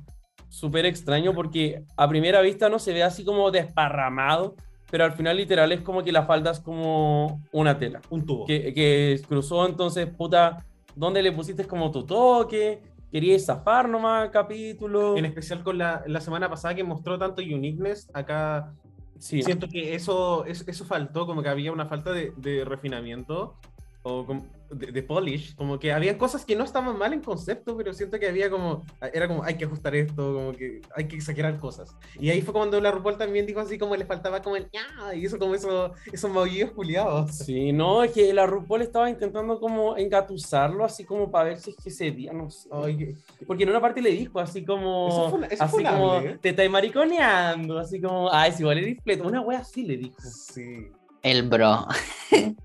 súper 0.49 0.86
extraño 0.86 1.34
porque 1.34 1.84
a 1.97 2.07
primera 2.07 2.41
vista 2.41 2.70
no 2.70 2.80
se 2.80 2.93
ve 2.93 3.01
así 3.01 3.24
como 3.26 3.49
desparramado, 3.49 4.55
pero 4.91 5.05
al 5.05 5.13
final 5.13 5.38
literal 5.38 5.72
es 5.72 5.82
como 5.82 6.03
que 6.03 6.11
la 6.11 6.26
falda 6.26 6.51
es 6.51 6.59
como 6.59 7.41
una 7.51 7.80
tela 7.80 8.01
Un 8.09 8.26
tubo. 8.26 8.45
que, 8.45 8.74
que 8.74 9.20
cruzó, 9.28 9.66
entonces, 9.66 10.05
puta, 10.07 10.66
¿dónde 10.96 11.22
le 11.22 11.32
pusiste 11.32 11.66
como 11.66 11.91
tu 11.91 12.06
toque? 12.06 12.82
¿Querías 13.12 13.46
zafar 13.46 13.88
nomás 13.88 14.26
el 14.26 14.32
capítulo? 14.32 15.18
En 15.18 15.26
especial 15.26 15.64
con 15.64 15.78
la, 15.78 16.04
la 16.08 16.22
semana 16.22 16.50
pasada 16.50 16.76
que 16.76 16.84
mostró 16.84 17.18
tanto 17.18 17.41
uniqueness, 17.41 18.10
acá 18.14 18.74
Sí, 19.18 19.41
siento 19.41 19.68
que 19.68 19.96
eso, 19.96 20.46
eso, 20.46 20.64
eso 20.68 20.86
faltó, 20.86 21.26
como 21.26 21.41
que 21.41 21.50
había 21.50 21.72
una 21.72 21.86
falta 21.86 22.12
de, 22.12 22.34
de 22.38 22.66
refinamiento 22.66 23.56
o 24.04 24.26
como 24.26 24.46
de, 24.70 24.91
de 24.91 25.03
polish, 25.03 25.55
como 25.55 25.78
que 25.80 25.91
había 25.91 26.18
cosas 26.18 26.45
que 26.45 26.55
no 26.55 26.63
estaban 26.63 26.97
mal 26.97 27.13
en 27.13 27.22
concepto, 27.22 27.76
pero 27.78 27.93
siento 27.93 28.20
que 28.20 28.28
había 28.28 28.49
como, 28.49 28.84
era 29.13 29.28
como, 29.28 29.43
hay 29.43 29.55
que 29.55 29.66
ajustar 29.66 29.95
esto, 29.95 30.34
como 30.34 30.51
que 30.53 30.82
hay 30.95 31.07
que 31.07 31.16
exagerar 31.16 31.57
cosas. 31.57 31.95
Y 32.20 32.30
ahí 32.30 32.41
fue 32.41 32.53
cuando 32.53 32.80
la 32.82 32.91
RuPaul 32.91 33.18
también 33.18 33.45
dijo 33.45 33.59
así 33.59 33.78
como 33.78 33.95
le 33.95 34.05
faltaba 34.05 34.41
como 34.41 34.55
el, 34.55 34.68
"Ya", 34.72 35.13
y 35.16 35.26
eso 35.26 35.38
como 35.39 35.55
eso, 35.55 35.91
esos 36.11 36.32
maullidos 36.32 36.72
culiados. 36.72 37.32
Sí, 37.36 37.72
no, 37.72 38.03
es 38.03 38.11
que 38.11 38.34
la 38.34 38.45
RuPaul 38.45 38.82
estaba 38.82 39.09
intentando 39.09 39.59
como 39.59 39.97
engatusarlo, 39.97 40.84
así 40.86 41.03
como 41.05 41.30
para 41.32 41.45
ver 41.49 41.59
si 41.59 41.72
es 41.72 41.76
que 41.84 41.89
se 41.91 42.11
día, 42.11 42.34
no 42.34 42.49
sé. 42.49 42.70
Ay, 42.72 42.97
que- 42.97 43.16
Porque 43.45 43.63
en 43.63 43.70
una 43.70 43.82
parte 43.82 44.01
le 44.01 44.11
dijo 44.11 44.39
así 44.39 44.63
como, 44.66 45.07
Eso 45.07 45.30
fue- 45.38 45.47
eso 45.53 45.63
así 45.63 45.76
fue 45.76 45.84
como, 45.84 46.16
¿eh? 46.20 46.38
te 46.41 46.49
estáis 46.49 46.70
mariconeando, 46.72 47.78
así 47.80 48.01
como, 48.01 48.32
ay, 48.32 48.51
si 48.51 48.61
igual 48.63 48.78
eres 48.80 48.97
fleto. 49.03 49.28
Una 49.28 49.41
wea 49.41 49.59
así 49.59 49.84
le 49.84 49.97
dijo. 49.97 50.16
sí. 50.22 50.88
El 51.22 51.49
bro. 51.49 51.88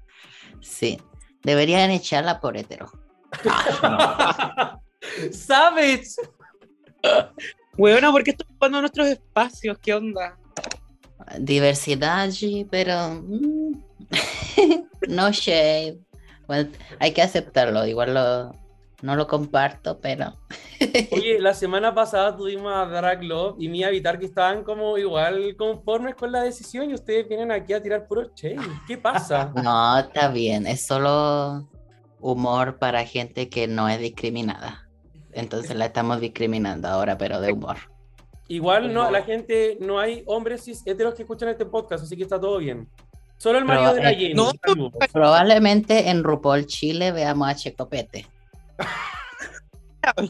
sí. 0.61 0.99
Deberían 1.43 1.91
echarla 1.91 2.41
por 2.41 2.57
hetero. 2.57 2.91
¿Sabes? 5.33 6.17
Weona, 7.77 8.13
¿por 8.13 8.25
qué 8.25 8.33
están 8.33 8.47
ocupando 8.49 8.81
nuestros 8.81 9.07
espacios? 9.09 9.79
¿Qué 9.79 9.95
onda? 9.95 10.37
Diversidad, 11.39 12.31
sí, 12.31 12.67
pero. 12.71 13.23
mm, 13.23 13.73
no 15.09 15.31
shade. 15.33 15.99
Bueno, 16.47 16.71
hay 16.99 17.13
que 17.13 17.23
aceptarlo. 17.23 17.87
Igual 17.87 18.15
lo, 18.15 18.60
no 19.03 19.17
lo 19.17 19.27
comparto, 19.27 19.99
pero. 20.01 20.37
Oye, 21.13 21.39
la 21.39 21.55
semana 21.55 21.95
pasada 21.95 22.37
tuvimos 22.37 22.73
a 22.73 22.87
Drag 22.87 23.23
Love 23.23 23.57
y 23.59 23.69
Mia 23.69 23.91
Vitar 23.91 24.19
que 24.19 24.27
estaban 24.27 24.63
como 24.63 24.99
igual 24.99 25.57
conformes 25.57 26.15
con 26.15 26.33
la 26.33 26.43
decisión 26.43 26.91
y 26.91 26.95
ustedes 26.95 27.29
vienen 27.29 27.53
aquí 27.53 27.73
a 27.73 27.83
tirar 27.83 28.07
puro 28.07 28.31
shade. 28.35 28.59
¿Qué 28.87 28.99
pasa? 28.99 29.53
No, 29.63 29.99
está 29.99 30.29
bien. 30.29 30.67
Es 30.67 30.87
solo 30.87 31.69
humor 32.21 32.79
para 32.79 33.05
gente 33.05 33.49
que 33.49 33.67
no 33.67 33.89
es 33.89 34.01
discriminada. 34.01 34.89
Entonces 35.33 35.77
la 35.77 35.87
estamos 35.87 36.21
discriminando 36.21 36.89
ahora, 36.89 37.17
pero 37.17 37.41
de 37.41 37.53
humor. 37.53 37.77
Igual 38.49 38.93
no, 38.93 39.11
la 39.11 39.23
gente, 39.23 39.79
no 39.81 40.01
hay 40.01 40.25
hombres 40.27 40.65
cis 40.65 40.83
heteros 40.85 41.15
que 41.15 41.23
escuchan 41.23 41.51
este 41.51 41.67
podcast, 41.67 42.05
así 42.05 42.17
que 42.17 42.25
está 42.25 42.41
todo 42.41 42.59
bien. 42.59 42.89
Solo 43.37 43.59
el 43.59 43.65
marido 43.65 43.95
de 43.95 44.03
la 44.03 44.11
eh, 44.11 44.17
Jenny. 44.17 44.35
no, 44.35 44.51
saludos. 44.67 44.93
Probablemente 45.13 46.11
en 46.11 46.25
RuPaul 46.25 46.67
Chile 46.67 47.13
veamos 47.13 47.49
a 47.49 47.55
Checopete. 47.55 48.27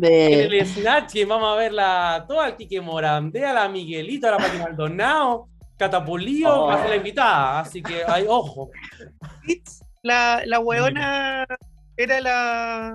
En 0.00 0.52
el 0.52 0.66
Snatch, 0.66 1.16
vamos 1.26 1.52
a 1.52 1.56
ver 1.56 1.72
la, 1.72 2.24
toda 2.28 2.44
al 2.46 2.56
Quique 2.56 2.80
Morandé, 2.80 3.44
a 3.46 3.52
la 3.52 3.68
Miguelito, 3.68 4.28
a 4.28 4.32
la 4.32 4.36
Pati 4.36 4.58
Maldonado, 4.58 5.48
Catapulío, 5.76 6.48
Oh. 6.54 6.66
va 6.66 6.74
a 6.74 6.80
ser 6.82 6.90
la 6.90 6.96
invitada, 6.96 7.60
así 7.60 7.82
que 7.82 8.02
hay 8.06 8.24
ojo. 8.28 8.70
La, 10.02 10.42
la 10.44 10.60
weona 10.60 11.46
era 11.96 12.20
la, 12.20 12.94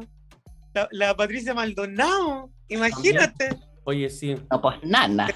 la, 0.73 0.87
la 0.91 1.15
Patricia 1.15 1.53
Maldonado. 1.53 2.49
Imagínate. 2.69 3.57
Oye, 3.85 4.09
sí. 4.09 4.35
No, 4.51 4.61
pues 4.61 4.77
nana. 4.83 5.27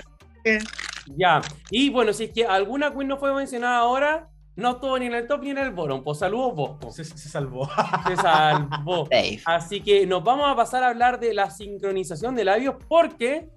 Ya. 1.18 1.42
Y 1.70 1.90
bueno, 1.90 2.14
si 2.14 2.26
es 2.26 2.32
que 2.32 2.46
alguna 2.46 2.92
queen 2.94 3.08
no 3.10 3.18
fue 3.18 3.34
mencionada 3.34 3.80
ahora, 3.80 4.30
no 4.58 4.72
estuvo 4.72 4.98
ni 4.98 5.06
en 5.06 5.14
el 5.14 5.28
top 5.28 5.44
ni 5.44 5.52
en 5.52 5.60
el 5.60 5.72
bottom. 5.72 6.04
Pues 6.04 6.18
saludos 6.18 6.56
vos. 6.56 6.96
Se, 6.96 7.06
se 7.06 7.30
salvó. 7.30 7.70
Se 8.08 8.16
salvó. 8.16 9.08
Así 9.46 9.82
que 9.82 10.06
nos 10.08 10.24
vamos 10.24 10.50
a 10.50 10.56
pasar 10.56 10.84
a 10.84 10.90
hablar 10.90 11.20
de 11.20 11.34
la 11.34 11.52
sincronización 11.52 12.36
de 12.36 12.44
labios 12.44 12.76
porque 12.90 13.50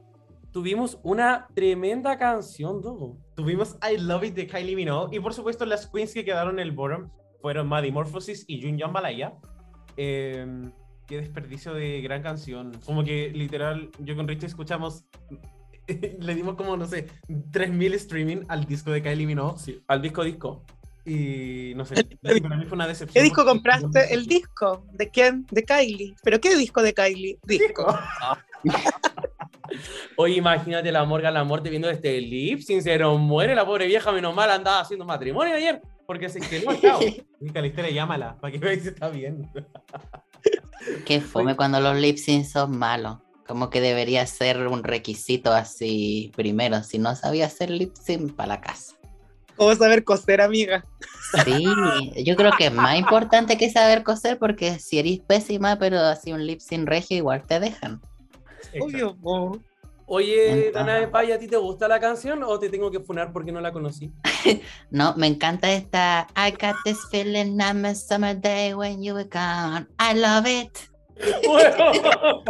tuvimos 0.53 0.99
una 1.03 1.49
tremenda 1.55 2.19
canción, 2.19 2.83
Dogo. 2.83 3.17
Tuvimos 3.35 3.77
I 3.83 3.97
Love 3.97 4.25
It 4.25 4.35
de 4.35 4.47
Kylie 4.47 4.77
Minogue 4.77 5.17
y 5.17 5.21
por 5.21 5.33
supuesto 5.33 5.65
las 5.65 5.87
queens 5.87 6.13
que 6.13 6.25
quedaron 6.25 6.59
en 6.59 6.67
el 6.67 6.73
bottom 6.73 7.09
fueron 7.41 7.67
Maddie 7.67 7.93
Morphosis 7.93 8.45
y 8.47 8.61
Jun 8.63 8.79
Jambalaya. 8.79 9.33
Eh, 9.97 10.71
qué 11.07 11.17
desperdicio 11.17 11.73
de 11.73 12.03
gran 12.03 12.23
canción. 12.23 12.73
Como 12.85 13.05
que 13.05 13.31
literal, 13.31 13.91
yo 14.01 14.15
con 14.17 14.29
Richie 14.29 14.47
escuchamos, 14.47 15.07
le 16.19 16.35
dimos 16.35 16.57
como, 16.57 16.77
no 16.77 16.85
sé, 16.85 17.07
3000 17.53 17.95
streaming 17.95 18.43
al 18.49 18.67
disco 18.67 18.91
de 18.91 19.03
Kylie 19.03 19.27
Minogue 19.27 19.59
Sí, 19.59 19.83
al 19.89 20.03
disco 20.03 20.23
disco. 20.23 20.63
Y 21.05 21.73
no 21.77 21.85
sé, 21.85 21.95
para 22.23 22.57
mí 22.57 22.65
fue 22.67 22.77
una 22.77 22.87
decepción. 22.87 23.15
¿Qué 23.15 23.23
disco 23.23 23.45
compraste? 23.45 24.13
El 24.13 24.27
disco. 24.27 24.85
¿De 24.93 25.11
quién? 25.11 25.47
De 25.51 25.65
Kylie. 25.65 26.15
¿Pero 26.23 26.41
qué 26.41 26.57
disco 26.57 26.83
de 26.83 26.95
Kylie? 26.95 27.39
Disco. 27.45 27.99
Oye, 30.17 30.35
imagínate 30.35 30.93
la 30.93 31.05
Morgan 31.05 31.35
la 31.35 31.45
muerte 31.45 31.71
viendo 31.71 31.89
este 31.89 32.21
lip 32.21 32.61
sincero, 32.61 33.17
muere 33.19 33.55
la 33.55 33.65
pobre 33.65 33.87
vieja, 33.87 34.13
menos 34.13 34.35
mal 34.35 34.51
andaba 34.51 34.81
haciendo 34.81 35.05
matrimonio 35.05 35.55
ayer, 35.55 35.81
porque 36.07 36.29
se 36.29 36.41
quedó 36.41 36.75
chao. 36.75 37.01
Calistera, 37.53 37.89
llámala, 37.91 38.37
para 38.41 38.53
que 38.53 38.59
veáis 38.59 38.83
si 38.83 38.89
está 38.89 39.09
bien. 39.09 39.51
Qué 41.07 41.21
fome 41.21 41.57
cuando 41.57 41.81
los 41.81 41.97
lip 41.97 42.17
syncs 42.17 42.53
son 42.53 42.79
malos. 42.79 43.19
Como 43.47 43.69
que 43.69 43.81
debería 43.81 44.27
ser 44.27 44.69
un 44.69 44.85
requisito 44.85 45.53
así 45.53 46.31
primero. 46.37 46.83
Si 46.85 46.99
no 46.99 47.15
sabía 47.17 47.47
hacer 47.47 47.69
lip 47.71 47.95
sync, 47.97 48.35
para 48.35 48.49
la 48.49 48.61
casa. 48.61 48.95
¿Cómo 49.61 49.75
saber 49.75 50.05
coser, 50.05 50.41
amiga? 50.41 50.83
Sí, 51.45 51.67
yo 52.25 52.35
creo 52.35 52.51
que 52.57 52.69
es 52.69 52.73
más 52.73 52.97
importante 52.97 53.59
que 53.59 53.69
saber 53.69 54.03
coser 54.03 54.39
porque 54.39 54.79
si 54.79 54.99
eres 54.99 55.21
pésima, 55.21 55.79
pero 55.79 55.99
así 55.99 56.33
un 56.33 56.47
lip 56.47 56.61
sync 56.61 56.89
regio, 56.89 57.19
igual 57.19 57.43
te 57.47 57.61
dejan. 57.61 58.01
Obvio. 58.81 59.15
po. 59.19 59.59
Oye, 60.07 60.47
Entonces- 60.47 60.73
Dana 60.73 60.95
de 60.95 61.09
Paya, 61.09 61.35
¿a 61.35 61.39
ti 61.39 61.47
te 61.47 61.59
gusta 61.59 61.89
la 61.89 62.01
canción 62.01 62.43
o 62.43 62.59
te 62.59 62.71
tengo 62.71 62.91
que 62.91 63.01
funar 63.01 63.35
porque 63.35 63.53
no 63.53 63.61
la 63.61 63.71
conocí? 63.71 64.11
No, 64.91 65.15
me 65.17 65.27
encanta 65.27 65.71
esta 65.71 66.27
I 66.35 66.53
got 66.53 66.77
this 66.87 66.99
feeling 67.11 67.59
I'm 67.61 67.85
a 67.85 67.95
summer 67.95 68.35
day 68.35 68.73
when 68.73 69.03
you 69.03 69.13
were 69.13 69.29
gone. 69.29 69.87
I 69.99 70.15
love 70.15 70.47
it. 70.47 70.71
Bueno, 71.47 71.93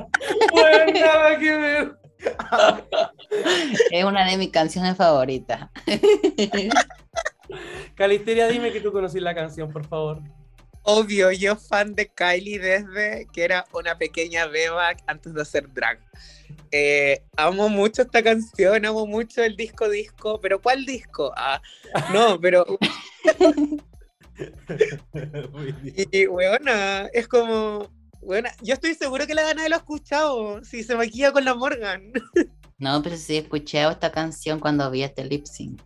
bueno, 0.53 0.93
nada 1.01 1.37
que 1.41 1.57
ver. 1.57 1.99
Es 3.91 4.05
una 4.05 4.29
de 4.29 4.37
mis 4.37 4.51
canciones 4.51 4.97
favoritas. 4.97 5.71
Calisteria, 7.95 8.49
dime 8.49 8.73
que 8.73 8.81
tú 8.81 8.93
conocí 8.93 9.21
la 9.21 9.35
canción, 9.35 9.73
por 9.73 9.87
favor. 9.87 10.21
Obvio, 10.83 11.31
yo 11.31 11.57
fan 11.57 11.95
de 11.95 12.09
Kylie 12.09 12.59
desde 12.59 13.27
que 13.33 13.45
era 13.45 13.67
una 13.73 13.99
pequeña 13.99 14.47
beba 14.47 14.95
antes 15.07 15.35
de 15.35 15.43
hacer 15.43 15.73
drag. 15.73 15.99
Eh, 16.73 17.23
amo 17.37 17.69
mucho 17.69 18.03
esta 18.03 18.23
canción, 18.23 18.87
amo 18.87 19.07
mucho 19.07 19.43
el 19.43 19.57
disco 19.57 19.89
disco, 19.89 20.41
pero 20.41 20.61
¿cuál 20.61 20.87
disco? 20.87 21.33
Ah, 21.37 21.61
no, 22.13 22.41
pero 22.41 22.65
bien. 22.81 23.83
y, 26.13 26.27
weona, 26.27 27.07
es 27.13 27.29
como, 27.29 27.89
weona, 28.21 28.51
yo 28.63 28.75
estoy 28.75 28.95
seguro 28.95 29.27
que 29.27 29.35
la 29.35 29.43
gana 29.43 29.69
lo 29.69 29.75
ha 29.75 29.79
escuchado, 29.79 30.63
si 30.65 30.83
se 30.83 30.97
maquilla 30.97 31.33
con 31.33 31.45
la 31.45 31.55
Morgan. 31.55 32.13
No, 32.81 33.03
pero 33.03 33.15
sí 33.19 33.35
he 33.35 33.41
escuchado 33.41 33.91
esta 33.91 34.11
canción 34.11 34.59
cuando 34.59 34.91
vi 34.91 35.03
este 35.03 35.23
lip 35.23 35.45
sync. 35.45 35.83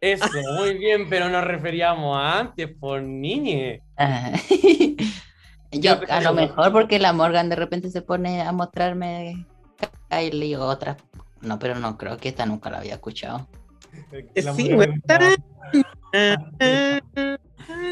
Eso, 0.00 0.24
muy 0.58 0.78
bien, 0.78 1.08
pero 1.08 1.28
nos 1.28 1.42
referíamos 1.44 2.16
a 2.16 2.38
antes, 2.38 2.68
por 2.78 3.02
niñe. 3.02 3.82
Ah. 3.98 4.32
Yo 5.72 5.98
a 6.08 6.20
lo 6.20 6.32
mejor 6.32 6.72
porque 6.72 7.00
la 7.00 7.12
Morgan 7.12 7.48
de 7.48 7.56
repente 7.56 7.90
se 7.90 8.02
pone 8.02 8.42
a 8.42 8.52
mostrarme 8.52 9.44
Kylie 10.08 10.56
o 10.56 10.66
otras. 10.66 10.96
No, 11.40 11.58
pero 11.58 11.76
no 11.76 11.96
creo 11.98 12.16
que 12.16 12.28
esta 12.28 12.46
nunca 12.46 12.70
la 12.70 12.78
había 12.78 12.94
escuchado. 12.94 13.48
La 14.34 14.54
Sí. 14.54 14.70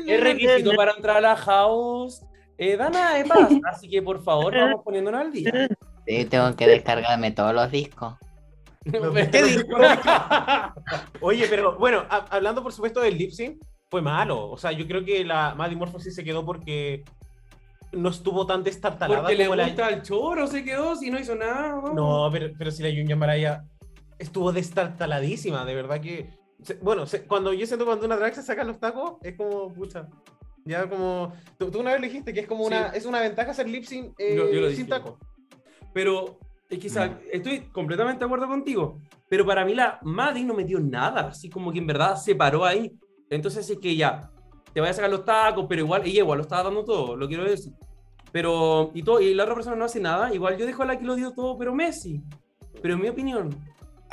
Es 0.07 0.21
requisito 0.21 0.75
para 0.75 0.93
entrar 0.93 1.19
a 1.19 1.21
la 1.21 1.37
house. 1.37 2.23
Eh, 2.59 2.77
Dana 2.77 3.15
de 3.15 3.25
Paz, 3.25 3.49
así 3.71 3.89
que 3.89 4.03
por 4.03 4.23
favor 4.23 4.55
vamos 4.55 4.83
poniéndonos 4.85 5.21
al 5.21 5.33
día. 5.33 5.69
Sí, 6.07 6.25
tengo 6.25 6.55
que 6.57 6.67
descargarme 6.67 7.31
todos 7.31 7.55
los 7.55 7.71
discos. 7.71 8.15
¿Qué 8.85 9.43
dijo? 9.43 9.65
Oye, 11.21 11.47
pero 11.49 11.79
bueno, 11.79 12.05
ha- 12.11 12.27
hablando 12.31 12.63
por 12.63 12.73
supuesto 12.73 13.01
del 13.01 13.17
lip 13.19 13.31
sync, 13.31 13.63
fue 13.91 14.03
malo. 14.03 14.51
O 14.51 14.57
sea, 14.59 14.73
yo 14.73 14.87
creo 14.87 15.05
que 15.05 15.25
la 15.25 15.55
Maddie 15.55 15.77
Morphosis 15.77 16.15
se 16.15 16.25
quedó 16.25 16.45
porque 16.45 17.05
no 17.93 18.11
estuvo 18.11 18.47
tan 18.47 18.63
destartalada 18.65 19.21
Porque 19.23 19.37
le 19.37 19.45
como 19.45 19.57
la... 19.57 19.65
gusta 19.67 19.89
el 19.89 20.03
choro, 20.03 20.47
se 20.47 20.65
quedó, 20.65 20.95
si 20.97 21.11
no 21.11 21.19
hizo 21.19 21.35
nada. 21.35 21.81
No, 21.95 22.29
pero, 22.31 22.51
pero 22.59 22.71
si 22.71 22.83
la 22.83 22.91
Yunya 22.91 23.17
Maraya 23.17 23.65
estuvo 24.19 24.53
destartaladísima, 24.53 25.65
de 25.65 25.75
verdad 25.75 26.01
que... 26.01 26.31
bueno, 26.83 27.05
cuando 27.29 27.53
yo 27.53 27.67
siento 27.67 27.87
cuando 27.87 28.05
una 28.07 28.17
drag 28.17 28.35
se 28.35 28.43
saca 28.43 28.65
los 28.65 28.79
tacos, 28.79 29.15
es 29.23 29.37
como, 29.37 29.73
pucha, 29.73 30.07
ya 30.65 30.89
como... 30.89 31.33
Tú, 31.59 31.71
tú 31.71 31.81
una 31.81 31.93
vez 31.93 32.03
dijiste 32.03 32.33
que 32.33 32.41
es 32.41 32.47
como 32.47 32.65
una, 32.65 32.89
es 32.89 33.07
una 33.07 33.21
ventaja 33.21 33.51
hacer 33.53 33.69
lip 33.69 33.85
sync 33.85 34.15
eh, 34.19 34.35
Yo- 34.37 34.51
yo 34.51 34.61
lo 34.61 34.69
sin 34.69 34.77
dije. 34.79 34.89
tacos. 34.89 35.15
Pero 35.93 36.39
es 36.69 36.79
que 36.79 36.89
sa- 36.89 37.19
estoy 37.33 37.61
completamente 37.73 38.21
de 38.21 38.25
acuerdo 38.27 38.47
contigo. 38.47 39.01
Pero 39.29 39.45
para 39.47 39.65
mí 39.65 39.75
la 39.75 39.99
Maddie 40.03 40.45
no 40.45 40.55
metió 40.55 40.79
nada, 40.81 41.29
así 41.29 41.49
como 41.51 41.73
que 41.73 41.79
en 41.79 41.87
verdad 41.87 42.17
se 42.17 42.35
paró 42.35 42.65
ahí. 42.65 42.93
Entonces 43.31 43.69
es 43.69 43.79
que 43.79 43.95
ya, 43.97 44.31
te 44.73 44.81
vaya 44.81 44.91
a 44.91 44.95
sacar 44.95 45.11
los 45.11 45.25
tacos, 45.25 45.67
pero 45.69 45.83
igual, 45.83 46.03
ella 46.05 46.21
igual 46.21 46.39
lo 46.39 46.43
estaba 46.43 46.65
dando 46.65 46.85
todo, 46.85 47.17
lo 47.17 47.27
quiero 47.29 47.45
decir. 47.45 47.73
Pero, 48.33 48.91
y, 48.95 49.03
todo, 49.03 49.21
y 49.21 49.33
la 49.35 49.45
otra 49.45 49.55
persona 49.55 49.77
no 49.77 49.85
hace 49.87 50.01
nada, 50.01 50.33
igual 50.35 50.57
yo 50.59 50.67
dejo 50.67 50.83
a 50.83 50.87
la 50.87 50.99
que 50.99 51.05
lo 51.05 51.15
dio 51.15 51.33
todo, 51.33 51.57
pero 51.59 51.75
Messi. 51.75 52.23
Pero 52.83 52.95
en 52.95 53.01
mi 53.01 53.09
opinión. 53.09 53.51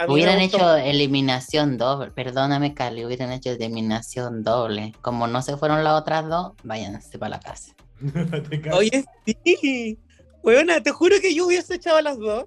Hubieran 0.08 0.40
hecho 0.40 0.76
eliminación 0.76 1.78
doble, 1.78 2.12
perdóname 2.12 2.74
Cali, 2.74 3.06
hubieran 3.06 3.32
hecho 3.32 3.52
eliminación 3.52 4.44
doble. 4.44 4.94
Como 5.02 5.28
no 5.28 5.42
se 5.42 5.58
fueron 5.58 5.84
las 5.84 6.02
otras 6.02 6.28
dos, 6.28 6.54
váyanse 6.64 7.18
para 7.18 7.38
la 7.38 7.40
casa. 7.40 7.74
Oye, 8.74 9.06
sí. 9.26 9.98
Weona, 10.44 10.84
te 10.84 10.92
juro 10.92 11.16
que 11.22 11.34
yo 11.34 11.48
hubiese 11.48 11.76
echado 11.76 11.98
a 11.98 12.02
las 12.02 12.18
dos. 12.20 12.46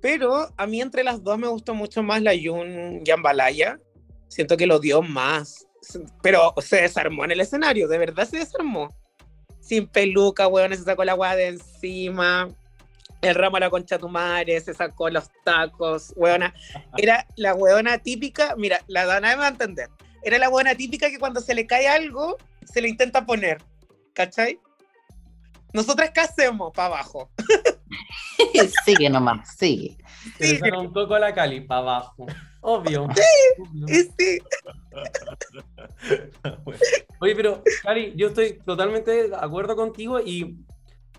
Pero 0.00 0.48
a 0.56 0.66
mí 0.66 0.80
entre 0.80 1.04
las 1.04 1.22
dos 1.22 1.38
me 1.38 1.48
gustó 1.48 1.74
mucho 1.74 2.02
más 2.02 2.22
la 2.22 2.34
Yun 2.34 3.04
Yambalaya. 3.04 3.78
Siento 4.28 4.56
que 4.56 4.66
lo 4.66 4.78
dio 4.78 5.02
más. 5.02 5.66
Pero 6.22 6.54
se 6.58 6.82
desarmó 6.82 7.24
en 7.24 7.32
el 7.32 7.40
escenario, 7.40 7.88
de 7.88 7.98
verdad 7.98 8.28
se 8.28 8.38
desarmó. 8.38 8.94
Sin 9.60 9.86
peluca, 9.86 10.48
weón, 10.48 10.76
se 10.76 10.84
sacó 10.84 11.04
la 11.04 11.14
weá 11.14 11.36
de 11.36 11.48
encima. 11.48 12.48
El 13.22 13.34
ramo 13.34 13.56
a 13.56 13.60
la 13.60 13.70
concha 13.70 13.96
de 13.96 14.00
tu 14.00 14.08
madre, 14.08 14.60
se 14.60 14.74
sacó 14.74 15.10
los 15.10 15.30
tacos, 15.44 16.12
weona. 16.16 16.54
Era 16.96 17.26
la 17.36 17.54
weona 17.54 17.98
típica, 17.98 18.54
mira, 18.56 18.80
la 18.86 19.06
Dana 19.06 19.30
me 19.30 19.36
va 19.36 19.46
a 19.46 19.50
entender. 19.50 19.88
Era 20.22 20.38
la 20.38 20.48
weona 20.48 20.74
típica 20.74 21.10
que 21.10 21.18
cuando 21.18 21.40
se 21.40 21.54
le 21.54 21.66
cae 21.66 21.88
algo, 21.88 22.36
se 22.64 22.80
le 22.80 22.88
intenta 22.88 23.24
poner. 23.24 23.62
¿Cachai? 24.12 24.58
Nosotras, 25.72 26.10
¿qué 26.10 26.20
hacemos? 26.20 26.72
Para 26.72 26.88
abajo. 26.88 27.30
sigue 28.84 29.10
nomás, 29.10 29.56
sigue. 29.56 29.96
Se 30.38 30.54
le 30.54 30.58
saca 30.58 30.78
un 30.78 30.92
coco 30.92 31.14
a 31.14 31.18
la 31.18 31.34
Cali, 31.34 31.60
para 31.60 31.80
abajo. 31.80 32.26
Obvio. 32.60 33.04
Obvio. 33.04 33.86
Y 33.86 33.94
sí, 34.18 34.38
Oye, 37.20 37.36
pero, 37.36 37.62
Cari, 37.82 38.14
yo 38.16 38.28
estoy 38.28 38.58
totalmente 38.64 39.28
de 39.28 39.36
acuerdo 39.36 39.76
contigo 39.76 40.18
y 40.20 40.56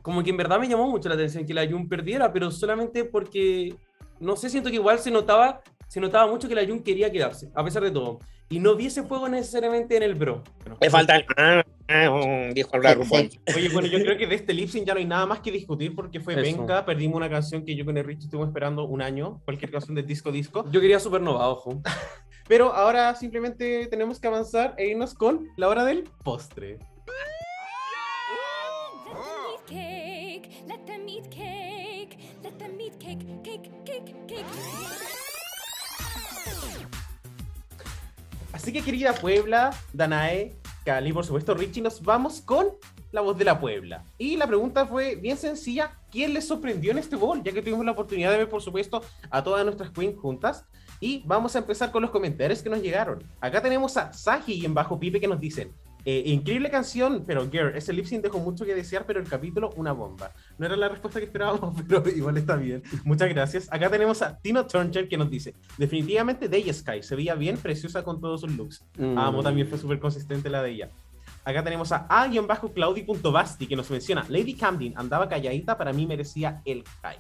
como 0.08 0.24
que 0.24 0.30
en 0.30 0.38
verdad 0.38 0.58
me 0.58 0.70
llamó 0.70 0.88
mucho 0.88 1.10
la 1.10 1.16
atención 1.16 1.46
que 1.46 1.54
la 1.54 1.68
Jun 1.68 1.90
perdiera, 1.90 2.32
pero 2.32 2.50
solamente 2.50 3.04
porque, 3.04 3.76
no 4.22 4.38
sé, 4.38 4.50
siento 4.50 4.70
que 4.70 4.78
igual 4.78 5.00
se 5.00 5.12
notaba, 5.12 5.62
se 5.90 6.00
notaba 6.00 6.32
mucho 6.32 6.48
que 6.48 6.56
la 6.56 6.66
Jun 6.66 6.82
quería 6.82 7.12
quedarse, 7.12 7.50
a 7.54 7.62
pesar 7.62 7.84
de 7.84 7.92
todo. 7.92 8.20
Y 8.48 8.62
no 8.62 8.78
vi 8.78 8.86
ese 8.86 9.04
fuego 9.04 9.28
necesariamente 9.28 9.98
en 9.98 10.04
el 10.04 10.16
bro. 10.16 10.44
me 10.80 10.90
faltan. 10.90 11.24
Ah, 11.36 11.62
ah, 11.90 12.10
mm, 12.10 12.54
dijo 12.54 12.78
la 12.78 12.94
RuPaul. 12.94 13.30
Sí. 13.30 13.40
Oye, 13.54 13.68
bueno, 13.68 13.90
yo 13.90 14.00
creo 14.00 14.18
que 14.18 14.28
de 14.28 14.36
este 14.36 14.54
lip 14.54 14.70
sync 14.70 14.88
ya 14.88 14.94
no 14.94 15.00
hay 15.00 15.06
nada 15.06 15.26
más 15.26 15.42
que 15.42 15.52
discutir 15.52 15.94
porque 15.94 16.22
fue 16.22 16.36
penca. 16.36 16.86
Perdimos 16.86 17.18
una 17.18 17.30
canción 17.30 17.66
que 17.66 17.76
yo 17.76 17.84
con 17.84 17.98
el 17.98 18.06
Rich 18.06 18.24
estuvimos 18.24 18.48
esperando 18.48 18.86
un 18.86 19.02
año, 19.02 19.42
cualquier 19.44 19.72
canción 19.72 19.94
de 19.94 20.04
disco 20.04 20.32
disco. 20.32 20.64
Yo 20.72 20.80
quería 20.80 21.02
Supernova, 21.02 21.50
ojo. 21.50 21.82
Pero 22.48 22.72
ahora 22.74 23.14
simplemente 23.16 23.88
tenemos 23.88 24.22
que 24.22 24.28
avanzar 24.28 24.74
e 24.78 24.88
irnos 24.88 25.14
con 25.14 25.50
la 25.58 25.68
hora 25.68 25.84
del 25.84 26.06
postre. 26.24 26.80
Cake. 29.68 30.64
Let 30.66 30.86
cake. 31.30 32.18
Let 32.42 32.58
cake. 33.00 33.44
Cake, 33.44 33.72
cake, 33.86 34.16
cake. 34.26 34.46
Así 38.54 38.72
que 38.72 38.82
querida 38.82 39.14
Puebla, 39.14 39.76
Danae, 39.92 40.56
Cali, 40.86 41.12
por 41.12 41.26
supuesto 41.26 41.54
Richie, 41.54 41.82
nos 41.82 42.02
vamos 42.02 42.40
con 42.40 42.68
la 43.12 43.20
voz 43.20 43.38
de 43.38 43.44
la 43.44 43.60
Puebla. 43.60 44.06
Y 44.18 44.38
la 44.38 44.48
pregunta 44.48 44.86
fue 44.86 45.16
bien 45.16 45.38
sencilla, 45.38 46.00
¿quién 46.12 46.34
les 46.34 46.48
sorprendió 46.48 46.92
en 46.92 47.00
este 47.00 47.18
bowl? 47.18 47.44
Ya 47.44 47.52
que 47.52 47.62
tuvimos 47.62 47.86
la 47.86 47.92
oportunidad 47.92 48.32
de 48.32 48.38
ver, 48.38 48.50
por 48.50 48.62
supuesto, 48.62 49.02
a 49.30 49.44
todas 49.44 49.66
nuestras 49.66 49.92
queens 49.92 50.18
juntas. 50.18 50.66
Y 51.02 51.24
vamos 51.26 51.56
a 51.56 51.60
empezar 51.60 51.92
con 51.92 52.02
los 52.02 52.12
comentarios 52.12 52.62
que 52.62 52.70
nos 52.70 52.82
llegaron. 52.82 53.22
Acá 53.42 53.62
tenemos 53.62 53.98
a 53.98 54.14
Saji 54.14 54.54
y 54.54 54.66
en 54.66 54.74
bajo 54.74 54.98
Pipe 54.98 55.20
que 55.20 55.28
nos 55.28 55.42
dicen, 55.42 55.74
eh, 56.10 56.24
increíble 56.28 56.70
canción, 56.70 57.26
pero 57.28 57.52
girl, 57.52 57.76
ese 57.76 57.92
lip 57.92 58.06
sync 58.06 58.24
dejó 58.24 58.40
mucho 58.40 58.64
que 58.64 58.74
desear, 58.74 59.06
pero 59.06 59.20
el 59.20 59.28
capítulo 59.28 59.72
una 59.76 59.92
bomba. 59.92 60.32
No 60.58 60.66
era 60.66 60.78
la 60.78 60.88
respuesta 60.88 61.20
que 61.20 61.26
esperábamos, 61.26 61.76
pero 61.86 62.02
igual 62.08 62.38
está 62.38 62.56
bien. 62.56 62.82
Muchas 63.04 63.28
gracias. 63.28 63.68
Acá 63.70 63.90
tenemos 63.90 64.22
a 64.22 64.38
Tino 64.38 64.66
Turner 64.66 65.10
que 65.10 65.18
nos 65.18 65.30
dice, 65.30 65.54
definitivamente 65.78 66.48
Day 66.48 66.72
Sky, 66.74 67.04
se 67.04 67.14
veía 67.14 67.36
bien 67.36 67.58
preciosa 67.58 68.06
con 68.06 68.22
todos 68.22 68.40
sus 68.40 68.56
looks. 68.56 68.86
Mm. 68.98 69.18
Amo, 69.18 69.44
también 69.44 69.68
fue 69.68 69.78
súper 69.78 70.00
consistente 70.00 70.50
la 70.50 70.64
de 70.64 70.72
ella. 70.72 70.90
Acá 71.44 71.62
tenemos 71.62 71.92
a 71.92 72.08
a-claudi.basti 72.10 73.68
que 73.68 73.76
nos 73.76 73.92
menciona, 73.92 74.26
Lady 74.30 74.54
Camden 74.54 74.94
andaba 74.96 75.28
calladita, 75.28 75.78
para 75.78 75.92
mí 75.92 76.08
merecía 76.08 76.62
el 76.64 76.86
high. 77.02 77.20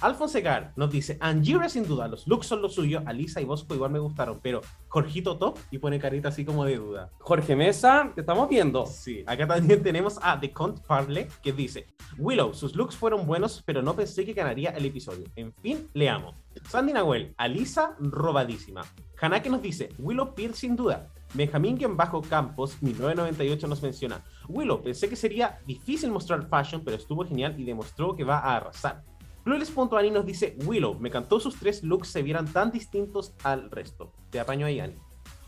Alfonso 0.00 0.38
Gar 0.42 0.72
nos 0.76 0.90
dice, 0.90 1.16
Angira 1.20 1.68
sin 1.68 1.86
duda, 1.86 2.06
los 2.08 2.26
looks 2.26 2.46
son 2.46 2.60
lo 2.60 2.68
suyo, 2.68 3.02
Alisa 3.06 3.40
y 3.40 3.44
Bosco 3.44 3.74
igual 3.74 3.90
me 3.90 3.98
gustaron, 3.98 4.38
pero 4.42 4.60
Jorgito 4.88 5.38
top 5.38 5.58
y 5.70 5.78
pone 5.78 5.98
carita 5.98 6.28
así 6.28 6.44
como 6.44 6.64
de 6.64 6.76
duda. 6.76 7.10
Jorge 7.18 7.56
Mesa, 7.56 8.12
te 8.14 8.20
estamos 8.20 8.48
viendo. 8.48 8.86
Sí, 8.86 9.24
acá 9.26 9.46
también 9.46 9.82
tenemos 9.82 10.18
a 10.22 10.38
The 10.38 10.52
Count 10.52 10.80
Parley 10.86 11.26
que 11.42 11.52
dice, 11.52 11.86
Willow, 12.18 12.52
sus 12.52 12.76
looks 12.76 12.96
fueron 12.96 13.26
buenos, 13.26 13.62
pero 13.64 13.82
no 13.82 13.94
pensé 13.94 14.24
que 14.24 14.32
ganaría 14.32 14.70
el 14.70 14.84
episodio. 14.84 15.24
En 15.36 15.52
fin, 15.54 15.88
le 15.94 16.08
amo. 16.08 16.34
Sandy 16.68 16.92
Nahuel, 16.92 17.34
Alisa 17.36 17.96
robadísima. 17.98 18.82
Hanake 19.20 19.48
nos 19.48 19.62
dice, 19.62 19.88
Willow 19.98 20.34
Pierce 20.34 20.60
sin 20.60 20.76
duda. 20.76 21.10
Benjamín 21.34 21.78
bajo 21.96 22.22
Campos, 22.22 22.80
1998 22.80 23.66
nos 23.66 23.82
menciona, 23.82 24.22
Willow, 24.48 24.82
pensé 24.82 25.08
que 25.08 25.16
sería 25.16 25.58
difícil 25.66 26.10
mostrar 26.10 26.48
fashion, 26.48 26.82
pero 26.84 26.96
estuvo 26.96 27.24
genial 27.26 27.58
y 27.58 27.64
demostró 27.64 28.14
que 28.14 28.24
va 28.24 28.38
a 28.38 28.56
arrasar. 28.56 29.02
Clueless.ani 29.46 30.10
nos 30.10 30.26
dice, 30.26 30.56
Willow, 30.66 30.98
me 30.98 31.08
encantó 31.08 31.38
sus 31.38 31.54
tres 31.54 31.84
looks 31.84 32.08
se 32.08 32.20
vieran 32.20 32.52
tan 32.52 32.72
distintos 32.72 33.32
al 33.44 33.70
resto. 33.70 34.12
Te 34.28 34.40
apaño 34.40 34.66
ahí, 34.66 34.80
Ani. 34.80 34.96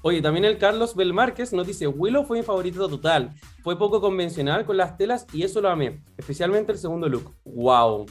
Oye, 0.02 0.22
también 0.22 0.44
el 0.44 0.56
Carlos 0.56 0.94
Belmárquez 0.94 1.52
nos 1.52 1.66
dice, 1.66 1.88
Willow 1.88 2.22
fue 2.24 2.38
mi 2.38 2.44
favorito 2.44 2.88
total. 2.88 3.34
Fue 3.64 3.76
poco 3.76 4.00
convencional 4.00 4.64
con 4.64 4.76
las 4.76 4.96
telas 4.96 5.26
y 5.32 5.42
eso 5.42 5.60
lo 5.60 5.68
amé. 5.68 6.04
Especialmente 6.16 6.70
el 6.70 6.78
segundo 6.78 7.08
look. 7.08 7.34
Wow. 7.44 8.06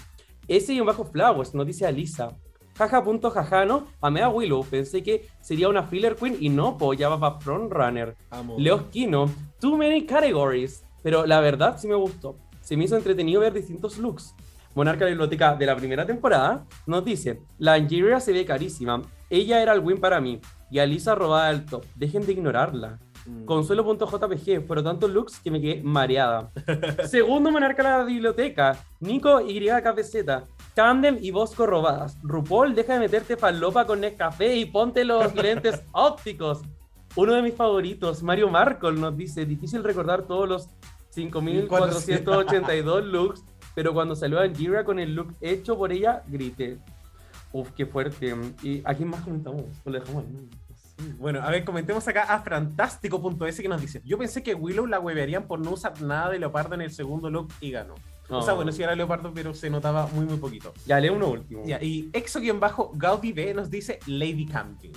Ese 0.50 0.74
y 0.74 0.82
un 0.82 0.88
bajo 0.88 1.06
Flowers, 1.06 1.54
nos 1.56 1.66
dice 1.66 1.86
Alisa. 1.86 2.36
Jaja.jaja, 2.78 3.64
¿no? 3.64 3.86
Amé 4.02 4.24
a 4.24 4.28
Willow. 4.28 4.66
Pensé 4.66 5.02
que 5.02 5.30
sería 5.40 5.70
una 5.70 5.84
filler 5.84 6.18
queen 6.18 6.36
y 6.38 6.50
no, 6.50 6.78
po, 6.78 6.96
ya 6.96 7.08
va 7.08 7.18
para 7.18 7.40
frontrunner. 7.40 8.18
Amo. 8.32 8.58
Leosquino, 8.60 9.32
too 9.62 9.78
many 9.78 10.06
categories. 10.06 10.84
Pero 11.02 11.26
la 11.26 11.40
verdad 11.40 11.78
sí 11.80 11.88
me 11.88 11.96
gustó. 11.96 12.38
Se 12.60 12.76
me 12.76 12.84
hizo 12.84 12.98
entretenido 12.98 13.40
ver 13.40 13.54
distintos 13.54 13.98
looks. 13.98 14.36
Monarca 14.78 15.06
de 15.06 15.10
la 15.10 15.14
Biblioteca 15.16 15.56
de 15.56 15.66
la 15.66 15.76
primera 15.76 16.06
temporada 16.06 16.64
nos 16.86 17.04
dice, 17.04 17.42
la 17.58 17.74
Angeria 17.74 18.20
se 18.20 18.32
ve 18.32 18.46
carísima. 18.46 19.02
Ella 19.28 19.60
era 19.60 19.74
el 19.74 19.80
win 19.80 20.00
para 20.00 20.22
mí. 20.22 20.40
Y 20.70 20.78
Alisa 20.78 21.16
robada 21.16 21.48
del 21.48 21.66
top. 21.66 21.84
Dejen 21.96 22.28
de 22.28 22.34
ignorarla. 22.34 23.00
Consuelo.jpg, 23.46 24.68
fueron 24.68 24.86
tantos 24.86 25.10
looks 25.10 25.40
que 25.40 25.50
me 25.50 25.60
quedé 25.60 25.82
mareada. 25.82 26.52
Segundo 27.08 27.50
monarca 27.50 27.82
de 27.82 27.90
la 27.90 28.04
biblioteca, 28.04 28.78
Nico 29.00 29.42
YKPZ, 29.42 30.46
Camden 30.76 31.18
y 31.24 31.32
Bosco 31.32 31.66
robadas. 31.66 32.16
RuPaul, 32.22 32.76
deja 32.76 32.94
de 32.94 33.00
meterte 33.00 33.36
falopa 33.36 33.88
con 33.88 34.02
Nescafé 34.02 34.58
y 34.58 34.66
ponte 34.66 35.04
los 35.04 35.34
lentes 35.42 35.82
ópticos. 35.92 36.62
Uno 37.16 37.34
de 37.34 37.42
mis 37.42 37.56
favoritos, 37.56 38.22
Mario 38.22 38.48
Marcol, 38.48 39.02
nos 39.02 39.18
dice, 39.18 39.44
difícil 39.44 39.84
recordar 39.84 40.28
todos 40.28 40.48
los 40.48 40.70
5.482 41.16 43.02
looks, 43.06 43.44
pero 43.78 43.94
cuando 43.94 44.16
salió 44.16 44.40
Angira 44.40 44.84
con 44.84 44.98
el 44.98 45.14
look 45.14 45.36
hecho 45.40 45.78
por 45.78 45.92
ella, 45.92 46.24
grité. 46.26 46.80
Uf, 47.52 47.70
qué 47.74 47.86
fuerte. 47.86 48.36
¿Y 48.64 48.82
a 48.84 48.96
quién 48.96 49.08
más 49.08 49.22
comentamos? 49.22 49.66
Lo 49.86 49.92
dejamos 49.92 50.26
ahí. 50.26 50.50
Bueno, 51.20 51.44
a 51.44 51.52
ver, 51.52 51.64
comentemos 51.64 52.08
acá 52.08 52.24
a 52.24 52.40
Fantástico.es 52.42 53.62
que 53.62 53.70
nos 53.70 53.80
dice: 53.80 54.02
Yo 54.04 54.18
pensé 54.18 54.42
que 54.42 54.56
Willow 54.56 54.88
la 54.88 55.00
huevearían 55.00 55.46
por 55.46 55.60
no 55.60 55.70
usar 55.74 56.02
nada 56.02 56.32
de 56.32 56.40
leopardo 56.40 56.74
en 56.74 56.82
el 56.82 56.90
segundo 56.90 57.30
look 57.30 57.50
y 57.62 57.70
ganó. 57.70 57.94
O 58.30 58.42
sea, 58.42 58.54
Oh. 58.54 58.56
bueno, 58.56 58.72
sí 58.72 58.82
era 58.82 58.96
leopardo, 58.96 59.32
pero 59.32 59.54
se 59.54 59.70
notaba 59.70 60.08
muy, 60.08 60.26
muy 60.26 60.38
poquito. 60.38 60.74
Ya, 60.88 61.00
lee 61.00 61.10
uno 61.10 61.28
último. 61.28 61.62
Ya, 61.64 61.78
y 61.80 62.10
exo-bajo 62.14 62.94
Gaudi 62.96 63.32
B 63.32 63.54
nos 63.54 63.70
dice 63.70 64.00
Lady 64.08 64.48
Camping. 64.48 64.94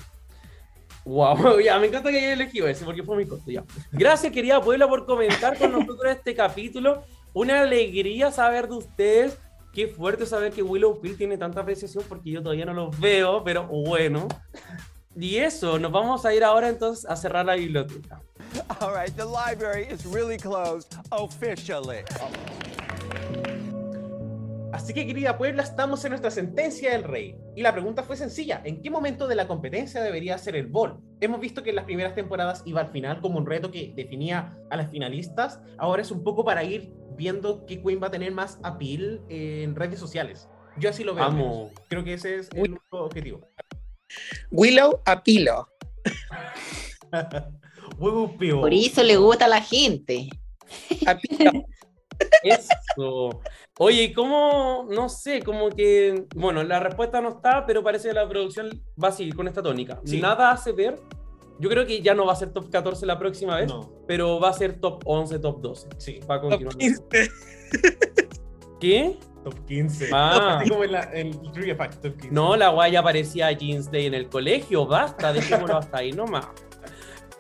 Wow, 1.05 1.61
ya, 1.65 1.79
me 1.79 1.89
encanta 1.89 2.11
que 2.11 2.17
haya 2.17 2.33
elegido 2.33 2.67
ese 2.67 2.87
porque 2.87 3.03
fue 3.03 3.19
mi 3.19 3.27
corto, 3.27 3.51
ya. 3.51 3.63
Gracias, 3.93 4.33
querida 4.33 4.59
Puebla, 4.63 4.89
por 4.89 5.05
comentar 5.05 5.59
con 5.59 5.71
nosotros 5.71 6.07
este 6.13 6.35
capítulo. 6.35 7.05
Una 7.33 7.61
alegría 7.61 8.33
saber 8.33 8.69
de 8.69 8.77
ustedes. 8.77 9.39
qué 9.73 9.87
fuerte 9.87 10.27
saber 10.27 10.53
que 10.53 10.63
Willow 10.63 11.01
Pill 11.01 11.17
tiene 11.17 11.39
tanta 11.39 11.61
apreciación 11.61 12.05
porque 12.09 12.31
yo 12.31 12.43
todavía 12.43 12.65
no 12.65 12.75
los 12.75 12.99
veo, 12.99 13.45
pero 13.45 13.67
bueno. 13.67 14.27
Y 15.17 15.37
eso, 15.37 15.79
nos 15.79 15.93
vamos 15.93 16.25
a 16.25 16.35
ir 16.35 16.43
ahora 16.43 16.69
entonces 16.69 17.05
a 17.09 17.17
cerrar 17.17 17.47
la 17.47 17.55
biblioteca. 17.55 18.21
All 18.81 18.93
right, 18.93 19.15
the 19.17 19.25
library 19.25 19.87
is 19.93 20.05
really 20.07 20.37
closed 20.37 20.95
officially. 21.11 22.05
Así 24.73 24.95
que, 24.95 25.07
querida 25.07 25.37
Puebla, 25.37 25.63
estamos 25.63 26.05
en 26.05 26.11
nuestra 26.11 26.31
sentencia 26.31 26.93
del 26.93 27.03
rey. 27.05 27.37
Y 27.57 27.63
la 27.63 27.73
pregunta 27.73 28.03
fue 28.03 28.17
sencilla: 28.17 28.61
¿en 28.65 28.83
qué 28.83 28.91
momento 28.91 29.27
de 29.27 29.35
la 29.35 29.49
competencia 29.49 30.03
debería 30.03 30.39
ser 30.39 30.55
el 30.57 30.67
bol? 30.67 31.01
Hemos 31.21 31.41
visto 31.41 31.63
que 31.63 31.71
en 31.71 31.77
las 31.77 31.85
primeras 31.85 32.15
temporadas 32.15 32.63
iba 32.67 32.81
al 32.81 32.91
final 32.91 33.21
como 33.21 33.39
un 33.39 33.47
reto 33.47 33.71
que 33.71 33.93
definía 33.97 34.57
a 34.71 34.77
las 34.77 34.91
finalistas. 34.91 35.61
Ahora 35.77 36.03
es 36.03 36.11
un 36.11 36.23
poco 36.23 36.45
para 36.45 36.63
ir 36.63 36.93
viendo 37.17 37.67
qué 37.67 37.83
Queen 37.83 38.01
va 38.03 38.07
a 38.07 38.11
tener 38.11 38.33
más 38.33 38.59
appeal 38.63 39.23
en 39.29 39.75
redes 39.75 39.99
sociales. 39.99 40.49
Yo 40.79 40.91
así 40.91 41.05
lo 41.05 41.15
veo. 41.15 41.31
menos. 41.31 41.71
Creo 41.89 42.05
que 42.05 42.15
ese 42.15 42.37
es 42.37 42.49
el 42.55 42.71
único 42.71 43.05
objetivo. 43.05 43.41
Willow 44.51 45.03
a 45.05 45.23
Pilo. 45.23 45.69
Huevo. 47.99 48.37
Por 48.61 48.73
eso 48.73 49.03
le 49.03 49.17
gusta 49.17 49.47
a 49.47 49.49
la 49.49 49.61
gente. 49.61 50.29
A 51.07 51.19
Pilo. 51.19 51.51
Eso. 52.43 53.43
Oye, 53.83 54.03
¿y 54.03 54.13
cómo? 54.13 54.87
No 54.91 55.09
sé, 55.09 55.41
como 55.41 55.71
que. 55.71 56.27
Bueno, 56.37 56.63
la 56.63 56.81
respuesta 56.81 57.23
no 57.23 57.31
está, 57.31 57.65
pero 57.65 57.83
parece 57.83 58.09
que 58.09 58.15
la 58.15 58.29
producción 58.29 58.69
va 59.03 59.09
a 59.09 59.13
seguir 59.13 59.35
con 59.35 59.49
esta 59.49 59.63
tónica. 59.63 59.99
Sí. 60.05 60.21
Nada 60.21 60.51
hace 60.51 60.73
ver. 60.73 61.01
Yo 61.59 61.71
creo 61.71 61.87
que 61.87 62.03
ya 62.03 62.15
no 62.15 62.27
va 62.27 62.35
a 62.35 62.37
ser 62.37 62.53
top 62.53 62.71
14 62.71 63.07
la 63.07 63.19
próxima 63.19 63.57
vez, 63.57 63.69
No, 63.69 63.91
pero 64.07 64.39
va 64.39 64.51
a 64.51 64.53
ser 64.53 64.81
top 64.81 65.03
11, 65.07 65.39
top 65.39 65.63
12. 65.63 65.89
sí, 65.97 66.21
Va 66.31 66.35
a 66.35 66.41
continuar. 66.43 66.75
Top 66.75 66.81
15. 66.81 67.31
¿Qué? 68.81 69.17
top 69.45 69.55
15. 69.67 70.11
Ah. 70.13 70.63
Como 70.69 70.85
en 70.85 70.93
la 70.93 71.11
en 71.15 71.53
Trivia 71.53 71.75
Fact, 71.75 72.03
top 72.03 72.13
15. 72.17 72.31
No, 72.33 72.57
la 72.57 72.69
guaya 72.69 73.03
parecía 73.03 73.51
Jeans 73.53 73.91
Day 73.91 74.05
en 74.05 74.13
el 74.15 74.29
colegio. 74.29 74.85
Basta, 74.87 75.33
dejémoslo 75.33 75.79
hasta 75.79 75.99
ahí 75.99 76.13
nomás. 76.13 76.49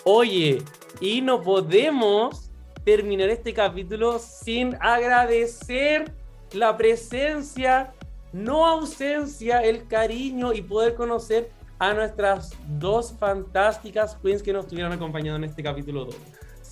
Oye, 0.05 0.63
y 1.03 1.21
no 1.21 1.43
podemos 1.43 2.51
terminar 2.83 3.29
este 3.29 3.53
capítulo 3.53 4.19
sin 4.19 4.75
agradecer 4.81 6.19
la 6.53 6.77
presencia, 6.77 7.93
no 8.33 8.67
ausencia, 8.67 9.63
el 9.63 9.87
cariño 9.87 10.53
y 10.53 10.63
poder 10.63 10.95
conocer 10.95 11.51
a 11.79 11.95
nuestras 11.95 12.53
dos 12.79 13.15
fantásticas 13.19 14.17
queens 14.23 14.43
que 14.43 14.53
nos 14.53 14.65
estuvieron 14.65 14.93
acompañando 14.93 15.37
en 15.37 15.45
este 15.45 15.63
capítulo 15.63 16.05
2. 16.05 16.17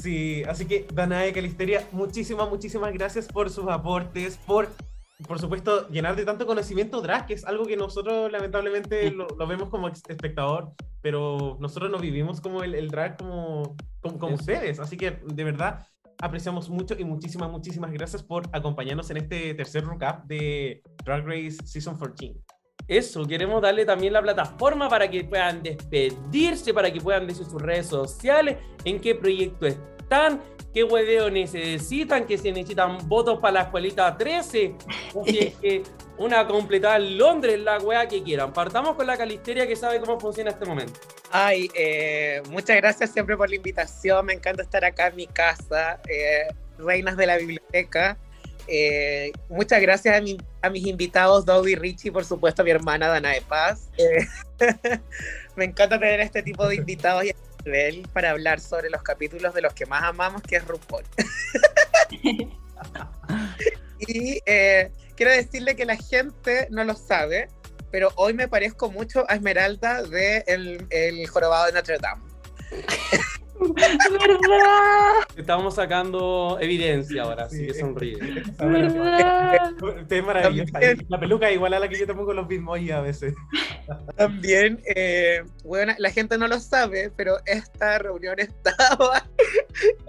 Sí, 0.02 0.44
así 0.44 0.66
que 0.66 0.86
Danae 0.92 1.32
Calisteria, 1.32 1.86
muchísimas, 1.92 2.48
muchísimas 2.48 2.92
gracias 2.92 3.26
por 3.26 3.50
sus 3.50 3.66
aportes, 3.68 4.38
por, 4.46 4.68
por 5.26 5.40
supuesto, 5.40 5.88
llenar 5.88 6.14
de 6.14 6.24
tanto 6.24 6.46
conocimiento 6.46 7.00
drag, 7.00 7.26
que 7.26 7.34
es 7.34 7.44
algo 7.44 7.64
que 7.64 7.76
nosotros 7.76 8.30
lamentablemente 8.30 9.10
lo, 9.10 9.26
lo 9.26 9.46
vemos 9.46 9.70
como 9.70 9.88
espectador, 9.88 10.72
pero 11.00 11.56
nosotros 11.58 11.90
no 11.90 11.98
vivimos 11.98 12.40
como 12.40 12.62
el, 12.62 12.74
el 12.74 12.88
drag 12.90 13.16
como, 13.16 13.76
como, 14.00 14.18
como 14.18 14.34
ustedes, 14.34 14.78
así 14.78 14.96
que 14.96 15.18
de 15.24 15.44
verdad 15.44 15.86
apreciamos 16.20 16.68
mucho 16.68 16.94
y 16.98 17.04
muchísimas, 17.04 17.50
muchísimas 17.50 17.92
gracias 17.92 18.22
por 18.22 18.48
acompañarnos 18.52 19.10
en 19.10 19.18
este 19.18 19.54
tercer 19.54 19.86
recap 19.86 20.24
de 20.26 20.82
Drag 21.04 21.24
Race 21.24 21.58
Season 21.64 21.96
14. 21.98 22.34
Eso, 22.86 23.26
queremos 23.26 23.60
darle 23.60 23.84
también 23.84 24.14
la 24.14 24.22
plataforma 24.22 24.88
para 24.88 25.10
que 25.10 25.22
puedan 25.24 25.62
despedirse, 25.62 26.72
para 26.72 26.90
que 26.90 27.00
puedan 27.00 27.26
decir 27.26 27.44
sus 27.44 27.60
redes 27.60 27.86
sociales, 27.86 28.56
en 28.84 28.98
qué 28.98 29.14
proyecto 29.14 29.66
están, 29.66 30.40
qué 30.74 30.84
hueveo 30.84 31.30
necesitan, 31.30 32.26
que 32.26 32.38
se 32.38 32.52
necesitan 32.52 32.98
votos 33.08 33.38
para 33.40 33.52
la 33.52 33.60
escuelita 33.62 34.16
13, 34.16 34.74
o 35.14 35.24
que 35.24 35.82
una 36.18 36.46
completada 36.46 36.96
en 36.96 37.16
Londres, 37.18 37.58
la 37.60 37.78
wea 37.78 38.06
que 38.08 38.22
quieran. 38.22 38.52
Partamos 38.52 38.96
con 38.96 39.06
la 39.06 39.16
calisteria 39.16 39.66
que 39.66 39.76
sabe 39.76 40.00
cómo 40.00 40.18
funciona 40.20 40.50
este 40.50 40.64
momento. 40.66 40.98
Ay, 41.30 41.70
eh, 41.74 42.42
muchas 42.50 42.76
gracias 42.76 43.10
siempre 43.12 43.36
por 43.36 43.48
la 43.48 43.56
invitación. 43.56 44.26
Me 44.26 44.32
encanta 44.34 44.62
estar 44.62 44.84
acá 44.84 45.08
en 45.08 45.16
mi 45.16 45.26
casa, 45.26 46.00
eh, 46.08 46.46
Reinas 46.78 47.16
de 47.16 47.26
la 47.26 47.36
Biblioteca. 47.36 48.16
Eh, 48.66 49.32
muchas 49.48 49.80
gracias 49.80 50.16
a, 50.16 50.20
mi- 50.20 50.36
a 50.60 50.68
mis 50.70 50.86
invitados, 50.86 51.46
Dodi 51.46 51.74
Richie, 51.74 52.12
por 52.12 52.24
supuesto, 52.24 52.62
a 52.62 52.64
mi 52.64 52.70
hermana 52.70 53.08
Dana 53.08 53.30
de 53.30 53.40
Paz. 53.42 53.88
Me 55.56 55.64
encanta 55.64 55.98
tener 55.98 56.20
este 56.20 56.42
tipo 56.42 56.66
de 56.68 56.76
invitados 56.76 57.24
y 57.24 57.30
nivel 57.68 58.08
para 58.12 58.30
hablar 58.30 58.60
sobre 58.60 58.90
los 58.90 59.02
capítulos 59.02 59.54
de 59.54 59.62
los 59.62 59.74
que 59.74 59.86
más 59.86 60.02
amamos, 60.02 60.42
que 60.42 60.56
es 60.56 60.66
RuPaul. 60.66 61.04
y 64.00 64.40
eh, 64.46 64.90
quiero 65.16 65.32
decirle 65.32 65.76
que 65.76 65.84
la 65.84 65.96
gente 65.96 66.68
no 66.70 66.84
lo 66.84 66.94
sabe, 66.94 67.48
pero 67.90 68.10
hoy 68.16 68.34
me 68.34 68.48
parezco 68.48 68.90
mucho 68.90 69.24
a 69.28 69.34
Esmeralda 69.34 70.02
de 70.02 70.44
el, 70.46 70.86
el 70.90 71.26
jorobado 71.28 71.66
de 71.66 71.72
Notre 71.72 71.98
Dame. 71.98 72.22
¿Verdad? 73.60 75.26
Estamos 75.36 75.74
sacando 75.74 76.58
evidencia 76.60 77.22
ahora, 77.22 77.44
así 77.44 77.58
Sí. 77.58 77.66
que 77.66 77.74
sonríe. 77.74 78.16
¿Verdad? 78.58 79.72
Usted 79.82 80.16
es 80.16 80.24
maravillosa. 80.24 80.72
También. 80.72 81.06
La 81.08 81.20
peluca 81.20 81.48
es 81.48 81.54
igual 81.54 81.74
a 81.74 81.78
la 81.78 81.88
que 81.88 81.98
yo 81.98 82.06
te 82.06 82.14
pongo 82.14 82.32
los 82.32 82.46
bismoy 82.48 82.90
a 82.90 83.00
veces. 83.00 83.34
También, 84.16 84.80
eh, 84.94 85.42
bueno, 85.64 85.94
la 85.98 86.10
gente 86.10 86.38
no 86.38 86.48
lo 86.48 86.58
sabe, 86.60 87.10
pero 87.16 87.36
esta 87.46 87.98
reunión 87.98 88.38
estaba 88.38 89.24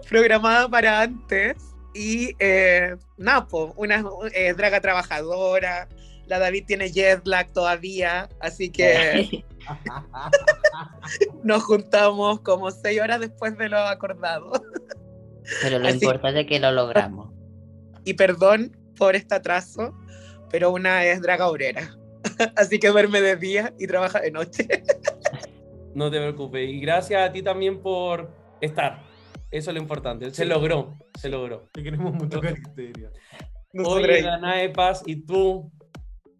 programada 0.09 0.67
para 0.69 1.01
antes 1.01 1.57
y 1.93 2.35
eh, 2.39 2.95
Napo, 3.17 3.73
una 3.77 4.03
eh, 4.34 4.53
draga 4.53 4.80
trabajadora, 4.80 5.88
la 6.27 6.39
David 6.39 6.65
tiene 6.67 6.91
jet 6.91 7.26
lag 7.26 7.51
todavía, 7.51 8.30
así 8.39 8.69
que 8.69 9.43
nos 11.43 11.63
juntamos 11.63 12.41
como 12.41 12.71
seis 12.71 13.01
horas 13.01 13.19
después 13.19 13.57
de 13.57 13.69
lo 13.69 13.77
acordado. 13.79 14.51
Pero 15.61 15.79
lo 15.79 15.87
Así- 15.87 15.97
importante 15.97 16.41
es 16.41 16.47
que 16.47 16.59
lo 16.59 16.71
logramos. 16.71 17.31
Y 18.05 18.13
perdón 18.13 18.77
por 18.97 19.15
este 19.15 19.35
atraso, 19.35 19.93
pero 20.49 20.71
una 20.71 21.05
es 21.05 21.21
draga 21.21 21.47
obrera, 21.49 21.95
así 22.55 22.79
que 22.79 22.89
duerme 22.89 23.21
de 23.21 23.35
día 23.35 23.73
y 23.79 23.87
trabaja 23.87 24.19
de 24.19 24.31
noche. 24.31 24.67
No 25.95 26.11
te 26.11 26.17
preocupes. 26.17 26.69
Y 26.69 26.79
gracias 26.81 27.27
a 27.27 27.31
ti 27.31 27.41
también 27.41 27.81
por 27.81 28.31
estar. 28.61 29.01
Eso 29.49 29.71
es 29.71 29.75
lo 29.75 29.81
importante. 29.81 30.29
Se 30.29 30.43
Sí. 30.43 30.45
logró, 30.47 30.95
se 31.17 31.29
logró. 31.29 31.67
Te 31.73 31.81
queremos 31.81 32.13
mucho. 32.13 32.39
Nosotras- 33.73 34.09
Oye, 34.11 34.21
Danae 34.21 34.69
Paz, 34.69 35.01
¿y 35.07 35.15
tú? 35.25 35.71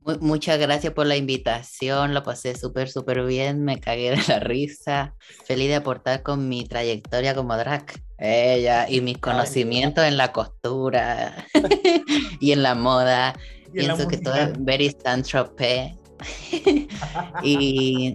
Mu- 0.10 0.18
Muchas 0.20 0.60
gracias 0.60 0.94
por 0.94 1.06
la 1.06 1.16
invitación, 1.16 2.14
lo 2.14 2.24
pasé 2.24 2.56
súper, 2.58 2.90
súper 2.90 3.24
bien, 3.26 3.64
me 3.64 3.80
cagué 3.80 4.12
de 4.12 4.22
la 4.28 4.40
risa, 4.40 5.14
feliz 5.46 5.68
de 5.68 5.76
aportar 5.76 6.24
con 6.24 6.48
mi 6.50 6.66
trayectoria 6.66 7.36
como 7.36 7.56
drag, 7.58 7.86
ella, 8.18 8.90
y 8.90 9.02
mis 9.02 9.18
conocimientos 9.18 10.04
en 10.06 10.18
la 10.18 10.32
costura 10.32 11.46
y 12.40 12.52
en 12.52 12.64
la 12.64 12.76
moda, 12.76 13.34
Y 13.74 13.82
en 13.82 13.88
la 13.88 13.96
pienso 13.96 14.08
que 14.08 14.18
todo 14.18 14.36
es 14.36 14.52
very 14.60 14.96
Saint-Tropez. 15.04 15.94
y 17.44 18.14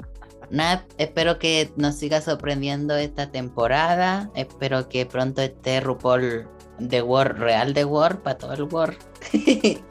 nada, 0.50 0.86
espero 0.98 1.38
que 1.38 1.70
nos 1.76 1.96
siga 1.96 2.20
sorprendiendo 2.20 2.96
esta 2.96 3.30
temporada, 3.30 4.30
espero 4.34 4.88
que 4.88 5.06
pronto 5.06 5.40
esté 5.42 5.80
RuPaul 5.80 6.46
de 6.78 7.02
War, 7.02 7.38
real 7.38 7.72
de 7.72 7.84
War, 7.84 8.22
para 8.22 8.36
todo 8.38 8.52
el 8.52 8.62
War. 8.64 8.96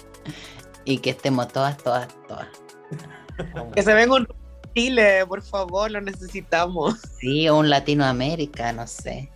y 0.85 0.97
que 0.99 1.11
estemos 1.11 1.47
todas, 1.49 1.77
todas, 1.77 2.07
todas. 2.27 2.47
Que 3.73 3.81
se 3.83 3.93
venga 3.93 4.15
un 4.15 4.27
Chile, 4.75 5.25
por 5.27 5.41
favor, 5.43 5.91
lo 5.91 6.01
necesitamos. 6.01 6.95
Sí, 7.19 7.47
o 7.47 7.57
un 7.57 7.69
Latinoamérica, 7.69 8.73
no 8.73 8.87
sé, 8.87 9.29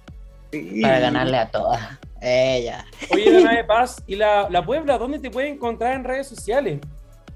Sí. 0.51 0.81
para 0.81 0.99
ganarle 0.99 1.37
a 1.37 1.49
todas. 1.51 1.81
Ella. 2.21 2.85
Oye, 3.11 3.31
Danae 3.31 3.63
Paz, 3.63 4.01
¿y 4.07 4.15
la, 4.15 4.49
la 4.49 4.65
Puebla? 4.65 4.97
¿Dónde 4.97 5.19
te 5.19 5.29
pueden 5.29 5.53
encontrar 5.53 5.93
en 5.93 6.03
redes 6.03 6.27
sociales? 6.27 6.79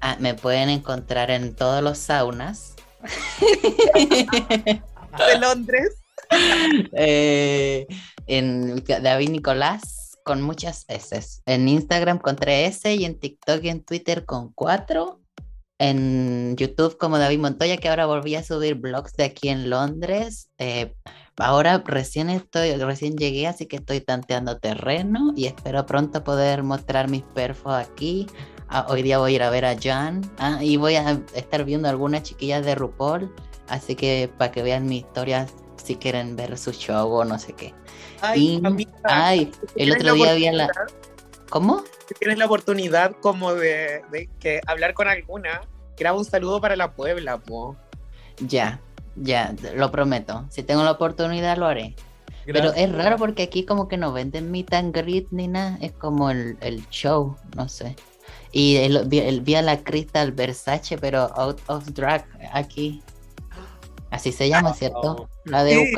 Ah, 0.00 0.16
me 0.18 0.34
pueden 0.34 0.68
encontrar 0.68 1.30
en 1.30 1.54
todos 1.54 1.80
los 1.82 1.98
saunas. 1.98 2.74
de 3.40 5.38
Londres. 5.40 5.96
Eh, 6.94 7.86
en 8.26 8.82
David 8.86 9.28
Nicolás 9.28 10.01
con 10.24 10.42
muchas 10.42 10.84
S. 10.88 11.42
En 11.46 11.68
Instagram 11.68 12.18
con 12.18 12.36
3S 12.36 12.96
y 12.96 13.04
en 13.04 13.18
TikTok 13.18 13.62
y 13.64 13.68
en 13.68 13.84
Twitter 13.84 14.24
con 14.24 14.52
4. 14.52 15.20
En 15.78 16.56
YouTube 16.56 16.96
como 16.96 17.18
David 17.18 17.40
Montoya, 17.40 17.76
que 17.76 17.88
ahora 17.88 18.06
volví 18.06 18.36
a 18.36 18.44
subir 18.44 18.76
blogs 18.76 19.14
de 19.14 19.24
aquí 19.24 19.48
en 19.48 19.68
Londres. 19.68 20.48
Eh, 20.58 20.94
ahora 21.38 21.82
recién 21.84 22.30
estoy, 22.30 22.74
recién 22.76 23.16
llegué, 23.16 23.48
así 23.48 23.66
que 23.66 23.76
estoy 23.76 24.00
tanteando 24.00 24.58
terreno 24.58 25.32
y 25.34 25.46
espero 25.46 25.84
pronto 25.86 26.22
poder 26.22 26.62
mostrar 26.62 27.08
mis 27.08 27.22
perfos 27.22 27.74
aquí. 27.74 28.26
Ah, 28.68 28.86
hoy 28.88 29.02
día 29.02 29.18
voy 29.18 29.32
a 29.32 29.34
ir 29.34 29.42
a 29.42 29.50
ver 29.50 29.64
a 29.64 29.76
Jan 29.78 30.22
ah, 30.38 30.62
y 30.62 30.76
voy 30.76 30.94
a 30.94 31.20
estar 31.34 31.64
viendo 31.64 31.88
algunas 31.88 32.22
chiquillas 32.22 32.64
de 32.64 32.74
RuPaul. 32.74 33.34
Así 33.68 33.96
que 33.96 34.30
para 34.38 34.52
que 34.52 34.62
vean 34.62 34.86
mi 34.86 34.98
historia 34.98 35.46
si 35.82 35.96
quieren 35.96 36.36
ver 36.36 36.56
su 36.56 36.72
show 36.72 37.10
o 37.10 37.24
no 37.24 37.38
sé 37.38 37.54
qué. 37.54 37.74
Ay, 38.22 38.60
Y- 38.62 38.66
amiga, 38.66 38.92
Ay, 39.04 39.50
el 39.60 39.72
¿tienes 39.74 39.96
otro 39.96 40.14
día 40.14 40.34
vi 40.34 40.46
a 40.46 40.52
la. 40.52 40.68
¿Cómo? 41.50 41.82
Si 42.08 42.14
tienes 42.14 42.38
la 42.38 42.46
oportunidad 42.46 43.12
como 43.20 43.52
de, 43.54 44.02
de 44.10 44.28
que 44.40 44.60
hablar 44.66 44.94
con 44.94 45.08
alguna, 45.08 45.60
graba 45.98 46.16
un 46.16 46.24
saludo 46.24 46.60
para 46.60 46.76
la 46.76 46.92
Puebla, 46.92 47.38
po. 47.38 47.76
Ya, 48.38 48.80
ya, 49.16 49.54
lo 49.74 49.90
prometo. 49.90 50.46
Si 50.50 50.62
tengo 50.62 50.82
la 50.82 50.92
oportunidad 50.92 51.58
lo 51.58 51.66
haré. 51.66 51.94
Pero 52.46 52.72
es 52.72 52.90
raro 52.90 53.18
porque 53.18 53.44
aquí 53.44 53.64
como 53.64 53.86
que 53.86 53.96
no 53.96 54.12
venden 54.12 54.50
meet 54.50 54.72
and 54.74 54.96
greet 54.96 55.28
ni 55.30 55.46
nada, 55.46 55.78
es 55.80 55.92
como 55.92 56.30
el, 56.30 56.56
el 56.60 56.88
show, 56.88 57.36
no 57.56 57.68
sé. 57.68 57.94
Y 58.50 58.76
el, 58.76 59.06
vi, 59.06 59.18
el- 59.20 59.42
vi 59.42 59.54
a 59.54 59.62
la 59.62 59.78
Crystal 59.84 60.32
Versace, 60.32 60.96
pero 60.98 61.30
out 61.36 61.60
of 61.68 61.84
drag 61.88 62.24
aquí. 62.52 63.02
Así 64.10 64.32
se 64.32 64.48
llama, 64.48 64.74
¿cierto? 64.74 65.28
La 65.44 65.62
de 65.64 65.74
Sí. 65.74 65.94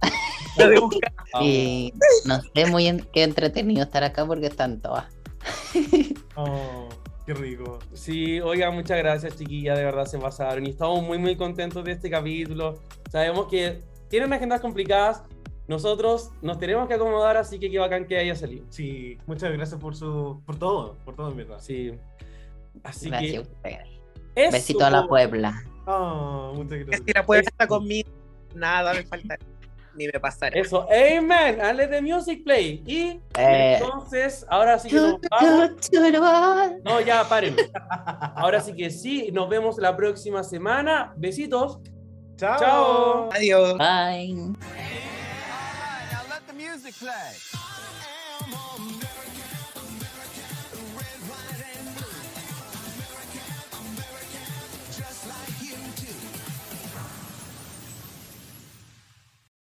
La 0.56 0.68
de 0.68 0.78
buscar. 0.80 1.12
Y 1.42 1.92
no 2.24 2.40
sé 2.54 2.66
muy 2.66 2.86
en- 2.88 3.06
qué 3.12 3.22
entretenido 3.22 3.82
estar 3.84 4.02
acá 4.04 4.26
porque 4.26 4.46
están 4.46 4.80
todas. 4.80 5.06
Oh, 6.36 6.88
qué 7.26 7.34
rico. 7.34 7.78
Sí, 7.92 8.40
oiga, 8.40 8.70
muchas 8.70 8.96
gracias, 8.98 9.36
chiquilla, 9.36 9.74
de 9.74 9.84
verdad 9.84 10.06
se 10.06 10.18
pasaron. 10.18 10.66
Y 10.66 10.70
estamos 10.70 11.02
muy, 11.02 11.18
muy 11.18 11.36
contentos 11.36 11.84
de 11.84 11.92
este 11.92 12.08
capítulo. 12.08 12.80
Sabemos 13.10 13.46
que 13.48 13.82
tienen 14.08 14.32
agendas 14.32 14.60
complicadas. 14.60 15.22
Nosotros 15.68 16.30
nos 16.40 16.58
tenemos 16.58 16.88
que 16.88 16.94
acomodar, 16.94 17.36
así 17.36 17.58
que 17.58 17.70
qué 17.70 17.78
bacán 17.78 18.06
que 18.06 18.16
haya 18.16 18.34
salido. 18.34 18.64
Sí, 18.70 19.18
muchas 19.26 19.52
gracias 19.52 19.78
por 19.80 19.94
su, 19.94 20.40
por 20.46 20.58
todo, 20.58 20.96
por 21.04 21.14
todo 21.14 21.30
en 21.30 21.36
verdad. 21.36 21.58
Sí. 21.60 21.92
Así 22.84 23.10
Gracias 23.10 23.30
que. 23.32 23.36
a 23.36 23.40
ustedes. 23.42 23.88
eso. 24.36 24.52
Besito 24.52 24.84
a 24.86 24.90
la 24.90 25.06
Puebla. 25.06 25.62
Oh, 25.86 26.52
muchas 26.54 26.78
Que 26.78 26.84
gracias. 26.84 27.02
si 27.06 27.12
la 27.12 27.26
Puebla 27.26 27.48
está 27.50 27.66
conmigo, 27.66 28.08
nada 28.54 28.94
me 28.94 29.02
falta. 29.04 29.36
Ni 29.94 30.06
me 30.06 30.20
pasará. 30.20 30.58
Eso, 30.58 30.86
amen, 30.90 31.60
and 31.60 31.76
let 31.78 31.88
the 31.90 32.00
music 32.00 32.44
play. 32.44 32.82
Y 32.86 33.20
Eh. 33.36 33.78
entonces, 33.80 34.46
ahora 34.48 34.78
sí 34.78 34.88
que 34.88 34.96
nos 34.96 35.18
vamos. 35.30 36.72
No, 36.84 37.00
ya, 37.00 37.24
paren. 37.28 37.56
Ahora 38.36 38.60
sí 38.60 38.72
que 38.74 38.90
sí, 38.90 39.30
nos 39.32 39.48
vemos 39.48 39.78
la 39.78 39.96
próxima 39.96 40.42
semana. 40.44 41.12
Besitos. 41.16 41.78
Chao. 42.36 42.58
Chao. 42.58 43.28
Adiós. 43.32 43.76
Bye. 43.78 44.54